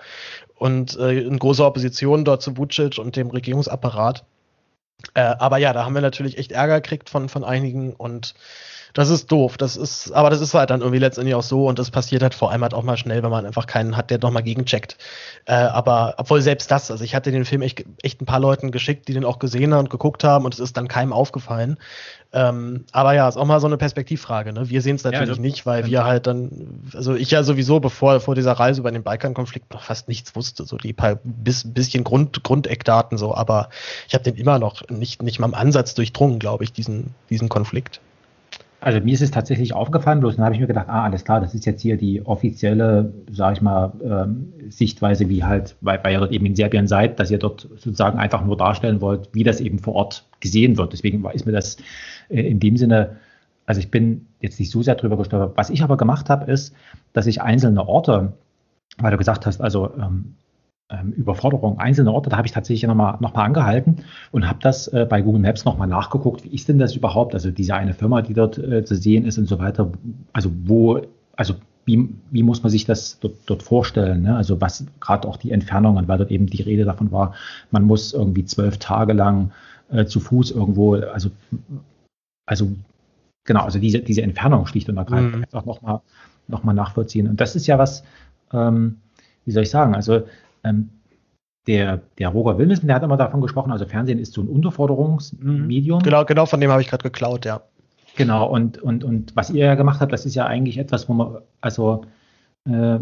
und 0.54 0.98
äh, 0.98 1.20
in 1.20 1.38
großer 1.38 1.66
Opposition 1.66 2.24
dort 2.24 2.42
zu 2.42 2.56
Vucic 2.56 2.98
und 2.98 3.16
dem 3.16 3.30
Regierungsapparat. 3.30 4.24
Äh, 5.14 5.20
aber 5.20 5.58
ja, 5.58 5.72
da 5.72 5.84
haben 5.84 5.94
wir 5.94 6.02
natürlich 6.02 6.38
echt 6.38 6.52
Ärger 6.52 6.80
gekriegt 6.80 7.10
von, 7.10 7.28
von 7.28 7.44
einigen 7.44 7.94
und 7.94 8.34
das 8.94 9.10
ist 9.10 9.30
doof. 9.30 9.56
Das 9.56 9.76
ist, 9.76 10.12
aber 10.12 10.30
das 10.30 10.40
ist 10.40 10.54
halt 10.54 10.70
dann 10.70 10.80
irgendwie 10.80 10.98
letztendlich 10.98 11.34
auch 11.34 11.42
so 11.42 11.66
und 11.66 11.78
das 11.78 11.90
passiert 11.90 12.22
halt 12.22 12.34
vor 12.34 12.50
allem 12.50 12.62
halt 12.62 12.74
auch 12.74 12.82
mal 12.82 12.96
schnell, 12.96 13.22
wenn 13.22 13.30
man 13.30 13.46
einfach 13.46 13.66
keinen 13.66 13.96
hat, 13.96 14.10
der 14.10 14.18
nochmal 14.18 14.42
gegencheckt. 14.42 14.96
Äh, 15.44 15.54
aber 15.54 16.14
obwohl 16.18 16.40
selbst 16.42 16.70
das, 16.70 16.90
also 16.90 17.04
ich 17.04 17.14
hatte 17.14 17.30
den 17.30 17.44
Film 17.44 17.62
echt, 17.62 17.84
echt 18.02 18.20
ein 18.20 18.26
paar 18.26 18.40
Leuten 18.40 18.70
geschickt, 18.70 19.08
die 19.08 19.14
den 19.14 19.24
auch 19.24 19.38
gesehen 19.38 19.72
haben 19.72 19.80
und 19.80 19.90
geguckt 19.90 20.24
haben 20.24 20.44
und 20.44 20.54
es 20.54 20.60
ist 20.60 20.76
dann 20.76 20.88
keinem 20.88 21.12
aufgefallen. 21.12 21.78
Ähm, 22.30 22.84
aber 22.92 23.14
ja, 23.14 23.26
ist 23.26 23.38
auch 23.38 23.46
mal 23.46 23.60
so 23.60 23.66
eine 23.66 23.78
Perspektivfrage. 23.78 24.52
Ne? 24.52 24.68
Wir 24.68 24.82
sehen 24.82 24.96
es 24.96 25.04
natürlich 25.04 25.28
ja, 25.28 25.32
also, 25.32 25.40
nicht, 25.40 25.64
weil 25.64 25.86
wir 25.86 26.04
halt 26.04 26.26
dann, 26.26 26.82
also 26.92 27.14
ich 27.14 27.30
ja 27.30 27.42
sowieso 27.42 27.80
bevor 27.80 28.20
vor 28.20 28.34
dieser 28.34 28.52
Reise 28.52 28.80
über 28.80 28.90
den 28.90 29.02
Balkankonflikt 29.02 29.72
noch 29.72 29.82
fast 29.82 30.08
nichts 30.08 30.36
wusste, 30.36 30.64
so 30.64 30.76
die 30.76 30.92
paar 30.92 31.18
bis, 31.24 31.72
bisschen 31.72 32.04
Grund, 32.04 32.42
Grundeckdaten 32.44 33.16
so, 33.16 33.34
aber 33.34 33.70
ich 34.06 34.14
habe 34.14 34.24
den 34.24 34.34
immer 34.34 34.58
noch 34.58 34.82
nicht, 34.90 35.22
nicht 35.22 35.38
mal 35.38 35.46
im 35.46 35.54
Ansatz 35.54 35.94
durchdrungen, 35.94 36.38
glaube 36.38 36.64
ich, 36.64 36.72
diesen, 36.72 37.14
diesen 37.30 37.48
Konflikt. 37.48 38.00
Also 38.80 39.00
mir 39.00 39.12
ist 39.12 39.22
es 39.22 39.32
tatsächlich 39.32 39.74
aufgefallen, 39.74 40.20
bloß 40.20 40.36
dann 40.36 40.44
habe 40.44 40.54
ich 40.54 40.60
mir 40.60 40.68
gedacht, 40.68 40.88
ah, 40.88 41.02
alles 41.02 41.24
klar, 41.24 41.40
das 41.40 41.52
ist 41.52 41.66
jetzt 41.66 41.82
hier 41.82 41.96
die 41.96 42.24
offizielle, 42.24 43.12
sage 43.30 43.54
ich 43.56 43.60
mal, 43.60 43.92
ähm, 44.04 44.52
Sichtweise, 44.68 45.28
wie 45.28 45.42
halt, 45.42 45.74
weil, 45.80 45.98
weil 46.04 46.12
ihr 46.12 46.20
dort 46.20 46.30
eben 46.30 46.46
in 46.46 46.54
Serbien 46.54 46.86
seid, 46.86 47.18
dass 47.18 47.30
ihr 47.30 47.38
dort 47.38 47.62
sozusagen 47.62 48.18
einfach 48.18 48.44
nur 48.44 48.56
darstellen 48.56 49.00
wollt, 49.00 49.30
wie 49.32 49.42
das 49.42 49.60
eben 49.60 49.80
vor 49.80 49.94
Ort 49.94 50.24
gesehen 50.38 50.78
wird. 50.78 50.92
Deswegen 50.92 51.24
ist 51.30 51.44
mir 51.44 51.52
das 51.52 51.78
äh, 52.28 52.40
in 52.42 52.60
dem 52.60 52.76
Sinne, 52.76 53.16
also 53.66 53.80
ich 53.80 53.90
bin 53.90 54.26
jetzt 54.40 54.60
nicht 54.60 54.70
so 54.70 54.82
sehr 54.82 54.94
drüber 54.94 55.16
gestolpert. 55.16 55.56
Was 55.56 55.70
ich 55.70 55.82
aber 55.82 55.96
gemacht 55.96 56.30
habe, 56.30 56.50
ist, 56.50 56.72
dass 57.12 57.26
ich 57.26 57.42
einzelne 57.42 57.86
Orte, 57.88 58.32
weil 58.98 59.10
du 59.10 59.18
gesagt 59.18 59.44
hast, 59.44 59.60
also 59.60 59.90
ähm, 59.96 60.36
ähm, 60.90 61.12
Überforderung 61.12 61.78
einzelne 61.78 62.12
Orte, 62.12 62.30
da 62.30 62.36
habe 62.36 62.46
ich 62.46 62.52
tatsächlich 62.52 62.86
nochmal 62.88 63.18
noch 63.20 63.34
mal 63.34 63.44
angehalten 63.44 64.04
und 64.32 64.48
habe 64.48 64.58
das 64.62 64.88
äh, 64.88 65.06
bei 65.08 65.20
Google 65.20 65.40
Maps 65.40 65.64
nochmal 65.64 65.88
nachgeguckt, 65.88 66.44
wie 66.44 66.54
ist 66.54 66.68
denn 66.68 66.78
das 66.78 66.96
überhaupt? 66.96 67.34
Also 67.34 67.50
diese 67.50 67.74
eine 67.74 67.94
Firma, 67.94 68.22
die 68.22 68.34
dort 68.34 68.58
äh, 68.58 68.84
zu 68.84 68.96
sehen 68.96 69.26
ist 69.26 69.38
und 69.38 69.46
so 69.46 69.58
weiter, 69.58 69.90
also 70.32 70.50
wo, 70.64 71.00
also 71.36 71.54
wie, 71.84 72.08
wie 72.30 72.42
muss 72.42 72.62
man 72.62 72.70
sich 72.70 72.84
das 72.84 73.18
dort, 73.20 73.34
dort 73.46 73.62
vorstellen? 73.62 74.22
Ne? 74.22 74.36
Also 74.36 74.60
was 74.60 74.86
gerade 75.00 75.26
auch 75.28 75.36
die 75.36 75.52
Entfernungen, 75.52 76.08
weil 76.08 76.18
dort 76.18 76.30
eben 76.30 76.46
die 76.46 76.62
Rede 76.62 76.84
davon 76.84 77.12
war, 77.12 77.34
man 77.70 77.84
muss 77.84 78.12
irgendwie 78.12 78.44
zwölf 78.44 78.78
Tage 78.78 79.12
lang 79.12 79.52
äh, 79.90 80.04
zu 80.04 80.20
Fuß 80.20 80.50
irgendwo, 80.50 80.94
also, 80.94 81.30
also 82.46 82.70
genau, 83.44 83.64
also 83.64 83.78
diese, 83.78 84.00
diese 84.00 84.22
Entfernung 84.22 84.66
schlicht 84.66 84.88
und 84.88 84.96
ergreifend 84.96 85.36
mhm. 85.36 85.42
einfach 85.44 85.64
nochmal 85.64 86.00
noch 86.48 86.64
mal 86.64 86.72
nachvollziehen. 86.72 87.28
Und 87.28 87.40
das 87.40 87.54
ist 87.56 87.66
ja 87.66 87.78
was, 87.78 88.02
ähm, 88.52 88.96
wie 89.44 89.52
soll 89.52 89.62
ich 89.62 89.70
sagen, 89.70 89.94
also 89.94 90.22
ähm, 90.68 90.90
der, 91.66 92.00
der 92.18 92.30
Roger 92.30 92.58
Wilmesen, 92.58 92.86
der 92.86 92.96
hat 92.96 93.02
immer 93.02 93.18
davon 93.18 93.40
gesprochen, 93.40 93.72
also 93.72 93.84
Fernsehen 93.84 94.18
ist 94.18 94.32
so 94.32 94.40
ein 94.40 94.48
Unterforderungsmedium. 94.48 96.00
Genau, 96.02 96.24
genau 96.24 96.46
von 96.46 96.60
dem 96.60 96.70
habe 96.70 96.80
ich 96.80 96.88
gerade 96.88 97.02
geklaut, 97.02 97.44
ja. 97.44 97.60
Genau, 98.16 98.48
und, 98.48 98.78
und, 98.78 99.04
und 99.04 99.36
was 99.36 99.50
ihr 99.50 99.66
ja 99.66 99.74
gemacht 99.74 100.00
habt, 100.00 100.12
das 100.12 100.24
ist 100.24 100.34
ja 100.34 100.46
eigentlich 100.46 100.78
etwas, 100.78 101.08
wo 101.08 101.12
man, 101.12 101.36
also 101.60 102.04
äh, 102.64 102.98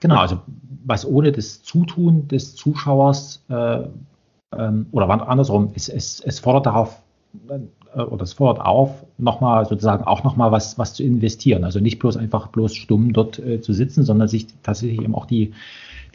genau, 0.00 0.16
also 0.16 0.40
was 0.84 1.06
ohne 1.06 1.32
das 1.32 1.62
Zutun 1.62 2.26
des 2.28 2.56
Zuschauers 2.56 3.44
äh, 3.48 3.82
ähm, 4.56 4.86
oder 4.90 5.08
andersrum, 5.28 5.70
es, 5.74 5.88
es, 5.88 6.20
es 6.20 6.40
fordert 6.40 6.66
darauf, 6.66 7.00
äh, 7.48 8.00
oder 8.00 8.22
es 8.22 8.32
fordert 8.32 8.64
auf, 8.64 9.04
nochmal 9.18 9.66
sozusagen 9.66 10.04
auch 10.04 10.24
nochmal 10.24 10.52
was, 10.52 10.78
was 10.78 10.94
zu 10.94 11.04
investieren. 11.04 11.64
Also 11.64 11.80
nicht 11.80 11.98
bloß 11.98 12.16
einfach 12.16 12.48
bloß 12.48 12.74
stumm 12.74 13.12
dort 13.12 13.38
äh, 13.38 13.60
zu 13.60 13.72
sitzen, 13.72 14.04
sondern 14.04 14.28
sich 14.28 14.48
tatsächlich 14.62 15.00
eben 15.00 15.14
auch 15.14 15.26
die, 15.26 15.52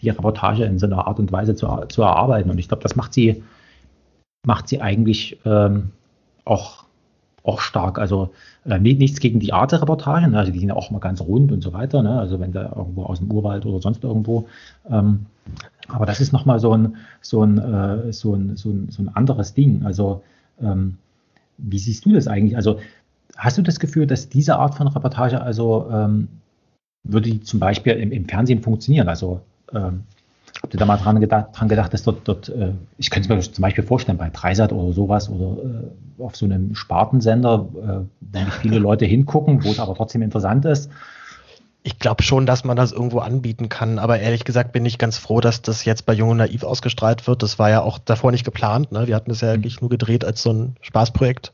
die 0.02 0.10
Reportage 0.10 0.64
in 0.66 0.80
so 0.80 0.86
einer 0.86 1.08
Art 1.08 1.20
und 1.20 1.32
Weise 1.32 1.56
zu, 1.56 1.68
zu 1.90 2.02
erarbeiten. 2.02 2.50
Und 2.50 2.58
ich 2.58 2.68
glaube, 2.68 2.84
das 2.84 2.96
macht 2.96 3.14
sie, 3.14 3.44
macht 4.46 4.68
sie 4.68 4.82
eigentlich 4.82 5.40
ähm, 5.46 5.92
auch, 6.44 6.86
auch 7.44 7.60
stark. 7.60 8.00
Also 8.00 8.32
äh, 8.66 8.80
nichts 8.80 9.20
gegen 9.20 9.40
die 9.40 9.54
Art 9.54 9.72
der 9.72 9.82
Reportagen, 9.82 10.32
ne? 10.32 10.40
also 10.40 10.52
die 10.52 10.60
sind 10.60 10.70
ja 10.70 10.76
auch 10.76 10.92
mal 10.92 11.00
ganz 11.00 11.22
rund 11.22 11.52
und 11.52 11.62
so 11.62 11.74
weiter. 11.74 12.02
Ne? 12.02 12.20
Also 12.20 12.40
wenn 12.40 12.52
da 12.52 12.74
irgendwo 12.76 13.04
aus 13.04 13.20
dem 13.20 13.32
Urwald 13.32 13.66
oder 13.66 13.82
sonst 13.82 14.04
irgendwo. 14.04 14.48
Ähm, 14.90 15.26
aber 15.88 16.06
das 16.06 16.20
ist 16.20 16.34
nochmal 16.34 16.60
so 16.60 16.76
ein, 16.76 16.96
so, 17.22 17.44
ein, 17.44 17.58
äh, 17.58 18.12
so, 18.12 18.34
ein, 18.34 18.58
so, 18.58 18.70
ein, 18.70 18.90
so 18.90 19.04
ein 19.04 19.10
anderes 19.10 19.54
Ding. 19.54 19.86
Also 19.86 20.24
ähm, 20.62 20.98
wie 21.58 21.80
siehst 21.80 22.06
du 22.06 22.14
das 22.14 22.28
eigentlich? 22.28 22.56
Also 22.56 22.80
hast 23.38 23.58
du 23.58 23.62
das 23.62 23.80
Gefühl, 23.80 24.08
dass 24.08 24.30
diese 24.30 24.58
Art 24.58 24.76
von 24.76 24.88
Reportage, 24.88 25.42
also 25.42 25.88
ähm, 25.92 26.28
würde 27.04 27.30
die 27.30 27.42
zum 27.42 27.60
Beispiel 27.60 27.94
im, 27.94 28.12
im 28.12 28.26
Fernsehen 28.28 28.62
funktionieren? 28.62 29.08
Also 29.08 29.42
ähm, 29.74 30.04
habt 30.62 30.74
ihr 30.74 30.80
da 30.80 30.86
mal 30.86 30.98
dran 30.98 31.20
gedacht, 31.20 31.48
dran 31.54 31.68
gedacht 31.68 31.94
dass 31.94 32.04
dort, 32.04 32.28
dort 32.28 32.50
äh, 32.50 32.72
ich 32.98 33.10
könnte 33.10 33.34
es 33.34 33.48
mir 33.48 33.54
zum 33.54 33.62
Beispiel 33.62 33.84
vorstellen, 33.84 34.18
bei 34.18 34.30
Dreisat 34.30 34.72
oder 34.72 34.94
sowas 34.94 35.30
oder 35.30 35.62
äh, 35.62 36.24
auf 36.24 36.36
so 36.36 36.46
einem 36.46 36.76
Spartensender, 36.76 37.68
äh, 37.76 38.34
wo 38.34 38.40
nicht 38.40 38.54
viele 38.54 38.80
Leute 38.80 39.06
hingucken, 39.06 39.64
wo 39.64 39.72
es 39.72 39.80
aber 39.80 39.96
trotzdem 39.96 40.22
interessant 40.22 40.66
ist. 40.66 40.90
Ich 41.84 42.00
glaube 42.00 42.24
schon, 42.24 42.48
dass 42.48 42.64
man 42.64 42.76
das 42.76 42.92
irgendwo 42.92 43.20
anbieten 43.20 43.70
kann, 43.70 44.00
aber 44.00 44.20
ehrlich 44.20 44.44
gesagt 44.44 44.72
bin 44.72 44.88
ich 44.88 44.98
ganz 44.98 45.20
froh, 45.20 45.40
dass 45.40 45.62
das 45.62 45.86
jetzt 45.86 46.08
bei 46.08 46.14
Jung 46.14 46.30
und 46.30 46.38
Naiv 46.38 46.64
ausgestrahlt 46.64 47.28
wird. 47.28 47.44
Das 47.44 47.60
war 47.60 47.70
ja 47.70 47.82
auch 47.82 48.00
davor 48.00 48.32
nicht 48.32 48.44
geplant. 48.44 48.92
Ne? 48.92 49.06
Wir 49.06 49.16
hatten 49.16 49.30
es 49.30 49.42
ja 49.42 49.50
mhm. 49.50 49.54
eigentlich 49.56 49.82
nur 49.82 49.92
gedreht 49.92 50.26
als 50.26 50.42
so 50.42 50.52
ein 50.52 50.78
Spaßprojekt. 50.82 51.52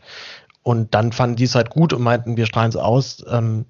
Und 0.63 0.93
dann 0.93 1.11
fanden 1.11 1.35
die 1.35 1.43
es 1.43 1.55
halt 1.55 1.69
gut 1.69 1.91
und 1.91 2.01
meinten, 2.01 2.37
wir 2.37 2.45
strahlen 2.45 2.69
es 2.69 2.77
aus. 2.77 3.25
Ähm, 3.29 3.65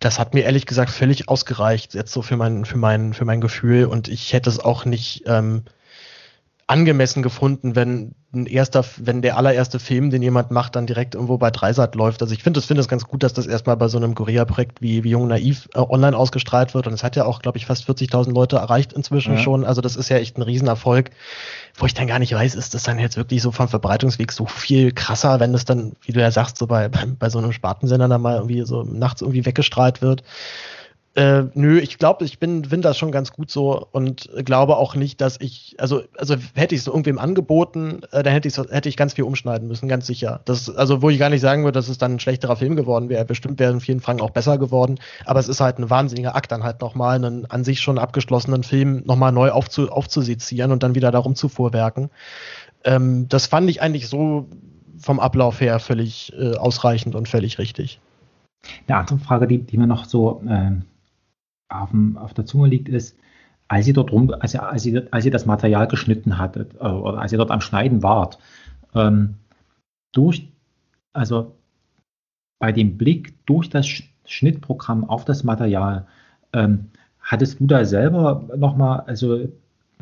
das 0.00 0.18
hat 0.18 0.34
mir 0.34 0.44
ehrlich 0.44 0.66
gesagt 0.66 0.90
völlig 0.90 1.28
ausgereicht, 1.28 1.94
jetzt 1.94 2.12
so 2.12 2.22
für 2.22 2.36
mein, 2.36 2.64
für 2.64 2.78
mein, 2.78 3.12
für 3.12 3.26
mein 3.26 3.40
Gefühl. 3.40 3.84
Und 3.84 4.08
ich 4.08 4.32
hätte 4.32 4.48
es 4.48 4.58
auch 4.58 4.86
nicht 4.86 5.24
ähm, 5.26 5.64
angemessen 6.70 7.22
gefunden, 7.22 7.74
wenn 7.74 8.14
ein 8.32 8.46
erster, 8.46 8.84
wenn 8.98 9.22
der 9.22 9.36
allererste 9.36 9.80
Film, 9.80 10.10
den 10.10 10.22
jemand 10.22 10.52
macht, 10.52 10.76
dann 10.76 10.86
direkt 10.86 11.16
irgendwo 11.16 11.36
bei 11.36 11.50
Dreisat 11.50 11.96
läuft. 11.96 12.22
Also 12.22 12.32
ich 12.32 12.44
finde 12.44 12.60
es 12.60 12.66
finde 12.66 12.80
es 12.80 12.86
ganz 12.86 13.04
gut, 13.08 13.24
dass 13.24 13.32
das 13.32 13.48
erstmal 13.48 13.76
bei 13.76 13.88
so 13.88 13.98
einem 13.98 14.14
Korea-Projekt 14.14 14.80
wie, 14.80 15.02
wie 15.02 15.10
Jung 15.10 15.26
Naiv 15.26 15.68
äh, 15.74 15.80
online 15.80 16.16
ausgestrahlt 16.16 16.72
wird. 16.72 16.86
Und 16.86 16.92
es 16.92 17.02
hat 17.02 17.16
ja 17.16 17.24
auch, 17.24 17.42
glaube 17.42 17.58
ich, 17.58 17.66
fast 17.66 17.90
40.000 17.90 18.32
Leute 18.32 18.56
erreicht 18.56 18.92
inzwischen 18.92 19.34
ja. 19.34 19.40
schon. 19.40 19.64
Also 19.64 19.80
das 19.80 19.96
ist 19.96 20.10
ja 20.10 20.18
echt 20.18 20.38
ein 20.38 20.42
Riesenerfolg, 20.42 21.10
wo 21.74 21.86
ich 21.86 21.94
dann 21.94 22.06
gar 22.06 22.20
nicht 22.20 22.32
weiß, 22.32 22.54
ist 22.54 22.72
das 22.72 22.84
dann 22.84 23.00
jetzt 23.00 23.16
wirklich 23.16 23.42
so 23.42 23.50
vom 23.50 23.66
Verbreitungsweg 23.66 24.30
so 24.30 24.46
viel 24.46 24.92
krasser, 24.92 25.40
wenn 25.40 25.52
das 25.52 25.64
dann, 25.64 25.96
wie 26.02 26.12
du 26.12 26.20
ja 26.20 26.30
sagst, 26.30 26.56
so 26.56 26.68
bei, 26.68 26.88
bei, 26.88 27.04
bei 27.18 27.30
so 27.30 27.38
einem 27.38 27.52
Spartensender 27.52 28.06
dann 28.06 28.22
mal 28.22 28.36
irgendwie 28.36 28.62
so 28.62 28.84
nachts 28.84 29.22
irgendwie 29.22 29.44
weggestrahlt 29.44 30.02
wird. 30.02 30.22
Äh, 31.16 31.44
nö, 31.54 31.80
ich 31.80 31.98
glaube, 31.98 32.24
ich 32.24 32.38
bin, 32.38 32.64
finde 32.64 32.86
das 32.86 32.96
schon 32.96 33.10
ganz 33.10 33.32
gut 33.32 33.50
so 33.50 33.88
und 33.90 34.30
glaube 34.44 34.76
auch 34.76 34.94
nicht, 34.94 35.20
dass 35.20 35.40
ich, 35.40 35.74
also, 35.78 36.02
also 36.16 36.36
hätte 36.54 36.76
ich 36.76 36.82
es 36.82 36.86
irgendwem 36.86 37.18
angeboten, 37.18 38.02
äh, 38.12 38.22
dann 38.22 38.32
hätte, 38.32 38.48
hätte 38.70 38.88
ich 38.88 38.96
ganz 38.96 39.14
viel 39.14 39.24
umschneiden 39.24 39.66
müssen, 39.66 39.88
ganz 39.88 40.06
sicher. 40.06 40.40
Das, 40.44 40.70
also, 40.70 41.02
wo 41.02 41.10
ich 41.10 41.18
gar 41.18 41.28
nicht 41.28 41.40
sagen 41.40 41.64
würde, 41.64 41.78
dass 41.78 41.88
es 41.88 41.98
dann 41.98 42.14
ein 42.14 42.20
schlechterer 42.20 42.54
Film 42.54 42.76
geworden 42.76 43.08
wäre. 43.08 43.24
Bestimmt 43.24 43.58
wäre 43.58 43.72
in 43.72 43.80
vielen 43.80 43.98
Fragen 43.98 44.20
auch 44.20 44.30
besser 44.30 44.56
geworden, 44.56 45.00
aber 45.24 45.40
es 45.40 45.48
ist 45.48 45.60
halt 45.60 45.78
ein 45.80 45.90
wahnsinniger 45.90 46.36
Akt, 46.36 46.52
dann 46.52 46.62
halt 46.62 46.80
nochmal 46.80 47.16
einen 47.16 47.44
an 47.46 47.64
sich 47.64 47.80
schon 47.80 47.98
abgeschlossenen 47.98 48.62
Film 48.62 49.02
nochmal 49.04 49.32
neu 49.32 49.50
aufzu, 49.50 49.90
aufzusezieren 49.90 50.70
und 50.70 50.84
dann 50.84 50.94
wieder 50.94 51.10
darum 51.10 51.34
zu 51.34 51.48
vorwerken. 51.48 52.10
Ähm, 52.84 53.28
das 53.28 53.46
fand 53.46 53.68
ich 53.68 53.82
eigentlich 53.82 54.06
so 54.06 54.46
vom 54.96 55.18
Ablauf 55.18 55.60
her 55.60 55.80
völlig 55.80 56.32
äh, 56.38 56.54
ausreichend 56.54 57.16
und 57.16 57.28
völlig 57.28 57.58
richtig. 57.58 57.98
Eine 58.86 58.98
andere 58.98 59.18
Frage, 59.18 59.46
die, 59.46 59.58
die 59.58 59.76
mir 59.76 59.86
noch 59.86 60.04
so 60.04 60.42
äh, 60.48 60.70
auf, 61.70 61.90
dem, 61.90 62.18
auf 62.18 62.34
der 62.34 62.46
Zunge 62.46 62.68
liegt, 62.68 62.88
ist, 62.88 63.16
als 63.68 63.86
ihr 63.86 63.94
dort 63.94 64.12
rum, 64.12 64.32
als 64.40 64.54
ihr, 64.54 64.68
als 64.68 64.84
ihr, 64.84 65.06
als 65.10 65.24
ihr 65.24 65.30
das 65.30 65.46
Material 65.46 65.86
geschnitten 65.86 66.38
hattet, 66.38 66.74
äh, 66.74 66.84
oder 66.84 67.18
als 67.18 67.32
ihr 67.32 67.38
dort 67.38 67.50
am 67.50 67.60
Schneiden 67.60 68.02
wart, 68.02 68.38
ähm, 68.94 69.36
durch, 70.12 70.52
also 71.12 71.54
bei 72.58 72.72
dem 72.72 72.98
Blick 72.98 73.34
durch 73.46 73.70
das 73.70 73.86
Schnittprogramm 74.26 75.08
auf 75.08 75.24
das 75.24 75.44
Material, 75.44 76.06
ähm, 76.52 76.86
hattest 77.20 77.60
du 77.60 77.66
da 77.66 77.84
selber 77.84 78.48
nochmal, 78.56 79.00
also 79.06 79.48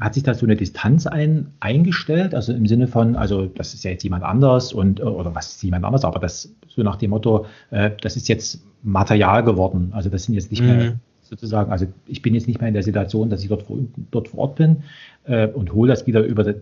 hat 0.01 0.15
sich 0.15 0.23
da 0.23 0.33
so 0.33 0.47
eine 0.47 0.57
Distanz 0.57 1.07
ein, 1.07 1.53
eingestellt? 1.61 2.35
Also 2.35 2.53
im 2.53 2.67
Sinne 2.67 2.87
von, 2.87 3.17
also 3.17 3.47
das 3.47 3.75
ist 3.75 3.85
ja 3.85 3.91
jetzt 3.91 4.05
jemand 4.05 4.25
anders 4.25 4.73
und, 4.73 5.01
äh, 5.01 5.03
oder 5.03 5.35
was 5.35 5.57
ist 5.57 5.63
jemand 5.63 5.85
anders, 5.85 6.05
aber 6.05 6.21
das 6.21 6.55
so 6.69 6.83
nach 6.83 6.97
dem 6.97 7.11
Motto, 7.11 7.47
äh, 7.71 7.91
das 8.01 8.17
ist 8.17 8.29
jetzt 8.29 8.65
Material 8.83 9.43
geworden. 9.43 9.91
Also 9.93 10.09
das 10.09 10.25
sind 10.25 10.35
jetzt 10.35 10.51
nicht 10.51 10.63
mhm. 10.63 10.69
mehr 10.69 11.01
sozusagen, 11.29 11.71
also 11.71 11.87
ich 12.07 12.23
bin 12.23 12.35
jetzt 12.35 12.47
nicht 12.49 12.61
mehr 12.61 12.69
in 12.69 12.75
der 12.75 12.83
Situation, 12.83 13.31
dass 13.31 13.43
ich 13.43 13.49
dort 13.49 13.63
vor, 13.65 13.79
dort 14.11 14.29
vor 14.29 14.41
Ort 14.41 14.57
bin 14.57 14.85
äh, 15.25 15.47
und 15.49 15.73
hole 15.73 15.91
das 15.91 16.07
wieder 16.07 16.23
über, 16.23 16.55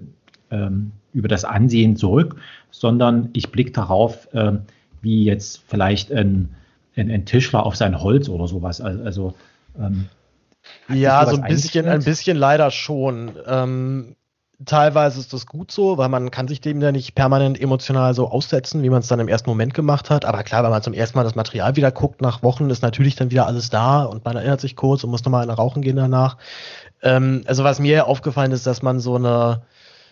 ähm, 0.51 0.93
über 1.13 1.29
das 1.29 1.45
Ansehen 1.45 1.97
zurück, 1.97 2.37
sondern 2.71 3.31
ich 3.33 3.51
blicke 3.51 3.73
darauf, 3.73 4.33
äh, 4.35 4.53
wie 5.03 5.25
jetzt 5.25 5.63
vielleicht 5.69 6.13
ein, 6.13 6.55
ein, 6.97 7.11
ein, 7.11 7.25
Tischler 7.25 7.65
auf 7.65 7.77
sein 7.77 8.01
Holz 8.01 8.29
oder 8.29 8.49
sowas. 8.49 8.81
Also, 8.81 9.03
also 9.05 9.35
ähm, 9.79 10.07
ja, 10.89 11.25
so 11.27 11.37
ein 11.37 11.49
bisschen, 11.49 11.87
ein 11.87 12.03
bisschen 12.03 12.37
leider 12.37 12.71
schon. 12.71 13.31
Ähm, 13.47 14.17
teilweise 14.65 15.21
ist 15.21 15.33
das 15.33 15.47
gut 15.47 15.71
so, 15.71 15.99
weil 15.99 16.09
man 16.09 16.31
kann 16.31 16.49
sich 16.49 16.61
dem 16.61 16.81
ja 16.81 16.91
nicht 16.91 17.15
permanent 17.15 17.61
emotional 17.61 18.15
so 18.15 18.29
aussetzen, 18.29 18.83
wie 18.83 18.91
man 18.91 19.01
es 19.01 19.09
dann 19.09 19.21
im 19.21 19.29
ersten 19.29 19.51
Moment 19.51 19.75
gemacht 19.75 20.09
hat. 20.09 20.25
Aber 20.25 20.43
klar, 20.45 20.65
wenn 20.65 20.71
man 20.71 20.83
zum 20.83 20.95
ersten 20.95 21.19
Mal 21.19 21.25
das 21.25 21.35
Material 21.35 21.77
wieder 21.77 21.91
guckt, 21.91 22.23
nach 22.23 22.43
Wochen 22.43 22.71
ist 22.71 22.83
natürlich 22.83 23.17
dann 23.17 23.31
wieder 23.31 23.47
alles 23.47 23.69
da 23.69 24.05
und 24.05 24.25
man 24.25 24.37
erinnert 24.37 24.61
sich 24.61 24.77
kurz 24.77 25.05
und 25.05 25.11
muss 25.11 25.25
nochmal 25.25 25.43
eine 25.43 25.53
rauchen 25.53 25.83
gehen 25.83 25.97
danach. 25.97 26.39
Ähm, 27.03 27.43
also 27.47 27.65
was 27.65 27.81
mir 27.81 28.07
aufgefallen 28.07 28.53
ist, 28.53 28.67
dass 28.67 28.83
man 28.83 28.99
so 29.01 29.17
eine 29.17 29.63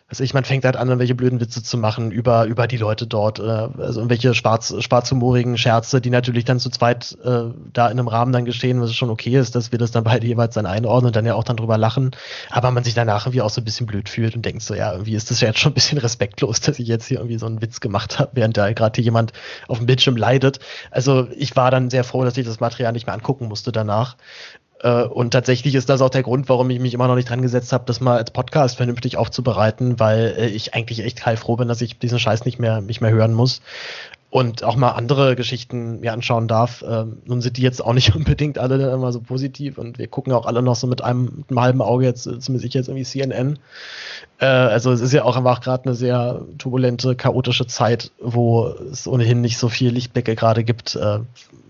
also 0.07 0.23
ich, 0.23 0.35
man 0.35 0.45
fängt 0.45 0.65
halt 0.65 0.77
an, 0.77 0.89
irgendwelche 0.89 1.15
blöden 1.15 1.41
Witze 1.41 1.63
zu 1.63 1.79
machen 1.79 2.11
über, 2.11 2.45
über 2.45 2.67
die 2.67 2.77
Leute 2.77 3.07
dort, 3.07 3.39
äh, 3.39 3.43
also 3.43 4.01
irgendwelche 4.01 4.35
schwarz, 4.35 4.75
schwarzhumorigen 4.79 5.57
Scherze, 5.57 6.01
die 6.01 6.11
natürlich 6.11 6.45
dann 6.45 6.61
zu 6.61 6.69
zweit 6.69 7.17
äh, 7.25 7.45
da 7.73 7.87
in 7.87 7.99
einem 7.99 8.09
Rahmen 8.09 8.33
dann 8.33 8.45
geschehen, 8.45 8.81
was 8.83 8.95
schon 8.95 9.09
okay 9.09 9.37
ist, 9.37 9.55
dass 9.55 9.73
wir 9.73 9.79
das 9.79 9.93
dann 9.93 10.05
beide 10.05 10.27
jeweils 10.27 10.55
dann 10.55 10.67
einordnen 10.67 11.09
und 11.09 11.17
dann 11.17 11.25
ja 11.25 11.35
auch 11.35 11.45
dann 11.45 11.57
drüber 11.57 11.79
lachen, 11.79 12.11
aber 12.51 12.71
man 12.71 12.85
sich 12.85 12.93
danach 12.93 13.27
irgendwie 13.27 13.41
auch 13.41 13.51
so 13.51 13.63
ein 13.63 13.65
bisschen 13.65 13.87
blöd 13.87 14.11
fühlt 14.11 14.37
und 14.37 14.45
denkt 14.45 14.63
so, 14.63 14.75
ja, 14.75 14.93
irgendwie 14.93 15.15
ist 15.15 15.31
das 15.31 15.41
ja 15.41 15.49
jetzt 15.49 15.59
schon 15.61 15.73
ein 15.73 15.75
bisschen 15.75 15.99
respektlos, 15.99 16.61
dass 16.61 16.79
ich 16.79 16.87
jetzt 16.87 17.07
hier 17.07 17.19
irgendwie 17.19 17.39
so 17.39 17.47
einen 17.47 17.63
Witz 17.63 17.81
gemacht 17.81 18.19
habe, 18.19 18.33
während 18.35 18.57
da 18.59 18.71
gerade 18.73 19.01
jemand 19.01 19.33
auf 19.69 19.79
dem 19.79 19.87
Bildschirm 19.87 20.17
leidet. 20.17 20.61
Also 20.91 21.29
ich 21.35 21.57
war 21.57 21.71
dann 21.71 21.89
sehr 21.89 22.05
froh, 22.05 22.25
dass 22.25 22.37
ich 22.37 22.45
das 22.45 22.61
Material 22.61 22.93
nicht 22.93 23.07
mehr 23.07 23.15
angucken 23.15 23.49
musste 23.49 23.73
danach. 23.73 24.17
Äh, 24.85 25.05
und 25.05 25.30
tatsächlich 25.30 25.74
ist 25.74 25.89
das 25.89 26.03
auch 26.03 26.11
der 26.11 26.22
Grund, 26.22 26.49
warum 26.51 26.68
ich 26.68 26.78
mich 26.78 26.93
immer 26.93 27.09
noch 27.09 27.14
nicht 27.14 27.30
dran 27.30 27.41
gesetzt 27.41 27.72
habe, 27.72 27.85
das 27.87 28.01
mal 28.01 28.18
als 28.18 28.30
Podcast 28.30 28.76
vernünftig 28.76 29.16
aufzubereiten, 29.16 29.99
weil 29.99 30.35
äh, 30.39 30.47
ich 30.49 30.74
eigentlich 30.74 31.01
echt 31.01 31.24
heilfroh 31.24 31.57
bin, 31.57 31.68
dass 31.68 31.80
ich 31.80 31.99
diesen 31.99 32.18
Scheiß 32.18 32.45
nicht 32.45 32.59
mehr, 32.59 32.82
nicht 32.82 33.01
mehr 33.01 33.11
hören 33.11 33.32
muss 33.32 33.62
und 34.35 34.64
auch 34.64 34.74
mal 34.74 34.91
andere 34.91 35.37
Geschichten 35.37 36.01
mir 36.01 36.12
anschauen 36.12 36.49
darf. 36.49 36.85
Ähm, 36.85 37.18
nun 37.24 37.41
sind 37.41 37.57
die 37.57 37.62
jetzt 37.62 37.80
auch 37.80 37.93
nicht 37.93 38.16
unbedingt 38.16 38.59
alle 38.59 38.93
immer 38.93 39.12
so 39.12 39.20
positiv 39.20 39.78
und 39.78 39.97
wir 39.99 40.09
gucken 40.09 40.32
auch 40.32 40.45
alle 40.45 40.61
noch 40.61 40.74
so 40.74 40.89
mit 40.89 41.05
einem, 41.05 41.37
mit 41.37 41.51
einem 41.51 41.61
halben 41.61 41.80
Auge 41.80 42.05
jetzt, 42.05 42.24
zumindest 42.24 42.64
ich 42.64 42.74
jetzt 42.74 42.89
irgendwie 42.89 43.05
CNN. 43.05 43.61
Äh, 44.41 44.47
also 44.47 44.91
es 44.91 45.03
ist 45.03 45.12
ja 45.12 45.22
auch 45.22 45.37
einfach 45.37 45.61
gerade 45.61 45.85
eine 45.85 45.95
sehr 45.95 46.43
turbulente, 46.59 47.14
chaotische 47.14 47.68
Zeit, 47.68 48.11
wo 48.20 48.74
es 48.91 49.07
ohnehin 49.07 49.41
nicht 49.41 49.57
so 49.57 49.68
viel 49.68 49.93
Lichtblicke 49.93 50.35
gerade 50.35 50.64
gibt. 50.64 50.97
Äh, 50.97 51.20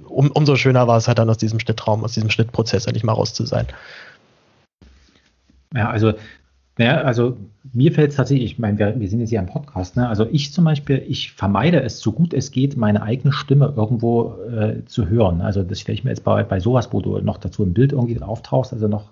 um, 0.08 0.30
umso 0.30 0.56
schöner 0.56 0.88
war 0.88 0.96
es 0.96 1.06
halt 1.06 1.18
dann 1.18 1.28
aus 1.28 1.36
diesem 1.36 1.60
Schnittraum, 1.60 2.02
aus 2.02 2.12
diesem 2.12 2.30
Schnittprozess 2.30 2.86
endlich 2.86 3.04
mal 3.04 3.12
raus 3.12 3.34
zu 3.34 3.44
sein. 3.44 3.66
Ja, 5.74 5.90
also, 5.90 6.14
ja, 6.78 7.02
also 7.02 7.36
mir 7.72 7.92
fällt 7.92 8.10
es 8.10 8.16
tatsächlich, 8.16 8.52
ich 8.52 8.58
meine, 8.58 8.78
wir, 8.78 8.98
wir, 8.98 9.08
sind 9.08 9.20
jetzt 9.20 9.30
hier 9.30 9.38
im 9.38 9.46
Podcast, 9.46 9.96
ne? 9.96 10.08
also 10.08 10.26
ich 10.30 10.52
zum 10.52 10.64
Beispiel, 10.64 11.02
ich 11.08 11.32
vermeide 11.32 11.80
es 11.82 12.00
so 12.00 12.12
gut 12.12 12.34
es 12.34 12.50
geht, 12.50 12.76
meine 12.76 13.02
eigene 13.02 13.32
Stimme 13.32 13.72
irgendwo 13.76 14.34
äh, 14.50 14.84
zu 14.86 15.08
hören. 15.08 15.40
Also 15.40 15.62
das 15.62 15.80
stelle 15.80 15.94
ich 15.94 16.04
mir 16.04 16.10
jetzt 16.10 16.24
bei, 16.24 16.42
bei 16.42 16.60
sowas, 16.60 16.88
wo 16.92 17.00
du 17.00 17.18
noch 17.20 17.38
dazu 17.38 17.62
im 17.62 17.72
Bild 17.72 17.92
irgendwie 17.92 18.20
auftauchst, 18.20 18.72
also 18.72 18.88
noch 18.88 19.10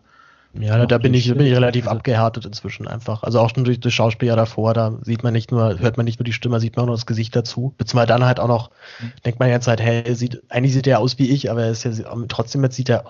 Ja, 0.55 0.85
da 0.85 0.99
bin 0.99 1.15
ich, 1.15 1.33
bin 1.33 1.47
ich 1.47 1.55
relativ 1.55 1.87
also, 1.87 1.97
abgehärtet 1.97 2.45
inzwischen 2.45 2.87
einfach. 2.87 3.23
Also 3.23 3.41
auch 3.41 3.49
schon 3.49 3.65
durch 3.65 3.81
die 3.81 3.91
Schauspieler 3.91 4.37
davor, 4.37 4.75
da 4.75 4.99
sieht 5.01 5.23
man 5.23 5.33
nicht 5.33 5.51
nur, 5.51 5.79
hört 5.79 5.97
man 5.97 6.05
nicht 6.05 6.19
nur 6.19 6.25
die 6.25 6.35
Stimme, 6.35 6.61
sieht 6.61 6.77
man 6.77 6.85
auch 6.85 6.89
noch 6.89 6.95
das 6.95 7.07
Gesicht 7.07 7.35
dazu. 7.35 7.75
Beziehungsweise 7.79 8.09
dann 8.09 8.27
halt 8.27 8.39
auch 8.39 8.49
noch, 8.49 8.71
mhm. 9.01 9.13
denkt 9.25 9.41
man 9.41 9.49
jetzt 9.49 9.67
halt, 9.67 9.81
hey, 9.81 10.15
sieht, 10.15 10.43
eigentlich 10.51 10.75
sieht 10.75 10.87
er 10.87 10.99
aus 10.99 11.19
wie 11.19 11.31
ich, 11.31 11.51
aber 11.51 11.63
er 11.63 11.71
ist 11.71 11.85
ja 11.85 11.93
trotzdem 12.29 12.63
jetzt 12.65 12.77
sieht 12.77 12.91
er, 12.91 13.05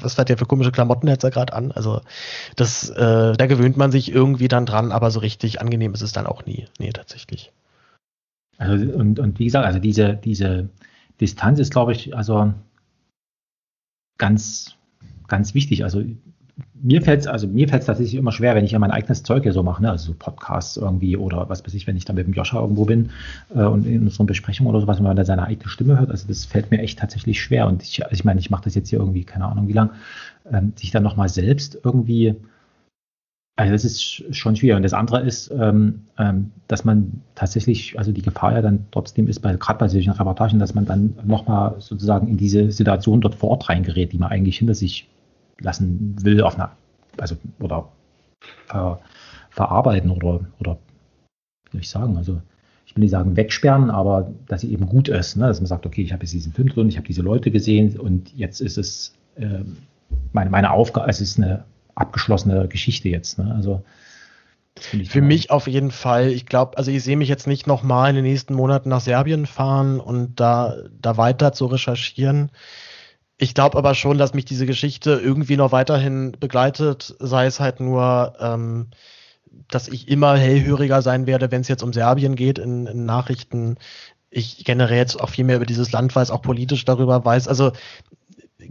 was 0.00 0.16
hat 0.16 0.28
der 0.28 0.38
für 0.38 0.46
komische 0.46 0.70
Klamotten 0.70 1.08
jetzt 1.08 1.24
da 1.24 1.30
gerade 1.30 1.54
an? 1.54 1.72
Also 1.72 2.02
das, 2.54 2.88
äh, 2.90 3.32
da 3.32 3.46
gewöhnt 3.46 3.76
man 3.76 3.90
sich 3.90 4.12
irgendwie 4.12 4.46
dann 4.46 4.64
dran, 4.64 4.92
aber 4.92 5.10
so 5.10 5.18
richtig 5.18 5.60
angenehm 5.60 5.92
ist 5.92 6.02
es 6.02 6.12
dann 6.12 6.26
auch 6.26 6.46
nie. 6.46 6.66
Nee, 6.78 6.92
tatsächlich. 6.92 7.52
Also 8.58 8.74
und, 8.92 9.18
und 9.18 9.40
wie 9.40 9.46
gesagt, 9.46 9.66
also 9.66 9.80
diese, 9.80 10.14
diese 10.14 10.68
Distanz 11.20 11.58
ist, 11.58 11.72
glaube 11.72 11.92
ich, 11.92 12.16
also 12.16 12.54
ganz, 14.18 14.76
ganz 15.26 15.54
wichtig. 15.54 15.84
Also 15.84 16.04
mir 16.74 17.02
fällt 17.02 17.20
es 17.20 17.26
also 17.26 17.46
tatsächlich 17.46 18.14
immer 18.14 18.32
schwer, 18.32 18.54
wenn 18.54 18.64
ich 18.64 18.70
ja 18.70 18.78
mein 18.78 18.90
eigenes 18.90 19.22
Zeug 19.22 19.42
hier 19.42 19.52
so 19.52 19.62
mache, 19.62 19.82
ne? 19.82 19.90
also 19.90 20.12
so 20.12 20.14
Podcasts 20.18 20.76
irgendwie 20.76 21.16
oder 21.16 21.48
was 21.50 21.64
weiß 21.64 21.74
ich, 21.74 21.86
wenn 21.86 21.96
ich 21.96 22.06
dann 22.06 22.16
mit 22.16 22.26
dem 22.26 22.32
Joscha 22.32 22.60
irgendwo 22.60 22.86
bin 22.86 23.10
äh, 23.54 23.62
und 23.64 23.84
in 23.86 24.08
so 24.08 24.22
einer 24.22 24.28
Besprechung 24.28 24.66
oder 24.66 24.80
sowas, 24.80 24.96
wenn 24.98 25.04
man 25.04 25.16
da 25.16 25.24
seine 25.24 25.44
eigene 25.44 25.68
Stimme 25.68 25.98
hört, 25.98 26.10
also 26.10 26.26
das 26.26 26.46
fällt 26.46 26.70
mir 26.70 26.78
echt 26.78 26.98
tatsächlich 26.98 27.42
schwer. 27.42 27.66
Und 27.66 27.82
ich, 27.82 28.02
also 28.02 28.14
ich 28.14 28.24
meine, 28.24 28.40
ich 28.40 28.50
mache 28.50 28.64
das 28.64 28.74
jetzt 28.74 28.88
hier 28.88 28.98
irgendwie, 29.00 29.24
keine 29.24 29.46
Ahnung 29.46 29.68
wie 29.68 29.72
lang, 29.72 29.90
ähm, 30.50 30.72
sich 30.76 30.90
dann 30.90 31.02
nochmal 31.02 31.28
selbst 31.28 31.78
irgendwie, 31.84 32.36
also 33.56 33.72
das 33.72 33.84
ist 33.84 34.34
schon 34.34 34.56
schwierig. 34.56 34.76
Und 34.76 34.82
das 34.82 34.94
andere 34.94 35.20
ist, 35.20 35.50
ähm, 35.50 36.04
ähm, 36.18 36.52
dass 36.68 36.86
man 36.86 37.20
tatsächlich, 37.34 37.98
also 37.98 38.12
die 38.12 38.22
Gefahr 38.22 38.52
ja 38.52 38.62
dann 38.62 38.86
trotzdem 38.92 39.28
ist, 39.28 39.40
bei, 39.40 39.54
gerade 39.56 39.78
bei 39.78 39.88
solchen 39.88 40.12
Reportagen, 40.12 40.58
dass 40.58 40.74
man 40.74 40.86
dann 40.86 41.14
nochmal 41.24 41.74
sozusagen 41.80 42.28
in 42.28 42.38
diese 42.38 42.70
Situation 42.70 43.20
dort 43.20 43.34
vor 43.34 43.50
Ort 43.50 43.68
reingerät, 43.68 44.12
die 44.12 44.18
man 44.18 44.30
eigentlich 44.30 44.58
hinter 44.58 44.74
sich 44.74 45.06
lassen 45.60 46.16
will, 46.22 46.42
auf 46.42 46.56
einer, 46.56 46.72
also 47.18 47.36
oder 47.60 47.88
ver, 48.66 49.00
verarbeiten 49.50 50.10
oder, 50.10 50.40
oder 50.58 50.78
wie 51.64 51.72
soll 51.72 51.80
ich 51.80 51.90
sagen, 51.90 52.16
also 52.16 52.40
ich 52.84 52.94
will 52.94 53.02
nicht 53.02 53.10
sagen 53.10 53.36
wegsperren, 53.36 53.90
aber 53.90 54.32
dass 54.46 54.60
sie 54.60 54.72
eben 54.72 54.86
gut 54.86 55.08
ist, 55.08 55.36
ne? 55.36 55.46
dass 55.46 55.60
man 55.60 55.66
sagt, 55.66 55.86
okay, 55.86 56.02
ich 56.02 56.12
habe 56.12 56.22
jetzt 56.22 56.32
diesen 56.32 56.52
Film 56.52 56.68
drin, 56.68 56.88
ich 56.88 56.96
habe 56.96 57.06
diese 57.06 57.22
Leute 57.22 57.50
gesehen 57.50 57.98
und 57.98 58.32
jetzt 58.34 58.60
ist 58.60 58.78
es 58.78 59.14
äh, 59.36 59.60
meine, 60.32 60.50
meine 60.50 60.70
Aufgabe, 60.70 61.08
es 61.08 61.20
ist 61.20 61.38
eine 61.38 61.64
abgeschlossene 61.94 62.68
Geschichte 62.68 63.08
jetzt. 63.08 63.38
Ne? 63.38 63.52
Also 63.54 63.82
für 64.78 65.22
mich 65.22 65.50
auf 65.50 65.66
jeden 65.66 65.90
Fall. 65.90 66.28
Ich 66.28 66.44
glaube, 66.44 66.76
also 66.76 66.90
ich 66.90 67.02
sehe 67.02 67.16
mich 67.16 67.30
jetzt 67.30 67.46
nicht 67.46 67.66
nochmal 67.66 68.10
in 68.10 68.16
den 68.16 68.24
nächsten 68.24 68.54
Monaten 68.54 68.90
nach 68.90 69.00
Serbien 69.00 69.46
fahren 69.46 70.00
und 70.00 70.38
da, 70.38 70.76
da 71.00 71.16
weiter 71.16 71.52
zu 71.52 71.66
recherchieren. 71.66 72.50
Ich 73.38 73.54
glaube 73.54 73.76
aber 73.76 73.94
schon, 73.94 74.16
dass 74.18 74.34
mich 74.34 74.46
diese 74.46 74.66
Geschichte 74.66 75.12
irgendwie 75.12 75.56
noch 75.56 75.72
weiterhin 75.72 76.32
begleitet, 76.32 77.14
sei 77.18 77.46
es 77.46 77.60
halt 77.60 77.80
nur, 77.80 78.34
ähm, 78.40 78.88
dass 79.68 79.88
ich 79.88 80.08
immer 80.08 80.36
hellhöriger 80.36 81.02
sein 81.02 81.26
werde, 81.26 81.50
wenn 81.50 81.60
es 81.60 81.68
jetzt 81.68 81.82
um 81.82 81.92
Serbien 81.92 82.34
geht 82.34 82.58
in, 82.58 82.86
in 82.86 83.04
Nachrichten. 83.04 83.76
Ich 84.30 84.64
generell 84.64 84.98
jetzt 84.98 85.20
auch 85.20 85.30
viel 85.30 85.44
mehr 85.44 85.56
über 85.56 85.66
dieses 85.66 85.92
Land 85.92 86.14
weiß, 86.16 86.30
auch 86.30 86.42
politisch 86.42 86.84
darüber 86.84 87.24
weiß. 87.24 87.46
Also 87.48 87.72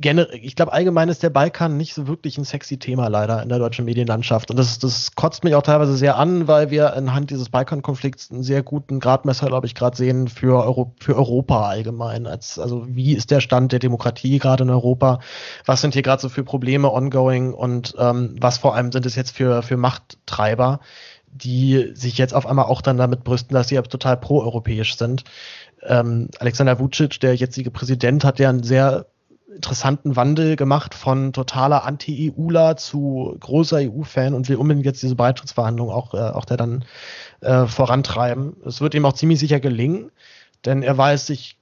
ich 0.01 0.55
glaube, 0.55 0.73
allgemein 0.73 1.09
ist 1.09 1.23
der 1.23 1.29
Balkan 1.29 1.77
nicht 1.77 1.93
so 1.93 2.07
wirklich 2.07 2.37
ein 2.37 2.45
sexy 2.45 2.77
Thema 2.77 3.07
leider 3.07 3.41
in 3.41 3.49
der 3.49 3.59
deutschen 3.59 3.85
Medienlandschaft. 3.85 4.51
Und 4.51 4.57
das, 4.57 4.79
das 4.79 5.15
kotzt 5.15 5.43
mich 5.43 5.55
auch 5.55 5.61
teilweise 5.61 5.95
sehr 5.95 6.17
an, 6.17 6.47
weil 6.47 6.69
wir 6.71 6.95
anhand 6.95 7.29
dieses 7.31 7.49
Balkan-Konflikts 7.49 8.31
einen 8.31 8.43
sehr 8.43 8.63
guten 8.63 8.99
Gradmesser, 8.99 9.47
glaube 9.47 9.67
ich, 9.67 9.75
gerade 9.75 9.97
sehen 9.97 10.27
für, 10.27 10.63
Euro, 10.63 10.93
für 10.99 11.15
Europa 11.15 11.67
allgemein. 11.67 12.27
Als, 12.27 12.59
also 12.59 12.85
wie 12.87 13.13
ist 13.13 13.31
der 13.31 13.41
Stand 13.41 13.71
der 13.71 13.79
Demokratie 13.79 14.39
gerade 14.39 14.63
in 14.63 14.69
Europa? 14.69 15.19
Was 15.65 15.81
sind 15.81 15.93
hier 15.93 16.03
gerade 16.03 16.21
so 16.21 16.29
für 16.29 16.43
Probleme 16.43 16.91
ongoing? 16.91 17.53
Und 17.53 17.95
ähm, 17.97 18.35
was 18.39 18.57
vor 18.57 18.75
allem 18.75 18.91
sind 18.91 19.05
es 19.05 19.15
jetzt 19.15 19.35
für, 19.35 19.61
für 19.63 19.77
Machttreiber, 19.77 20.79
die 21.27 21.91
sich 21.95 22.17
jetzt 22.17 22.33
auf 22.33 22.45
einmal 22.45 22.65
auch 22.65 22.81
dann 22.81 22.97
damit 22.97 23.23
brüsten, 23.23 23.53
dass 23.53 23.67
sie 23.67 23.75
total 23.75 24.17
pro-europäisch 24.17 24.97
sind? 24.97 25.23
Ähm, 25.83 26.29
Alexander 26.39 26.79
Vucic, 26.79 27.19
der 27.19 27.35
jetzige 27.35 27.71
Präsident, 27.71 28.23
hat 28.23 28.39
ja 28.39 28.49
ein 28.49 28.63
sehr 28.63 29.05
interessanten 29.55 30.15
Wandel 30.15 30.55
gemacht 30.55 30.93
von 30.93 31.33
totaler 31.33 31.85
Anti-EUler 31.85 32.77
zu 32.77 33.35
großer 33.39 33.77
EU-Fan 33.77 34.33
und 34.33 34.49
will 34.49 34.57
unbedingt 34.57 34.85
jetzt 34.85 35.01
diese 35.01 35.15
Beitrittsverhandlungen 35.15 35.93
auch, 35.93 36.13
äh, 36.13 36.17
auch 36.17 36.45
der 36.45 36.57
dann 36.57 36.85
äh, 37.41 37.65
vorantreiben. 37.65 38.57
Es 38.65 38.81
wird 38.81 38.93
ihm 38.93 39.05
auch 39.05 39.13
ziemlich 39.13 39.39
sicher 39.39 39.59
gelingen, 39.59 40.11
denn 40.65 40.83
er 40.83 40.97
weiß 40.97 41.27
sich 41.27 41.57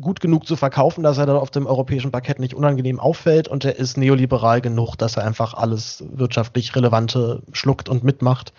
gut 0.00 0.20
genug 0.20 0.46
zu 0.46 0.56
verkaufen, 0.56 1.02
dass 1.02 1.18
er 1.18 1.26
dann 1.26 1.36
auf 1.36 1.50
dem 1.50 1.66
europäischen 1.66 2.10
Parkett 2.10 2.38
nicht 2.38 2.54
unangenehm 2.54 3.00
auffällt 3.00 3.48
und 3.48 3.64
er 3.64 3.76
ist 3.76 3.96
neoliberal 3.96 4.60
genug, 4.60 4.96
dass 4.96 5.16
er 5.16 5.24
einfach 5.24 5.54
alles 5.54 6.04
wirtschaftlich 6.12 6.74
Relevante 6.74 7.42
schluckt 7.52 7.88
und 7.88 8.04
mitmacht. 8.04 8.52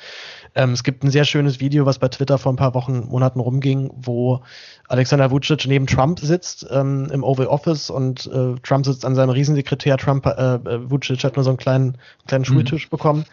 Ähm, 0.56 0.72
es 0.72 0.84
gibt 0.84 1.04
ein 1.04 1.12
sehr 1.12 1.26
schönes 1.26 1.60
Video, 1.60 1.86
was 1.86 2.00
bei 2.00 2.08
Twitter 2.08 2.38
vor 2.38 2.54
ein 2.54 2.58
paar 2.58 2.74
Wochen, 2.74 3.08
Monaten 3.10 3.40
rumging, 3.40 3.92
wo 3.96 4.42
Alexander 4.88 5.32
Vucic 5.32 5.68
neben 5.68 5.88
Trump 5.88 6.20
sitzt 6.20 6.66
ähm, 6.72 7.10
im 7.12 7.24
Oval 7.24 7.48
Office 7.48 7.90
und 7.90 8.28
äh, 8.28 8.56
Trump 8.64 8.86
sitzt 8.86 9.04
an 9.04 9.16
seinem 9.16 9.32
Riesensekretär. 9.32 9.98
Trump, 9.98 10.26
äh, 10.26 10.56
äh 10.56 10.90
Vucic 10.90 11.24
hat 11.24 11.36
nur 11.36 11.44
so 11.44 11.50
einen 11.50 11.58
kleinen, 11.58 11.98
kleinen 12.28 12.44
mhm. 12.44 12.46
Schultisch 12.46 12.90
bekommen 12.90 13.26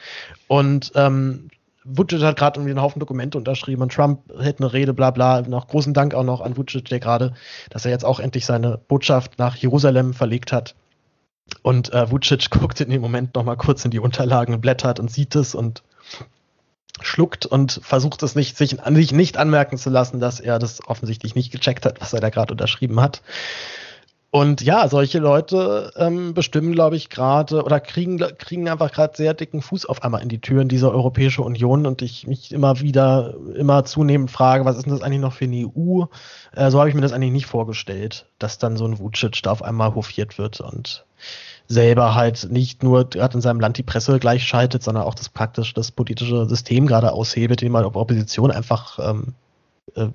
und 0.48 0.92
ähm, 0.96 1.48
Vucic 1.84 2.22
hat 2.22 2.36
gerade 2.36 2.58
irgendwie 2.58 2.72
einen 2.72 2.82
Haufen 2.82 3.00
Dokumente 3.00 3.38
unterschrieben 3.38 3.82
und 3.82 3.92
Trump 3.92 4.20
hält 4.38 4.60
eine 4.60 4.72
Rede, 4.72 4.94
bla 4.94 5.10
bla. 5.10 5.42
Noch 5.42 5.68
großen 5.68 5.94
Dank 5.94 6.14
auch 6.14 6.24
noch 6.24 6.40
an 6.40 6.56
Vucic, 6.56 6.88
der 6.88 7.00
gerade, 7.00 7.34
dass 7.70 7.84
er 7.84 7.90
jetzt 7.90 8.04
auch 8.04 8.20
endlich 8.20 8.46
seine 8.46 8.78
Botschaft 8.78 9.38
nach 9.38 9.56
Jerusalem 9.56 10.14
verlegt 10.14 10.52
hat. 10.52 10.74
Und 11.62 11.92
äh, 11.92 12.10
Vucic 12.10 12.50
guckt 12.50 12.80
in 12.80 12.90
dem 12.90 13.02
Moment 13.02 13.34
noch 13.34 13.44
mal 13.44 13.56
kurz 13.56 13.84
in 13.84 13.90
die 13.90 14.00
Unterlagen, 14.00 14.60
blättert 14.60 15.00
und 15.00 15.10
sieht 15.10 15.34
es 15.34 15.54
und 15.54 15.82
schluckt 17.00 17.46
und 17.46 17.80
versucht 17.82 18.22
es 18.22 18.34
nicht, 18.34 18.56
sich 18.56 18.76
sich 18.84 19.12
nicht 19.12 19.36
anmerken 19.36 19.76
zu 19.76 19.90
lassen, 19.90 20.20
dass 20.20 20.40
er 20.40 20.58
das 20.58 20.86
offensichtlich 20.86 21.34
nicht 21.34 21.50
gecheckt 21.50 21.84
hat, 21.86 22.00
was 22.00 22.12
er 22.12 22.20
da 22.20 22.30
gerade 22.30 22.52
unterschrieben 22.52 23.00
hat. 23.00 23.22
Und 24.34 24.62
ja, 24.62 24.88
solche 24.88 25.18
Leute 25.18 25.92
ähm, 25.94 26.32
bestimmen, 26.32 26.72
glaube 26.72 26.96
ich, 26.96 27.10
gerade 27.10 27.62
oder 27.64 27.80
kriegen, 27.80 28.16
kriegen 28.38 28.66
einfach 28.66 28.90
gerade 28.90 29.14
sehr 29.14 29.34
dicken 29.34 29.60
Fuß 29.60 29.84
auf 29.84 30.02
einmal 30.02 30.22
in 30.22 30.30
die 30.30 30.40
Türen 30.40 30.68
dieser 30.68 30.90
Europäische 30.90 31.42
Union 31.42 31.86
und 31.86 32.00
ich 32.00 32.26
mich 32.26 32.50
immer 32.50 32.80
wieder, 32.80 33.34
immer 33.54 33.84
zunehmend 33.84 34.30
frage, 34.30 34.64
was 34.64 34.78
ist 34.78 34.86
denn 34.86 34.92
das 34.94 35.02
eigentlich 35.02 35.20
noch 35.20 35.34
für 35.34 35.44
eine 35.44 35.66
EU? 35.66 36.06
Äh, 36.56 36.70
so 36.70 36.78
habe 36.78 36.88
ich 36.88 36.94
mir 36.94 37.02
das 37.02 37.12
eigentlich 37.12 37.30
nicht 37.30 37.44
vorgestellt, 37.44 38.24
dass 38.38 38.56
dann 38.56 38.78
so 38.78 38.86
ein 38.86 38.98
Vucic 38.98 39.42
da 39.42 39.50
auf 39.50 39.62
einmal 39.62 39.94
hofiert 39.94 40.38
wird 40.38 40.62
und 40.62 41.04
selber 41.68 42.14
halt 42.14 42.48
nicht 42.50 42.82
nur 42.82 43.10
gerade 43.10 43.34
in 43.34 43.42
seinem 43.42 43.60
Land 43.60 43.76
die 43.76 43.82
Presse 43.82 44.18
gleich 44.18 44.44
schaltet, 44.44 44.82
sondern 44.82 45.04
auch 45.04 45.14
das 45.14 45.28
praktisch 45.28 45.74
das 45.74 45.90
politische 45.90 46.48
System 46.48 46.86
gerade 46.86 47.12
aushebelt, 47.12 47.60
indem 47.60 47.72
man 47.72 47.84
auf 47.84 47.96
Opposition 47.96 48.50
einfach, 48.50 48.98
ähm, 48.98 49.34
äh, 49.94 50.08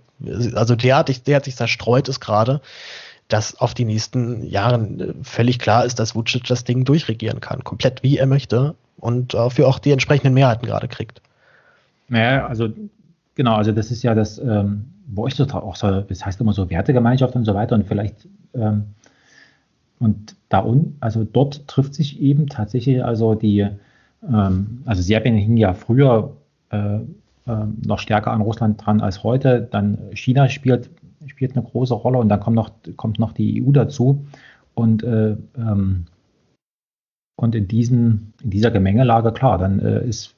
also 0.55 0.73
derartig, 0.73 1.21
derartig 1.21 1.55
zerstreut 1.55 2.09
ist 2.09 2.19
gerade, 2.19 2.61
dass 3.27 3.59
auf 3.59 3.73
die 3.73 3.85
nächsten 3.85 4.43
Jahren 4.43 4.99
äh, 4.99 5.13
völlig 5.23 5.59
klar 5.59 5.85
ist, 5.85 5.99
dass 5.99 6.15
Vucic 6.15 6.45
das 6.45 6.63
Ding 6.63 6.85
durchregieren 6.85 7.39
kann, 7.39 7.63
komplett 7.63 8.03
wie 8.03 8.17
er 8.17 8.27
möchte 8.27 8.75
und 8.97 9.33
dafür 9.33 9.67
auch 9.67 9.79
die 9.79 9.91
entsprechenden 9.91 10.33
Mehrheiten 10.33 10.65
gerade 10.65 10.87
kriegt. 10.87 11.21
Naja, 12.09 12.47
also 12.47 12.69
genau, 13.35 13.55
also 13.55 13.71
das 13.71 13.91
ist 13.91 14.03
ja 14.03 14.15
das, 14.15 14.37
ähm, 14.39 14.85
wo 15.07 15.27
ich 15.27 15.35
so 15.35 15.45
auch 15.45 15.75
so, 15.75 16.01
das 16.01 16.25
heißt 16.25 16.39
immer 16.41 16.53
so 16.53 16.69
Wertegemeinschaft 16.69 17.35
und 17.35 17.45
so 17.45 17.53
weiter 17.53 17.75
und 17.75 17.85
vielleicht 17.85 18.27
ähm, 18.53 18.85
und 19.99 20.35
da 20.49 20.63
un, 20.63 20.95
also 20.99 21.23
dort 21.23 21.67
trifft 21.67 21.95
sich 21.95 22.21
eben 22.21 22.47
tatsächlich 22.47 23.03
also 23.03 23.35
die, 23.35 23.67
ähm, 24.27 24.83
also 24.85 25.01
Serbien 25.01 25.35
hing 25.35 25.57
ja 25.57 25.73
früher 25.73 26.35
äh, 26.69 26.97
äh, 26.97 27.01
noch 27.85 27.99
stärker 27.99 28.31
an 28.31 28.41
Russland 28.41 28.85
dran 28.85 29.01
als 29.01 29.23
heute. 29.23 29.67
Dann 29.71 29.97
China 30.13 30.49
spielt, 30.49 30.89
spielt 31.29 31.55
eine 31.55 31.65
große 31.65 31.93
Rolle 31.93 32.17
und 32.17 32.29
dann 32.29 32.39
kommt 32.39 32.55
noch, 32.55 32.71
kommt 32.95 33.19
noch 33.19 33.33
die 33.33 33.63
EU 33.63 33.71
dazu. 33.71 34.25
Und, 34.75 35.03
äh, 35.03 35.35
ähm, 35.57 36.05
und 37.35 37.55
in, 37.55 37.67
diesen, 37.67 38.33
in 38.43 38.49
dieser 38.49 38.71
Gemengelage, 38.71 39.31
klar, 39.31 39.57
dann 39.57 39.79
äh, 39.79 40.05
ist, 40.05 40.35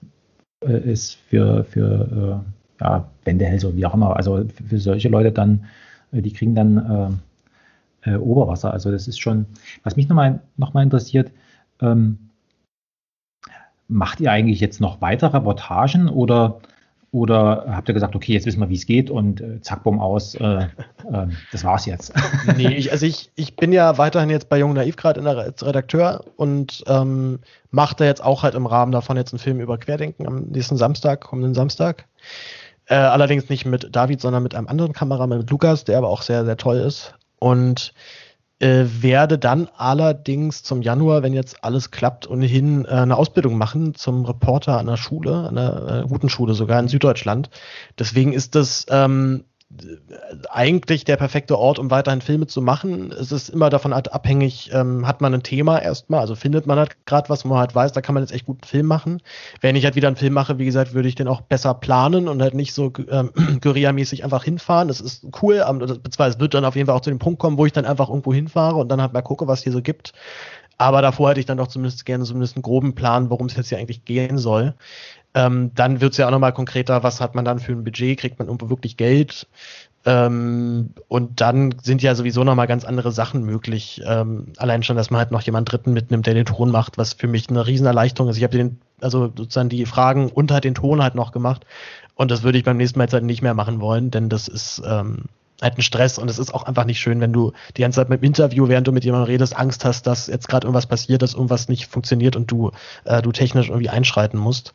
äh, 0.66 0.92
ist 0.92 1.16
für, 1.16 1.64
für 1.64 2.44
äh, 2.80 2.84
ja, 2.84 3.10
Wendehälse, 3.26 3.76
wie 3.76 3.86
auch 3.86 3.94
immer, 3.94 4.16
also 4.16 4.46
für, 4.48 4.64
für 4.64 4.80
solche 4.80 5.10
Leute 5.10 5.32
dann, 5.32 5.66
die 6.12 6.34
kriegen 6.34 6.56
dann 6.56 7.22
äh, 8.04 8.16
Oberwasser. 8.16 8.74
Also 8.74 8.92
das 8.92 9.08
ist 9.08 9.20
schon, 9.20 9.46
was 9.84 9.96
mich 9.96 10.08
nochmal 10.08 10.42
noch 10.58 10.74
mal 10.74 10.84
interessiert, 10.84 11.32
ähm, 11.82 12.30
macht 13.88 14.22
ihr 14.22 14.32
eigentlich 14.32 14.60
jetzt 14.60 14.80
noch 14.80 15.02
weitere 15.02 15.38
Reportagen 15.38 16.08
oder, 16.08 16.60
oder 17.12 17.66
habt 17.70 17.88
ihr 17.88 17.94
gesagt, 17.94 18.16
okay, 18.16 18.34
jetzt 18.34 18.46
wissen 18.46 18.60
wir, 18.60 18.70
wie 18.70 18.76
es 18.76 18.86
geht 18.86 19.10
und 19.10 19.42
äh, 19.42 19.62
zack, 19.62 19.84
bumm 19.84 20.00
aus, 20.00 20.36
äh, 20.36 20.44
äh, 21.12 21.28
das 21.52 21.64
war's 21.64 21.86
jetzt? 21.86 22.14
nee, 22.58 22.76
ich, 22.76 22.92
also 22.92 23.06
ich, 23.06 23.32
ich 23.36 23.56
bin 23.56 23.72
ja 23.72 23.98
weiterhin 23.98 24.30
jetzt 24.30 24.50
bei 24.50 24.60
Jung 24.60 24.74
Naiv 24.74 24.96
gerade 24.96 25.22
als 25.28 25.66
Redakteur 25.66 26.24
und 26.36 26.84
ähm, 26.88 27.40
mache 27.72 27.96
da 27.96 28.06
jetzt 28.06 28.24
auch 28.24 28.44
halt 28.44 28.56
im 28.56 28.66
Rahmen 28.66 28.92
davon 28.92 29.18
jetzt 29.18 29.34
einen 29.34 29.40
Film 29.40 29.60
über 29.60 29.78
Querdenken 29.78 30.28
am 30.28 30.44
nächsten 30.50 30.78
Samstag, 30.78 31.22
kommenden 31.22 31.54
Samstag. 31.54 32.06
Äh, 32.86 32.96
allerdings 32.96 33.50
nicht 33.50 33.66
mit 33.66 33.96
David, 33.96 34.22
sondern 34.22 34.44
mit 34.44 34.56
einem 34.56 34.68
anderen 34.68 34.94
Kameramann, 34.94 35.40
mit 35.40 35.50
Lukas, 35.50 35.84
der 35.84 35.98
aber 36.00 36.10
auch 36.10 36.22
sehr, 36.22 36.46
sehr 36.46 36.58
toll 36.58 36.78
ist. 36.78 37.14
Und 37.40 37.94
Äh, 38.60 38.86
werde 39.02 39.40
dann 39.40 39.70
allerdings 39.78 40.64
zum 40.64 40.82
Januar, 40.82 41.24
wenn 41.24 41.34
jetzt 41.34 41.64
alles 41.64 41.92
klappt, 41.92 42.30
ohnehin 42.30 42.84
äh, 42.84 42.90
eine 42.90 43.16
Ausbildung 43.16 43.58
machen 43.58 43.96
zum 43.96 44.26
Reporter 44.26 44.78
an 44.78 44.88
der 44.88 44.98
Schule, 44.98 45.48
an 45.48 45.58
einer 45.58 46.04
äh, 46.04 46.08
guten 46.08 46.28
Schule 46.28 46.54
sogar 46.54 46.78
in 46.82 46.90
Süddeutschland. 46.90 47.50
Deswegen 47.98 48.34
ist 48.34 48.56
das 48.56 48.86
ähm, 48.90 49.46
eigentlich 50.50 51.04
der 51.06 51.18
perfekte 51.18 51.58
Ort, 51.58 51.78
um 51.78 51.92
weiterhin 51.92 52.22
Filme 52.22 52.48
zu 52.48 52.60
machen. 52.60 53.12
Es 53.12 53.32
ist 53.32 53.50
immer 53.50 53.70
davon 53.70 53.94
abhängig, 53.94 54.72
ähm, 54.74 55.08
hat 55.08 55.22
man 55.22 55.32
ein 55.34 55.44
Thema 55.44 55.78
erstmal, 55.78 56.22
also 56.22 56.36
findet 56.36 56.66
man 56.66 56.80
halt 56.80 57.06
gerade 57.06 57.30
was, 57.30 57.46
wo 57.46 57.50
man 57.50 57.60
halt 57.60 57.76
weiß, 57.76 57.92
da 57.92 58.02
kann 58.02 58.16
man 58.16 58.24
jetzt 58.24 58.32
echt 58.32 58.48
gut 58.48 58.64
einen 58.64 58.68
Film 58.68 58.88
machen. 58.88 59.22
Wenn 59.62 59.76
ich 59.76 59.86
halt 59.86 59.96
wieder 59.96 60.08
einen 60.08 60.18
Film 60.18 60.34
mache, 60.34 60.58
wie 60.58 60.66
gesagt, 60.66 60.96
würde 60.96 61.08
ich 61.08 61.14
den 61.14 61.28
auch 61.28 61.42
besser 61.42 61.76
planen 61.76 62.28
und 62.28 62.42
halt 62.42 62.56
nicht 62.56 62.74
so 62.74 62.92
ähm, 63.12 63.32
Guerilla-mäßig 63.62 64.24
einfach 64.24 64.44
hinfahren. 64.44 64.88
Das 64.88 65.02
ist 65.02 65.28
cool, 65.44 65.64
beziehungsweise 65.70 66.38
es 66.38 66.40
wird 66.40 66.56
dann 66.56 66.66
auf 66.66 66.76
jeden 66.76 66.88
Fall 66.88 66.96
auch 66.96 67.02
zu 67.02 67.12
dem 67.12 67.20
Punkt 67.20 67.40
kommen, 67.40 67.60
wo 67.60 67.68
ich 67.68 67.74
dann 67.74 67.86
einfach 67.86 68.10
irgendwo 68.10 68.34
hinfahre 68.34 68.78
und 68.78 68.90
dann 68.90 69.02
halt 69.02 69.14
mal 69.14 69.22
gucke, 69.22 69.48
was 69.48 69.62
hier 69.62 69.72
so 69.72 69.84
gibt. 69.84 70.14
Aber 70.82 71.02
davor 71.02 71.30
hätte 71.30 71.42
ich 71.42 71.46
dann 71.46 71.58
doch 71.58 71.68
zumindest 71.68 72.06
gerne 72.06 72.24
zumindest 72.24 72.56
einen 72.56 72.64
groben 72.64 72.96
Plan, 72.96 73.30
worum 73.30 73.48
es 73.48 73.56
jetzt 73.58 73.68
hier 73.68 73.78
eigentlich 73.78 74.06
gehen 74.06 74.38
soll. 74.38 74.76
Ähm, 75.36 75.72
dann 75.76 76.02
wird 76.02 76.14
es 76.14 76.18
ja 76.18 76.28
auch 76.28 76.32
nochmal 76.32 76.54
konkreter, 76.54 77.04
was 77.04 77.22
hat 77.22 77.36
man 77.36 77.46
dann 77.46 77.60
für 77.60 77.72
ein 77.72 77.84
Budget, 77.84 78.20
kriegt 78.20 78.40
man 78.40 78.48
irgendwo 78.48 78.70
wirklich 78.70 78.98
Geld? 78.98 79.48
Ähm, 80.06 80.92
und 81.08 81.42
dann 81.42 81.76
sind 81.82 82.02
ja 82.02 82.16
sowieso 82.16 82.44
nochmal 82.44 82.68
ganz 82.68 82.86
andere 82.86 83.12
Sachen 83.12 83.44
möglich. 83.44 84.02
Ähm, 84.06 84.54
allein 84.58 84.82
schon, 84.82 84.96
dass 84.96 85.12
man 85.12 85.20
halt 85.20 85.32
noch 85.32 85.42
jemand 85.42 85.72
Dritten 85.72 85.94
mitnimmt, 85.94 86.26
der 86.26 86.34
den 86.34 86.46
Ton 86.46 86.72
macht, 86.72 86.98
was 86.98 87.14
für 87.14 87.28
mich 87.28 87.50
eine 87.50 87.68
Riesenerleichterung 87.68 88.30
ist. 88.30 88.38
Ich 88.38 88.44
habe 88.44 88.58
den, 88.58 88.80
also 89.02 89.32
sozusagen 89.36 89.70
die 89.70 89.86
Fragen 89.86 90.32
halt 90.52 90.64
den 90.64 90.76
Ton 90.76 91.04
halt 91.04 91.16
noch 91.16 91.32
gemacht. 91.32 91.66
Und 92.16 92.32
das 92.32 92.44
würde 92.44 92.58
ich 92.58 92.64
beim 92.64 92.78
nächsten 92.78 92.98
Mal 92.98 93.06
jetzt 93.06 93.14
halt 93.14 93.24
nicht 93.24 93.42
mehr 93.42 93.54
machen 93.54 93.82
wollen, 93.82 94.10
denn 94.12 94.30
das 94.30 94.48
ist 94.48 94.82
ähm, 94.86 95.26
halt 95.62 95.78
ein 95.78 95.82
Stress 95.82 96.18
und 96.18 96.30
es 96.30 96.40
ist 96.40 96.54
auch 96.54 96.64
einfach 96.64 96.86
nicht 96.86 97.00
schön, 97.00 97.20
wenn 97.22 97.34
du 97.34 97.54
die 97.78 97.82
ganze 97.82 97.98
Zeit 97.98 98.10
mit 98.10 98.22
dem 98.22 98.26
Interview, 98.26 98.68
während 98.68 98.88
du 98.88 98.92
mit 98.92 99.04
jemandem 99.04 99.28
redest, 99.28 99.56
Angst 99.56 99.86
hast, 99.86 100.08
dass 100.08 100.28
jetzt 100.28 100.48
gerade 100.48 100.66
irgendwas 100.68 100.88
passiert, 100.88 101.22
dass 101.22 101.34
irgendwas 101.34 101.70
nicht 101.70 101.88
funktioniert 101.88 102.36
und 102.36 102.50
du, 102.52 102.72
äh, 103.06 103.22
du 103.22 103.32
technisch 103.32 103.70
irgendwie 103.70 103.90
einschreiten 103.90 104.40
musst 104.40 104.74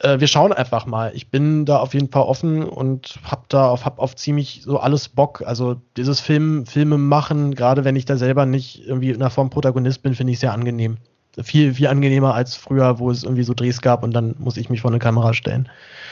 äh, 0.00 0.18
wir 0.18 0.26
schauen 0.26 0.52
einfach 0.52 0.86
mal. 0.86 1.12
Ich 1.14 1.28
bin 1.28 1.66
da 1.66 1.76
auf 1.78 1.94
jeden 1.94 2.10
Fall 2.10 2.22
offen 2.22 2.64
und 2.64 3.18
hab 3.22 3.48
da 3.48 3.68
auf, 3.68 3.84
hab 3.84 3.98
auf 3.98 4.16
ziemlich 4.16 4.62
so 4.64 4.78
alles 4.78 5.08
Bock. 5.08 5.42
Also 5.44 5.76
dieses 5.96 6.20
Film, 6.20 6.66
Filme 6.66 6.98
machen, 6.98 7.54
gerade 7.54 7.84
wenn 7.84 7.96
ich 7.96 8.06
da 8.06 8.16
selber 8.16 8.46
nicht 8.46 8.86
irgendwie 8.86 9.10
in 9.10 9.18
der 9.18 9.30
Form 9.30 9.50
Protagonist 9.50 10.02
bin, 10.02 10.14
finde 10.14 10.32
ich 10.32 10.40
sehr 10.40 10.52
angenehm. 10.52 10.96
Viel, 11.40 11.74
viel 11.74 11.86
angenehmer 11.86 12.34
als 12.34 12.56
früher, 12.56 12.98
wo 12.98 13.10
es 13.10 13.22
irgendwie 13.22 13.44
so 13.44 13.54
Drehs 13.54 13.80
gab 13.80 14.02
und 14.02 14.12
dann 14.12 14.34
muss 14.38 14.56
ich 14.56 14.68
mich 14.68 14.80
vor 14.80 14.90
eine 14.90 14.98
Kamera 14.98 15.32
stellen. 15.32 15.68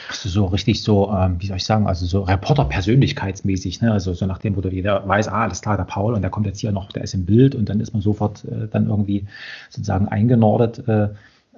Also 0.09 0.29
so 0.29 0.45
richtig 0.45 0.81
so, 0.81 1.13
ähm, 1.13 1.35
wie 1.39 1.47
soll 1.47 1.57
ich 1.57 1.65
sagen, 1.65 1.87
also 1.87 2.05
so 2.05 2.23
Reporter-persönlichkeitsmäßig, 2.23 3.81
ne? 3.81 3.91
Also 3.91 4.13
so 4.13 4.25
nach 4.25 4.39
dem, 4.39 4.55
wo 4.55 4.61
jeder 4.61 5.07
weiß, 5.07 5.27
ah, 5.27 5.43
alles 5.43 5.61
klar, 5.61 5.77
der 5.77 5.83
Paul 5.83 6.13
und 6.13 6.21
der 6.21 6.31
kommt 6.31 6.47
jetzt 6.47 6.59
hier 6.59 6.71
noch, 6.71 6.91
der 6.91 7.03
ist 7.03 7.13
im 7.13 7.25
Bild 7.25 7.53
und 7.53 7.67
dann 7.69 7.79
ist 7.79 7.93
man 7.93 8.01
sofort 8.01 8.45
äh, 8.45 8.67
dann 8.69 8.87
irgendwie 8.87 9.25
sozusagen 9.69 10.07
eingenordet. 10.07 10.87
Äh, 10.87 11.09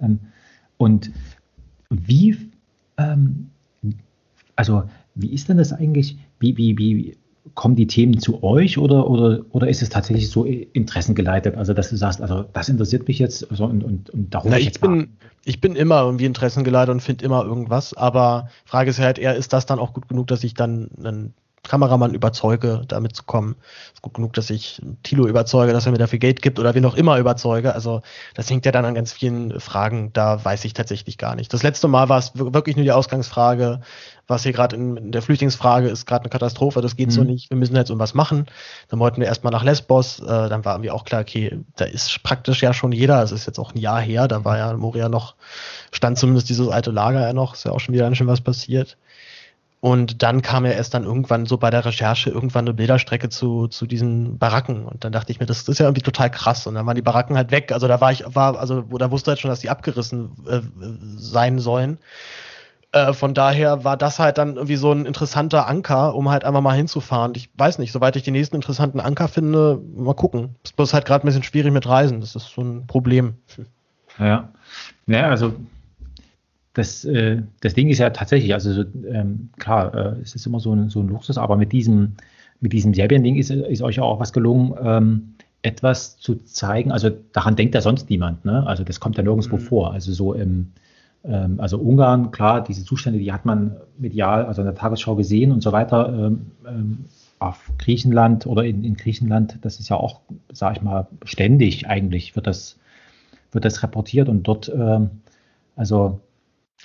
ähm, 0.02 0.20
und 0.78 1.12
wie, 1.90 2.36
ähm, 2.98 3.52
also 4.56 4.84
wie 5.16 5.34
ist 5.34 5.50
denn 5.50 5.58
das 5.58 5.72
eigentlich? 5.72 6.18
Wie, 6.40 6.58
wie, 6.58 6.78
wie 6.78 7.18
kommen 7.56 7.76
die 7.76 7.88
Themen 7.88 8.20
zu 8.20 8.44
euch 8.44 8.78
oder, 8.78 9.10
oder, 9.10 9.42
oder 9.52 9.68
ist 9.68 9.82
es 9.82 9.90
tatsächlich 9.90 10.30
so 10.30 10.46
interessengeleitet? 10.46 11.56
Also, 11.56 11.74
dass 11.74 11.90
du 11.90 11.98
sagst, 11.98 12.22
also 12.22 12.44
das 12.54 12.70
interessiert 12.70 13.08
mich 13.08 13.20
jetzt 13.20 13.50
also, 13.50 13.66
und, 13.66 13.84
und, 13.84 14.10
und 14.12 14.34
darum. 14.34 14.52
Na, 14.52 14.60
ich, 14.60 14.80
bin, 14.80 15.10
ich 15.44 15.60
bin 15.60 15.76
immer 15.76 16.02
irgendwie 16.02 16.26
interessengeleitet 16.26 16.94
und 16.94 17.02
finde 17.02 17.26
immer 17.26 17.44
irgendwas, 17.44 17.94
aber 17.94 18.50
Frage 18.66 18.90
ist 18.90 19.00
halt 19.00 19.20
eher, 19.20 19.36
ist 19.36 19.54
das 19.54 19.66
dann 19.66 19.80
auch 19.80 19.94
gut 19.94 20.08
genug, 20.08 20.28
dass 20.28 20.44
ich 20.44 20.54
dann 20.54 20.90
einen 20.98 21.34
Kameramann 21.64 22.14
überzeuge, 22.14 22.82
damit 22.88 23.16
zu 23.16 23.24
kommen. 23.24 23.56
Ist 23.94 24.02
gut 24.02 24.16
genug, 24.16 24.34
dass 24.34 24.50
ich 24.50 24.82
Tilo 25.04 25.28
überzeuge, 25.28 25.74
dass 25.74 25.86
er 25.86 25.92
mir 25.92 26.00
dafür 26.00 26.20
Geld 26.20 26.42
gibt 26.42 26.60
oder 26.60 26.74
wie 26.76 26.82
noch 26.82 26.96
immer 26.96 27.18
überzeuge. 27.20 27.74
Also 27.74 28.02
das 28.34 28.50
hängt 28.50 28.66
ja 28.66 28.72
dann 28.72 28.86
an 28.86 28.96
ganz 28.96 29.14
vielen 29.14 29.60
Fragen. 29.60 30.12
Da 30.14 30.44
weiß 30.44 30.66
ich 30.66 30.74
tatsächlich 30.74 31.18
gar 31.18 31.36
nicht. 31.36 31.54
Das 31.54 31.64
letzte 31.64 31.88
Mal 31.88 32.10
war 32.10 32.18
es 32.18 32.32
wirklich 32.34 32.76
nur 32.76 32.84
die 32.84 32.92
Ausgangsfrage, 32.92 33.82
was 34.32 34.44
hier 34.44 34.54
gerade 34.54 34.76
in, 34.76 35.12
der 35.12 35.22
Flüchtlingsfrage 35.22 35.88
ist 35.90 36.08
gerade 36.08 36.24
eine 36.24 36.30
Katastrophe, 36.30 36.82
das 36.82 36.96
geht 36.96 37.10
mhm. 37.10 37.12
so 37.12 37.24
nicht, 37.24 37.50
wir 37.52 37.58
müssen 37.58 37.76
jetzt 37.76 37.90
irgendwas 37.90 38.16
machen. 38.16 38.48
Dann 38.90 39.00
wollten 39.00 39.22
wir 39.22 39.28
erstmal 39.28 39.52
nach 39.52 39.64
Lesbos, 39.64 40.20
äh, 40.20 40.26
dann 40.26 40.66
war 40.66 40.74
irgendwie 40.74 40.90
auch 40.90 41.04
klar, 41.04 41.22
okay, 41.22 41.60
da 41.76 41.86
ist 41.86 42.24
praktisch 42.24 42.64
ja 42.64 42.74
schon 42.74 42.92
jeder, 42.92 43.22
es 43.22 43.32
ist 43.32 43.46
jetzt 43.46 43.60
auch 43.60 43.76
ein 43.76 43.78
Jahr 43.78 44.02
her, 44.02 44.28
da 44.28 44.44
war 44.44 44.58
ja 44.58 44.74
Moria 44.74 45.10
noch, 45.10 45.36
stand 45.92 46.18
zumindest 46.18 46.50
dieses 46.50 46.70
alte 46.70 46.92
Lager 46.92 47.22
ja 47.22 47.34
noch, 47.34 47.54
ist 47.54 47.66
ja 47.66 47.72
auch 47.72 47.80
schon 47.80 47.94
wieder 47.94 48.06
ein 48.06 48.12
bisschen 48.12 48.28
was 48.28 48.42
passiert. 48.42 48.98
Und 49.82 50.22
dann 50.22 50.44
kam 50.44 50.64
ja 50.64 50.74
erst 50.74 50.94
dann 50.94 51.06
irgendwann 51.06 51.48
so 51.48 51.58
bei 51.58 51.72
der 51.72 51.84
Recherche 51.84 52.30
irgendwann 52.30 52.66
eine 52.66 52.76
Bilderstrecke 52.76 53.30
zu, 53.30 53.68
zu 53.68 53.88
diesen 53.88 54.38
Baracken. 54.38 54.86
Und 54.86 55.04
dann 55.04 55.12
dachte 55.12 55.32
ich 55.32 55.40
mir, 55.40 55.48
das 55.48 55.68
ist 55.68 55.80
ja 55.80 55.88
irgendwie 55.88 56.04
total 56.04 56.30
krass. 56.30 56.68
Und 56.68 56.76
dann 56.76 56.86
waren 56.86 56.96
die 56.96 57.02
Baracken 57.02 57.36
halt 57.36 57.50
weg. 57.50 57.72
Also 57.72 57.88
da 57.88 58.00
war 58.00 58.12
ich, 58.12 58.24
war, 58.28 58.60
also 58.60 58.82
da 58.84 59.10
wusste 59.10 59.32
halt 59.32 59.40
schon, 59.40 59.50
dass 59.50 59.60
die 59.60 59.72
abgerissen 59.72 60.34
äh, 60.48 60.62
sein 61.18 61.58
sollen. 61.58 61.98
Äh, 62.92 63.14
von 63.14 63.34
daher 63.34 63.84
war 63.84 63.98
das 63.98 64.20
halt 64.20 64.38
dann 64.38 64.56
irgendwie 64.56 64.76
so 64.76 64.92
ein 64.92 65.08
interessanter 65.08 65.68
Anker, 65.68 66.14
um 66.14 66.30
halt 66.30 66.44
einfach 66.44 66.62
mal 66.62 66.76
hinzufahren. 66.76 67.34
Ich 67.36 67.50
weiß 67.58 67.80
nicht, 67.80 67.92
soweit 67.92 68.16
ich 68.16 68.22
die 68.22 68.32
nächsten 68.32 68.58
interessanten 68.58 69.00
Anker 69.00 69.30
finde, 69.30 69.82
mal 69.96 70.14
gucken. 70.14 70.58
Ist 70.64 70.76
bloß 70.76 70.94
halt 70.94 71.06
gerade 71.06 71.26
ein 71.26 71.28
bisschen 71.28 71.44
schwierig 71.44 71.74
mit 71.74 71.88
Reisen. 71.88 72.22
Das 72.22 72.36
ist 72.36 72.50
so 72.54 72.62
ein 72.62 72.86
Problem. 72.86 73.36
Ja. 74.20 74.50
Ja, 75.08 75.30
also 75.30 75.54
das, 76.74 77.06
äh, 77.06 77.42
das 77.62 77.74
Ding 77.74 77.90
ist 77.90 78.00
ja 78.00 78.10
tatsächlich, 78.12 78.54
also 78.54 78.72
so, 78.72 78.84
ähm, 79.08 79.50
klar, 79.58 79.94
äh, 79.94 80.22
es 80.22 80.36
ist 80.36 80.46
immer 80.46 80.60
so 80.60 80.74
ein, 80.74 80.90
so 80.90 81.02
ein 81.02 81.08
Luxus, 81.08 81.38
aber 81.38 81.58
mit 81.58 81.72
diesem, 81.72 82.14
mit 82.62 82.74
diesem 82.74 82.94
Serbien-Ding 82.94 83.36
ist, 83.36 83.52
ist 83.52 83.82
euch 83.82 84.00
auch 84.00 84.20
was 84.20 84.34
gelungen, 84.34 84.74
ähm, 84.82 85.34
etwas 85.64 86.18
zu 86.18 86.36
zeigen. 86.36 86.92
Also 86.92 87.10
daran 87.34 87.56
denkt 87.56 87.76
ja 87.76 87.82
sonst 87.82 88.10
niemand, 88.10 88.46
ne? 88.46 88.66
Also 88.66 88.84
das 88.84 89.00
kommt 89.00 89.18
ja 89.18 89.24
nirgendwo 89.24 89.58
mhm. 89.58 89.62
vor. 89.62 89.94
Also 89.94 90.14
so 90.14 90.34
im, 90.34 90.72
ähm, 91.24 91.60
also 91.60 91.78
Ungarn, 91.78 92.32
klar, 92.32 92.64
diese 92.64 92.84
Zustände, 92.84 93.20
die 93.20 93.32
hat 93.32 93.46
man 93.46 93.76
medial, 93.98 94.46
also 94.46 94.62
in 94.62 94.66
der 94.66 94.76
Tagesschau 94.76 95.16
gesehen 95.16 95.52
und 95.52 95.62
so 95.62 95.72
weiter. 95.72 96.10
Ähm, 96.10 96.52
ähm, 96.68 96.98
auf 97.42 97.72
Griechenland 97.80 98.46
oder 98.46 98.64
in, 98.64 98.84
in 98.84 98.96
Griechenland, 98.96 99.58
das 99.64 99.80
ist 99.80 99.90
ja 99.90 99.96
auch, 99.96 100.22
sage 100.54 100.76
ich 100.78 100.82
mal, 100.84 101.08
ständig 101.26 101.88
eigentlich 101.88 102.36
wird 102.36 102.46
das, 102.46 102.78
wird 103.52 103.66
das 103.66 103.82
reportiert 103.82 104.30
und 104.30 104.44
dort, 104.44 104.72
ähm, 104.74 105.10
also 105.76 106.20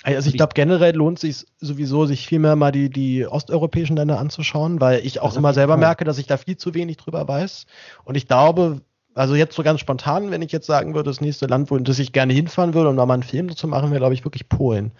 also 0.03 0.29
ich 0.29 0.35
glaube 0.35 0.53
generell 0.53 0.95
lohnt 0.95 1.19
sich 1.19 1.45
sowieso, 1.59 2.05
sich 2.05 2.27
viel 2.27 2.39
mehr 2.39 2.55
mal 2.55 2.71
die, 2.71 2.89
die 2.89 3.25
osteuropäischen 3.25 3.95
Länder 3.95 4.19
anzuschauen, 4.19 4.79
weil 4.79 5.05
ich 5.05 5.21
auch 5.21 5.35
immer 5.35 5.53
selber 5.53 5.77
merke, 5.77 6.05
dass 6.05 6.17
ich 6.17 6.27
da 6.27 6.37
viel 6.37 6.57
zu 6.57 6.73
wenig 6.73 6.97
drüber 6.97 7.27
weiß. 7.27 7.65
Und 8.03 8.15
ich 8.15 8.27
glaube, 8.27 8.81
also 9.17 9.35
jetzt 9.35 9.55
so 9.55 9.63
ganz 9.63 9.79
spontan, 9.79 10.31
wenn 10.31 10.41
ich 10.41 10.51
jetzt 10.51 10.67
sagen 10.67 10.93
würde, 10.93 11.09
das 11.09 11.21
nächste 11.21 11.47
Land, 11.47 11.71
wo 11.71 11.77
das 11.77 11.99
ich 11.99 12.13
gerne 12.13 12.33
hinfahren 12.33 12.73
würde, 12.73 12.89
um 12.89 12.97
da 12.97 13.05
mal 13.05 13.15
einen 13.15 13.23
Film 13.23 13.55
zu 13.55 13.67
machen, 13.67 13.89
wäre, 13.89 13.99
glaube 13.99 14.13
ich, 14.13 14.23
wirklich 14.23 14.47
Polen 14.49 14.91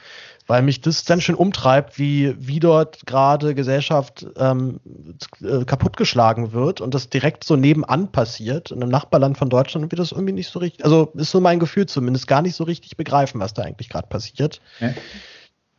weil 0.48 0.62
mich 0.62 0.82
das 0.82 1.04
dann 1.04 1.22
schon 1.22 1.36
umtreibt, 1.36 2.00
wie, 2.00 2.34
wie 2.40 2.60
dort 2.60 3.06
gerade 3.06 3.54
Gesellschaft 3.54 4.26
ähm, 4.38 4.80
äh, 5.42 5.66
kaputtgeschlagen 5.66 6.54
wird 6.54 6.80
und 6.80 6.94
das 6.94 7.10
direkt 7.10 7.44
so 7.44 7.58
nebenan 7.58 8.12
passiert, 8.12 8.72
in 8.72 8.82
einem 8.82 8.90
Nachbarland 8.90 9.38
von 9.38 9.50
Deutschland, 9.50 9.84
und 9.84 9.92
wir 9.92 9.98
das 9.98 10.14
irgendwie 10.14 10.34
nicht 10.34 10.50
so 10.50 10.60
richtig, 10.60 10.86
also 10.86 11.12
ist 11.16 11.32
so 11.32 11.42
mein 11.42 11.60
Gefühl 11.60 11.86
zumindest, 11.86 12.28
gar 12.28 12.42
nicht 12.42 12.56
so 12.56 12.64
richtig 12.64 12.96
begreifen, 12.96 13.42
was 13.42 13.54
da 13.54 13.64
eigentlich 13.64 13.90
gerade 13.90 14.08
passiert. 14.08 14.62
Ja. 14.80 14.90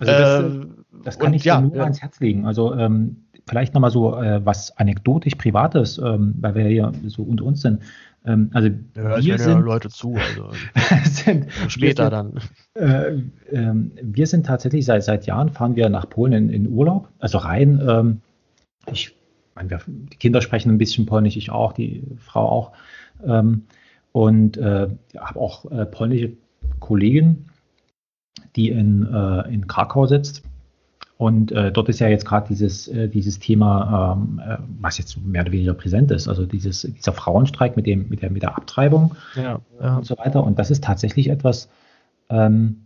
Also 0.00 0.12
das, 0.12 0.40
ähm, 0.40 0.84
das 1.04 1.18
kann 1.18 1.34
ich 1.34 1.42
dir 1.42 1.48
ja, 1.48 1.60
nur 1.60 1.74
ja. 1.74 1.82
ans 1.82 2.00
Herz 2.00 2.20
legen. 2.20 2.46
Also 2.46 2.72
ähm, 2.74 3.24
vielleicht 3.48 3.74
nochmal 3.74 3.90
so 3.90 4.16
äh, 4.20 4.44
was 4.44 4.76
anekdotisch 4.76 5.34
Privates, 5.34 5.98
ähm, 5.98 6.34
weil 6.40 6.54
wir 6.54 6.64
hier 6.66 6.92
so 7.06 7.22
unter 7.22 7.44
uns 7.44 7.62
sind. 7.62 7.80
Ähm, 8.24 8.50
also 8.52 8.68
ja, 8.68 9.24
wir 9.24 9.38
sind, 9.38 9.48
ja 9.48 9.58
Leute 9.58 9.88
zu, 9.88 10.14
also 10.14 10.50
sind, 11.04 11.46
später 11.68 12.10
sind, 12.10 12.40
dann. 12.74 13.22
Äh, 13.50 13.56
äh, 13.56 13.74
wir 14.02 14.26
sind 14.26 14.46
tatsächlich 14.46 14.84
seit, 14.84 15.04
seit 15.04 15.26
Jahren 15.26 15.50
fahren 15.50 15.76
wir 15.76 15.88
nach 15.88 16.08
Polen 16.08 16.32
in, 16.32 16.50
in 16.50 16.68
Urlaub, 16.68 17.08
also 17.18 17.38
rein. 17.38 17.80
Ähm, 17.86 18.20
ich 18.90 19.14
meine, 19.54 19.70
wir, 19.70 19.80
die 19.86 20.16
Kinder 20.16 20.40
sprechen 20.40 20.70
ein 20.70 20.78
bisschen 20.78 21.06
Polnisch, 21.06 21.36
ich 21.36 21.50
auch, 21.50 21.72
die 21.72 22.02
Frau 22.18 22.48
auch. 22.48 22.72
Ähm, 23.24 23.64
und 24.12 24.56
äh, 24.56 24.88
habe 25.16 25.40
auch 25.40 25.70
äh, 25.70 25.86
polnische 25.86 26.32
Kollegin, 26.80 27.46
die 28.56 28.70
in, 28.70 29.06
äh, 29.12 29.52
in 29.52 29.66
Krakau 29.66 30.06
sitzt 30.06 30.42
und 31.18 31.50
äh, 31.50 31.72
dort 31.72 31.88
ist 31.88 31.98
ja 31.98 32.06
jetzt 32.06 32.24
gerade 32.24 32.46
dieses, 32.46 32.86
äh, 32.86 33.08
dieses 33.08 33.40
Thema, 33.40 34.16
ähm, 34.16 34.40
äh, 34.40 34.56
was 34.80 34.98
jetzt 34.98 35.18
mehr 35.20 35.42
oder 35.42 35.50
weniger 35.50 35.74
präsent 35.74 36.12
ist, 36.12 36.28
also 36.28 36.46
dieses, 36.46 36.82
dieser 36.82 37.12
Frauenstreik 37.12 37.76
mit, 37.76 37.86
dem, 37.86 38.08
mit, 38.08 38.22
der, 38.22 38.30
mit 38.30 38.42
der 38.42 38.56
Abtreibung 38.56 39.16
ja, 39.34 39.60
ja. 39.80 39.96
und 39.96 40.06
so 40.06 40.16
weiter. 40.16 40.44
Und 40.44 40.60
das 40.60 40.70
ist 40.70 40.84
tatsächlich 40.84 41.28
etwas, 41.28 41.68
ähm, 42.30 42.84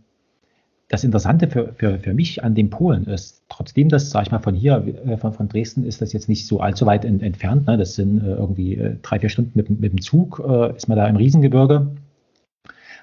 das 0.87 1.03
Interessante 1.03 1.47
für, 1.47 1.73
für, 1.73 1.99
für 1.99 2.15
mich 2.15 2.43
an 2.43 2.55
den 2.55 2.71
Polen 2.71 3.05
ist, 3.05 3.43
trotzdem 3.49 3.89
das, 3.89 4.09
sage 4.09 4.25
ich 4.25 4.31
mal, 4.31 4.39
von 4.39 4.55
hier, 4.55 4.83
äh, 5.05 5.15
von, 5.17 5.33
von 5.33 5.47
Dresden 5.47 5.85
ist 5.85 6.01
das 6.01 6.11
jetzt 6.11 6.27
nicht 6.27 6.47
so 6.47 6.59
allzu 6.59 6.87
weit 6.87 7.05
in, 7.05 7.21
entfernt. 7.21 7.67
Ne? 7.67 7.77
Das 7.77 7.93
sind 7.93 8.23
äh, 8.23 8.31
irgendwie 8.31 8.77
äh, 8.77 8.95
drei, 9.03 9.19
vier 9.19 9.29
Stunden 9.29 9.51
mit, 9.53 9.69
mit 9.69 9.91
dem 9.91 10.01
Zug, 10.01 10.39
ist 10.75 10.87
man 10.87 10.97
da 10.97 11.05
im 11.05 11.17
Riesengebirge. 11.17 11.85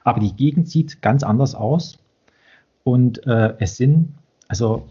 Aber 0.02 0.18
die 0.18 0.34
Gegend 0.34 0.68
sieht 0.68 1.02
ganz 1.02 1.22
anders 1.22 1.54
aus. 1.54 1.98
Und 2.82 3.24
es 3.26 3.76
sind, 3.76 4.14
also 4.48 4.88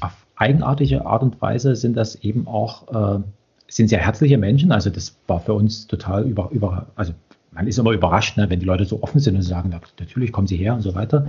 auf 0.00 0.26
eigenartige 0.36 1.06
Art 1.06 1.22
und 1.22 1.40
Weise 1.40 1.76
sind 1.76 1.96
das 1.96 2.16
eben 2.16 2.46
auch 2.46 3.18
äh, 3.18 3.22
sind 3.68 3.88
sehr 3.88 4.00
herzliche 4.00 4.38
Menschen. 4.38 4.72
Also 4.72 4.90
das 4.90 5.18
war 5.26 5.40
für 5.40 5.54
uns 5.54 5.86
total 5.86 6.24
über, 6.24 6.50
über 6.50 6.86
also 6.94 7.12
man 7.52 7.66
ist 7.66 7.78
immer 7.78 7.92
überrascht, 7.92 8.36
ne, 8.36 8.48
wenn 8.50 8.60
die 8.60 8.66
Leute 8.66 8.84
so 8.84 9.02
offen 9.02 9.18
sind 9.18 9.34
und 9.34 9.42
sagen, 9.42 9.72
ja, 9.72 9.80
natürlich 9.98 10.32
kommen 10.32 10.46
sie 10.46 10.56
her 10.56 10.74
und 10.74 10.82
so 10.82 10.94
weiter. 10.94 11.28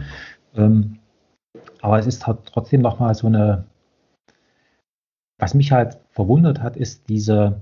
Ähm, 0.55 0.99
aber 1.81 1.99
es 1.99 2.05
ist 2.05 2.27
halt 2.27 2.39
trotzdem 2.45 2.81
nochmal 2.81 3.15
so 3.15 3.27
eine, 3.27 3.65
was 5.39 5.53
mich 5.53 5.71
halt 5.71 5.97
verwundert 6.11 6.61
hat, 6.61 6.75
ist 6.75 7.09
diese, 7.09 7.61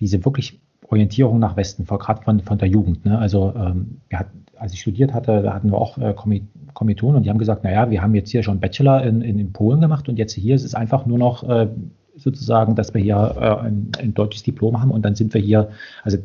diese 0.00 0.24
wirklich 0.24 0.60
Orientierung 0.88 1.38
nach 1.38 1.56
Westen, 1.56 1.84
gerade 1.84 2.22
von, 2.22 2.40
von 2.40 2.58
der 2.58 2.68
Jugend. 2.68 3.04
Ne? 3.04 3.18
Also 3.18 3.52
ähm, 3.56 4.00
hat, 4.12 4.28
als 4.58 4.72
ich 4.72 4.80
studiert 4.80 5.12
hatte, 5.12 5.42
da 5.42 5.54
hatten 5.54 5.70
wir 5.70 5.78
auch 5.78 5.98
äh, 5.98 6.14
Kommilitonen 6.14 7.16
und 7.16 7.22
die 7.22 7.30
haben 7.30 7.38
gesagt, 7.38 7.64
naja, 7.64 7.90
wir 7.90 8.02
haben 8.02 8.14
jetzt 8.14 8.30
hier 8.30 8.42
schon 8.42 8.60
Bachelor 8.60 9.02
in, 9.02 9.20
in, 9.22 9.38
in 9.38 9.52
Polen 9.52 9.80
gemacht 9.80 10.08
und 10.08 10.18
jetzt 10.18 10.32
hier 10.32 10.54
ist 10.54 10.64
es 10.64 10.74
einfach 10.74 11.06
nur 11.06 11.18
noch 11.18 11.48
äh, 11.48 11.68
sozusagen, 12.16 12.74
dass 12.74 12.94
wir 12.94 13.00
hier 13.00 13.36
äh, 13.38 13.66
ein, 13.66 13.92
ein, 13.98 14.14
deutsches 14.14 14.42
Diplom 14.42 14.80
haben 14.80 14.90
und 14.90 15.02
dann 15.02 15.14
sind 15.14 15.34
wir 15.34 15.40
hier, 15.40 15.70
also 16.02 16.18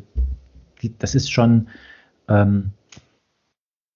die, 0.80 0.96
das 0.98 1.14
ist 1.14 1.30
schon, 1.30 1.68
ähm, 2.28 2.70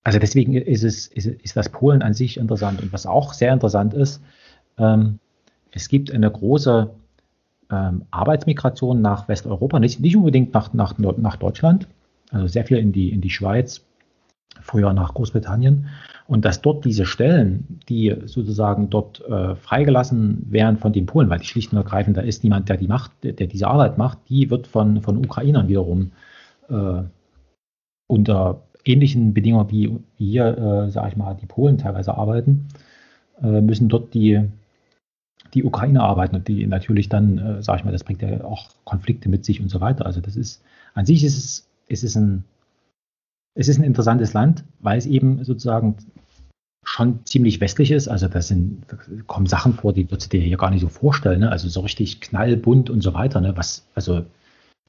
also 0.04 0.18
deswegen 0.18 0.54
ist 0.54 0.84
es, 0.84 1.06
ist, 1.08 1.26
ist, 1.26 1.56
das 1.56 1.68
Polen 1.68 2.02
an 2.02 2.14
sich 2.14 2.36
interessant. 2.36 2.80
Und 2.80 2.92
was 2.92 3.06
auch 3.06 3.32
sehr 3.32 3.52
interessant 3.52 3.92
ist, 3.92 4.22
ähm, 4.78 5.18
es 5.72 5.88
gibt 5.88 6.12
eine 6.12 6.30
große 6.30 6.90
ähm, 7.70 8.04
Arbeitsmigration 8.10 9.00
nach 9.00 9.26
Westeuropa, 9.26 9.80
nicht, 9.80 10.00
nicht 10.00 10.16
unbedingt 10.16 10.54
nach, 10.54 10.72
nach, 10.74 10.96
nach 10.98 11.36
Deutschland, 11.36 11.88
also 12.30 12.46
sehr 12.46 12.64
viel 12.64 12.78
in 12.78 12.92
die, 12.92 13.10
in 13.10 13.20
die 13.20 13.30
Schweiz, 13.30 13.85
früher 14.60 14.92
nach 14.92 15.14
Großbritannien. 15.14 15.88
Und 16.26 16.44
dass 16.44 16.60
dort 16.60 16.84
diese 16.84 17.06
Stellen, 17.06 17.80
die 17.88 18.14
sozusagen 18.24 18.90
dort 18.90 19.20
äh, 19.28 19.54
freigelassen 19.54 20.46
werden 20.50 20.76
von 20.76 20.92
den 20.92 21.06
Polen, 21.06 21.30
weil 21.30 21.38
die 21.38 21.46
schlicht 21.46 21.72
und 21.72 21.78
ergreifend, 21.78 22.16
da 22.16 22.20
ist 22.20 22.42
niemand, 22.42 22.68
der 22.68 22.76
die 22.76 22.88
macht, 22.88 23.12
der, 23.22 23.32
diese 23.46 23.68
Arbeit 23.68 23.96
macht, 23.96 24.18
die 24.28 24.50
wird 24.50 24.66
von, 24.66 25.02
von 25.02 25.18
Ukrainern 25.18 25.68
wiederum 25.68 26.10
äh, 26.68 27.02
unter 28.08 28.62
ähnlichen 28.84 29.34
Bedingungen 29.34 29.70
wie 29.70 29.98
hier, 30.16 30.86
äh, 30.86 30.90
sage 30.90 31.10
ich 31.10 31.16
mal, 31.16 31.34
die 31.34 31.46
Polen 31.46 31.78
teilweise 31.78 32.16
arbeiten, 32.16 32.68
äh, 33.42 33.60
müssen 33.60 33.88
dort 33.88 34.14
die, 34.14 34.48
die 35.54 35.64
Ukraine 35.64 36.02
arbeiten 36.02 36.36
und 36.36 36.48
die 36.48 36.66
natürlich 36.66 37.08
dann, 37.08 37.38
äh, 37.38 37.62
sage 37.62 37.80
ich 37.80 37.84
mal, 37.84 37.92
das 37.92 38.04
bringt 38.04 38.22
ja 38.22 38.44
auch 38.44 38.68
Konflikte 38.84 39.28
mit 39.28 39.44
sich 39.44 39.60
und 39.60 39.68
so 39.68 39.80
weiter. 39.80 40.06
Also 40.06 40.20
das 40.20 40.36
ist, 40.36 40.62
an 40.94 41.06
sich 41.06 41.24
ist 41.24 41.36
es, 41.36 41.68
ist 41.88 42.04
es 42.04 42.16
ein, 42.16 42.44
es 43.56 43.68
ist 43.68 43.78
ein 43.78 43.84
interessantes 43.84 44.32
Land, 44.34 44.64
weil 44.80 44.98
es 44.98 45.06
eben 45.06 45.42
sozusagen 45.42 45.96
schon 46.84 47.24
ziemlich 47.24 47.60
westlich 47.60 47.90
ist. 47.90 48.06
Also 48.06 48.28
da 48.28 48.40
sind, 48.40 48.84
da 48.86 48.96
kommen 49.26 49.46
Sachen 49.46 49.74
vor, 49.74 49.92
die 49.92 50.08
würdest 50.10 50.32
du 50.32 50.38
dir 50.38 50.44
hier 50.44 50.56
gar 50.56 50.70
nicht 50.70 50.82
so 50.82 50.88
vorstellen. 50.88 51.40
Ne? 51.40 51.50
Also 51.50 51.68
so 51.68 51.80
richtig 51.80 52.20
knallbunt 52.20 52.90
und 52.90 53.00
so 53.00 53.12
weiter. 53.14 53.40
Ne? 53.40 53.56
Was, 53.56 53.86
also 53.94 54.24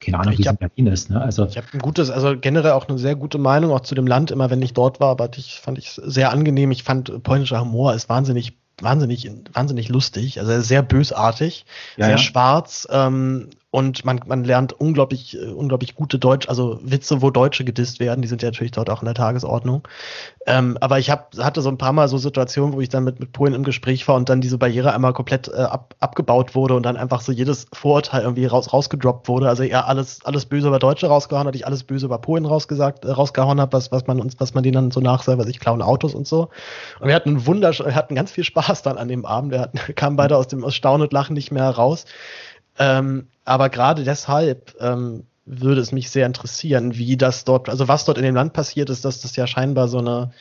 keine 0.00 0.20
Ahnung, 0.20 0.38
wie 0.38 0.42
es 0.42 0.48
in 0.48 0.56
Berlin 0.56 0.86
ist. 0.86 1.10
Ne? 1.10 1.20
Also, 1.20 1.46
ich 1.46 1.56
habe 1.56 1.66
ein 1.72 1.80
gutes, 1.80 2.08
also 2.10 2.38
generell 2.38 2.70
auch 2.72 2.88
eine 2.88 2.98
sehr 2.98 3.16
gute 3.16 3.38
Meinung 3.38 3.72
auch 3.72 3.80
zu 3.80 3.96
dem 3.96 4.06
Land, 4.06 4.30
immer 4.30 4.48
wenn 4.48 4.62
ich 4.62 4.74
dort 4.74 5.00
war, 5.00 5.10
aber 5.10 5.28
ich 5.36 5.58
fand 5.60 5.76
ich 5.78 5.90
sehr 5.90 6.30
angenehm. 6.30 6.70
Ich 6.70 6.84
fand 6.84 7.24
polnischer 7.24 7.60
Humor 7.60 7.94
ist 7.94 8.08
wahnsinnig 8.08 8.56
wahnsinnig, 8.80 9.28
wahnsinnig 9.52 9.88
lustig, 9.88 10.38
also 10.38 10.60
sehr 10.60 10.82
bösartig, 10.82 11.66
ja, 11.96 12.06
sehr 12.06 12.14
ja. 12.14 12.18
schwarz 12.18 12.86
ähm, 12.90 13.50
und 13.70 14.04
man, 14.06 14.20
man 14.26 14.44
lernt 14.44 14.72
unglaublich, 14.72 15.36
äh, 15.36 15.52
unglaublich 15.52 15.94
gute 15.94 16.18
Deutsch, 16.18 16.48
also 16.48 16.78
Witze, 16.82 17.20
wo 17.20 17.30
Deutsche 17.30 17.64
gedisst 17.64 18.00
werden, 18.00 18.22
die 18.22 18.28
sind 18.28 18.40
ja 18.40 18.48
natürlich 18.48 18.70
dort 18.70 18.88
auch 18.88 19.02
in 19.02 19.06
der 19.06 19.14
Tagesordnung. 19.14 19.86
Ähm, 20.46 20.78
aber 20.80 20.98
ich 20.98 21.10
hab, 21.10 21.36
hatte 21.36 21.60
so 21.60 21.68
ein 21.68 21.76
paar 21.76 21.92
Mal 21.92 22.08
so 22.08 22.16
Situationen, 22.16 22.72
wo 22.72 22.80
ich 22.80 22.88
dann 22.88 23.04
mit, 23.04 23.20
mit 23.20 23.32
Polen 23.32 23.52
im 23.52 23.64
Gespräch 23.64 24.08
war 24.08 24.16
und 24.16 24.30
dann 24.30 24.40
diese 24.40 24.56
Barriere 24.56 24.94
einmal 24.94 25.12
komplett 25.12 25.48
äh, 25.48 25.56
ab, 25.56 25.94
abgebaut 26.00 26.54
wurde 26.54 26.76
und 26.76 26.84
dann 26.84 26.96
einfach 26.96 27.20
so 27.20 27.30
jedes 27.30 27.66
Vorurteil 27.74 28.22
irgendwie 28.22 28.46
raus, 28.46 28.72
rausgedroppt 28.72 29.28
wurde. 29.28 29.50
Also 29.50 29.64
eher 29.64 29.86
alles, 29.86 30.24
alles 30.24 30.46
böse 30.46 30.68
über 30.68 30.78
Deutsche 30.78 31.08
rausgehauen 31.08 31.46
hat, 31.46 31.54
ich 31.54 31.66
alles 31.66 31.84
böse 31.84 32.06
über 32.06 32.18
Polen 32.18 32.46
rausgesagt, 32.46 33.04
äh, 33.04 33.10
rausgehauen 33.10 33.60
habe, 33.60 33.74
was, 33.74 33.92
was 33.92 34.06
man 34.06 34.18
uns, 34.18 34.36
was 34.38 34.54
man 34.54 34.62
denen 34.62 34.74
dann 34.74 34.90
so 34.90 35.00
nachsagt, 35.00 35.38
was 35.38 35.46
ich 35.46 35.60
klauen 35.60 35.82
Autos 35.82 36.14
und 36.14 36.26
so. 36.26 36.48
Und 37.00 37.08
wir 37.08 37.14
hatten 37.14 37.44
wundersch 37.44 37.80
wir 37.80 37.94
hatten 37.94 38.14
ganz 38.14 38.32
viel 38.32 38.44
Spaß 38.44 38.80
dann 38.80 38.96
an 38.96 39.08
dem 39.08 39.26
Abend. 39.26 39.52
Wir 39.52 39.60
hatten, 39.60 39.78
kamen 39.94 40.16
beide 40.16 40.38
aus 40.38 40.48
dem 40.48 40.64
aus 40.64 40.74
Staunen 40.74 41.02
und 41.02 41.12
Lachen 41.12 41.34
nicht 41.34 41.52
mehr 41.52 41.64
heraus. 41.64 42.06
Ähm, 42.78 43.28
aber 43.44 43.68
gerade 43.70 44.04
deshalb 44.04 44.74
ähm, 44.80 45.24
würde 45.46 45.80
es 45.80 45.92
mich 45.92 46.10
sehr 46.10 46.26
interessieren, 46.26 46.96
wie 46.96 47.16
das 47.16 47.44
dort, 47.44 47.68
also 47.68 47.88
was 47.88 48.04
dort 48.04 48.18
in 48.18 48.24
dem 48.24 48.34
Land 48.34 48.52
passiert 48.52 48.90
ist, 48.90 49.04
dass 49.04 49.20
das 49.20 49.36
ja 49.36 49.46
scheinbar 49.46 49.88
so 49.88 49.98
eine, 49.98 50.32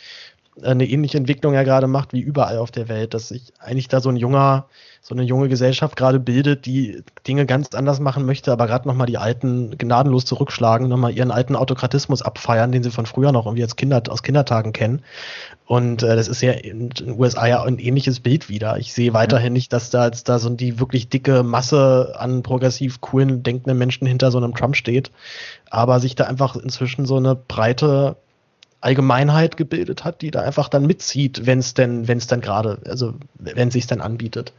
eine 0.63 0.85
ähnliche 0.85 1.17
Entwicklung 1.17 1.53
ja 1.53 1.63
gerade 1.63 1.87
macht 1.87 2.13
wie 2.13 2.19
überall 2.19 2.57
auf 2.57 2.71
der 2.71 2.89
Welt, 2.89 3.13
dass 3.13 3.29
sich 3.29 3.53
eigentlich 3.59 3.87
da 3.87 4.01
so 4.01 4.09
ein 4.09 4.15
junger, 4.15 4.65
so 5.01 5.13
eine 5.13 5.23
junge 5.23 5.49
Gesellschaft 5.49 5.95
gerade 5.95 6.19
bildet, 6.19 6.65
die 6.65 7.03
Dinge 7.27 7.45
ganz 7.45 7.73
anders 7.75 7.99
machen 7.99 8.25
möchte, 8.25 8.51
aber 8.51 8.67
gerade 8.67 8.87
nochmal 8.87 9.07
die 9.07 9.17
alten 9.17 9.77
gnadenlos 9.77 10.25
zurückschlagen, 10.25 10.87
nochmal 10.87 11.11
ihren 11.11 11.31
alten 11.31 11.55
Autokratismus 11.55 12.21
abfeiern, 12.21 12.71
den 12.71 12.83
sie 12.83 12.91
von 12.91 13.05
früher 13.05 13.31
noch 13.31 13.45
irgendwie 13.45 13.63
als 13.63 13.75
Kinder, 13.75 14.01
aus 14.09 14.23
Kindertagen 14.23 14.73
kennen. 14.73 15.01
Und 15.65 16.01
äh, 16.01 16.15
das 16.15 16.27
ist 16.27 16.41
ja 16.41 16.53
in 16.53 16.89
den 16.89 17.19
USA 17.19 17.45
ja 17.45 17.63
ein 17.63 17.77
ähnliches 17.77 18.21
Bild 18.21 18.49
wieder. 18.49 18.77
Ich 18.77 18.93
sehe 18.93 19.13
weiterhin 19.13 19.53
nicht, 19.53 19.73
dass 19.73 19.89
da 19.89 20.05
jetzt 20.05 20.29
da 20.29 20.39
so 20.39 20.49
die 20.49 20.79
wirklich 20.79 21.09
dicke 21.09 21.43
Masse 21.43 22.15
an 22.17 22.41
progressiv 22.41 23.01
coolen, 23.01 23.43
denkenden 23.43 23.77
Menschen 23.77 24.07
hinter 24.07 24.31
so 24.31 24.37
einem 24.37 24.55
Trump 24.55 24.75
steht, 24.75 25.11
aber 25.69 25.99
sich 25.99 26.15
da 26.15 26.23
einfach 26.23 26.55
inzwischen 26.55 27.05
so 27.05 27.17
eine 27.17 27.35
breite 27.35 28.15
Allgemeinheit 28.81 29.57
gebildet 29.57 30.05
hat, 30.05 30.21
die 30.21 30.31
da 30.31 30.41
einfach 30.41 30.69
dann 30.69 30.85
mitzieht, 30.85 31.45
wenn 31.45 31.59
es 31.59 31.73
denn, 31.73 32.07
wenn 32.07 32.17
es 32.17 32.27
dann 32.27 32.41
gerade, 32.41 32.79
also 32.85 33.15
wenn 33.39 33.71
sich 33.71 33.87
dann 33.87 34.01
anbietet. 34.01 34.53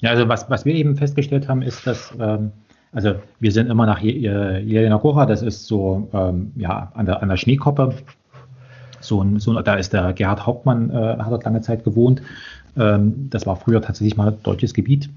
Ja, 0.00 0.10
also 0.10 0.28
was, 0.28 0.50
was 0.50 0.64
wir 0.64 0.74
eben 0.74 0.96
festgestellt 0.96 1.48
haben, 1.48 1.62
ist, 1.62 1.86
dass 1.86 2.12
ähm, 2.18 2.52
also 2.92 3.16
wir 3.40 3.50
sind 3.50 3.70
immer 3.70 3.86
nach 3.86 4.00
Jelena 4.00 4.98
Gora, 4.98 5.26
das 5.26 5.42
ist 5.42 5.66
so 5.66 6.08
ähm, 6.12 6.52
ja, 6.54 6.92
an 6.94 7.06
der, 7.06 7.22
an 7.22 7.28
der 7.28 7.36
Schneekoppe 7.36 7.94
so 9.00 9.22
ein, 9.22 9.38
so, 9.38 9.60
da 9.60 9.74
ist 9.74 9.92
der 9.92 10.12
Gerhard 10.12 10.46
Hauptmann, 10.46 10.90
äh, 10.90 11.18
hat 11.18 11.30
dort 11.30 11.44
lange 11.44 11.60
Zeit 11.60 11.84
gewohnt. 11.84 12.22
Ähm, 12.76 13.28
das 13.30 13.46
war 13.46 13.56
früher 13.56 13.82
tatsächlich 13.82 14.16
mal 14.16 14.36
deutsches 14.42 14.74
Gebiet 14.74 15.10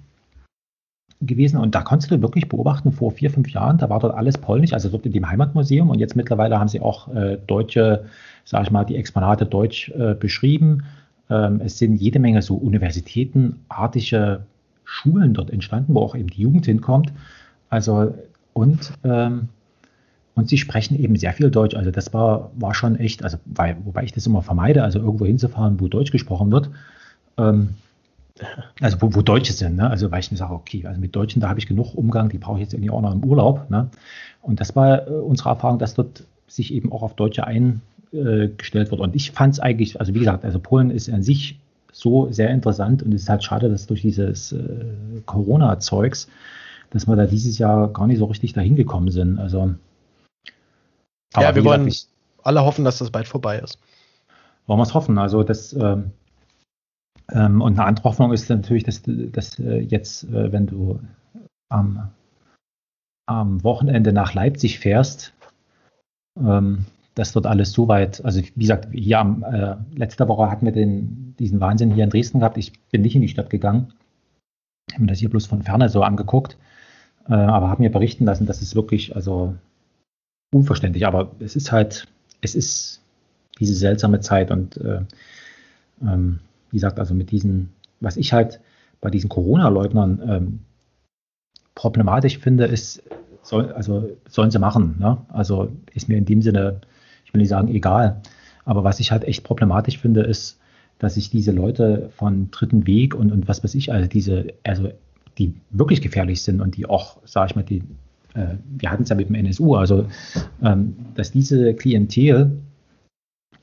gewesen. 1.22 1.58
Und 1.58 1.76
da 1.76 1.82
konntest 1.82 2.12
du 2.12 2.22
wirklich 2.22 2.48
beobachten, 2.50 2.92
vor 2.92 3.12
vier, 3.12 3.32
fünf 3.32 3.50
Jahren, 3.50 3.78
da 3.78 3.90
war 3.90 4.00
dort 4.00 4.16
alles 4.16 4.38
polnisch, 4.38 4.74
also 4.74 4.90
dort 4.90 5.06
in 5.06 5.14
dem 5.14 5.30
Heimatmuseum. 5.30 5.90
Und 5.90 6.00
jetzt 6.00 6.16
mittlerweile 6.16 6.60
haben 6.60 6.68
sie 6.68 6.82
auch 6.82 7.14
äh, 7.14 7.38
deutsche, 7.48 8.06
sage 8.46 8.66
ich 8.66 8.72
mal, 8.72 8.84
die 8.84 8.96
Exponate 8.96 9.46
deutsch 9.46 9.90
äh, 9.92 10.14
beschrieben. 10.14 10.84
Ähm, 11.30 11.62
es 11.64 11.78
sind 11.78 11.96
jede 11.96 12.20
Menge 12.20 12.42
so 12.42 12.56
universitätenartige 12.56 14.42
Schulen 14.84 15.34
dort 15.34 15.50
entstanden, 15.50 15.96
wo 15.96 16.02
auch 16.02 16.16
eben 16.16 16.30
die 16.30 16.42
Jugend 16.42 16.66
hinkommt. 16.66 17.12
Also 17.70 18.14
und 18.54 18.94
ähm, 19.04 19.50
und 20.38 20.48
sie 20.48 20.60
sprechen 20.60 21.00
eben 21.00 21.16
sehr 21.16 21.34
viel 21.34 21.50
Deutsch. 21.50 21.76
Also 21.76 21.90
das 21.90 22.14
war, 22.14 22.52
war 22.60 22.76
schon 22.76 22.96
echt, 22.96 23.24
also 23.24 23.38
weil, 23.46 23.76
wobei 23.86 24.04
ich 24.04 24.12
das 24.12 24.28
immer 24.28 24.44
vermeide, 24.44 24.84
also 24.84 25.00
irgendwo 25.00 25.26
hinzufahren, 25.26 25.80
wo 25.80 25.88
Deutsch 25.88 26.12
gesprochen 26.12 26.52
wird. 26.52 26.70
Ähm, 27.40 27.70
also 28.82 29.02
wo, 29.02 29.14
wo 29.16 29.22
Deutsche 29.22 29.54
sind, 29.54 29.76
ne? 29.76 29.90
Also 29.90 30.12
weil 30.12 30.20
ich 30.20 30.32
mir 30.32 30.38
sage, 30.38 30.54
okay, 30.54 30.86
also 30.86 31.00
mit 31.00 31.16
Deutschen, 31.16 31.42
da 31.42 31.50
habe 31.50 31.60
ich 31.60 31.68
genug 31.68 31.96
Umgang, 31.96 32.30
die 32.30 32.38
brauche 32.38 32.58
ich 32.58 32.64
jetzt 32.64 32.74
irgendwie 32.74 32.92
auch 32.92 33.02
noch 33.02 33.14
im 33.14 33.24
Urlaub. 33.24 33.70
Ne? 33.70 33.90
Und 34.42 34.60
das 34.60 34.76
war 34.76 35.08
äh, 35.08 35.12
unsere 35.12 35.50
Erfahrung, 35.50 35.80
dass 35.80 35.94
dort 35.96 36.26
sich 36.48 36.74
eben 36.74 36.92
auch 36.92 37.02
auf 37.02 37.16
Deutsche 37.16 37.46
eingestellt 37.46 38.92
wird. 38.92 39.00
Und 39.00 39.16
ich 39.16 39.32
fand 39.32 39.54
es 39.54 39.60
eigentlich, 39.60 40.00
also 40.00 40.14
wie 40.14 40.20
gesagt, 40.20 40.46
also 40.46 40.60
Polen 40.60 40.92
ist 40.92 41.10
an 41.10 41.24
sich 41.24 41.60
so 41.92 42.32
sehr 42.32 42.50
interessant 42.50 43.02
und 43.02 43.14
es 43.14 43.24
ist 43.24 43.30
halt 43.30 43.44
schade, 43.44 43.70
dass 43.70 43.88
durch 43.88 44.02
dieses 44.02 44.52
äh, 44.52 44.86
Corona-Zeugs, 45.26 46.30
dass 46.92 47.08
wir 47.08 47.16
da 47.16 47.26
dieses 47.26 47.58
Jahr 47.58 47.92
gar 47.92 48.08
nicht 48.08 48.20
so 48.20 48.26
richtig 48.26 48.54
dahin 48.54 48.76
gekommen 48.76 49.12
sind. 49.12 49.40
Also 49.40 49.74
ja, 51.36 51.54
wir 51.54 51.66
wollen 51.66 51.92
alle 52.44 52.64
hoffen, 52.64 52.86
dass 52.86 53.00
das 53.00 53.12
bald 53.12 53.28
vorbei 53.28 53.60
ist. 53.60 53.80
Wollen 54.68 54.80
wir 54.80 54.84
es 54.84 54.94
hoffen. 54.94 55.18
Also 55.18 55.44
das 55.44 55.74
ähm, 55.74 56.12
ähm, 57.32 57.62
und 57.62 57.74
eine 57.78 57.88
andere 57.88 58.06
Hoffnung 58.06 58.32
ist 58.32 58.50
natürlich, 58.50 58.84
dass, 58.84 59.02
dass 59.06 59.60
äh, 59.60 59.80
jetzt, 59.80 60.24
äh, 60.26 60.52
wenn 60.52 60.68
du 60.68 61.00
am, 61.70 62.12
am 63.26 63.64
Wochenende 63.64 64.14
nach 64.14 64.34
Leipzig 64.34 64.80
fährst, 64.80 65.34
ähm, 66.38 66.86
dass 67.16 67.34
dort 67.34 67.48
alles 67.48 67.72
so 67.72 67.88
weit, 67.88 68.24
also 68.24 68.42
wie 68.42 68.62
gesagt, 68.62 68.90
hier 68.94 69.20
am, 69.20 69.44
äh, 69.44 69.76
letzte 69.96 70.28
Woche 70.28 70.50
hatten 70.50 70.66
wir 70.66 70.72
den, 70.72 71.36
diesen 71.40 71.60
Wahnsinn 71.60 71.94
hier 71.94 72.04
in 72.04 72.10
Dresden 72.10 72.40
gehabt. 72.40 72.58
Ich 72.58 72.74
bin 72.92 73.02
nicht 73.02 73.16
in 73.16 73.22
die 73.22 73.28
Stadt 73.28 73.50
gegangen, 73.50 73.94
habe 74.94 75.02
mir 75.02 75.08
das 75.08 75.20
hier 75.20 75.30
bloß 75.30 75.48
von 75.48 75.64
ferne 75.64 75.90
so 75.90 76.04
angeguckt, 76.04 76.58
äh, 77.28 77.34
aber 77.34 77.70
habe 77.70 77.82
mir 77.82 77.92
berichten 77.92 78.26
lassen, 78.26 78.46
dass 78.46 78.62
es 78.62 78.76
wirklich, 78.76 79.16
also 79.16 79.56
unverständlich, 80.54 81.06
aber 81.06 81.32
es 81.40 81.56
ist 81.56 81.72
halt, 81.72 82.08
es 82.42 82.56
ist 82.56 83.02
diese 83.60 83.74
seltsame 83.74 84.22
Zeit 84.22 84.52
und 84.52 84.78
äh, 84.78 85.02
ähm, 86.02 86.40
wie 86.72 86.78
gesagt, 86.78 87.00
also 87.00 87.14
mit 87.14 87.32
diesen, 87.32 87.74
was 88.00 88.18
ich 88.18 88.34
halt 88.34 88.60
bei 89.02 89.10
diesen 89.10 89.30
Corona-Leugnern 89.30 90.22
ähm, 90.28 90.60
problematisch 91.76 92.40
finde, 92.40 92.66
ist, 92.66 93.04
soll, 93.44 93.72
also 93.72 94.10
sollen 94.28 94.52
sie 94.52 94.60
machen. 94.60 94.96
Ne? 95.00 95.18
Also 95.30 95.70
ist 95.94 96.10
mir 96.10 96.18
in 96.18 96.26
dem 96.26 96.42
Sinne, 96.42 96.82
ich 97.26 97.34
will 97.34 97.40
nicht 97.40 97.50
sagen 97.50 97.68
egal, 97.70 98.22
aber 98.66 98.84
was 98.84 99.00
ich 99.00 99.12
halt 99.12 99.24
echt 99.24 99.44
problematisch 99.44 99.98
finde, 100.00 100.22
ist, 100.22 100.60
dass 101.00 101.14
sich 101.14 101.30
diese 101.30 101.52
Leute 101.52 102.10
von 102.16 102.50
dritten 102.52 102.88
Weg 102.88 103.14
und, 103.14 103.32
und 103.32 103.48
was 103.48 103.64
weiß 103.64 103.76
ich, 103.76 103.92
also 103.94 104.08
diese, 104.08 104.48
also 104.64 104.90
die 105.38 105.54
wirklich 105.70 106.02
gefährlich 106.02 106.42
sind 106.42 106.62
und 106.62 106.76
die 106.76 106.88
auch, 106.88 107.18
sage 107.24 107.52
ich 107.52 107.56
mal, 107.56 107.64
die, 107.64 107.84
äh, 108.34 108.56
wir 108.78 108.92
hatten 108.92 109.04
es 109.04 109.10
ja 109.10 109.16
mit 109.16 109.30
dem 109.30 109.36
NSU, 109.36 109.76
also 109.76 110.08
ähm, 110.64 110.96
dass 111.16 111.32
diese 111.32 111.74
Klientel, 111.76 112.58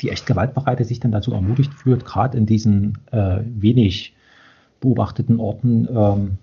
die 0.01 0.11
echt 0.11 0.27
gewaltbereit 0.27 0.81
ist, 0.81 0.89
sich 0.89 1.01
dann 1.01 1.12
dazu 1.12 1.33
ermutigt 1.33 1.73
fühlt, 1.75 2.05
gerade 2.05 2.37
in 2.37 2.47
diesen 2.47 2.99
äh, 3.11 3.41
wenig 3.45 4.15
beobachteten 4.81 5.41
Orten 5.41 5.89
ähm, 5.91 6.39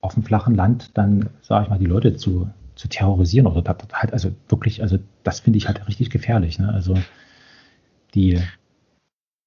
auf 0.00 0.14
dem 0.14 0.22
flachen 0.22 0.54
Land 0.54 0.90
dann, 0.94 1.30
sage 1.42 1.64
ich 1.64 1.70
mal, 1.70 1.78
die 1.78 1.86
Leute 1.86 2.16
zu, 2.16 2.48
zu 2.76 2.88
terrorisieren 2.88 3.46
oder 3.46 3.76
halt, 3.92 4.12
also 4.12 4.30
wirklich, 4.48 4.82
also 4.82 4.98
das 5.24 5.40
finde 5.40 5.58
ich 5.58 5.66
halt 5.66 5.86
richtig 5.88 6.10
gefährlich. 6.10 6.58
Ne? 6.58 6.72
Also 6.72 6.94
die. 8.14 8.40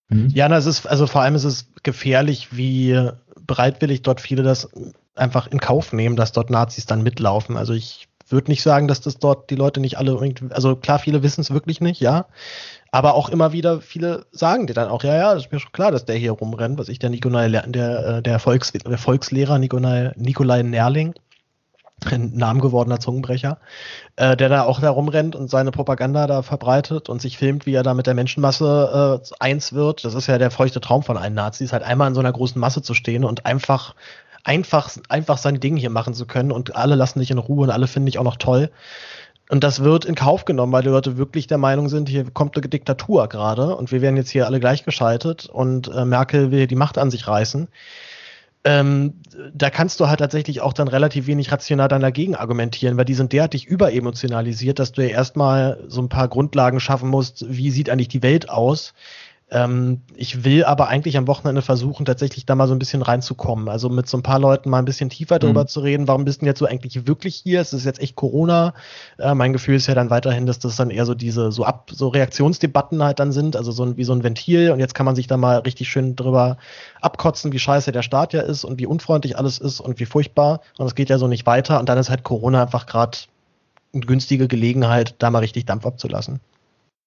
Hm? 0.09 0.27
Ja, 0.29 0.49
na, 0.49 0.57
ist, 0.57 0.85
also 0.87 1.07
vor 1.07 1.21
allem 1.21 1.35
ist 1.35 1.45
es 1.45 1.71
gefährlich, 1.83 2.55
wie 2.57 3.09
bereitwillig 3.47 4.01
dort 4.01 4.19
viele 4.19 4.43
das 4.43 4.69
einfach 5.15 5.47
in 5.47 5.59
Kauf 5.59 5.93
nehmen, 5.93 6.15
dass 6.15 6.33
dort 6.33 6.49
Nazis 6.49 6.85
dann 6.85 7.03
mitlaufen. 7.03 7.55
Also 7.55 7.73
ich 7.73 8.08
würde 8.31 8.51
nicht 8.51 8.61
sagen, 8.61 8.87
dass 8.87 9.01
das 9.01 9.17
dort 9.17 9.49
die 9.49 9.55
Leute 9.55 9.79
nicht 9.79 9.97
alle 9.97 10.11
irgendwie, 10.11 10.51
also 10.51 10.75
klar, 10.75 10.99
viele 10.99 11.23
wissen 11.23 11.41
es 11.41 11.51
wirklich 11.51 11.81
nicht, 11.81 11.99
ja. 11.99 12.25
Aber 12.91 13.13
auch 13.13 13.29
immer 13.29 13.51
wieder 13.53 13.81
viele 13.81 14.25
sagen 14.31 14.67
dir 14.67 14.73
dann 14.73 14.89
auch, 14.89 15.03
ja, 15.03 15.15
ja, 15.15 15.33
das 15.33 15.45
ist 15.45 15.51
mir 15.51 15.59
schon 15.59 15.71
klar, 15.71 15.91
dass 15.91 16.05
der 16.05 16.15
hier 16.15 16.31
rumrennt, 16.31 16.79
was 16.79 16.89
ich 16.89 16.99
der 16.99 17.09
Nikolai, 17.09 17.49
der, 17.49 18.05
äh, 18.05 18.21
der, 18.21 18.39
Volks, 18.39 18.71
der 18.71 18.97
Volkslehrer 18.97 19.59
Nikolai, 19.59 20.11
Nikolai 20.15 20.63
Nerling, 20.63 21.13
ein 22.05 22.31
Namen 22.33 22.61
gewordener 22.61 22.99
Zungenbrecher, 22.99 23.59
äh, 24.15 24.35
der 24.37 24.49
da 24.49 24.63
auch 24.63 24.79
da 24.79 24.89
rumrennt 24.89 25.35
und 25.35 25.49
seine 25.49 25.71
Propaganda 25.71 26.27
da 26.27 26.41
verbreitet 26.41 27.09
und 27.09 27.21
sich 27.21 27.37
filmt, 27.37 27.65
wie 27.65 27.73
er 27.73 27.83
da 27.83 27.93
mit 27.93 28.07
der 28.07 28.13
Menschenmasse 28.13 29.21
äh, 29.21 29.35
eins 29.39 29.73
wird. 29.73 30.05
Das 30.05 30.13
ist 30.13 30.27
ja 30.27 30.37
der 30.37 30.51
feuchte 30.51 30.81
Traum 30.81 31.03
von 31.03 31.17
allen 31.17 31.33
Nazis, 31.33 31.73
halt 31.73 31.83
einmal 31.83 32.07
in 32.07 32.15
so 32.15 32.21
einer 32.21 32.31
großen 32.31 32.59
Masse 32.59 32.81
zu 32.81 32.93
stehen 32.93 33.23
und 33.23 33.45
einfach 33.45 33.95
einfach, 34.43 34.89
einfach 35.09 35.37
sein 35.37 35.59
Ding 35.59 35.77
hier 35.77 35.89
machen 35.89 36.13
zu 36.13 36.25
können 36.25 36.51
und 36.51 36.75
alle 36.75 36.95
lassen 36.95 37.19
dich 37.19 37.31
in 37.31 37.37
Ruhe 37.37 37.63
und 37.63 37.69
alle 37.69 37.87
finden 37.87 38.07
dich 38.07 38.17
auch 38.17 38.23
noch 38.23 38.37
toll. 38.37 38.69
Und 39.49 39.63
das 39.63 39.83
wird 39.83 40.05
in 40.05 40.13
Kauf 40.13 40.45
genommen, 40.45 40.71
weil 40.71 40.83
die 40.83 40.89
Leute 40.89 41.17
wirklich 41.17 41.47
der 41.47 41.57
Meinung 41.57 41.89
sind, 41.89 42.07
hier 42.07 42.29
kommt 42.29 42.55
eine 42.55 42.67
Diktatur 42.67 43.27
gerade 43.27 43.75
und 43.75 43.91
wir 43.91 44.01
werden 44.01 44.15
jetzt 44.15 44.29
hier 44.29 44.45
alle 44.45 44.59
gleichgeschaltet 44.59 45.47
und 45.47 45.87
äh, 45.87 46.05
Merkel 46.05 46.51
will 46.51 46.67
die 46.67 46.75
Macht 46.75 46.99
an 46.99 47.09
sich 47.09 47.27
reißen. 47.27 47.67
Ähm, 48.65 49.13
da 49.53 49.69
kannst 49.69 49.99
du 49.99 50.07
halt 50.07 50.19
tatsächlich 50.19 50.61
auch 50.61 50.73
dann 50.73 50.89
relativ 50.89 51.27
wenig 51.27 51.51
rational 51.51 51.87
dann 51.87 52.01
dagegen 52.01 52.35
argumentieren, 52.35 52.97
weil 52.97 53.05
die 53.05 53.13
sind 53.13 53.31
derartig 53.31 53.65
überemotionalisiert, 53.65 54.79
dass 54.79 54.91
du 54.91 55.01
ja 55.01 55.09
erstmal 55.09 55.83
so 55.87 56.01
ein 56.01 56.09
paar 56.09 56.27
Grundlagen 56.27 56.79
schaffen 56.79 57.09
musst, 57.09 57.45
wie 57.47 57.71
sieht 57.71 57.89
eigentlich 57.89 58.09
die 58.09 58.21
Welt 58.21 58.49
aus, 58.49 58.93
ähm, 59.51 60.01
ich 60.15 60.43
will 60.43 60.63
aber 60.63 60.89
eigentlich 60.89 61.17
am 61.17 61.27
Wochenende 61.27 61.61
versuchen, 61.61 62.05
tatsächlich 62.05 62.45
da 62.45 62.55
mal 62.55 62.67
so 62.67 62.75
ein 62.75 62.79
bisschen 62.79 63.01
reinzukommen. 63.01 63.67
Also 63.67 63.89
mit 63.89 64.07
so 64.07 64.17
ein 64.17 64.23
paar 64.23 64.39
Leuten 64.39 64.69
mal 64.69 64.77
ein 64.77 64.85
bisschen 64.85 65.09
tiefer 65.09 65.35
mhm. 65.35 65.39
drüber 65.39 65.67
zu 65.67 65.79
reden, 65.79 66.07
warum 66.07 66.25
bist 66.25 66.41
du 66.41 66.45
jetzt 66.45 66.59
so 66.59 66.65
eigentlich 66.65 67.07
wirklich 67.07 67.35
hier? 67.35 67.61
Es 67.61 67.73
ist 67.73 67.85
jetzt 67.85 67.99
echt 67.99 68.15
Corona. 68.15 68.73
Äh, 69.17 69.33
mein 69.33 69.53
Gefühl 69.53 69.75
ist 69.75 69.87
ja 69.87 69.95
dann 69.95 70.11
weiterhin, 70.11 70.45
dass 70.45 70.59
das 70.59 70.75
dann 70.75 70.91
eher 70.91 71.05
so 71.05 71.15
diese 71.15 71.51
so 71.51 71.63
ab, 71.63 71.89
so 71.91 72.09
Reaktionsdebatten 72.09 73.01
halt 73.03 73.19
dann 73.19 73.31
sind, 73.31 73.55
also 73.55 73.71
so 73.71 73.83
ein, 73.83 73.97
wie 73.97 74.03
so 74.03 74.13
ein 74.13 74.23
Ventil. 74.23 74.71
Und 74.71 74.79
jetzt 74.79 74.93
kann 74.93 75.05
man 75.05 75.15
sich 75.15 75.25
da 75.25 75.37
mal 75.37 75.59
richtig 75.59 75.89
schön 75.89 76.15
drüber 76.15 76.57
abkotzen, 77.01 77.51
wie 77.51 77.59
scheiße 77.59 77.91
der 77.91 78.03
Staat 78.03 78.33
ja 78.33 78.41
ist 78.41 78.63
und 78.63 78.79
wie 78.79 78.85
unfreundlich 78.85 79.37
alles 79.37 79.57
ist 79.57 79.79
und 79.79 79.99
wie 79.99 80.05
furchtbar. 80.05 80.61
Und 80.77 80.85
es 80.85 80.95
geht 80.95 81.09
ja 81.09 81.17
so 81.17 81.27
nicht 81.27 81.47
weiter. 81.47 81.79
Und 81.79 81.89
dann 81.89 81.97
ist 81.97 82.11
halt 82.11 82.23
Corona 82.23 82.63
einfach 82.63 82.85
gerade 82.85 83.17
eine 83.93 84.05
günstige 84.05 84.47
Gelegenheit, 84.47 85.15
da 85.17 85.31
mal 85.31 85.39
richtig 85.39 85.65
Dampf 85.65 85.87
abzulassen. 85.87 86.39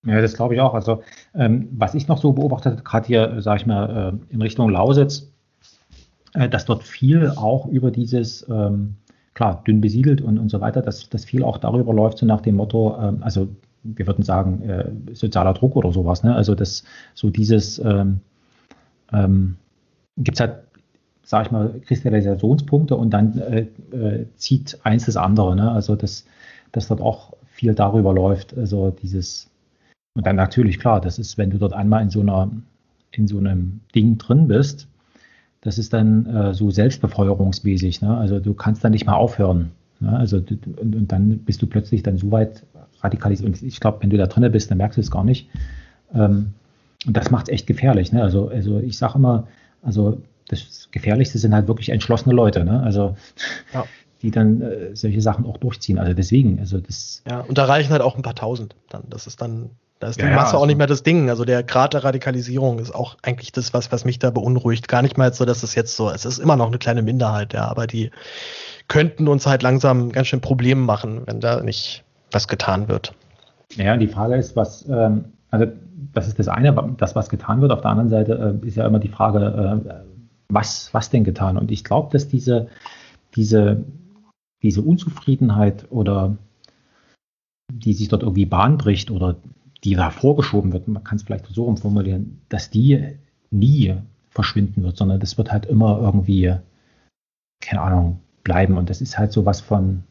Ja, 0.05 0.21
das 0.21 0.35
glaube 0.35 0.55
ich 0.55 0.61
auch. 0.61 0.75
Also 0.75 1.03
ähm, 1.35 1.69
was 1.73 1.95
ich 1.95 2.09
noch 2.09 2.19
so 2.19 2.33
beobachtet 2.33 2.73
habe, 2.73 2.83
gerade 2.83 3.07
hier, 3.07 3.41
sage 3.41 3.61
ich 3.61 3.67
mal, 3.67 4.19
äh, 4.31 4.35
in 4.35 4.43
Richtung 4.43 4.69
Lausitz, 4.69 5.31
äh, 6.35 6.49
dass 6.49 6.65
dort 6.65 6.83
viel 6.83 7.31
auch 7.37 7.67
über 7.67 7.91
dieses, 7.91 8.47
ähm, 8.49 8.97
klar, 9.35 9.63
dünn 9.67 9.81
besiedelt 9.81 10.21
und, 10.21 10.39
und 10.39 10.49
so 10.49 10.61
weiter, 10.61 10.83
dass, 10.83 11.09
dass 11.09 11.25
viel 11.25 11.45
auch 11.45 11.59
darüber 11.59 11.95
läuft, 11.95 12.19
so 12.19 12.27
nach 12.27 12.41
dem 12.41 12.57
Motto, 12.57 12.97
ähm, 13.01 13.19
also 13.23 13.49
wir 13.85 14.07
würden 14.07 14.25
sagen, 14.25 14.63
äh, 14.63 15.15
sozialer 15.15 15.55
Druck 15.55 15.77
oder 15.77 15.93
sowas. 15.93 16.23
Ne? 16.23 16.35
Also 16.35 16.55
das, 16.55 16.85
so 17.15 17.31
dieses, 17.31 17.79
ähm, 17.79 18.21
ähm, 19.13 19.57
gibt 20.17 20.37
es 20.37 20.41
halt, 20.41 20.57
sage 21.23 21.47
ich 21.47 21.53
mal, 21.53 21.81
Kristallisationspunkte 21.87 22.97
und 22.97 23.11
dann 23.11 23.39
äh, 23.39 23.67
äh, 23.93 24.27
zieht 24.37 24.79
eins 24.83 25.07
das 25.07 25.17
andere. 25.17 25.55
Ne? 25.57 25.71
Also 25.71 25.97
dass, 25.97 26.27
dass 26.73 26.89
dort 26.89 27.01
auch 27.01 27.33
viel 27.51 27.75
darüber 27.75 28.13
läuft, 28.13 28.57
also 28.57 28.91
dieses 28.91 29.52
und 30.15 30.27
dann 30.27 30.37
natürlich, 30.37 30.79
klar, 30.79 31.01
das 31.01 31.19
ist, 31.19 31.39
wenn 31.39 31.51
du 31.51 31.59
dort 31.59 31.73
einmal 31.73 32.03
in 32.03 32.11
so 32.11 32.21
einer, 32.21 32.51
in 33.13 33.27
so 33.27 33.39
einem 33.39 33.81
Ding 33.95 34.19
drin 34.19 34.49
bist, 34.49 34.89
das 35.63 35.79
ist 35.79 35.93
dann 35.93 36.27
äh, 36.27 36.55
so 36.55 36.71
selbstbefeuerungsmäßig. 36.71 38.03
Ne? 38.03 38.17
Also 38.17 38.41
du 38.41 38.53
kannst 38.53 38.85
dann 38.85 38.93
nicht 38.93 39.07
mehr 39.07 39.17
aufhören. 39.17 39.71
Ne? 40.01 40.17
Also 40.17 40.39
und, 40.39 40.97
und, 40.97 41.13
dann 41.13 41.39
bist 41.39 41.63
du 41.63 41.67
plötzlich 41.67 42.03
dann 42.03 42.19
so 42.19 42.31
weit 42.31 42.65
radikalisiert. 43.01 43.49
Und 43.49 43.63
ich 43.63 43.81
glaube, 43.81 44.03
wenn 44.03 44.11
du 44.11 44.17
da 44.17 44.27
drin 44.27 44.51
bist, 44.51 44.71
dann 44.71 44.79
merkst 44.79 44.97
du 44.97 45.01
es 45.01 45.11
gar 45.11 45.25
nicht. 45.25 45.49
Ähm, 46.15 46.53
und 47.07 47.17
das 47.17 47.31
macht 47.31 47.49
es 47.49 47.55
echt 47.55 47.67
gefährlich. 47.67 48.13
Ne? 48.13 48.23
Also, 48.23 48.49
also 48.49 48.81
ich 48.81 48.99
sage 48.99 49.15
immer, 49.17 49.47
also 49.83 50.21
das 50.49 50.89
Gefährlichste 50.91 51.39
sind 51.39 51.55
halt 51.55 51.69
wirklich 51.69 51.89
entschlossene 51.89 52.35
Leute. 52.35 52.65
Ne? 52.65 52.83
Also 52.83 53.17
ja. 53.73 53.85
die 54.21 54.31
dann 54.31 54.61
äh, 54.61 54.95
solche 54.95 55.21
Sachen 55.21 55.47
auch 55.47 55.59
durchziehen. 55.59 55.99
Also 55.99 56.13
deswegen, 56.13 56.59
also 56.59 56.79
das. 56.81 57.23
Ja, 57.29 57.41
und 57.41 57.57
da 57.57 57.65
reichen 57.65 57.93
halt 57.93 58.03
auch 58.03 58.17
ein 58.17 58.23
paar 58.23 58.35
Tausend 58.35 58.75
dann. 58.89 59.05
Das 59.09 59.27
ist 59.27 59.41
dann 59.41 59.71
da 60.03 60.09
ist 60.09 60.21
die 60.21 60.25
ja, 60.25 60.35
Masse 60.35 60.47
also. 60.47 60.59
auch 60.59 60.67
nicht 60.67 60.79
mehr 60.79 60.89
das 60.89 61.05
Ding. 61.05 61.31
Also 61.31 61.45
der 61.45 61.63
Grad 61.63 61.95
der 61.95 62.03
Radikalisierung 62.03 62.81
ist 62.81 62.93
auch 62.93 63.17
eigentlich 63.23 63.53
das, 63.53 63.73
was, 63.73 63.93
was 63.93 64.05
mich 64.05 64.19
da 64.19 64.31
beunruhigt. 64.31 64.89
Gar 64.89 65.03
nicht 65.03 65.17
mal 65.17 65.33
so, 65.33 65.45
dass 65.45 65.63
es 65.63 65.77
jetzt 65.77 65.97
so, 65.97 66.11
es 66.11 66.25
ist 66.25 66.41
immer 66.41 66.57
noch 66.57 66.67
eine 66.67 66.79
kleine 66.79 67.03
Minderheit, 67.03 67.53
ja, 67.53 67.69
aber 67.69 67.87
die 67.87 68.11
könnten 68.89 69.29
uns 69.29 69.47
halt 69.47 69.63
langsam 69.63 70.11
ganz 70.11 70.27
schön 70.27 70.41
Probleme 70.41 70.81
machen, 70.81 71.23
wenn 71.27 71.39
da 71.39 71.63
nicht 71.63 72.03
was 72.33 72.49
getan 72.49 72.89
wird. 72.89 73.15
Ja, 73.77 73.97
die 73.97 74.09
Frage 74.09 74.35
ist, 74.35 74.57
was, 74.57 74.89
ähm, 74.89 75.27
also 75.51 75.67
das 76.13 76.27
ist 76.27 76.41
das 76.41 76.49
eine, 76.49 76.75
das, 76.97 77.15
was 77.15 77.29
getan 77.29 77.61
wird. 77.61 77.71
Auf 77.71 77.83
der 77.83 77.93
anderen 77.93 78.11
Seite 78.11 78.59
äh, 78.61 78.67
ist 78.67 78.77
ja 78.77 78.85
immer 78.85 78.99
die 78.99 79.09
Frage, 79.09 79.83
äh, 79.87 79.95
was, 80.49 80.93
was 80.93 81.11
denn 81.11 81.23
getan? 81.23 81.57
Und 81.57 81.71
ich 81.71 81.85
glaube, 81.85 82.09
dass 82.11 82.27
diese, 82.27 82.67
diese, 83.37 83.85
diese 84.63 84.83
Unzufriedenheit 84.83 85.87
oder 85.91 86.37
die 87.73 87.93
sich 87.93 88.09
dort 88.09 88.23
irgendwie 88.23 88.47
Bahn 88.47 88.79
bricht 88.79 89.13
oder 89.13 89.37
die 89.85 89.95
da 89.95 90.11
vorgeschoben 90.11 90.73
wird, 90.73 90.89
man 90.89 91.05
kann 91.05 91.17
es 91.17 91.25
vielleicht 91.25 91.47
so 91.47 91.65
umformulieren, 91.65 92.41
dass 92.49 92.71
die 92.71 93.17
nie 93.51 93.97
verschwinden 94.31 94.83
wird, 94.83 94.97
sondern 94.97 95.21
das 95.21 95.37
wird 95.37 95.53
halt 95.53 95.67
immer 95.67 95.99
irgendwie, 96.01 96.57
keine 97.61 97.83
Ahnung, 97.83 98.21
bleiben. 98.45 98.77
Und 98.79 98.91
das 98.91 99.01
ist 99.01 99.19
halt 99.19 99.33
so 99.33 99.45
was 99.45 99.61
von, 99.61 100.05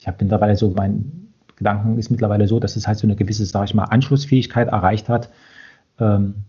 ich 0.00 0.06
habe 0.06 0.18
mittlerweile 0.20 0.56
so, 0.56 0.70
mein 0.70 1.32
Gedanken 1.56 1.98
ist 1.98 2.10
mittlerweile 2.10 2.48
so, 2.48 2.60
dass 2.60 2.76
es 2.76 2.86
halt 2.86 2.98
so 2.98 3.06
eine 3.06 3.16
gewisse, 3.16 3.46
sage 3.46 3.66
ich 3.66 3.74
mal, 3.74 3.84
Anschlussfähigkeit 3.84 4.68
erreicht 4.68 5.08
hat, 5.08 5.30
ähm, 5.98 6.44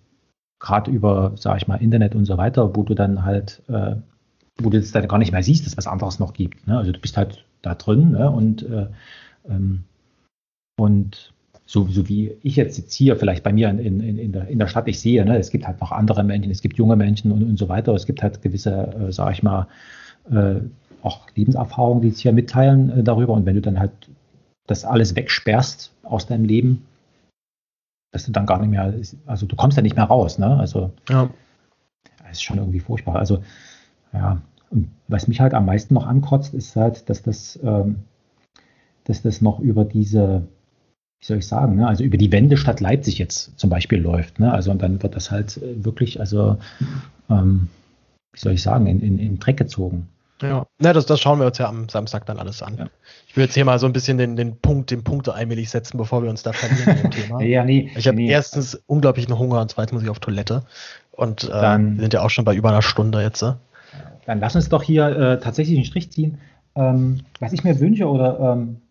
gerade 0.60 0.92
über, 0.92 1.34
sage 1.38 1.60
ich 1.60 1.68
mal, 1.68 1.82
Internet 1.82 2.16
und 2.16 2.26
so 2.26 2.38
weiter, 2.38 2.76
wo 2.76 2.84
du 2.84 2.94
dann 2.94 3.24
halt, 3.24 3.62
äh, 3.70 3.96
wo 4.60 4.70
du 4.70 4.78
jetzt 4.78 4.94
dann 4.96 5.08
gar 5.08 5.20
nicht 5.20 5.32
mehr 5.32 5.44
siehst, 5.44 5.66
dass 5.66 5.74
es 5.74 5.78
was 5.78 5.88
anderes 5.88 6.20
noch 6.20 6.34
gibt. 6.34 6.68
Ne? 6.68 6.78
Also 6.78 6.92
du 6.92 7.00
bist 7.00 7.16
halt 7.16 7.46
da 7.62 7.76
drin 7.76 8.12
ne? 8.12 8.30
und, 8.30 8.64
äh, 8.64 8.88
ähm, 9.48 9.84
und 10.78 11.34
so, 11.70 11.86
so 11.88 12.08
wie 12.08 12.32
ich 12.44 12.56
jetzt, 12.56 12.78
jetzt 12.78 12.94
hier 12.94 13.18
vielleicht 13.18 13.44
bei 13.44 13.52
mir 13.52 13.70
in, 13.70 13.80
in, 13.80 14.18
in, 14.18 14.32
der, 14.32 14.48
in 14.48 14.58
der 14.58 14.68
Stadt 14.68 14.88
ich 14.88 15.02
sehe, 15.02 15.26
ne, 15.26 15.38
es 15.38 15.52
gibt 15.52 15.68
halt 15.68 15.82
noch 15.82 15.92
andere 15.92 16.24
Menschen, 16.24 16.50
es 16.50 16.62
gibt 16.62 16.78
junge 16.78 16.96
Menschen 16.96 17.30
und, 17.30 17.44
und 17.44 17.60
so 17.60 17.68
weiter. 17.68 17.94
Es 17.94 18.06
gibt 18.06 18.24
halt 18.24 18.42
gewisse, 18.42 18.72
äh, 18.72 19.12
sage 19.12 19.34
ich 19.34 19.44
mal, 19.44 19.68
äh, 20.32 20.62
auch 21.02 21.28
Lebenserfahrungen, 21.36 22.02
die 22.02 22.12
sich 22.12 22.22
hier 22.22 22.32
mitteilen 22.32 22.90
äh, 22.90 23.04
darüber. 23.04 23.34
Und 23.34 23.46
wenn 23.46 23.56
du 23.56 23.62
dann 23.62 23.80
halt 23.80 23.92
das 24.66 24.86
alles 24.86 25.14
wegsperrst 25.18 25.92
aus 26.04 26.26
deinem 26.26 26.46
Leben, 26.46 26.86
dass 28.14 28.26
du 28.26 28.32
dann 28.32 28.46
gar 28.46 28.60
nicht 28.60 28.70
mehr, 28.70 28.94
also 29.26 29.46
du 29.46 29.56
kommst 29.58 29.76
ja 29.76 29.84
nicht 29.84 29.98
mehr 29.98 30.06
raus, 30.06 30.40
ne? 30.40 30.58
Also 30.58 30.92
ja. 31.10 31.30
das 32.20 32.32
ist 32.32 32.44
schon 32.44 32.60
irgendwie 32.60 32.80
furchtbar. 32.80 33.18
Also 33.18 33.44
ja, 34.14 34.42
und 34.70 34.90
was 35.10 35.28
mich 35.28 35.42
halt 35.42 35.54
am 35.54 35.66
meisten 35.66 35.94
noch 35.94 36.08
ankotzt, 36.08 36.54
ist 36.54 36.78
halt, 36.78 37.10
dass 37.10 37.24
das, 37.24 37.60
ähm, 37.62 38.04
dass 39.04 39.22
das 39.22 39.42
noch 39.42 39.60
über 39.60 39.84
diese 39.84 40.48
wie 41.20 41.26
soll 41.26 41.38
ich 41.38 41.48
sagen, 41.48 41.78
ne? 41.78 41.88
also 41.88 42.04
über 42.04 42.18
die 42.18 42.32
Wende 42.32 42.58
Stadt 42.58 42.80
Leipzig 42.80 43.18
jetzt 43.18 43.58
zum 43.60 43.70
Beispiel 43.70 44.00
läuft. 44.00 44.40
Ne? 44.40 44.52
Also 44.52 44.72
und 44.72 44.82
dann 44.82 45.02
wird 45.02 45.16
das 45.16 45.32
halt 45.32 45.58
äh, 45.58 45.84
wirklich, 45.84 46.20
also 46.20 46.58
ähm, 47.30 47.70
wie 48.34 48.40
soll 48.40 48.54
ich 48.54 48.62
sagen, 48.62 48.88
in, 48.88 49.02
in, 49.02 49.20
in 49.20 49.40
Dreck 49.40 49.58
gezogen. 49.58 50.08
Ja, 50.42 50.68
ja 50.80 50.94
das, 50.94 51.08
das 51.08 51.20
schauen 51.20 51.40
wir 51.40 51.48
uns 51.48 51.58
ja 51.58 51.68
am 51.68 51.90
Samstag 51.90 52.26
dann 52.28 52.38
alles 52.38 52.62
an. 52.62 52.76
Ja. 52.78 52.88
Ich 53.28 53.36
will 53.36 53.46
jetzt 53.46 53.56
hier 53.56 53.66
mal 53.66 53.80
so 53.80 53.88
ein 53.88 53.94
bisschen 53.94 54.20
den, 54.20 54.36
den 54.36 54.58
Punkt, 54.58 54.92
den 54.92 55.04
Punkte 55.04 55.34
allmählich 55.34 55.72
setzen, 55.72 55.98
bevor 55.98 56.22
wir 56.22 56.30
uns 56.30 56.44
da 56.44 56.54
verlieren 56.54 57.06
im 57.06 57.12
Thema. 57.12 57.42
ja, 57.42 57.64
nee, 57.64 57.92
ich 57.96 58.08
habe 58.08 58.18
nee. 58.18 58.30
erstens 58.30 58.76
unglaublichen 58.86 59.38
Hunger 59.38 59.62
und 59.62 59.72
zweitens 59.72 59.94
muss 59.94 60.04
ich 60.04 60.10
auf 60.10 60.20
Toilette. 60.20 60.64
Und 61.12 61.46
äh, 61.46 61.48
dann, 61.48 61.96
wir 61.96 62.02
sind 62.02 62.14
ja 62.14 62.22
auch 62.22 62.30
schon 62.30 62.46
bei 62.46 62.56
über 62.56 62.70
einer 62.70 62.84
Stunde 62.84 63.22
jetzt. 63.22 63.42
Äh? 63.42 63.54
Dann 64.28 64.40
lass 64.40 64.56
uns 64.56 64.70
doch 64.70 64.84
hier 64.84 65.08
äh, 65.08 65.40
tatsächlich 65.40 65.78
einen 65.78 65.86
Strich 65.86 66.12
ziehen. 66.12 66.38
Ähm, 66.76 67.22
was 67.40 67.54
ich 67.54 67.64
mir 67.64 67.80
wünsche 67.80 68.08
oder 68.08 68.40
ähm, 68.40 68.82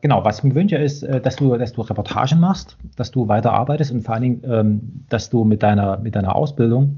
genau, 0.00 0.24
was 0.24 0.38
ich 0.38 0.44
mir 0.44 0.54
wünsche, 0.54 0.76
ist, 0.76 1.02
äh, 1.02 1.20
dass 1.20 1.36
du, 1.36 1.56
dass 1.56 1.72
du 1.72 1.82
Reportagen 1.82 2.40
machst, 2.40 2.76
dass 2.96 3.10
du 3.10 3.28
weiter 3.28 3.52
arbeitest 3.52 3.92
und 3.92 4.02
vor 4.02 4.14
allen 4.14 4.22
Dingen, 4.22 4.42
ähm, 4.44 5.04
dass 5.08 5.30
du 5.30 5.44
mit 5.44 5.62
deiner, 5.62 5.98
mit 5.98 6.14
deiner 6.14 6.34
Ausbildung 6.34 6.96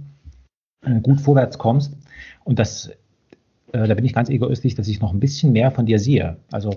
äh, 0.85 1.01
gut 1.01 1.21
vorwärts 1.21 1.59
kommst 1.59 1.97
und 2.45 2.59
dass 2.59 2.91
äh, 3.73 3.89
da 3.89 3.95
bin 3.95 4.05
ich 4.05 4.15
ganz 4.15 4.29
egoistisch, 4.29 4.75
dass 4.75 4.87
ich 4.89 5.01
noch 5.01 5.13
ein 5.13 5.21
bisschen 5.21 5.53
mehr 5.53 5.71
von 5.71 5.87
dir 5.87 5.99
sehe. 5.99 6.37
Also 6.53 6.75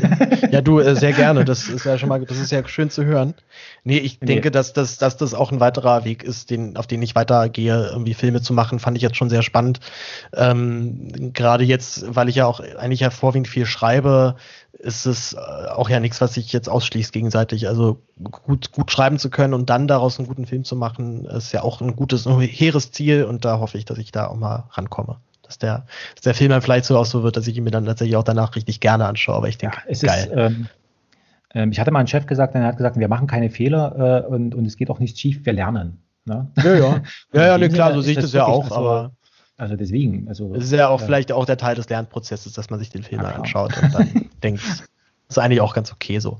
ja, 0.50 0.60
du 0.60 0.82
sehr 0.94 1.12
gerne. 1.12 1.44
Das 1.44 1.68
ist 1.68 1.84
ja 1.84 1.98
schon 1.98 2.08
mal, 2.08 2.24
das 2.24 2.38
ist 2.38 2.50
ja 2.50 2.66
schön 2.66 2.90
zu 2.90 3.04
hören. 3.04 3.34
Nee, 3.84 3.98
ich 3.98 4.20
nee. 4.20 4.26
denke, 4.26 4.50
dass 4.50 4.72
das, 4.72 4.96
dass 4.96 5.16
das 5.16 5.34
auch 5.34 5.52
ein 5.52 5.60
weiterer 5.60 6.04
Weg 6.04 6.22
ist, 6.22 6.50
den, 6.50 6.76
auf 6.76 6.86
den 6.86 7.02
ich 7.02 7.14
weitergehe, 7.14 7.90
irgendwie 7.92 8.14
Filme 8.14 8.40
zu 8.40 8.54
machen, 8.54 8.78
fand 8.78 8.96
ich 8.96 9.02
jetzt 9.02 9.16
schon 9.16 9.28
sehr 9.28 9.42
spannend. 9.42 9.80
Ähm, 10.34 11.32
Gerade 11.34 11.64
jetzt, 11.64 12.14
weil 12.14 12.28
ich 12.28 12.36
ja 12.36 12.46
auch 12.46 12.60
eigentlich 12.60 13.00
ja 13.00 13.10
vorwiegend 13.10 13.48
viel 13.48 13.66
schreibe, 13.66 14.36
ist 14.72 15.06
es 15.06 15.34
äh, 15.34 15.36
auch 15.36 15.88
ja 15.88 16.00
nichts, 16.00 16.20
was 16.20 16.34
sich 16.34 16.52
jetzt 16.52 16.68
ausschließt 16.68 17.12
gegenseitig. 17.12 17.68
Also 17.68 18.00
gut, 18.22 18.72
gut 18.72 18.90
schreiben 18.90 19.18
zu 19.18 19.30
können 19.30 19.54
und 19.54 19.70
dann 19.70 19.88
daraus 19.88 20.18
einen 20.18 20.28
guten 20.28 20.46
Film 20.46 20.64
zu 20.64 20.76
machen, 20.76 21.24
ist 21.26 21.52
ja 21.52 21.62
auch 21.62 21.80
ein 21.80 21.96
gutes, 21.96 22.26
ein 22.26 22.40
hehres 22.40 22.92
Ziel 22.92 23.24
und 23.24 23.44
da 23.44 23.58
hoffe 23.60 23.78
ich, 23.78 23.84
dass 23.84 23.98
ich 23.98 24.12
da 24.12 24.28
auch 24.28 24.36
mal 24.36 24.64
rankomme 24.72 25.18
dass 25.50 25.58
der, 25.58 25.84
dass 26.14 26.22
der 26.22 26.34
Film 26.34 26.50
dann 26.50 26.62
vielleicht 26.62 26.84
so 26.84 26.96
auch 26.96 27.04
so 27.04 27.24
wird, 27.24 27.36
dass 27.36 27.48
ich 27.48 27.56
ihn 27.56 27.64
mir 27.64 27.72
dann 27.72 27.84
tatsächlich 27.84 28.16
auch 28.16 28.22
danach 28.22 28.54
richtig 28.54 28.78
gerne 28.78 29.06
anschaue. 29.06 29.34
Aber 29.34 29.48
ich 29.48 29.58
denke, 29.58 29.78
ja, 29.78 29.90
es 29.90 30.00
geil. 30.00 30.26
Ist, 30.26 30.32
ähm, 30.36 30.68
ähm, 31.54 31.72
ich 31.72 31.80
hatte 31.80 31.90
mal 31.90 31.98
einen 31.98 32.08
Chef 32.08 32.26
gesagt, 32.26 32.54
der 32.54 32.62
hat 32.62 32.76
gesagt, 32.76 32.96
wir 32.96 33.08
machen 33.08 33.26
keine 33.26 33.50
Fehler 33.50 34.24
äh, 34.24 34.28
und, 34.28 34.54
und 34.54 34.64
es 34.64 34.76
geht 34.76 34.90
auch 34.90 35.00
nicht 35.00 35.18
schief, 35.18 35.44
wir 35.44 35.52
lernen. 35.52 35.98
Ne? 36.24 36.48
Ja, 36.56 36.74
ja. 36.74 37.02
ja, 37.32 37.46
ja, 37.46 37.58
ne, 37.58 37.68
klar, 37.68 37.92
so 37.92 38.00
sehe 38.00 38.12
ich 38.12 38.16
das, 38.16 38.26
das 38.26 38.34
ja 38.34 38.44
auch, 38.44 38.64
also, 38.64 38.74
aber. 38.76 39.12
Also 39.60 39.76
deswegen, 39.76 40.26
also. 40.26 40.54
Es 40.54 40.64
ist 40.64 40.72
ja 40.72 40.88
auch 40.88 41.02
äh, 41.02 41.04
vielleicht 41.04 41.32
auch 41.32 41.44
der 41.44 41.58
Teil 41.58 41.74
des 41.74 41.90
Lernprozesses, 41.90 42.54
dass 42.54 42.70
man 42.70 42.78
sich 42.78 42.88
den 42.88 43.02
Film 43.02 43.20
ja, 43.20 43.28
anschaut 43.28 43.76
und 43.82 43.92
dann 43.92 44.30
denkt, 44.42 44.62
das 44.62 44.88
ist 45.28 45.38
eigentlich 45.38 45.60
auch 45.60 45.74
ganz 45.74 45.92
okay 45.92 46.18
so. 46.18 46.38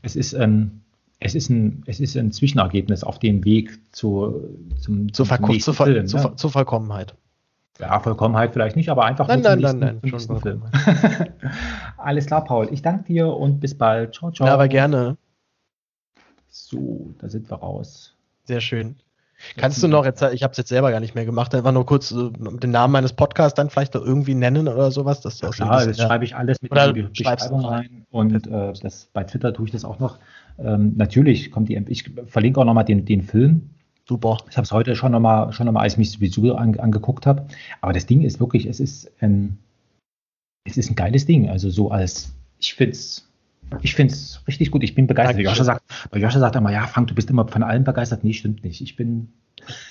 Es 0.00 0.16
ist, 0.16 0.32
ähm, 0.32 0.80
es 1.20 1.34
ist 1.34 1.50
ein, 1.50 1.82
es 1.84 2.00
ist 2.00 2.16
ein 2.16 2.32
Zwischenergebnis 2.32 3.04
auf 3.04 3.18
dem 3.18 3.44
Weg 3.44 3.78
zu, 3.94 4.48
zum, 4.80 5.12
zum 5.12 5.26
zur, 5.26 5.58
zur, 5.58 5.74
Film, 5.74 6.06
zur, 6.06 6.20
ne? 6.22 6.36
zur 6.36 6.50
Vollkommenheit. 6.50 7.14
Ja, 7.80 8.00
Vollkommenheit 8.00 8.54
vielleicht 8.54 8.76
nicht, 8.76 8.88
aber 8.88 9.04
einfach 9.04 9.28
nein, 9.28 9.42
nein, 9.42 9.60
nein, 9.60 9.78
nein, 9.78 10.00
nein, 10.02 10.18
schon 10.18 10.40
Film. 10.40 10.62
Alles 11.98 12.24
klar, 12.24 12.44
Paul. 12.44 12.68
Ich 12.72 12.80
danke 12.80 13.04
dir 13.12 13.28
und 13.28 13.60
bis 13.60 13.76
bald. 13.76 14.14
Ciao, 14.14 14.30
ciao. 14.30 14.46
Ja, 14.46 14.54
aber 14.54 14.68
gerne. 14.68 15.18
So, 16.48 17.12
da 17.18 17.28
sind 17.28 17.50
wir 17.50 17.56
raus. 17.56 18.16
Sehr 18.44 18.62
schön. 18.62 18.96
Kannst 19.56 19.82
du 19.82 19.88
noch, 19.88 20.04
jetzt, 20.04 20.22
ich 20.22 20.42
habe 20.42 20.52
es 20.52 20.58
jetzt 20.58 20.68
selber 20.68 20.90
gar 20.90 21.00
nicht 21.00 21.14
mehr 21.14 21.24
gemacht, 21.24 21.54
einfach 21.54 21.72
nur 21.72 21.86
kurz 21.86 22.10
äh, 22.10 22.30
den 22.32 22.70
Namen 22.70 22.92
meines 22.92 23.12
Podcasts 23.12 23.54
dann 23.54 23.70
vielleicht 23.70 23.94
noch 23.94 24.04
irgendwie 24.04 24.34
nennen 24.34 24.68
oder 24.68 24.90
sowas? 24.90 25.20
Dass 25.20 25.40
ja, 25.40 25.50
klar, 25.50 25.86
das 25.86 25.98
schreibe 25.98 26.24
ich 26.24 26.34
alles 26.34 26.60
mit 26.60 26.72
in 26.72 26.94
die 26.94 27.02
Beschreibung 27.02 27.64
rein 27.64 28.06
und 28.10 28.46
äh, 28.46 28.72
das, 28.82 29.08
bei 29.12 29.24
Twitter 29.24 29.52
tue 29.52 29.66
ich 29.66 29.72
das 29.72 29.84
auch 29.84 29.98
noch. 29.98 30.18
Ähm, 30.58 30.94
natürlich 30.96 31.50
kommt 31.50 31.68
die, 31.68 31.76
ich 31.88 32.10
verlinke 32.26 32.60
auch 32.60 32.64
nochmal 32.64 32.84
den, 32.84 33.04
den 33.04 33.22
Film, 33.22 33.70
Super. 34.08 34.38
Ich 34.48 34.56
habe 34.56 34.64
es 34.64 34.72
heute 34.72 34.96
schon 34.96 35.12
nochmal, 35.12 35.52
schon 35.52 35.66
noch 35.66 35.72
mal, 35.72 35.82
als 35.82 35.92
ich 35.94 35.98
mich 35.98 36.10
sowieso 36.10 36.54
an, 36.54 36.78
angeguckt 36.78 37.26
habe. 37.26 37.46
Aber 37.82 37.92
das 37.92 38.06
Ding 38.06 38.22
ist 38.22 38.40
wirklich, 38.40 38.64
es 38.64 38.80
ist 38.80 39.12
ein, 39.20 39.58
es 40.64 40.78
ist 40.78 40.90
ein 40.90 40.94
geiles 40.94 41.26
Ding. 41.26 41.50
Also 41.50 41.68
so 41.68 41.90
als, 41.90 42.32
ich 42.58 42.72
finde 42.72 42.92
es, 42.92 43.27
ich 43.82 43.94
finde 43.94 44.14
es 44.14 44.42
richtig 44.46 44.70
gut. 44.70 44.82
Ich 44.82 44.94
bin 44.94 45.06
begeistert. 45.06 45.40
Joscha 45.40 45.64
sagt, 45.64 45.82
bei 46.10 46.18
Joscha 46.18 46.38
sagt 46.38 46.56
immer, 46.56 46.72
ja, 46.72 46.86
Frank, 46.86 47.08
du 47.08 47.14
bist 47.14 47.30
immer 47.30 47.46
von 47.46 47.62
allem 47.62 47.84
begeistert. 47.84 48.24
Nee, 48.24 48.32
stimmt 48.32 48.64
nicht. 48.64 48.80
Ich 48.80 48.96
bin. 48.96 49.32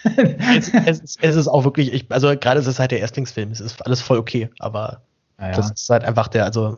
es, 0.58 0.74
es, 0.74 1.18
es, 1.22 1.36
ist 1.36 1.48
auch 1.48 1.64
wirklich, 1.64 1.94
ich, 1.94 2.06
also 2.10 2.36
gerade 2.38 2.60
ist 2.60 2.68
es 2.68 2.80
halt 2.80 2.91
der 2.91 2.99
Erstlingsfilm. 2.99 3.52
Es 3.52 3.60
ist 3.60 3.86
alles 3.86 4.02
voll 4.02 4.18
okay, 4.18 4.49
aber 4.60 5.02
ja, 5.40 5.52
das 5.52 5.72
ist 5.72 5.90
halt 5.90 6.04
einfach 6.04 6.30
der, 6.30 6.45
also 6.45 6.78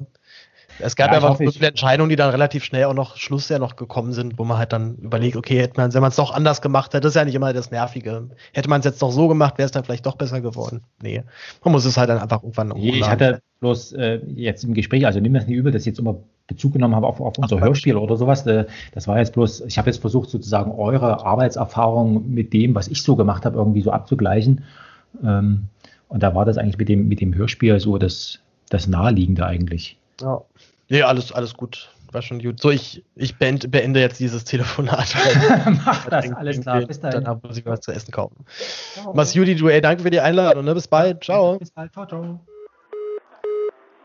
es 0.80 0.96
gab 0.96 1.10
ja, 1.10 1.16
einfach 1.16 1.38
so 1.38 1.52
viele 1.52 1.68
Entscheidungen, 1.68 2.10
die 2.10 2.16
dann 2.16 2.30
relativ 2.30 2.64
schnell 2.64 2.86
auch 2.86 2.94
noch 2.94 3.18
Schluss 3.18 3.50
ja 3.50 3.60
noch 3.60 3.76
gekommen 3.76 4.14
sind, 4.14 4.38
wo 4.38 4.46
man 4.46 4.58
halt 4.58 4.74
dann 4.74 4.96
überlegt, 4.96 5.36
okay, 5.36 5.60
hätte 5.60 5.80
man, 5.80 5.94
wenn 5.94 6.02
man 6.02 6.10
es 6.10 6.16
doch 6.16 6.34
anders 6.34 6.62
gemacht 6.62 6.94
hätte, 6.94 7.02
das 7.02 7.12
ist 7.12 7.16
ja 7.16 7.26
nicht 7.26 7.36
immer 7.36 7.54
das 7.54 7.72
Nervige. 7.72 8.30
Hätte 8.54 8.70
man 8.70 8.80
es 8.80 8.86
jetzt 8.86 9.02
doch 9.02 9.12
so 9.12 9.28
gemacht, 9.28 9.58
wäre 9.58 9.66
es 9.66 9.72
dann 9.72 9.84
vielleicht 9.84 10.06
doch 10.06 10.16
besser 10.16 10.42
geworden. 10.42 10.82
Nee, 11.02 11.24
man 11.64 11.72
muss 11.74 11.86
es 11.86 11.98
halt 11.98 12.10
dann 12.10 12.20
einfach 12.20 12.44
irgendwann 12.44 12.70
nee, 12.70 13.00
Ich 13.00 13.08
hatte 13.08 13.42
bloß 13.60 13.94
äh, 13.94 14.22
jetzt 14.28 14.64
im 14.64 14.74
Gespräch, 14.74 15.06
also 15.06 15.20
nimm 15.20 15.34
das 15.34 15.48
nicht 15.48 15.58
übel, 15.58 15.72
dass 15.72 15.82
ich 15.82 15.88
jetzt 15.88 16.00
immer 16.00 16.20
Bezug 16.50 16.74
genommen 16.74 16.96
habe 16.96 17.08
auf, 17.08 17.22
auf 17.22 17.38
unser 17.38 17.58
Ach, 17.58 17.62
Hörspiel 17.62 17.96
oder 17.96 18.18
sowas. 18.18 18.46
Äh, 18.46 18.66
das 18.94 19.08
war 19.08 19.18
jetzt 19.20 19.34
bloß, 19.34 19.62
ich 19.62 19.78
habe 19.78 19.90
jetzt 19.90 20.02
versucht, 20.02 20.30
sozusagen 20.30 20.72
eure 20.72 21.26
Arbeitserfahrung 21.26 22.30
mit 22.30 22.52
dem, 22.52 22.76
was 22.76 22.90
ich 22.90 23.02
so 23.04 23.16
gemacht 23.16 23.46
habe, 23.46 23.58
irgendwie 23.58 23.82
so 23.82 23.92
abzugleichen. 23.92 24.66
Ähm, 25.24 25.68
und 26.10 26.24
da 26.24 26.36
war 26.36 26.44
das 26.44 26.58
eigentlich 26.58 26.78
mit 26.78 26.90
dem, 26.90 27.08
mit 27.08 27.22
dem 27.22 27.34
Hörspiel 27.34 27.80
so 27.80 27.98
das, 27.98 28.40
das 28.70 28.88
Naheliegende 28.88 29.46
eigentlich. 29.46 29.98
Ja. 30.22 30.42
Nee, 30.90 31.04
alles, 31.04 31.32
alles 31.32 31.54
gut. 31.54 31.90
War 32.12 32.24
schon 32.24 32.40
gut. 32.40 32.60
So, 32.60 32.72
ich, 32.72 33.04
ich 33.16 33.38
beende 33.38 34.00
jetzt 34.00 34.20
dieses 34.20 34.44
Telefonat. 34.44 35.16
Mach 35.86 36.08
das, 36.08 36.32
alles 36.34 36.62
klar. 36.62 36.82
Bis 36.82 37.00
dahin. 37.00 37.24
Dann 37.24 37.40
muss 37.44 37.58
ich 37.58 37.66
was 37.68 37.82
zu 37.82 37.92
essen 37.92 38.12
kaufen. 38.12 38.46
Ciao. 38.94 39.14
Judy, 39.24 39.56
du, 39.56 39.68
ey, 39.68 39.80
danke 39.80 40.02
für 40.02 40.10
die 40.10 40.20
Einladung. 40.20 40.66
Ne? 40.66 40.74
Bis 40.74 40.88
bald. 40.88 41.24
Ciao. 41.24 41.60
Bis 41.60 41.70
bald. 41.70 41.94
Ciao, 41.94 42.08
ciao. 42.08 42.40